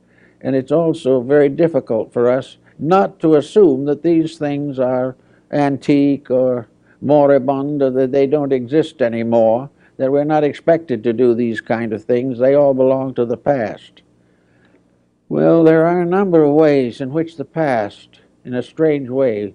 And 0.40 0.54
it's 0.54 0.70
also 0.70 1.20
very 1.20 1.48
difficult 1.48 2.12
for 2.12 2.30
us 2.30 2.58
not 2.78 3.18
to 3.18 3.34
assume 3.34 3.86
that 3.86 4.04
these 4.04 4.38
things 4.38 4.78
are 4.78 5.16
antique 5.50 6.30
or 6.30 6.68
moribund 7.00 7.82
or 7.82 7.90
that 7.90 8.12
they 8.12 8.24
don't 8.28 8.52
exist 8.52 9.02
anymore, 9.02 9.68
that 9.96 10.12
we're 10.12 10.22
not 10.22 10.44
expected 10.44 11.02
to 11.02 11.12
do 11.12 11.34
these 11.34 11.60
kind 11.60 11.92
of 11.92 12.04
things. 12.04 12.38
They 12.38 12.54
all 12.54 12.72
belong 12.72 13.14
to 13.14 13.24
the 13.24 13.36
past. 13.36 14.02
Well, 15.28 15.64
there 15.64 15.84
are 15.84 16.02
a 16.02 16.06
number 16.06 16.44
of 16.44 16.54
ways 16.54 17.00
in 17.00 17.10
which 17.10 17.36
the 17.36 17.44
past, 17.44 18.20
in 18.44 18.54
a 18.54 18.62
strange 18.62 19.08
way, 19.08 19.54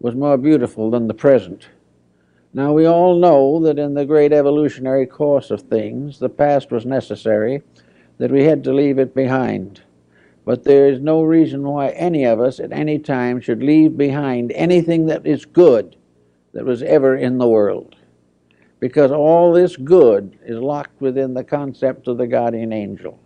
was 0.00 0.16
more 0.16 0.36
beautiful 0.36 0.90
than 0.90 1.06
the 1.06 1.14
present. 1.14 1.68
Now, 2.52 2.72
we 2.72 2.84
all 2.84 3.16
know 3.16 3.60
that 3.60 3.78
in 3.78 3.94
the 3.94 4.04
great 4.04 4.32
evolutionary 4.32 5.06
course 5.06 5.52
of 5.52 5.62
things, 5.62 6.18
the 6.18 6.28
past 6.28 6.72
was 6.72 6.84
necessary, 6.84 7.62
that 8.18 8.32
we 8.32 8.44
had 8.44 8.64
to 8.64 8.72
leave 8.72 8.98
it 8.98 9.14
behind. 9.14 9.82
But 10.44 10.64
there 10.64 10.88
is 10.88 11.00
no 11.00 11.22
reason 11.22 11.62
why 11.62 11.90
any 11.90 12.24
of 12.24 12.40
us 12.40 12.58
at 12.58 12.72
any 12.72 12.98
time 12.98 13.40
should 13.40 13.62
leave 13.62 13.96
behind 13.96 14.50
anything 14.52 15.06
that 15.06 15.24
is 15.24 15.44
good 15.44 15.94
that 16.52 16.64
was 16.64 16.82
ever 16.82 17.16
in 17.16 17.38
the 17.38 17.48
world. 17.48 17.94
Because 18.80 19.12
all 19.12 19.52
this 19.52 19.76
good 19.76 20.36
is 20.44 20.58
locked 20.58 21.00
within 21.00 21.34
the 21.34 21.44
concept 21.44 22.08
of 22.08 22.18
the 22.18 22.26
guardian 22.26 22.72
angel. 22.72 23.20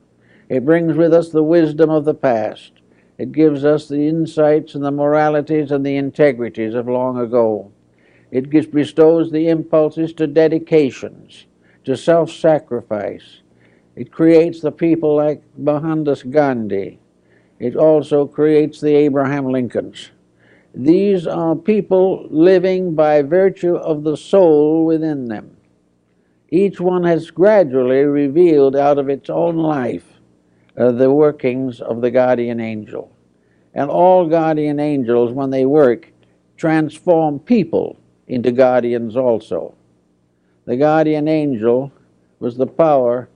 It 0.51 0.67
brings 0.67 0.97
with 0.97 1.15
us 1.15 1.31
the 1.31 1.43
wisdom 1.43 1.89
of 1.89 2.05
the 2.05 2.15
past. 2.15 2.73
It 3.17 3.33
gives 3.33 3.65
us 3.65 3.89
the 3.89 4.07
insights 4.07 4.75
and 4.75 4.85
the 4.85 4.91
moralities 4.91 5.71
and 5.71 5.87
the 5.87 5.97
integrities 5.97 6.75
of 6.75 6.89
long 6.89 7.19
ago. 7.19 7.73
It 8.35 8.51
gives, 8.51 8.67
bestows 8.67 9.31
the 9.31 9.49
impulses 9.49 10.13
to 10.15 10.27
dedications, 10.27 11.47
to 11.85 11.97
self 11.97 12.33
sacrifice. 12.33 13.43
It 13.95 14.11
creates 14.11 14.61
the 14.61 14.73
people 14.73 15.15
like 15.15 15.41
Mohandas 15.57 16.25
Gandhi. 16.25 16.99
It 17.61 17.77
also 17.77 18.27
creates 18.27 18.81
the 18.81 18.93
Abraham 18.93 19.53
Lincolns. 19.53 20.11
These 20.75 21.29
are 21.29 21.55
people 21.55 22.27
living 22.29 22.97
by 22.97 23.23
virtue 23.23 23.77
of 23.77 24.03
the 24.03 24.17
soul 24.17 24.85
within 24.85 25.27
them. 25.27 25.57
Each 26.51 26.81
one 26.81 27.05
has 27.05 27.31
gradually 27.31 28.03
revealed 28.03 28.75
out 28.75 28.99
of 28.99 29.09
its 29.09 29.31
own 29.31 29.59
life 29.59 30.07
uh, 30.77 30.91
the 30.91 31.13
workings 31.13 31.81
of 31.81 32.01
the 32.01 32.11
guardian 32.11 32.59
angel. 32.59 33.13
And 33.75 33.89
all 33.89 34.27
guardian 34.29 34.81
angels, 34.81 35.31
when 35.33 35.51
they 35.51 35.67
work, 35.67 36.11
transform 36.57 37.39
people 37.39 37.97
into 38.29 38.53
guardians 38.53 39.17
also. 39.17 39.75
The 40.65 40.77
guardian 40.77 41.29
angel 41.29 41.93
was 42.39 42.57
the 42.57 42.67
power 42.67 43.29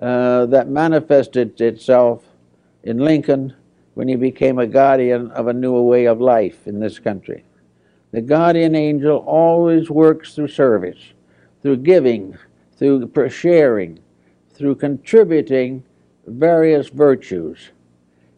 uh, 0.00 0.46
that 0.46 0.68
manifested 0.68 1.60
itself 1.60 2.24
in 2.82 2.98
Lincoln 2.98 3.54
when 3.94 4.08
he 4.08 4.16
became 4.16 4.58
a 4.58 4.66
guardian 4.66 5.30
of 5.30 5.46
a 5.46 5.52
new 5.52 5.80
way 5.80 6.06
of 6.06 6.20
life 6.20 6.66
in 6.66 6.80
this 6.80 6.98
country. 6.98 7.44
The 8.10 8.20
guardian 8.20 8.74
angel 8.74 9.18
always 9.26 9.90
works 9.90 10.34
through 10.34 10.48
service, 10.48 11.12
through 11.62 11.78
giving, 11.78 12.36
through 12.76 13.10
sharing, 13.30 14.00
through 14.52 14.74
contributing 14.76 15.84
various 16.26 16.88
virtues. 16.88 17.70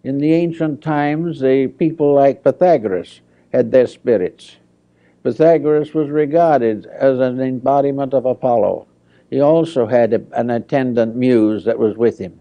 In 0.02 0.18
the 0.18 0.32
ancient 0.32 0.82
times, 0.82 1.40
the 1.40 1.68
people 1.68 2.14
like 2.14 2.44
Pythagoras 2.44 3.20
had 3.52 3.72
their 3.72 3.86
spirits. 3.86 4.56
Pythagoras 5.24 5.94
was 5.94 6.10
regarded 6.10 6.84
as 6.84 7.18
an 7.18 7.40
embodiment 7.40 8.12
of 8.12 8.26
Apollo. 8.26 8.86
He 9.30 9.40
also 9.40 9.86
had 9.86 10.12
a, 10.12 10.22
an 10.32 10.50
attendant 10.50 11.16
muse 11.16 11.64
that 11.64 11.78
was 11.78 11.96
with 11.96 12.18
him. 12.18 12.38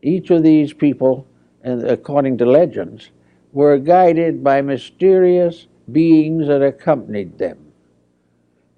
Each 0.00 0.30
of 0.30 0.42
these 0.42 0.72
people, 0.72 1.26
according 1.62 2.38
to 2.38 2.46
legends, 2.46 3.10
were 3.52 3.76
guided 3.76 4.42
by 4.42 4.62
mysterious 4.62 5.66
beings 5.92 6.46
that 6.48 6.62
accompanied 6.62 7.36
them. 7.36 7.58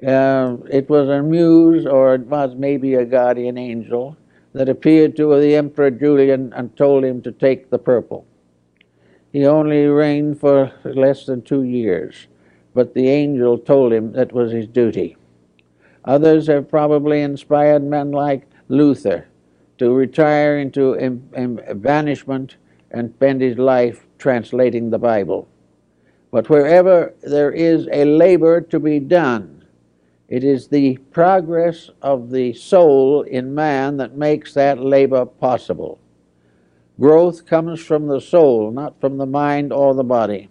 Uh, 0.04 0.56
it 0.68 0.90
was 0.90 1.08
a 1.08 1.22
muse, 1.22 1.86
or 1.86 2.16
it 2.16 2.22
was 2.22 2.56
maybe 2.56 2.94
a 2.94 3.04
guardian 3.04 3.56
angel, 3.56 4.16
that 4.52 4.68
appeared 4.68 5.14
to 5.16 5.40
the 5.40 5.54
Emperor 5.54 5.92
Julian 5.92 6.52
and 6.54 6.76
told 6.76 7.04
him 7.04 7.22
to 7.22 7.30
take 7.30 7.70
the 7.70 7.78
purple. 7.78 8.26
He 9.32 9.46
only 9.46 9.86
reigned 9.86 10.40
for 10.40 10.72
less 10.84 11.24
than 11.24 11.42
two 11.42 11.62
years 11.62 12.26
but 12.74 12.94
the 12.94 13.08
angel 13.08 13.58
told 13.58 13.92
him 13.92 14.12
that 14.12 14.32
was 14.32 14.52
his 14.52 14.66
duty. 14.66 15.16
Others 16.04 16.46
have 16.48 16.68
probably 16.68 17.20
inspired 17.20 17.82
men 17.84 18.10
like 18.10 18.46
Luther 18.68 19.28
to 19.78 19.92
retire 19.92 20.58
into 20.58 20.96
banishment 21.76 22.56
and 22.90 23.14
spend 23.14 23.40
his 23.40 23.58
life 23.58 24.06
translating 24.18 24.90
the 24.90 24.98
Bible. 24.98 25.48
But 26.30 26.48
wherever 26.48 27.14
there 27.22 27.52
is 27.52 27.88
a 27.92 28.04
labor 28.04 28.60
to 28.60 28.80
be 28.80 29.00
done, 29.00 29.64
it 30.28 30.44
is 30.44 30.68
the 30.68 30.96
progress 31.10 31.90
of 32.00 32.30
the 32.30 32.54
soul 32.54 33.22
in 33.22 33.54
man 33.54 33.98
that 33.98 34.16
makes 34.16 34.54
that 34.54 34.80
labor 34.80 35.26
possible. 35.26 35.98
Growth 36.98 37.44
comes 37.44 37.80
from 37.80 38.06
the 38.06 38.20
soul, 38.20 38.70
not 38.70 38.98
from 39.00 39.18
the 39.18 39.26
mind 39.26 39.72
or 39.72 39.94
the 39.94 40.04
body 40.04 40.48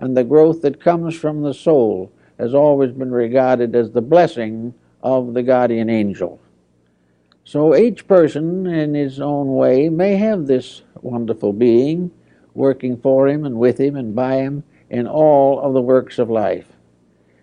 and 0.00 0.16
the 0.16 0.24
growth 0.24 0.62
that 0.62 0.80
comes 0.80 1.14
from 1.14 1.42
the 1.42 1.54
soul 1.54 2.10
has 2.38 2.54
always 2.54 2.90
been 2.90 3.12
regarded 3.12 3.76
as 3.76 3.90
the 3.90 4.00
blessing 4.00 4.74
of 5.02 5.34
the 5.34 5.42
guardian 5.42 5.90
angel. 5.90 6.40
So 7.44 7.76
each 7.76 8.08
person 8.08 8.66
in 8.66 8.94
his 8.94 9.20
own 9.20 9.54
way 9.54 9.88
may 9.90 10.16
have 10.16 10.46
this 10.46 10.82
wonderful 11.02 11.52
being 11.52 12.10
working 12.54 12.96
for 12.96 13.28
him 13.28 13.44
and 13.44 13.56
with 13.56 13.78
him 13.78 13.94
and 13.94 14.14
by 14.14 14.36
him 14.36 14.64
in 14.88 15.06
all 15.06 15.60
of 15.60 15.74
the 15.74 15.82
works 15.82 16.18
of 16.18 16.30
life. 16.30 16.66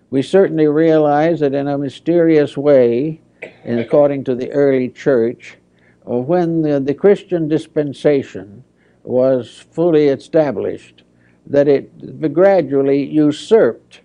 We 0.09 0.21
certainly 0.21 0.67
realize 0.67 1.41
that 1.41 1.53
in 1.53 1.67
a 1.67 1.77
mysterious 1.77 2.57
way, 2.57 3.21
according 3.65 4.23
to 4.25 4.35
the 4.35 4.51
early 4.51 4.89
church, 4.89 5.57
when 6.05 6.61
the, 6.61 6.79
the 6.79 6.93
Christian 6.93 7.47
dispensation 7.47 8.63
was 9.03 9.65
fully 9.71 10.07
established, 10.07 11.03
that 11.49 11.67
it 11.67 12.33
gradually 12.33 13.03
usurped 13.03 14.01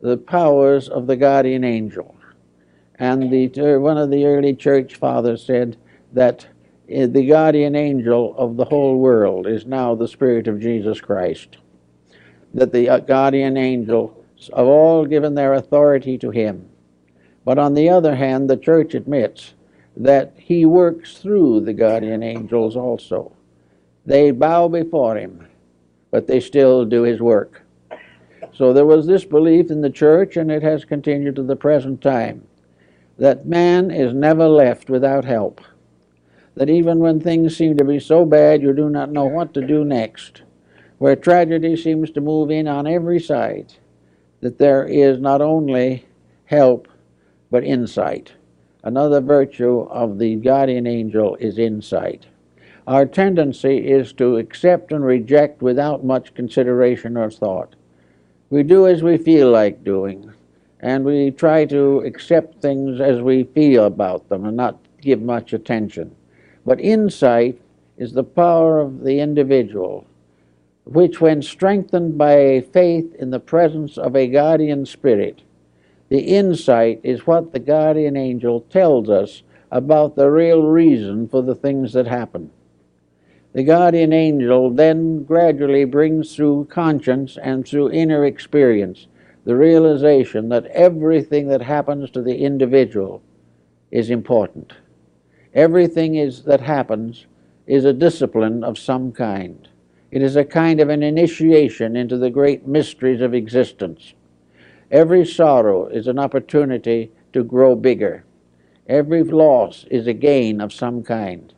the 0.00 0.16
powers 0.16 0.88
of 0.88 1.06
the 1.06 1.16
guardian 1.16 1.64
angel. 1.64 2.16
And 2.98 3.30
the, 3.30 3.48
one 3.78 3.96
of 3.96 4.10
the 4.10 4.26
early 4.26 4.54
church 4.54 4.96
fathers 4.96 5.44
said 5.44 5.76
that 6.12 6.46
eh, 6.88 7.06
the 7.06 7.26
guardian 7.26 7.74
angel 7.74 8.34
of 8.36 8.56
the 8.56 8.64
whole 8.64 8.96
world 8.98 9.46
is 9.46 9.66
now 9.66 9.94
the 9.94 10.08
Spirit 10.08 10.48
of 10.48 10.60
Jesus 10.60 11.00
Christ. 11.00 11.56
That 12.52 12.72
the 12.72 12.88
uh, 12.88 12.98
guardian 12.98 13.56
angels 13.56 14.50
have 14.54 14.66
all 14.66 15.06
given 15.06 15.34
their 15.34 15.54
authority 15.54 16.18
to 16.18 16.30
him. 16.30 16.68
But 17.44 17.58
on 17.58 17.74
the 17.74 17.88
other 17.88 18.16
hand, 18.16 18.50
the 18.50 18.56
church 18.56 18.94
admits 18.94 19.54
that 19.96 20.34
he 20.36 20.66
works 20.66 21.18
through 21.18 21.60
the 21.60 21.72
guardian 21.72 22.22
angels 22.22 22.76
also. 22.76 23.32
They 24.06 24.30
bow 24.30 24.68
before 24.68 25.16
him, 25.16 25.46
but 26.10 26.26
they 26.26 26.40
still 26.40 26.84
do 26.84 27.02
his 27.02 27.20
work. 27.20 27.62
So 28.52 28.72
there 28.72 28.86
was 28.86 29.06
this 29.06 29.24
belief 29.24 29.70
in 29.70 29.80
the 29.80 29.90
church, 29.90 30.36
and 30.36 30.50
it 30.50 30.62
has 30.62 30.84
continued 30.84 31.36
to 31.36 31.42
the 31.42 31.56
present 31.56 32.00
time, 32.02 32.46
that 33.18 33.46
man 33.46 33.90
is 33.90 34.12
never 34.12 34.48
left 34.48 34.90
without 34.90 35.24
help. 35.24 35.60
That 36.56 36.70
even 36.70 36.98
when 36.98 37.20
things 37.20 37.56
seem 37.56 37.76
to 37.76 37.84
be 37.84 38.00
so 38.00 38.24
bad 38.24 38.60
you 38.60 38.72
do 38.72 38.90
not 38.90 39.12
know 39.12 39.24
what 39.24 39.54
to 39.54 39.66
do 39.66 39.84
next, 39.84 40.42
where 40.98 41.16
tragedy 41.16 41.76
seems 41.76 42.10
to 42.10 42.20
move 42.20 42.50
in 42.50 42.66
on 42.66 42.86
every 42.86 43.20
side, 43.20 43.72
that 44.40 44.58
there 44.58 44.84
is 44.84 45.20
not 45.20 45.40
only 45.40 46.06
help, 46.44 46.88
but 47.50 47.64
insight. 47.64 48.32
Another 48.82 49.20
virtue 49.20 49.80
of 49.82 50.18
the 50.18 50.36
guardian 50.36 50.86
angel 50.86 51.36
is 51.36 51.58
insight. 51.58 52.26
Our 52.90 53.06
tendency 53.06 53.88
is 53.88 54.12
to 54.14 54.38
accept 54.38 54.90
and 54.90 55.04
reject 55.04 55.62
without 55.62 56.04
much 56.04 56.34
consideration 56.34 57.16
or 57.16 57.30
thought. 57.30 57.76
We 58.50 58.64
do 58.64 58.88
as 58.88 59.00
we 59.00 59.16
feel 59.16 59.48
like 59.48 59.84
doing, 59.84 60.32
and 60.80 61.04
we 61.04 61.30
try 61.30 61.66
to 61.66 62.00
accept 62.00 62.60
things 62.60 63.00
as 63.00 63.20
we 63.20 63.44
feel 63.44 63.84
about 63.84 64.28
them 64.28 64.44
and 64.44 64.56
not 64.56 64.76
give 65.00 65.22
much 65.22 65.52
attention. 65.52 66.16
But 66.66 66.80
insight 66.80 67.60
is 67.96 68.12
the 68.12 68.24
power 68.24 68.80
of 68.80 69.04
the 69.04 69.20
individual, 69.20 70.04
which, 70.82 71.20
when 71.20 71.42
strengthened 71.42 72.18
by 72.18 72.60
faith 72.72 73.14
in 73.20 73.30
the 73.30 73.38
presence 73.38 73.98
of 73.98 74.16
a 74.16 74.26
guardian 74.26 74.84
spirit, 74.84 75.42
the 76.08 76.22
insight 76.22 76.98
is 77.04 77.24
what 77.24 77.52
the 77.52 77.60
guardian 77.60 78.16
angel 78.16 78.62
tells 78.62 79.08
us 79.08 79.44
about 79.70 80.16
the 80.16 80.28
real 80.28 80.64
reason 80.64 81.28
for 81.28 81.40
the 81.40 81.54
things 81.54 81.92
that 81.92 82.08
happen. 82.08 82.50
The 83.52 83.64
guardian 83.64 84.12
angel 84.12 84.70
then 84.70 85.24
gradually 85.24 85.84
brings 85.84 86.36
through 86.36 86.68
conscience 86.70 87.36
and 87.42 87.66
through 87.66 87.90
inner 87.90 88.24
experience 88.24 89.08
the 89.44 89.56
realization 89.56 90.50
that 90.50 90.66
everything 90.66 91.48
that 91.48 91.62
happens 91.62 92.10
to 92.10 92.22
the 92.22 92.36
individual 92.36 93.22
is 93.90 94.10
important. 94.10 94.74
Everything 95.52 96.14
is, 96.14 96.44
that 96.44 96.60
happens 96.60 97.26
is 97.66 97.84
a 97.84 97.92
discipline 97.92 98.62
of 98.62 98.78
some 98.78 99.10
kind. 99.10 99.66
It 100.12 100.22
is 100.22 100.36
a 100.36 100.44
kind 100.44 100.80
of 100.80 100.88
an 100.88 101.02
initiation 101.02 101.96
into 101.96 102.18
the 102.18 102.30
great 102.30 102.68
mysteries 102.68 103.20
of 103.20 103.34
existence. 103.34 104.14
Every 104.90 105.24
sorrow 105.24 105.86
is 105.86 106.06
an 106.06 106.18
opportunity 106.18 107.10
to 107.32 107.42
grow 107.42 107.74
bigger. 107.74 108.24
Every 108.88 109.24
loss 109.24 109.86
is 109.90 110.06
a 110.06 110.12
gain 110.12 110.60
of 110.60 110.72
some 110.72 111.02
kind. 111.02 111.52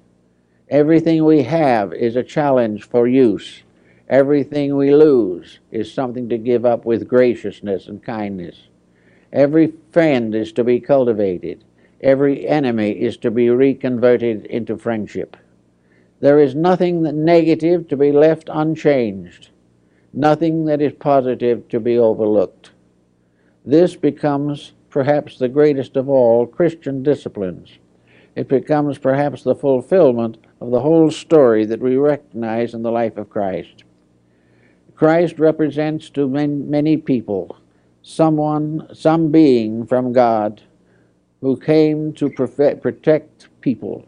Everything 0.73 1.27
we 1.27 1.43
have 1.43 1.93
is 1.93 2.17
a 2.17 2.23
challenge 2.23 2.85
for 2.85 3.07
use. 3.07 3.63
Everything 4.09 4.75
we 4.75 4.95
lose 4.95 5.59
is 5.71 5.93
something 5.93 6.31
to 6.31 6.39
give 6.39 6.65
up 6.65 6.87
with 6.87 7.07
graciousness 7.07 7.89
and 7.89 8.03
kindness. 8.03 8.69
Every 9.35 9.75
friend 9.91 10.35
is 10.35 10.51
to 10.53 10.65
be 10.65 10.81
cultivated. 10.81 11.63
Every 12.01 12.49
enemy 12.49 12.93
is 12.93 13.19
to 13.19 13.31
be 13.31 13.51
reconverted 13.51 14.47
into 14.47 14.79
friendship. 14.79 15.37
There 16.21 16.39
is 16.39 16.55
nothing 16.55 17.03
negative 17.23 17.87
to 17.89 17.97
be 17.99 18.11
left 18.11 18.49
unchanged, 18.51 19.51
nothing 20.15 20.65
that 20.65 20.81
is 20.81 20.95
positive 20.95 21.69
to 21.69 21.81
be 21.81 21.99
overlooked. 21.99 22.71
This 23.67 23.95
becomes 23.95 24.73
perhaps 24.89 25.37
the 25.37 25.51
greatest 25.51 25.99
of 25.99 26.09
all 26.09 26.47
Christian 26.47 27.03
disciplines. 27.03 27.77
It 28.35 28.49
becomes 28.49 28.97
perhaps 28.97 29.43
the 29.43 29.55
fulfillment 29.55 30.39
of 30.63 30.71
the 30.71 30.81
whole 30.81 31.11
story 31.11 31.65
that 31.65 31.81
we 31.81 31.97
recognize 31.97 32.73
in 32.73 32.83
the 32.83 32.91
life 32.93 33.17
of 33.17 33.29
Christ. 33.29 33.83
Christ 34.95 35.41
represents 35.41 36.09
to 36.11 36.29
many 36.29 36.97
people 36.97 37.57
someone, 38.03 38.89
some 38.95 39.33
being 39.33 39.85
from 39.87 40.13
God 40.13 40.63
who 41.41 41.57
came 41.57 42.13
to 42.13 42.31
protect 42.31 43.49
people, 43.61 44.07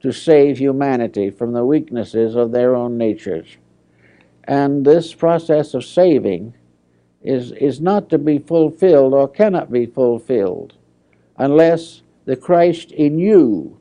to 0.00 0.12
save 0.12 0.58
humanity 0.58 1.30
from 1.30 1.54
the 1.54 1.64
weaknesses 1.64 2.34
of 2.34 2.52
their 2.52 2.74
own 2.74 2.98
natures. 2.98 3.56
And 4.44 4.84
this 4.84 5.14
process 5.14 5.72
of 5.72 5.84
saving 5.84 6.52
is, 7.22 7.52
is 7.52 7.80
not 7.80 8.10
to 8.10 8.18
be 8.18 8.38
fulfilled 8.38 9.14
or 9.14 9.26
cannot 9.26 9.72
be 9.72 9.86
fulfilled 9.86 10.74
unless 11.38 12.02
the 12.26 12.36
Christ 12.36 12.92
in 12.92 13.18
you 13.18 13.78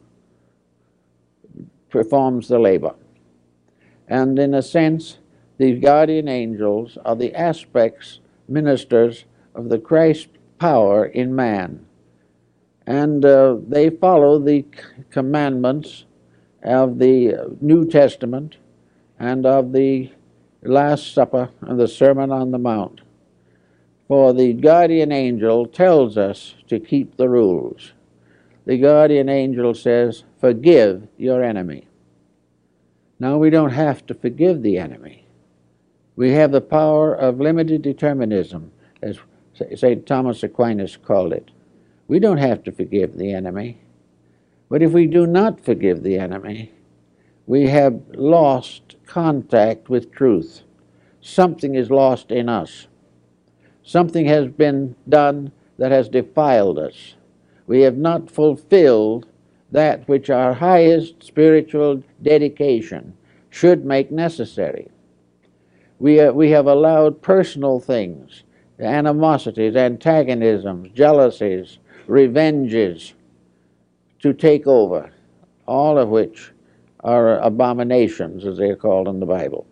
performs 1.94 2.48
the 2.48 2.58
labor. 2.58 2.96
And 4.08 4.40
in 4.40 4.56
a 4.56 4.64
sense, 4.64 5.20
these 5.60 5.80
guardian 5.80 6.28
angels 6.28 6.98
are 7.06 7.16
the 7.16 7.36
aspects, 7.36 8.20
ministers 8.48 9.26
of 9.54 9.70
the 9.70 9.78
Christ 9.78 10.28
power 10.58 11.06
in 11.06 11.36
man. 11.36 11.86
And 12.88 13.24
uh, 13.24 13.58
they 13.68 13.92
follow 13.92 14.40
the 14.40 14.66
commandments 15.12 16.06
of 16.64 16.98
the 16.98 17.56
New 17.62 17.86
Testament 17.86 18.58
and 19.20 19.46
of 19.46 19.72
the 19.72 20.12
Last 20.64 21.14
Supper 21.14 21.52
and 21.62 21.80
the 21.80 21.88
Sermon 21.88 22.32
on 22.32 22.50
the 22.50 22.58
Mount. 22.58 23.02
For 24.08 24.34
the 24.34 24.54
guardian 24.54 25.12
angel 25.12 25.68
tells 25.68 26.18
us 26.18 26.56
to 26.70 26.80
keep 26.80 27.18
the 27.18 27.30
rules. 27.30 27.92
The 28.66 28.78
guardian 28.78 29.30
angel 29.30 29.74
says, 29.74 30.24
Forgive 30.40 31.08
your 31.18 31.44
enemy. 31.44 31.88
Now, 33.20 33.38
we 33.38 33.50
don't 33.50 33.72
have 33.72 34.06
to 34.08 34.14
forgive 34.14 34.62
the 34.62 34.78
enemy. 34.78 35.26
We 36.16 36.32
have 36.32 36.52
the 36.52 36.62
power 36.62 37.14
of 37.14 37.40
limited 37.40 37.82
determinism, 37.82 38.72
as 39.02 39.20
St. 39.76 40.06
Thomas 40.06 40.44
Aquinas 40.44 40.98
called 40.98 41.34
it. 41.34 41.52
We 42.08 42.20
don't 42.20 42.38
have 42.38 42.64
to 42.64 42.72
forgive 42.72 43.18
the 43.18 43.34
enemy. 43.34 43.80
But 44.70 44.82
if 44.82 44.92
we 44.92 45.08
do 45.08 45.26
not 45.28 45.64
forgive 45.64 46.04
the 46.04 46.18
enemy, 46.18 46.72
we 47.46 47.68
have 47.68 48.02
lost 48.14 48.96
contact 49.06 49.90
with 49.90 50.12
truth. 50.12 50.64
Something 51.22 51.76
is 51.76 51.90
lost 51.90 52.32
in 52.32 52.50
us. 52.50 52.88
Something 53.84 54.26
has 54.26 54.48
been 54.48 54.96
done 55.08 55.52
that 55.78 55.92
has 55.92 56.10
defiled 56.10 56.80
us. 56.80 57.16
We 57.68 57.82
have 57.82 57.98
not 57.98 58.30
fulfilled 58.30 59.28
that 59.72 60.08
which 60.08 60.30
our 60.30 60.54
highest 60.54 61.24
spiritual 61.24 62.04
dedication 62.22 63.14
should 63.50 63.86
make 63.86 64.12
necessary. 64.12 64.90
We, 66.00 66.20
uh, 66.20 66.32
we 66.32 66.50
have 66.52 66.68
allowed 66.68 67.22
personal 67.22 67.80
things, 67.80 68.44
animosities, 68.80 69.76
antagonisms, 69.76 70.92
jealousies, 70.94 71.80
revenges 72.08 73.14
to 74.20 74.34
take 74.34 74.68
over, 74.68 75.12
all 75.66 75.98
of 75.98 76.10
which 76.10 76.52
are 77.04 77.40
abominations, 77.40 78.46
as 78.46 78.58
they 78.58 78.70
are 78.70 78.76
called 78.76 79.08
in 79.08 79.20
the 79.20 79.26
Bible. 79.26 79.66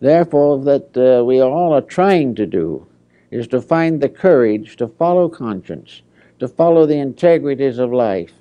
Therefore, 0.00 0.62
that 0.64 0.96
uh, 0.96 1.24
we 1.24 1.40
all 1.40 1.72
are 1.72 1.80
trying 1.80 2.34
to 2.34 2.46
do 2.46 2.86
is 3.30 3.48
to 3.48 3.60
find 3.60 4.00
the 4.00 4.08
courage 4.08 4.76
to 4.76 4.88
follow 4.88 5.28
conscience, 5.28 6.02
to 6.38 6.48
follow 6.48 6.86
the 6.86 6.98
integrities 6.98 7.78
of 7.78 7.92
life, 7.92 8.32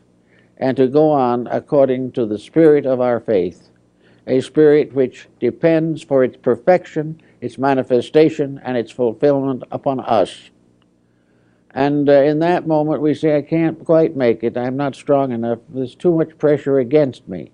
and 0.58 0.78
to 0.78 0.88
go 0.88 1.12
on 1.12 1.48
according 1.48 2.12
to 2.14 2.26
the 2.26 2.40
spirit 2.40 2.86
of 2.86 3.02
our 3.02 3.20
faith, 3.20 3.70
a 4.28 4.42
spirit 4.42 4.94
which 4.94 5.28
depends 5.40 6.04
for 6.04 6.24
its 6.24 6.38
perfection, 6.38 7.22
its 7.42 7.58
manifestation, 7.58 8.60
and 8.64 8.78
its 8.78 8.92
fulfillment 8.92 9.64
upon 9.72 10.00
us. 10.00 10.50
And 11.72 12.08
uh, 12.10 12.14
in 12.14 12.40
that 12.40 12.68
moment, 12.68 13.02
we 13.02 13.14
say, 13.14 13.36
I 13.36 13.42
can't 13.42 13.84
quite 13.84 14.16
make 14.16 14.44
it. 14.44 14.58
I'm 14.58 14.78
not 14.78 14.96
strong 14.96 15.34
enough. 15.34 15.60
There's 15.68 15.94
too 15.94 16.16
much 16.16 16.38
pressure 16.38 16.80
against 16.80 17.28
me. 17.28 17.52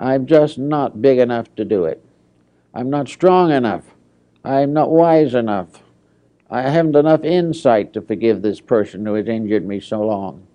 I'm 0.00 0.26
just 0.26 0.56
not 0.58 1.02
big 1.02 1.18
enough 1.18 1.54
to 1.56 1.64
do 1.64 1.84
it. 1.84 2.02
I'm 2.74 2.88
not 2.88 3.08
strong 3.08 3.52
enough. 3.52 3.84
I'm 4.42 4.72
not 4.72 4.90
wise 4.90 5.34
enough. 5.34 5.82
I 6.52 6.68
haven't 6.68 6.96
enough 6.96 7.24
insight 7.24 7.94
to 7.94 8.02
forgive 8.02 8.42
this 8.42 8.60
person 8.60 9.06
who 9.06 9.14
has 9.14 9.26
injured 9.26 9.66
me 9.66 9.80
so 9.80 10.02
long. 10.02 10.46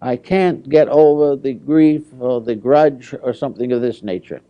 I 0.00 0.16
can't 0.16 0.66
get 0.66 0.88
over 0.88 1.36
the 1.36 1.52
grief 1.52 2.04
or 2.18 2.40
the 2.40 2.54
grudge 2.54 3.14
or 3.20 3.34
something 3.34 3.70
of 3.70 3.82
this 3.82 4.02
nature. 4.02 4.40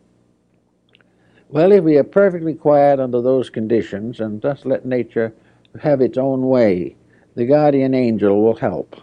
Well, 1.49 1.73
if 1.73 1.83
we 1.83 1.99
are 1.99 2.05
perfectly 2.05 2.55
quiet 2.55 3.01
under 3.01 3.21
those 3.21 3.51
conditions 3.51 4.21
and 4.21 4.41
just 4.41 4.65
let 4.65 4.87
nature 4.87 5.35
have 5.81 6.01
its 6.01 6.17
own 6.17 6.47
way, 6.47 6.95
the 7.35 7.47
guardian 7.47 7.95
angel 7.95 8.41
will 8.41 8.55
help. 8.55 8.95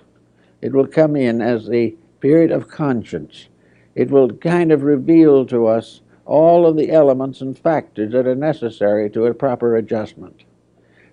It 0.62 0.72
will 0.72 0.88
come 0.88 1.18
in 1.18 1.42
as 1.42 1.68
the 1.68 1.98
period 2.22 2.50
of 2.50 2.70
conscience. 2.70 3.50
It 3.94 4.10
will 4.10 4.32
kind 4.32 4.72
of 4.72 4.84
reveal 4.84 5.46
to 5.48 5.68
us 5.68 6.00
all 6.26 6.66
of 6.66 6.78
the 6.78 6.92
elements 6.92 7.42
and 7.42 7.60
factors 7.60 8.14
that 8.14 8.26
are 8.26 8.36
necessary 8.36 9.10
to 9.10 9.26
a 9.26 9.34
proper 9.34 9.76
adjustment. 9.76 10.46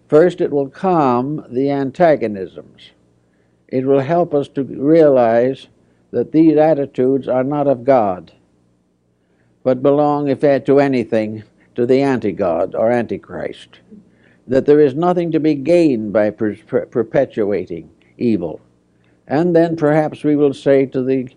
First, 0.09 0.41
it 0.41 0.53
will 0.53 0.69
calm 0.69 1.45
the 1.49 1.71
antagonisms. 1.71 2.91
It 3.69 3.85
will 3.85 4.01
help 4.01 4.35
us 4.35 4.49
to 4.49 4.63
realize 4.63 5.67
that 6.13 6.33
these 6.33 6.57
attitudes 6.57 7.27
are 7.27 7.43
not 7.45 7.67
of 7.67 7.85
God, 7.85 8.33
but 9.65 9.83
belong, 9.83 10.29
if 10.29 10.41
to 10.41 10.79
anything, 10.79 11.43
to 11.75 11.87
the 11.87 12.01
anti 12.01 12.33
God 12.33 12.75
or 12.75 12.91
Antichrist. 12.91 13.81
That 14.47 14.65
there 14.65 14.81
is 14.81 14.95
nothing 14.95 15.33
to 15.33 15.41
be 15.41 15.55
gained 15.55 16.13
by 16.13 16.31
per- 16.31 16.55
per- 16.55 16.87
perpetuating 16.87 17.91
evil. 18.17 18.61
And 19.27 19.57
then 19.57 19.75
perhaps 19.75 20.23
we 20.23 20.37
will 20.37 20.55
say 20.55 20.87
to 20.87 21.03
the 21.03 21.29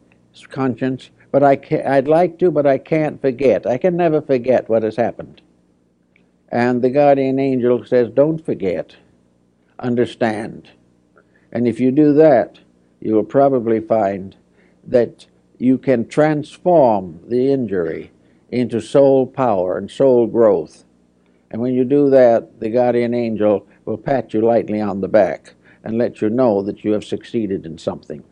conscience, 0.49 1.09
but 1.31 1.43
I 1.43 1.59
I'd 1.85 2.07
like 2.07 2.37
to, 2.39 2.51
but 2.51 2.67
I 2.67 2.77
can't 2.77 3.19
forget. 3.19 3.65
I 3.65 3.77
can 3.77 3.97
never 3.97 4.21
forget 4.21 4.69
what 4.69 4.83
has 4.83 4.95
happened. 4.95 5.41
And 6.49 6.81
the 6.81 6.89
guardian 6.89 7.39
angel 7.39 7.85
says, 7.85 8.09
Don't 8.09 8.43
forget, 8.43 8.95
understand. 9.77 10.69
And 11.51 11.67
if 11.67 11.79
you 11.79 11.91
do 11.91 12.13
that, 12.13 12.59
you 12.99 13.13
will 13.13 13.23
probably 13.23 13.79
find 13.79 14.35
that 14.83 15.27
you 15.57 15.77
can 15.77 16.07
transform 16.07 17.19
the 17.27 17.51
injury 17.51 18.11
into 18.49 18.81
soul 18.81 19.27
power 19.27 19.77
and 19.77 19.89
soul 19.89 20.27
growth. 20.27 20.85
And 21.51 21.61
when 21.61 21.73
you 21.73 21.83
do 21.83 22.09
that, 22.09 22.59
the 22.59 22.69
guardian 22.69 23.13
angel 23.13 23.67
will 23.85 23.97
pat 23.97 24.33
you 24.33 24.41
lightly 24.41 24.81
on 24.81 25.01
the 25.01 25.07
back 25.07 25.53
and 25.83 25.97
let 25.97 26.21
you 26.21 26.29
know 26.29 26.61
that 26.63 26.83
you 26.83 26.91
have 26.91 27.03
succeeded 27.03 27.65
in 27.65 27.77
something. 27.77 28.23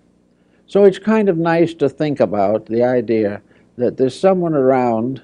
So 0.66 0.84
it's 0.84 1.00
kind 1.00 1.30
of 1.30 1.38
nice 1.38 1.74
to 1.76 1.88
think 1.88 2.20
about 2.20 2.66
the 2.66 2.84
idea 2.84 3.42
that 3.78 3.98
there's 3.98 4.20
someone 4.20 4.54
around 4.54 5.22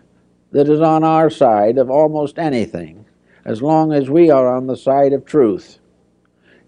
that 0.53 0.69
is 0.69 0.81
on 0.81 1.03
our 1.03 1.31
side 1.31 1.79
of 1.79 1.89
almost 1.89 2.37
anything, 2.37 3.05
as 3.43 3.61
long 3.61 3.91
as 3.91 4.09
we 4.09 4.29
are 4.29 4.55
on 4.55 4.67
the 4.67 4.77
side 4.77 5.11
of 5.11 5.25
truth. 5.25 5.79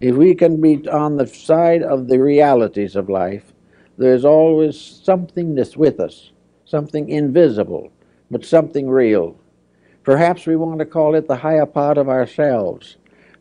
If 0.00 0.16
we 0.16 0.34
can 0.34 0.60
be 0.60 0.86
on 0.88 1.16
the 1.16 1.26
side 1.26 1.82
of 1.82 2.08
the 2.08 2.18
realities 2.18 2.96
of 2.96 3.08
life, 3.08 3.54
there's 3.96 4.24
always 4.24 4.78
something 4.78 5.54
that's 5.54 5.76
with 5.76 6.00
us, 6.00 6.32
something 6.64 7.08
invisible, 7.08 7.90
but 8.28 8.44
something 8.44 8.90
real. 8.90 9.36
Perhaps 10.02 10.46
we 10.46 10.56
want 10.56 10.80
to 10.80 10.84
call 10.84 11.14
it 11.14 11.28
the 11.28 11.36
higher 11.36 11.64
part 11.64 11.96
of 11.96 12.08
ourselves. 12.08 12.96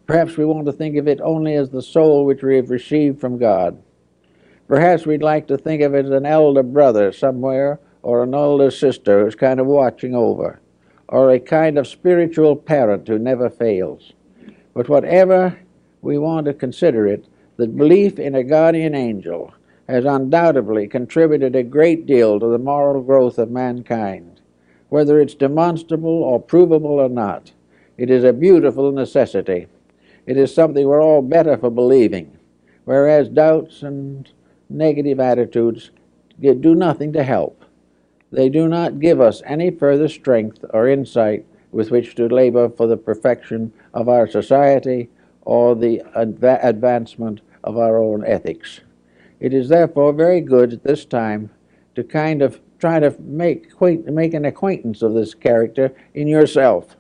Perhaps 0.06 0.38
we 0.38 0.46
want 0.46 0.68
to 0.68 0.72
think 0.72 0.96
of 0.96 1.08
it 1.08 1.20
only 1.22 1.56
as 1.56 1.72
the 1.72 1.82
soul 1.82 2.24
which 2.24 2.44
we 2.44 2.56
have 2.56 2.70
received 2.70 3.20
from 3.20 3.40
God. 3.40 3.82
Perhaps 4.68 5.08
we'd 5.08 5.24
like 5.24 5.48
to 5.48 5.58
think 5.58 5.82
of 5.82 5.96
it 5.96 6.06
as 6.06 6.12
an 6.12 6.26
elder 6.28 6.64
brother 6.64 7.12
somewhere 7.12 7.80
or 8.06 8.22
an 8.22 8.36
older 8.36 8.70
sister 8.70 9.26
who's 9.26 9.34
kind 9.34 9.60
of 9.60 9.66
watching 9.66 10.14
over, 10.14 10.60
or 11.08 11.32
a 11.32 11.40
kind 11.40 11.76
of 11.76 11.88
spiritual 11.88 12.56
parent 12.56 13.08
who 13.08 13.18
never 13.18 13.50
fails. 13.50 14.14
But 14.76 14.88
whatever 14.88 15.58
we 16.04 16.20
want 16.20 16.46
to 16.46 16.54
consider 16.54 17.08
it, 17.08 17.26
the 17.58 17.66
belief 17.66 18.20
in 18.20 18.36
a 18.36 18.44
guardian 18.44 18.94
angel 18.94 19.56
has 19.90 20.06
undoubtedly 20.06 20.88
contributed 20.88 21.56
a 21.56 21.64
great 21.64 22.06
deal 22.06 22.40
to 22.40 22.46
the 22.46 22.60
moral 22.60 23.02
growth 23.02 23.40
of 23.40 23.50
mankind. 23.50 24.40
Whether 24.90 25.20
it's 25.20 25.34
demonstrable 25.34 26.22
or 26.24 26.40
provable 26.40 27.00
or 27.00 27.10
not, 27.10 27.54
it 27.98 28.12
is 28.12 28.24
a 28.24 28.34
beautiful 28.34 28.92
necessity. 28.92 29.66
It 30.28 30.38
is 30.38 30.54
something 30.54 30.86
we're 30.86 31.02
all 31.02 31.24
better 31.24 31.58
for 31.58 31.72
believing, 31.72 32.38
whereas 32.84 33.30
doubts 33.30 33.82
and 33.82 34.30
negative 34.70 35.20
attitudes 35.20 35.90
do 36.40 36.76
nothing 36.76 37.12
to 37.14 37.24
help. 37.24 37.65
They 38.36 38.50
do 38.50 38.68
not 38.68 39.00
give 39.00 39.22
us 39.22 39.42
any 39.46 39.72
further 39.72 40.10
strength 40.10 40.66
or 40.74 40.90
insight 40.90 41.46
with 41.72 41.90
which 41.90 42.16
to 42.16 42.28
labor 42.28 42.68
for 42.68 42.86
the 42.86 42.98
perfection 42.98 43.72
of 43.94 44.10
our 44.10 44.28
society 44.28 45.10
or 45.44 45.74
the 45.74 46.02
adva- 46.18 46.60
advancement 46.62 47.40
of 47.64 47.78
our 47.78 47.98
own 47.98 48.26
ethics. 48.26 48.82
It 49.40 49.54
is 49.54 49.70
therefore 49.70 50.12
very 50.12 50.42
good 50.42 50.74
at 50.74 50.84
this 50.84 51.06
time 51.06 51.50
to 51.96 52.04
kind 52.04 52.42
of 52.42 52.60
try 52.78 53.00
to 53.00 53.16
make, 53.22 53.72
make 53.82 54.34
an 54.34 54.44
acquaintance 54.44 55.02
of 55.02 55.14
this 55.14 55.34
character 55.34 55.96
in 56.14 56.28
yourself. 56.28 56.98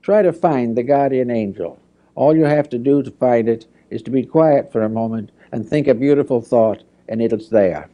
Try 0.00 0.22
to 0.22 0.32
find 0.32 0.76
the 0.76 0.84
guardian 0.84 1.28
angel. 1.28 1.80
All 2.14 2.36
you 2.36 2.44
have 2.44 2.68
to 2.68 2.78
do 2.78 3.02
to 3.02 3.10
find 3.10 3.48
it 3.48 3.66
is 3.90 4.00
to 4.02 4.12
be 4.12 4.24
quiet 4.24 4.70
for 4.70 4.82
a 4.82 4.88
moment 4.88 5.32
and 5.50 5.68
think 5.68 5.88
a 5.88 5.94
beautiful 5.94 6.40
thought 6.40 6.84
and 7.08 7.20
it's 7.20 7.48
there. 7.48 7.90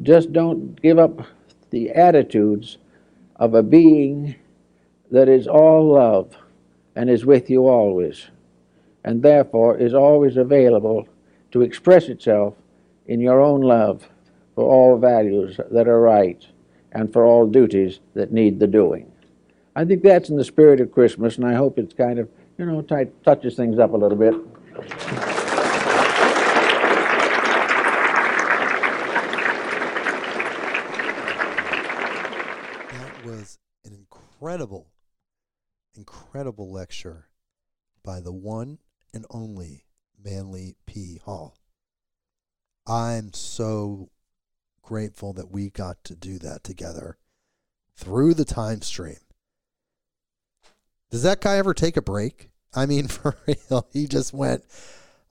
Just 0.00 0.32
don't 0.32 0.80
give 0.80 1.00
up 1.00 1.26
the 1.70 1.90
attitudes 1.90 2.78
of 3.36 3.54
a 3.54 3.62
being 3.62 4.34
that 5.10 5.28
is 5.28 5.46
all 5.46 5.92
love 5.92 6.36
and 6.96 7.08
is 7.08 7.24
with 7.24 7.48
you 7.48 7.68
always, 7.68 8.26
and 9.04 9.22
therefore 9.22 9.78
is 9.78 9.94
always 9.94 10.36
available 10.36 11.08
to 11.52 11.62
express 11.62 12.08
itself 12.08 12.54
in 13.06 13.20
your 13.20 13.40
own 13.40 13.60
love 13.60 14.08
for 14.54 14.64
all 14.64 14.98
values 14.98 15.58
that 15.70 15.88
are 15.88 16.00
right 16.00 16.46
and 16.92 17.12
for 17.12 17.24
all 17.24 17.46
duties 17.46 18.00
that 18.14 18.32
need 18.32 18.58
the 18.58 18.66
doing. 18.66 19.10
I 19.76 19.84
think 19.84 20.02
that's 20.02 20.28
in 20.28 20.36
the 20.36 20.44
spirit 20.44 20.80
of 20.80 20.90
Christmas, 20.90 21.36
and 21.36 21.46
I 21.46 21.54
hope 21.54 21.78
it's 21.78 21.94
kind 21.94 22.18
of, 22.18 22.28
you 22.58 22.66
know, 22.66 22.82
touches 23.24 23.54
things 23.54 23.78
up 23.78 23.92
a 23.92 23.96
little 23.96 24.18
bit. 24.18 25.37
Incredible, 34.48 34.86
incredible 35.94 36.72
lecture 36.72 37.26
by 38.02 38.18
the 38.18 38.32
one 38.32 38.78
and 39.12 39.26
only 39.28 39.84
Manly 40.18 40.74
P. 40.86 41.20
Hall. 41.22 41.58
I'm 42.86 43.34
so 43.34 44.08
grateful 44.80 45.34
that 45.34 45.50
we 45.50 45.68
got 45.68 46.02
to 46.04 46.16
do 46.16 46.38
that 46.38 46.64
together 46.64 47.18
through 47.94 48.32
the 48.32 48.46
time 48.46 48.80
stream. 48.80 49.18
Does 51.10 51.24
that 51.24 51.42
guy 51.42 51.58
ever 51.58 51.74
take 51.74 51.98
a 51.98 52.02
break? 52.02 52.48
I 52.74 52.86
mean, 52.86 53.06
for 53.08 53.36
real, 53.46 53.86
he 53.92 54.06
just 54.06 54.32
went 54.32 54.64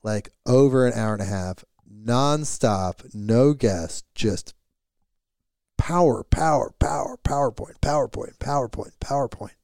like 0.04 0.30
over 0.46 0.86
an 0.86 0.92
hour 0.92 1.14
and 1.14 1.22
a 1.22 1.24
half, 1.24 1.64
nonstop, 1.92 3.12
no 3.12 3.52
guest, 3.52 4.04
just 4.14 4.54
power, 5.78 6.24
power, 6.24 6.74
power, 6.78 7.16
PowerPoint, 7.24 7.78
PowerPoint, 7.80 8.36
PowerPoint, 8.38 8.92
PowerPoint. 9.00 9.54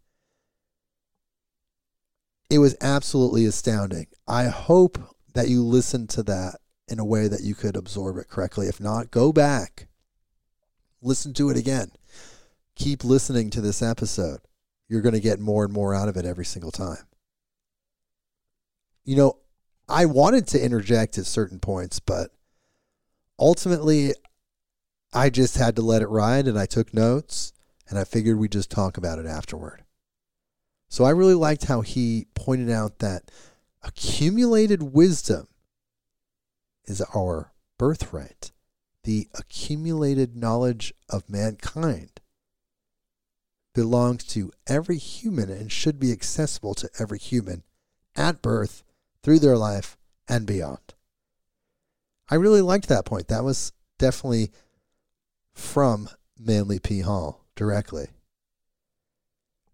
It 2.48 2.58
was 2.58 2.76
absolutely 2.80 3.44
astounding. 3.44 4.06
I 4.26 4.44
hope 4.44 4.98
that 5.34 5.48
you 5.48 5.62
listened 5.62 6.08
to 6.10 6.22
that 6.22 6.60
in 6.88 6.98
a 6.98 7.04
way 7.04 7.28
that 7.28 7.42
you 7.42 7.54
could 7.54 7.76
absorb 7.76 8.16
it 8.16 8.28
correctly. 8.28 8.68
If 8.68 8.80
not, 8.80 9.10
go 9.10 9.32
back, 9.32 9.88
listen 11.02 11.34
to 11.34 11.50
it 11.50 11.56
again. 11.56 11.90
Keep 12.76 13.04
listening 13.04 13.50
to 13.50 13.60
this 13.60 13.82
episode. 13.82 14.40
You're 14.88 15.02
going 15.02 15.14
to 15.14 15.20
get 15.20 15.40
more 15.40 15.64
and 15.64 15.72
more 15.72 15.94
out 15.94 16.08
of 16.08 16.16
it 16.16 16.24
every 16.24 16.44
single 16.44 16.70
time. 16.70 17.06
You 19.04 19.16
know, 19.16 19.38
I 19.88 20.06
wanted 20.06 20.46
to 20.48 20.64
interject 20.64 21.18
at 21.18 21.26
certain 21.26 21.58
points, 21.58 22.00
but 22.00 22.30
ultimately, 23.38 24.14
I 25.14 25.30
just 25.30 25.56
had 25.56 25.76
to 25.76 25.82
let 25.82 26.02
it 26.02 26.08
ride 26.08 26.48
and 26.48 26.58
I 26.58 26.66
took 26.66 26.92
notes 26.92 27.52
and 27.88 27.98
I 27.98 28.04
figured 28.04 28.38
we'd 28.38 28.52
just 28.52 28.70
talk 28.70 28.96
about 28.96 29.18
it 29.18 29.26
afterward. 29.26 29.84
So 30.88 31.04
I 31.04 31.10
really 31.10 31.34
liked 31.34 31.64
how 31.64 31.82
he 31.82 32.26
pointed 32.34 32.68
out 32.68 32.98
that 32.98 33.30
accumulated 33.82 34.82
wisdom 34.82 35.46
is 36.84 37.00
our 37.14 37.52
birthright. 37.78 38.52
The 39.04 39.28
accumulated 39.34 40.36
knowledge 40.36 40.92
of 41.08 41.30
mankind 41.30 42.20
belongs 43.74 44.24
to 44.24 44.52
every 44.66 44.96
human 44.98 45.50
and 45.50 45.70
should 45.70 46.00
be 46.00 46.12
accessible 46.12 46.74
to 46.74 46.88
every 46.98 47.18
human 47.18 47.64
at 48.16 48.40
birth, 48.40 48.82
through 49.22 49.40
their 49.40 49.56
life, 49.56 49.96
and 50.28 50.46
beyond. 50.46 50.94
I 52.30 52.36
really 52.36 52.62
liked 52.62 52.88
that 52.88 53.04
point. 53.04 53.28
That 53.28 53.44
was 53.44 53.72
definitely 53.98 54.50
from 55.54 56.08
Manly 56.38 56.78
P. 56.78 57.00
Hall 57.00 57.44
directly. 57.54 58.08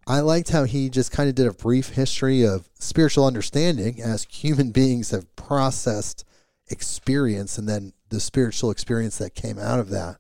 I 0.07 0.21
liked 0.21 0.51
how 0.51 0.65
he 0.65 0.91
just 0.91 1.13
kind 1.13 1.29
of 1.29 1.35
did 1.35 1.47
a 1.47 1.53
brief 1.53 1.91
history 1.91 2.43
of 2.45 2.69
spiritual 2.79 3.27
understanding 3.27 4.01
as 4.01 4.25
human 4.25 4.71
beings 4.73 5.11
have 5.11 5.35
processed 5.37 6.25
experience 6.69 7.59
and 7.59 7.69
then 7.69 7.93
the 8.09 8.21
spiritual 8.21 8.71
experience 8.71 9.19
that 9.19 9.35
came 9.35 9.59
out 9.59 9.79
of 9.79 9.91
that. 9.91 10.17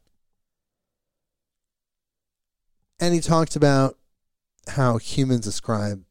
And 2.99 3.15
he 3.15 3.21
talked 3.21 3.57
about 3.57 3.97
how 4.69 4.99
humans 4.99 5.47
ascribe 5.47 6.05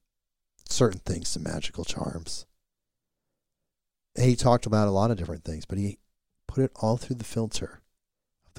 certain 0.68 1.00
things 1.00 1.34
to 1.34 1.40
magical 1.40 1.86
charms. 1.86 2.46
And 4.16 4.26
he 4.26 4.36
talked 4.36 4.66
about 4.66 4.88
a 4.88 4.92
lot 4.92 5.12
of 5.12 5.18
different 5.18 5.44
things, 5.44 5.66
but 5.66 5.78
he 5.78 6.00
put 6.48 6.64
it 6.64 6.72
all 6.76 6.98
through 6.98 7.18
the 7.18 7.24
filter 7.24 7.82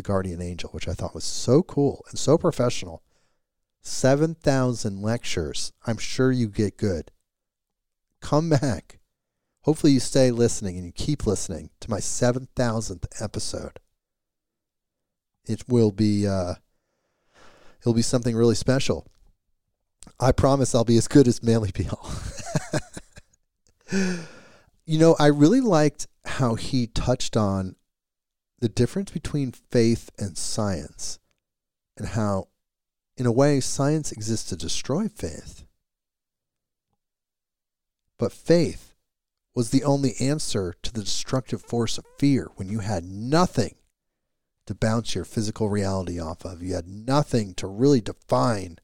the 0.01 0.07
guardian 0.07 0.41
angel, 0.41 0.71
which 0.71 0.89
I 0.89 0.95
thought 0.95 1.15
was 1.15 1.25
so 1.25 1.63
cool 1.63 2.05
and 2.09 2.19
so 2.19 2.39
professional. 2.39 3.03
7,000 3.83 5.03
lectures. 5.03 5.73
I'm 5.87 5.99
sure 5.99 6.33
you 6.33 6.49
get 6.49 6.79
good. 6.79 7.11
Come 8.21 8.51
back. 8.51 8.99
Hopefully, 9.63 9.93
you 9.93 10.01
stay 10.01 10.31
listening 10.31 10.77
and 10.77 10.87
you 10.87 10.93
keep 10.93 11.27
listening 11.27 11.71
to 11.81 11.91
my 11.91 11.99
7,000th 11.99 13.05
episode. 13.23 13.79
It 15.47 15.69
will 15.69 15.91
be, 15.91 16.27
uh, 16.27 16.55
it'll 17.81 17.95
be 17.95 18.03
something 18.03 18.35
really 18.35 18.55
special. 18.55 19.07
I 20.19 20.33
promise 20.33 20.75
I'll 20.75 20.85
be 20.85 20.97
as 20.97 21.09
good 21.09 21.29
as 21.29 21.43
Manly. 21.43 21.73
Hall. 21.91 22.11
you 24.87 24.99
know, 24.99 25.15
I 25.19 25.27
really 25.27 25.61
liked 25.61 26.07
how 26.25 26.55
he 26.55 26.87
touched 26.87 27.37
on 27.37 27.77
the 28.61 28.69
difference 28.69 29.11
between 29.11 29.53
faith 29.53 30.11
and 30.19 30.37
science 30.37 31.19
and 31.97 32.09
how, 32.09 32.49
in 33.17 33.27
a 33.27 33.33
way, 33.33 33.61
science 33.61 34.13
exists 34.13 34.49
to 34.51 34.57
destroy 34.57 35.09
faith. 35.09 35.65
But 38.19 38.33
faith 38.33 38.95
was 39.55 39.71
the 39.71 39.85
only 39.85 40.15
answer 40.21 40.75
to 40.83 40.93
the 40.93 41.03
destructive 41.03 41.63
force 41.63 41.99
of 41.99 42.05
fear 42.19 42.51
when 42.57 42.69
you 42.69 42.81
had 42.81 43.05
nothing 43.05 43.77
to 44.67 44.75
bounce 44.75 45.15
your 45.15 45.25
physical 45.25 45.69
reality 45.69 46.21
off 46.21 46.45
of. 46.45 46.63
You 46.63 46.75
had 46.75 46.87
nothing 46.87 47.55
to 47.55 47.67
really 47.67 48.01
define 48.01 48.79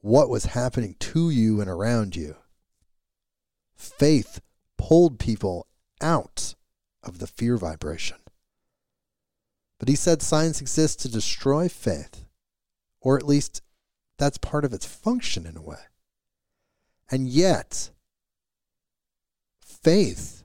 what 0.00 0.30
was 0.30 0.46
happening 0.46 0.96
to 0.98 1.30
you 1.30 1.60
and 1.60 1.68
around 1.68 2.16
you. 2.16 2.36
Faith 3.74 4.40
pulled 4.78 5.18
people 5.18 5.66
out 6.00 6.54
of 7.02 7.18
the 7.18 7.26
fear 7.26 7.56
vibration. 7.56 8.16
But 9.80 9.88
he 9.88 9.96
said 9.96 10.20
science 10.20 10.60
exists 10.60 11.02
to 11.02 11.10
destroy 11.10 11.68
faith, 11.68 12.26
or 13.00 13.16
at 13.16 13.26
least 13.26 13.62
that's 14.18 14.36
part 14.36 14.66
of 14.66 14.74
its 14.74 14.84
function 14.84 15.46
in 15.46 15.56
a 15.56 15.62
way. 15.62 15.78
And 17.10 17.26
yet, 17.26 17.90
faith 19.58 20.44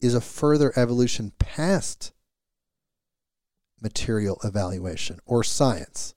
is 0.00 0.12
a 0.12 0.20
further 0.20 0.76
evolution 0.76 1.32
past 1.38 2.12
material 3.80 4.40
evaluation 4.42 5.20
or 5.24 5.44
science. 5.44 6.16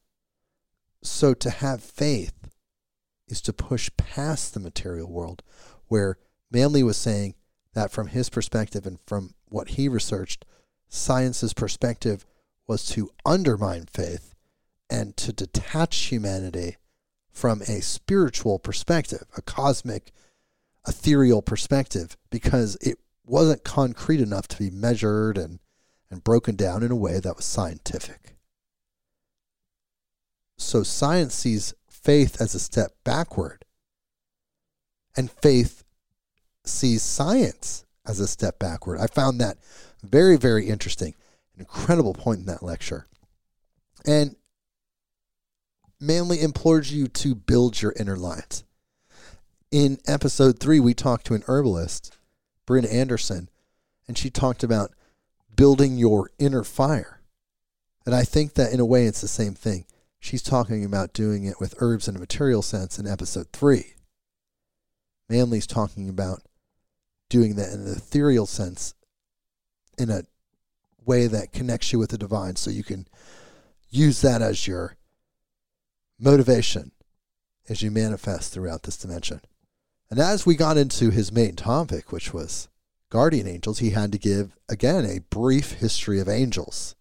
So 1.04 1.36
to 1.36 1.50
have 1.52 1.84
faith 1.84 2.50
is 3.28 3.40
to 3.44 3.54
push 3.54 3.92
past 3.98 4.56
the 4.56 4.60
material 4.60 5.12
world, 5.12 5.44
where 5.86 6.18
Manly 6.50 6.82
was 6.82 6.98
saying 6.98 7.36
that 7.76 7.92
from 7.92 8.08
his 8.08 8.32
perspective 8.32 8.88
and 8.88 8.98
from 9.06 9.36
what 9.46 9.70
he 9.70 9.88
researched, 9.88 10.44
science's 10.90 11.54
perspective 11.54 12.26
was 12.68 12.86
to 12.86 13.12
undermine 13.26 13.86
faith 13.86 14.36
and 14.90 15.16
to 15.18 15.32
detach 15.32 15.96
humanity 15.96 16.78
from 17.32 17.62
a 17.62 17.82
spiritual 17.82 18.60
perspective, 18.60 19.26
a 19.38 19.42
cosmic, 19.42 20.12
ethereal 20.88 21.42
perspective, 21.42 22.18
because 22.30 22.76
it 22.82 22.98
wasn't 23.26 23.64
concrete 23.64 24.20
enough 24.20 24.48
to 24.48 24.58
be 24.58 24.72
measured 24.72 25.38
and, 25.38 25.60
and 26.10 26.24
broken 26.24 26.56
down 26.56 26.84
in 26.84 26.92
a 26.92 26.96
way 26.96 27.20
that 27.20 27.36
was 27.36 27.46
scientific. 27.46 28.36
So 30.58 30.84
science 30.84 31.36
sees 31.36 31.74
faith 31.88 32.42
as 32.42 32.56
a 32.56 32.60
step 32.60 32.92
backward, 33.04 33.64
and 35.16 35.32
faith 35.32 35.84
sees 36.66 37.04
science 37.04 37.86
as 38.06 38.20
a 38.20 38.28
step 38.28 38.60
backward. 38.60 39.00
I 39.00 39.08
found 39.08 39.40
that 39.40 39.58
very, 40.04 40.38
very 40.38 40.68
interesting. 40.68 41.16
An 41.56 41.62
incredible 41.62 42.14
point 42.14 42.40
in 42.40 42.46
that 42.46 42.64
lecture. 42.64 43.06
And 44.06 44.36
Manly 46.02 46.42
implores 46.42 46.94
you 46.94 47.08
to 47.10 47.36
build 47.36 47.82
your 47.82 47.94
inner 48.00 48.16
light. 48.16 48.64
In 49.70 50.00
episode 50.08 50.60
three, 50.60 50.80
we 50.80 50.94
talked 50.94 51.26
to 51.28 51.34
an 51.34 51.44
herbalist, 51.46 52.18
Bryn 52.66 52.86
Anderson, 52.86 53.50
and 54.08 54.18
she 54.18 54.30
talked 54.30 54.64
about 54.64 54.94
building 55.54 55.98
your 55.98 56.32
inner 56.40 56.64
fire. 56.64 57.22
And 58.06 58.16
I 58.16 58.24
think 58.24 58.54
that 58.54 58.72
in 58.72 58.80
a 58.80 58.86
way 58.86 59.06
it's 59.06 59.20
the 59.20 59.28
same 59.28 59.54
thing. 59.54 59.86
She's 60.22 60.42
talking 60.42 60.86
about 60.86 61.14
doing 61.14 61.44
it 61.44 61.60
with 61.60 61.76
herbs 61.80 62.08
in 62.08 62.16
a 62.16 62.20
material 62.20 62.62
sense 62.62 62.98
in 62.98 63.06
episode 63.06 63.48
three. 63.52 63.96
Manly's 65.28 65.68
talking 65.68 66.08
about 66.08 66.44
doing 67.30 67.56
that 67.56 67.74
in 67.74 67.82
an 67.82 67.92
ethereal 67.92 68.46
sense 68.46 68.94
in 70.00 70.10
a 70.10 70.24
way 71.06 71.28
that 71.28 71.54
connects 71.54 71.92
you 71.92 72.00
with 72.00 72.12
the 72.12 72.18
divine 72.18 72.56
so 72.56 72.70
you 72.70 72.84
can 72.84 73.08
use 73.90 74.22
that 74.22 74.42
as 74.42 74.68
your 74.68 74.96
motivation 76.20 76.92
as 77.68 77.82
you 77.82 77.92
manifest 77.92 78.54
throughout 78.54 78.84
this 78.84 78.98
dimension. 78.98 79.42
And 80.10 80.20
as 80.20 80.46
we 80.46 80.56
got 80.56 80.78
into 80.78 81.12
his 81.12 81.32
main 81.32 81.56
topic, 81.56 82.12
which 82.12 82.34
was 82.34 82.68
guardian 83.10 83.48
angels, 83.48 83.80
he 83.80 83.92
had 83.92 84.12
to 84.12 84.18
give, 84.18 84.58
again, 84.68 85.06
a 85.06 85.20
brief 85.30 85.74
history 85.74 86.20
of 86.20 86.28
angels. 86.28 86.96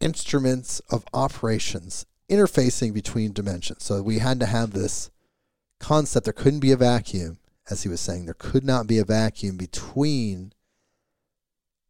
Instruments 0.00 0.80
of 0.90 1.04
operations 1.12 2.06
interfacing 2.30 2.94
between 2.94 3.32
dimensions. 3.32 3.84
So 3.84 4.02
we 4.02 4.18
had 4.18 4.40
to 4.40 4.46
have 4.46 4.70
this 4.72 5.10
concept. 5.80 6.24
There 6.24 6.32
couldn't 6.32 6.60
be 6.60 6.72
a 6.72 6.76
vacuum, 6.76 7.38
as 7.70 7.82
he 7.82 7.88
was 7.88 8.00
saying. 8.00 8.24
There 8.24 8.34
could 8.34 8.64
not 8.64 8.86
be 8.86 8.98
a 8.98 9.04
vacuum 9.04 9.56
between 9.56 10.52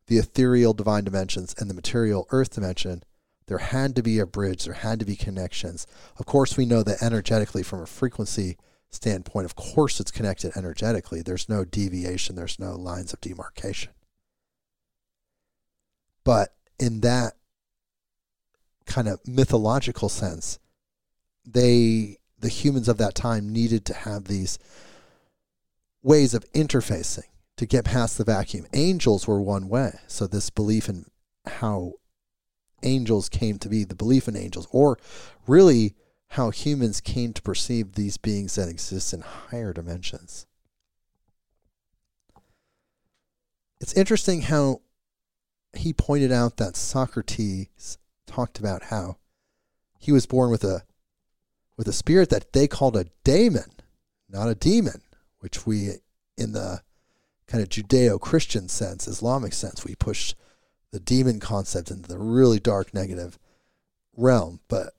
the 0.07 0.19
ethereal 0.19 0.73
divine 0.73 1.05
dimensions 1.05 1.55
and 1.59 1.69
the 1.69 1.75
material 1.75 2.27
earth 2.31 2.51
dimension, 2.51 3.03
there 3.47 3.59
had 3.59 3.95
to 3.97 4.03
be 4.03 4.19
a 4.19 4.27
bridge, 4.27 4.65
there 4.65 4.75
had 4.75 4.99
to 5.01 5.05
be 5.05 5.17
connections. 5.17 5.87
Of 6.19 6.27
course, 6.27 6.57
we 6.57 6.67
know 6.67 6.83
that 6.83 7.03
energetically, 7.03 7.63
from 7.63 7.83
a 7.83 7.87
frequency 7.87 8.57
standpoint, 8.91 9.45
of 9.45 9.55
course, 9.55 10.01
it's 10.01 10.11
connected 10.11 10.57
energetically. 10.57 11.23
There's 11.23 11.49
no 11.49 11.65
deviation, 11.65 12.37
there's 12.37 12.59
no 12.59 12.75
lines 12.75 13.13
of 13.13 13.21
demarcation. 13.21 13.93
But 16.23 16.55
in 16.79 17.01
that 17.01 17.35
kind 18.87 19.09
of 19.09 19.27
mythological 19.27 20.09
sense, 20.09 20.59
they, 21.45 22.19
the 22.39 22.49
humans 22.49 22.89
of 22.89 22.99
that 22.99 23.15
time, 23.15 23.53
needed 23.53 23.85
to 23.87 23.95
have 23.95 24.25
these 24.25 24.59
ways 26.03 26.33
of 26.35 26.51
interfacing 26.53 27.29
to 27.57 27.67
get 27.67 27.85
past 27.85 28.19
the 28.19 28.25
vacuum. 28.25 28.67
Angels 28.73 29.27
were 29.27 29.41
one 29.41 29.69
way. 29.69 29.99
So, 30.07 30.27
this 30.27 30.51
belief 30.51 30.89
in 30.89 31.07
how 31.47 31.95
angels 32.83 33.29
came 33.29 33.59
to 33.59 33.69
be, 33.69 33.85
the 33.85 33.95
belief 33.95 34.29
in 34.29 34.37
angels, 34.37 34.69
or 34.71 34.99
really 35.47 35.95
how 36.29 36.51
humans 36.51 37.01
came 37.01 37.33
to 37.33 37.43
perceive 37.43 37.93
these 37.93 38.17
beings 38.17 38.57
that 38.57 38.69
exist 38.69 39.13
in 39.13 39.21
higher 39.21 39.73
dimensions. 39.73 40.47
It's 43.81 43.93
interesting 43.95 44.43
how 44.43 44.81
he 45.75 45.93
pointed 45.93 46.33
out 46.33 46.57
that 46.57 46.77
Socrates 46.77 47.99
talked 48.27 48.59
about 48.59 48.85
how 48.85 49.19
he 49.99 50.13
was 50.13 50.27
born 50.27 50.51
with 50.51 50.65
a 50.65 50.83
with 51.77 51.89
a 51.89 51.93
spirit 51.93 52.31
that 52.31 52.53
they 52.53 52.69
called 52.69 52.97
a 52.97 53.07
daemon, 53.25 53.73
not 54.29 54.49
a 54.49 54.55
demon, 54.55 55.03
which 55.41 55.67
we 55.67 55.95
in 56.37 56.53
the 56.53 56.83
kind 57.55 57.63
of 57.63 57.69
Judeo 57.69 58.21
Christian 58.21 58.69
sense, 58.69 59.07
Islamic 59.07 59.53
sense, 59.53 59.85
we 59.85 59.95
push 59.95 60.35
the 60.91 60.99
demon 60.99 61.39
concept 61.39 61.89
into 61.89 62.09
the 62.09 62.19
really 62.19 62.59
dark 62.59 62.93
negative 62.93 63.39
realm. 64.17 64.59
But 64.67 64.95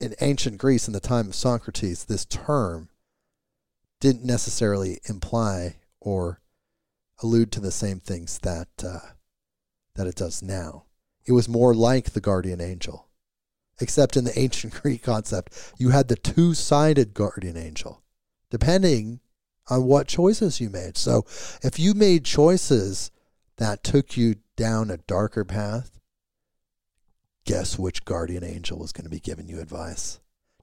in 0.00 0.16
ancient 0.20 0.58
Greece, 0.58 0.88
in 0.88 0.94
the 0.94 0.98
time 0.98 1.28
of 1.28 1.36
Socrates, 1.36 2.04
this 2.04 2.24
term 2.24 2.88
didn't 4.00 4.24
necessarily 4.24 4.98
imply 5.08 5.76
or 6.00 6.40
allude 7.22 7.52
to 7.52 7.60
the 7.60 7.70
same 7.70 8.00
things 8.00 8.40
that 8.40 8.66
uh, 8.84 9.12
that 9.94 10.08
it 10.08 10.16
does 10.16 10.42
now. 10.42 10.86
It 11.24 11.30
was 11.30 11.48
more 11.48 11.72
like 11.72 12.10
the 12.10 12.20
guardian 12.20 12.60
angel, 12.60 13.06
except 13.80 14.16
in 14.16 14.24
the 14.24 14.36
ancient 14.36 14.82
Greek 14.82 15.04
concept, 15.04 15.72
you 15.78 15.90
had 15.90 16.08
the 16.08 16.16
two-sided 16.16 17.14
guardian 17.14 17.56
angel, 17.56 18.02
depending 18.50 19.20
on 19.68 19.84
what 19.84 20.08
choices 20.08 20.60
you 20.60 20.70
made. 20.70 20.96
So 20.96 21.24
if 21.62 21.78
you 21.78 21.94
made 21.94 22.24
choices 22.24 23.10
that 23.58 23.84
took 23.84 24.16
you 24.16 24.36
down 24.56 24.90
a 24.90 24.96
darker 24.96 25.44
path, 25.44 26.00
guess 27.44 27.78
which 27.78 28.04
guardian 28.04 28.44
angel 28.44 28.78
was 28.78 28.92
going 28.92 29.04
to 29.04 29.10
be 29.10 29.20
giving 29.20 29.48
you 29.48 29.60
advice? 29.60 30.20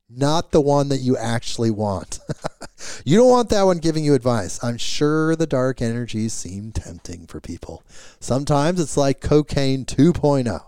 Not 0.10 0.52
the 0.52 0.62
one 0.62 0.90
that 0.90 0.98
you 0.98 1.16
actually 1.16 1.70
want. 1.70 2.20
you 3.06 3.16
don't 3.16 3.30
want 3.30 3.50
that 3.50 3.64
one 3.64 3.78
giving 3.78 4.04
you 4.04 4.16
advice. 4.16 4.62
I'm 4.64 4.78
sure 4.78 5.36
the 5.36 5.46
dark 5.46 5.84
energies 5.84 6.34
seem 6.34 6.72
tempting 6.72 7.28
for 7.28 7.40
people. 7.40 7.84
Sometimes 8.20 8.80
it's 8.80 8.98
like 8.98 9.22
cocaine 9.22 9.86
2.0. 9.86 10.64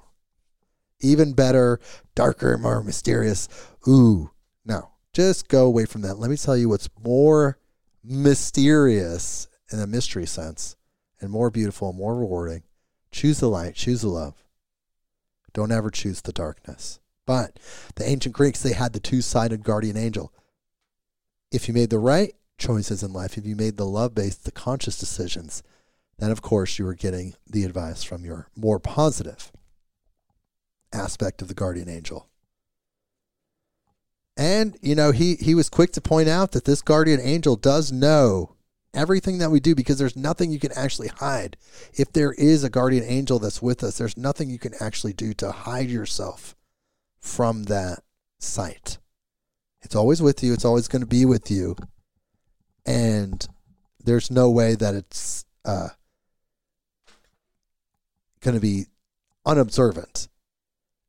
Even 1.00 1.34
better, 1.34 1.80
darker, 2.14 2.56
more 2.60 2.84
mysterious. 2.84 3.48
Ooh, 3.88 4.30
no, 4.64 4.92
just 5.12 5.48
go 5.48 5.66
away 5.66 5.86
from 5.86 6.04
that. 6.04 6.20
Let 6.20 6.30
me 6.30 6.38
tell 6.38 6.56
you 6.56 6.70
what's 6.70 6.90
more 7.04 7.58
mysterious 8.04 9.48
in 9.72 9.80
a 9.80 9.88
mystery 9.88 10.26
sense 10.26 10.76
and 11.20 11.30
more 11.30 11.50
beautiful, 11.50 11.94
more 11.94 12.16
rewarding. 12.16 12.64
Choose 13.12 13.40
the 13.40 13.50
light, 13.50 13.76
choose 13.76 14.02
the 14.02 14.10
love. 14.10 14.44
Don't 15.54 15.72
ever 15.72 15.90
choose 15.90 16.22
the 16.22 16.32
darkness. 16.32 17.00
But 17.26 17.60
the 17.96 18.08
ancient 18.08 18.36
Greeks, 18.36 18.62
they 18.62 18.74
had 18.74 18.94
the 18.94 19.00
two 19.00 19.22
sided 19.22 19.64
guardian 19.64 19.98
angel. 19.98 20.34
If 21.52 21.68
you 21.68 21.74
made 21.74 21.90
the 21.90 22.00
right 22.00 22.34
choices 22.58 23.04
in 23.04 23.14
life, 23.14 23.38
if 23.38 23.46
you 23.46 23.56
made 23.56 23.78
the 23.78 23.86
love 23.86 24.16
based, 24.16 24.46
the 24.46 24.52
conscious 24.52 24.98
decisions, 24.98 25.62
then 26.18 26.32
of 26.32 26.42
course 26.42 26.80
you 26.80 26.86
were 26.86 26.94
getting 26.94 27.36
the 27.50 27.64
advice 27.64 28.04
from 28.04 28.24
your 28.24 28.48
more 28.56 28.80
positive 28.80 29.52
aspect 30.94 31.42
of 31.42 31.48
the 31.48 31.54
guardian 31.54 31.90
angel. 31.90 32.28
And, 34.38 34.78
you 34.82 34.96
know, 34.96 35.12
he, 35.12 35.36
he 35.36 35.56
was 35.56 35.70
quick 35.70 35.92
to 35.94 36.02
point 36.02 36.30
out 36.30 36.52
that 36.52 36.66
this 36.66 36.82
guardian 36.82 37.20
angel 37.22 37.56
does 37.56 37.92
know 37.92 38.56
everything 38.94 39.38
that 39.38 39.52
we 39.52 39.60
do 39.60 39.76
because 39.76 39.98
there's 39.98 40.16
nothing 40.16 40.52
you 40.52 40.60
can 40.60 40.72
actually 40.74 41.10
hide. 41.10 41.58
If 41.94 42.12
there 42.12 42.34
is 42.34 42.64
a 42.64 42.70
guardian 42.70 43.04
angel 43.04 43.40
that's 43.40 43.62
with 43.62 43.84
us, 43.84 43.98
there's 43.98 44.18
nothing 44.18 44.50
you 44.50 44.60
can 44.60 44.74
actually 44.80 45.14
do 45.14 45.34
to 45.36 45.52
hide 45.52 45.90
yourself 45.90 46.56
from 47.20 47.64
that 47.64 48.04
sight. 48.40 48.98
It's 49.82 49.96
always 49.96 50.22
with 50.22 50.44
you, 50.44 50.54
it's 50.54 50.66
always 50.66 50.88
going 50.88 51.02
to 51.02 51.08
be 51.08 51.26
with 51.26 51.50
you. 51.50 51.76
And 52.86 53.48
there's 54.04 54.32
no 54.32 54.50
way 54.50 54.76
that 54.76 54.96
it's 54.96 55.46
uh, 55.66 55.90
going 58.42 58.56
to 58.56 58.62
be 58.62 58.86
unobservant 59.46 60.28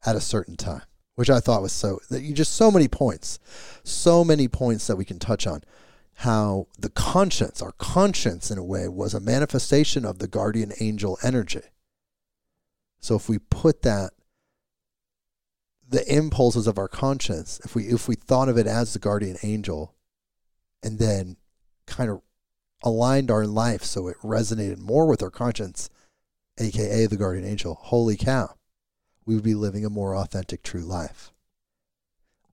at 0.04 0.16
a 0.16 0.20
certain 0.20 0.56
time, 0.56 0.82
which 1.14 1.30
I 1.30 1.40
thought 1.40 1.62
was 1.62 1.72
so 1.72 2.00
that 2.10 2.22
you 2.22 2.34
just 2.34 2.54
so 2.54 2.70
many 2.70 2.88
points, 2.88 3.38
so 3.84 4.24
many 4.24 4.48
points 4.48 4.86
that 4.86 4.96
we 4.96 5.04
can 5.04 5.18
touch 5.18 5.46
on 5.46 5.62
how 6.16 6.66
the 6.78 6.90
conscience, 6.90 7.62
our 7.62 7.72
conscience 7.72 8.50
in 8.50 8.58
a 8.58 8.64
way, 8.64 8.88
was 8.88 9.14
a 9.14 9.20
manifestation 9.20 10.04
of 10.04 10.18
the 10.18 10.28
guardian 10.28 10.72
angel 10.80 11.18
energy. 11.22 11.62
So 13.00 13.16
if 13.16 13.28
we 13.28 13.38
put 13.38 13.82
that, 13.82 14.12
the 15.88 16.10
impulses 16.10 16.66
of 16.66 16.78
our 16.78 16.88
conscience, 16.88 17.60
if 17.64 17.74
we 17.74 17.84
if 17.84 18.08
we 18.08 18.14
thought 18.14 18.48
of 18.48 18.56
it 18.56 18.66
as 18.66 18.92
the 18.92 18.98
guardian 18.98 19.36
angel, 19.42 19.94
and 20.82 20.98
then 20.98 21.36
kind 21.86 22.08
of 22.08 22.22
aligned 22.82 23.30
our 23.30 23.46
life 23.46 23.82
so 23.82 24.08
it 24.08 24.16
resonated 24.22 24.78
more 24.78 25.06
with 25.06 25.22
our 25.22 25.30
conscience, 25.30 25.90
aka 26.58 27.06
the 27.06 27.16
guardian 27.16 27.46
angel, 27.46 27.74
holy 27.74 28.16
cow, 28.16 28.54
we 29.24 29.34
would 29.34 29.44
be 29.44 29.54
living 29.54 29.84
a 29.84 29.90
more 29.90 30.16
authentic, 30.16 30.62
true 30.62 30.82
life. 30.82 31.32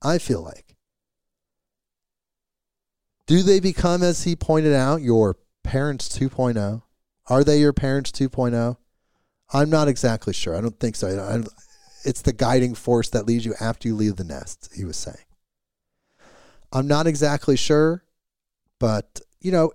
I 0.02 0.18
feel 0.18 0.42
like 0.42 0.70
do 3.30 3.44
they 3.44 3.60
become, 3.60 4.02
as 4.02 4.24
he 4.24 4.34
pointed 4.34 4.74
out, 4.74 5.02
your 5.02 5.36
parents 5.62 6.08
2.0? 6.08 6.82
Are 7.28 7.44
they 7.44 7.60
your 7.60 7.72
parents 7.72 8.10
2.0? 8.10 8.76
I'm 9.52 9.70
not 9.70 9.86
exactly 9.86 10.32
sure. 10.32 10.56
I 10.56 10.60
don't 10.60 10.80
think 10.80 10.96
so. 10.96 11.16
I, 11.16 11.46
it's 12.04 12.22
the 12.22 12.32
guiding 12.32 12.74
force 12.74 13.08
that 13.10 13.26
leads 13.26 13.44
you 13.44 13.54
after 13.60 13.86
you 13.86 13.94
leave 13.94 14.16
the 14.16 14.24
nest, 14.24 14.70
he 14.74 14.84
was 14.84 14.96
saying. 14.96 15.24
I'm 16.72 16.88
not 16.88 17.06
exactly 17.06 17.56
sure, 17.56 18.02
but, 18.80 19.20
you 19.40 19.52
know, 19.52 19.72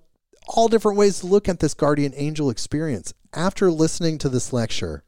all 0.50 0.68
different 0.68 0.98
ways 0.98 1.22
to 1.22 1.28
look 1.28 1.48
at 1.48 1.62
this 1.62 1.74
guardian 1.74 2.12
angel 2.18 2.50
experience. 2.50 3.14
After 3.34 3.72
listening 3.72 4.18
to 4.18 4.28
this 4.28 4.52
lecture, 4.52 5.06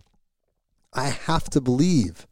I 0.97 1.09
have 1.09 1.43
to 1.51 1.61
believe 1.61 2.25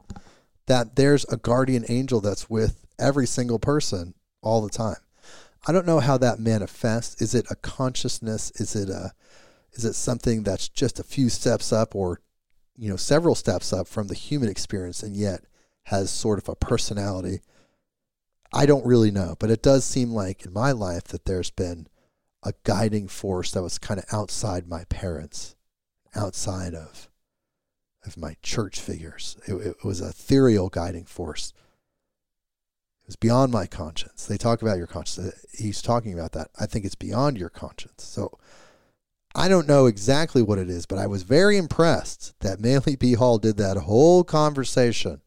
that 0.66 0.96
there's 0.96 1.24
a 1.26 1.38
guardian 1.38 1.86
angel 1.88 2.20
that's 2.20 2.50
with 2.50 2.84
every 2.98 3.28
single 3.28 3.60
person 3.60 4.16
all 4.42 4.62
the 4.62 4.72
time. 4.72 4.98
I 5.68 5.72
don't 5.72 5.86
know 5.86 6.00
how 6.00 6.18
that 6.18 6.40
manifests. 6.40 7.22
Is 7.22 7.36
it 7.36 7.46
a 7.52 7.56
consciousness? 7.56 8.52
Is 8.56 8.76
it 8.76 8.90
a 8.90 9.14
is 9.74 9.86
it 9.86 9.94
something 9.94 10.42
that's 10.42 10.68
just 10.68 11.00
a 11.00 11.04
few 11.04 11.30
steps 11.30 11.72
up 11.72 11.96
or 11.96 12.22
you 12.76 12.90
know 12.90 12.96
several 12.96 13.36
steps 13.36 13.72
up 13.72 13.88
from 13.88 14.08
the 14.08 14.16
human 14.16 14.50
experience 14.50 15.04
and 15.04 15.16
yet 15.16 15.42
has 15.84 16.10
sort 16.10 16.40
of 16.40 16.50
a 16.50 16.56
personality? 16.56 17.42
I 18.52 18.66
don't 18.66 18.86
really 18.86 19.12
know, 19.12 19.36
but 19.38 19.52
it 19.52 19.62
does 19.62 19.86
seem 19.86 20.10
like 20.10 20.44
in 20.44 20.54
my 20.54 20.72
life 20.72 21.04
that 21.06 21.26
there's 21.26 21.52
been 21.52 21.88
a 22.42 22.54
guiding 22.64 23.10
force 23.10 23.52
that 23.52 23.62
was 23.62 23.78
kind 23.78 24.00
of 24.00 24.06
outside 24.12 24.68
my 24.68 24.86
parents, 24.86 25.56
outside 26.16 26.74
of 26.74 27.10
of 28.06 28.18
my 28.18 28.36
church 28.42 28.80
figures. 28.80 29.38
It, 29.48 29.54
it 29.56 29.84
was 29.84 30.02
a 30.02 30.10
ethereal 30.10 30.70
guiding 30.70 31.06
force 31.06 31.54
It 33.04 33.08
was 33.08 33.16
beyond 33.16 33.52
my 33.52 33.66
conscience. 33.66 34.26
They 34.26 34.38
talk 34.38 34.62
about 34.62 34.78
your 34.78 34.88
conscience. 34.88 35.28
Uh, 35.28 35.38
he's 35.54 35.82
talking 35.82 36.14
about 36.14 36.32
that. 36.34 36.50
I 36.60 36.66
think 36.66 36.86
it's 36.86 36.96
beyond 36.96 37.38
your 37.38 37.50
conscience. 37.50 38.04
So 38.04 38.38
I 39.36 39.50
don't 39.50 39.68
know 39.68 39.86
exactly 39.86 40.42
what 40.42 40.60
it 40.60 40.70
is, 40.70 40.86
but 40.86 40.98
I 40.98 41.08
was 41.08 41.24
very 41.24 41.58
impressed 41.58 42.40
that 42.40 42.62
Manly 42.62 42.96
P. 43.00 43.14
Hall 43.14 43.38
did 43.38 43.58
that 43.58 43.78
whole 43.78 44.24
conversation 44.24 45.22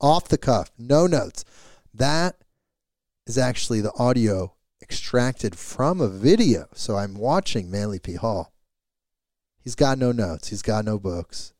off 0.00 0.28
the 0.28 0.38
cuff, 0.38 0.70
no 0.78 1.06
notes. 1.06 1.44
That 1.92 2.36
is 3.26 3.36
actually 3.36 3.80
the 3.80 3.94
audio 3.98 4.54
extracted 4.80 5.56
from 5.56 6.00
a 6.00 6.08
video. 6.08 6.66
So 6.74 6.96
I'm 6.96 7.14
watching 7.14 7.70
Manly 7.70 7.98
P. 7.98 8.14
Hall. 8.14 8.52
He's 9.58 9.74
got 9.74 9.98
no 9.98 10.12
notes, 10.12 10.48
he's 10.48 10.62
got 10.62 10.84
no 10.84 10.96
books, 10.96 11.52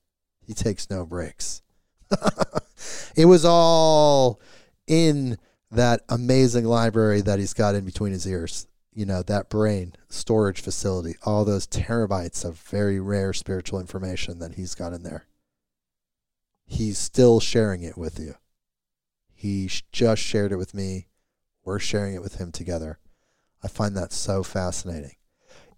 he 0.46 0.54
takes 0.54 0.88
no 0.88 1.04
breaks. 1.04 1.62
it 3.16 3.24
was 3.24 3.44
all 3.44 4.40
in 4.86 5.38
that 5.70 6.02
amazing 6.08 6.64
library 6.64 7.20
that 7.20 7.38
he's 7.38 7.52
got 7.52 7.74
in 7.74 7.84
between 7.84 8.12
his 8.12 8.26
ears. 8.26 8.66
You 8.92 9.04
know, 9.04 9.22
that 9.24 9.50
brain 9.50 9.94
storage 10.08 10.60
facility, 10.60 11.16
all 11.24 11.44
those 11.44 11.66
terabytes 11.66 12.44
of 12.44 12.58
very 12.58 12.98
rare 12.98 13.32
spiritual 13.32 13.80
information 13.80 14.38
that 14.38 14.54
he's 14.54 14.74
got 14.74 14.94
in 14.94 15.02
there. 15.02 15.26
He's 16.64 16.96
still 16.96 17.40
sharing 17.40 17.82
it 17.82 17.98
with 17.98 18.18
you. 18.18 18.36
He 19.34 19.70
just 19.92 20.22
shared 20.22 20.52
it 20.52 20.56
with 20.56 20.72
me. 20.72 21.08
We're 21.64 21.78
sharing 21.78 22.14
it 22.14 22.22
with 22.22 22.36
him 22.36 22.52
together. 22.52 22.98
I 23.62 23.68
find 23.68 23.96
that 23.96 24.12
so 24.12 24.42
fascinating. 24.42 25.16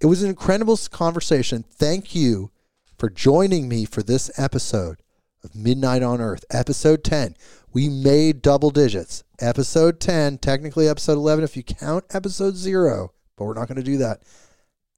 It 0.00 0.06
was 0.06 0.22
an 0.22 0.28
incredible 0.28 0.78
conversation. 0.90 1.64
Thank 1.68 2.14
you 2.14 2.52
for 2.98 3.08
joining 3.08 3.68
me 3.68 3.84
for 3.84 4.02
this 4.02 4.28
episode 4.36 5.00
of 5.44 5.54
Midnight 5.54 6.02
on 6.02 6.20
Earth, 6.20 6.44
episode 6.50 7.04
10. 7.04 7.36
We 7.72 7.88
made 7.88 8.42
double 8.42 8.70
digits. 8.70 9.22
Episode 9.40 10.00
10, 10.00 10.38
technically 10.38 10.88
episode 10.88 11.12
11 11.12 11.44
if 11.44 11.56
you 11.56 11.62
count 11.62 12.04
episode 12.10 12.56
0, 12.56 13.12
but 13.36 13.44
we're 13.44 13.54
not 13.54 13.68
going 13.68 13.76
to 13.76 13.84
do 13.84 13.98
that. 13.98 14.22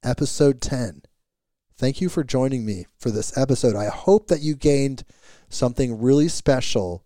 Episode 0.03 0.61
10. 0.61 1.03
Thank 1.77 2.01
you 2.01 2.09
for 2.09 2.23
joining 2.23 2.65
me 2.65 2.87
for 2.97 3.11
this 3.11 3.37
episode. 3.37 3.75
I 3.75 3.89
hope 3.89 4.27
that 4.29 4.41
you 4.41 4.55
gained 4.55 5.03
something 5.49 6.01
really 6.01 6.27
special 6.27 7.05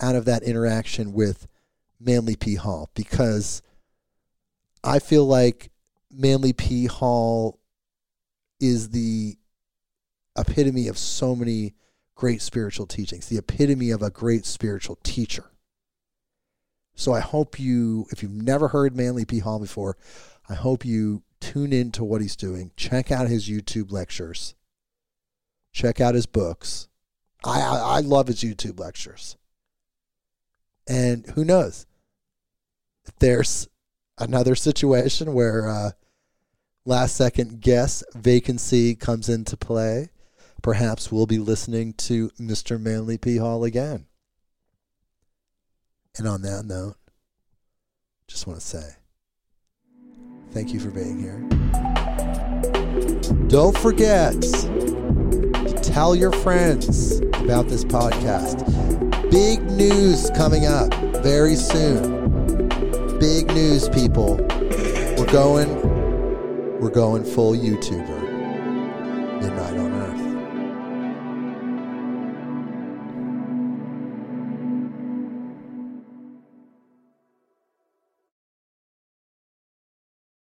out 0.00 0.14
of 0.14 0.26
that 0.26 0.44
interaction 0.44 1.12
with 1.12 1.48
Manly 1.98 2.36
P. 2.36 2.54
Hall 2.54 2.88
because 2.94 3.62
I 4.84 5.00
feel 5.00 5.26
like 5.26 5.72
Manly 6.08 6.52
P. 6.52 6.86
Hall 6.86 7.58
is 8.60 8.90
the 8.90 9.36
epitome 10.36 10.88
of 10.88 10.98
so 10.98 11.34
many 11.34 11.74
great 12.14 12.42
spiritual 12.42 12.86
teachings, 12.86 13.28
the 13.28 13.38
epitome 13.38 13.90
of 13.90 14.02
a 14.02 14.10
great 14.10 14.44
spiritual 14.44 14.98
teacher. 15.02 15.44
So 16.94 17.14
I 17.14 17.20
hope 17.20 17.58
you, 17.58 18.06
if 18.10 18.22
you've 18.22 18.30
never 18.30 18.68
heard 18.68 18.94
Manly 18.94 19.24
P. 19.24 19.38
Hall 19.38 19.58
before, 19.58 19.96
I 20.48 20.54
hope 20.54 20.84
you 20.84 21.22
tune 21.40 21.72
in 21.72 21.92
to 21.92 22.04
what 22.04 22.20
he's 22.20 22.36
doing. 22.36 22.72
Check 22.76 23.10
out 23.10 23.28
his 23.28 23.48
YouTube 23.48 23.90
lectures. 23.90 24.54
Check 25.72 26.00
out 26.00 26.14
his 26.14 26.26
books. 26.26 26.88
I, 27.44 27.60
I, 27.60 27.76
I 27.78 28.00
love 28.00 28.26
his 28.26 28.42
YouTube 28.42 28.78
lectures. 28.78 29.36
And 30.86 31.24
who 31.34 31.44
knows? 31.44 31.86
If 33.06 33.16
there's 33.18 33.68
another 34.18 34.54
situation 34.54 35.32
where 35.32 35.68
uh, 35.68 35.90
last 36.84 37.16
second 37.16 37.60
guess 37.60 38.04
vacancy 38.14 38.94
comes 38.94 39.28
into 39.28 39.56
play, 39.56 40.10
perhaps 40.62 41.10
we'll 41.10 41.26
be 41.26 41.38
listening 41.38 41.94
to 41.94 42.30
Mr. 42.30 42.80
Manly 42.80 43.18
P. 43.18 43.36
Hall 43.36 43.64
again. 43.64 44.06
And 46.16 46.26
on 46.26 46.42
that 46.42 46.64
note, 46.64 46.96
just 48.26 48.46
want 48.46 48.60
to 48.60 48.66
say 48.66 48.96
thank 50.50 50.72
you 50.72 50.80
for 50.80 50.90
being 50.90 51.18
here. 51.18 51.38
Don't 53.48 53.76
forget 53.78 54.40
to 54.42 54.90
Tell 55.92 56.14
your 56.14 56.30
friends 56.30 57.18
about 57.18 57.66
this 57.66 57.84
podcast. 57.84 58.60
Big 59.30 59.60
news 59.62 60.30
coming 60.36 60.64
up 60.64 60.94
very 61.22 61.56
soon. 61.56 62.68
Big 63.18 63.48
news, 63.48 63.88
people. 63.88 64.36
We're 64.36 65.32
going, 65.32 66.78
we're 66.78 66.90
going 66.90 67.24
full 67.24 67.54
YouTuber. 67.54 68.19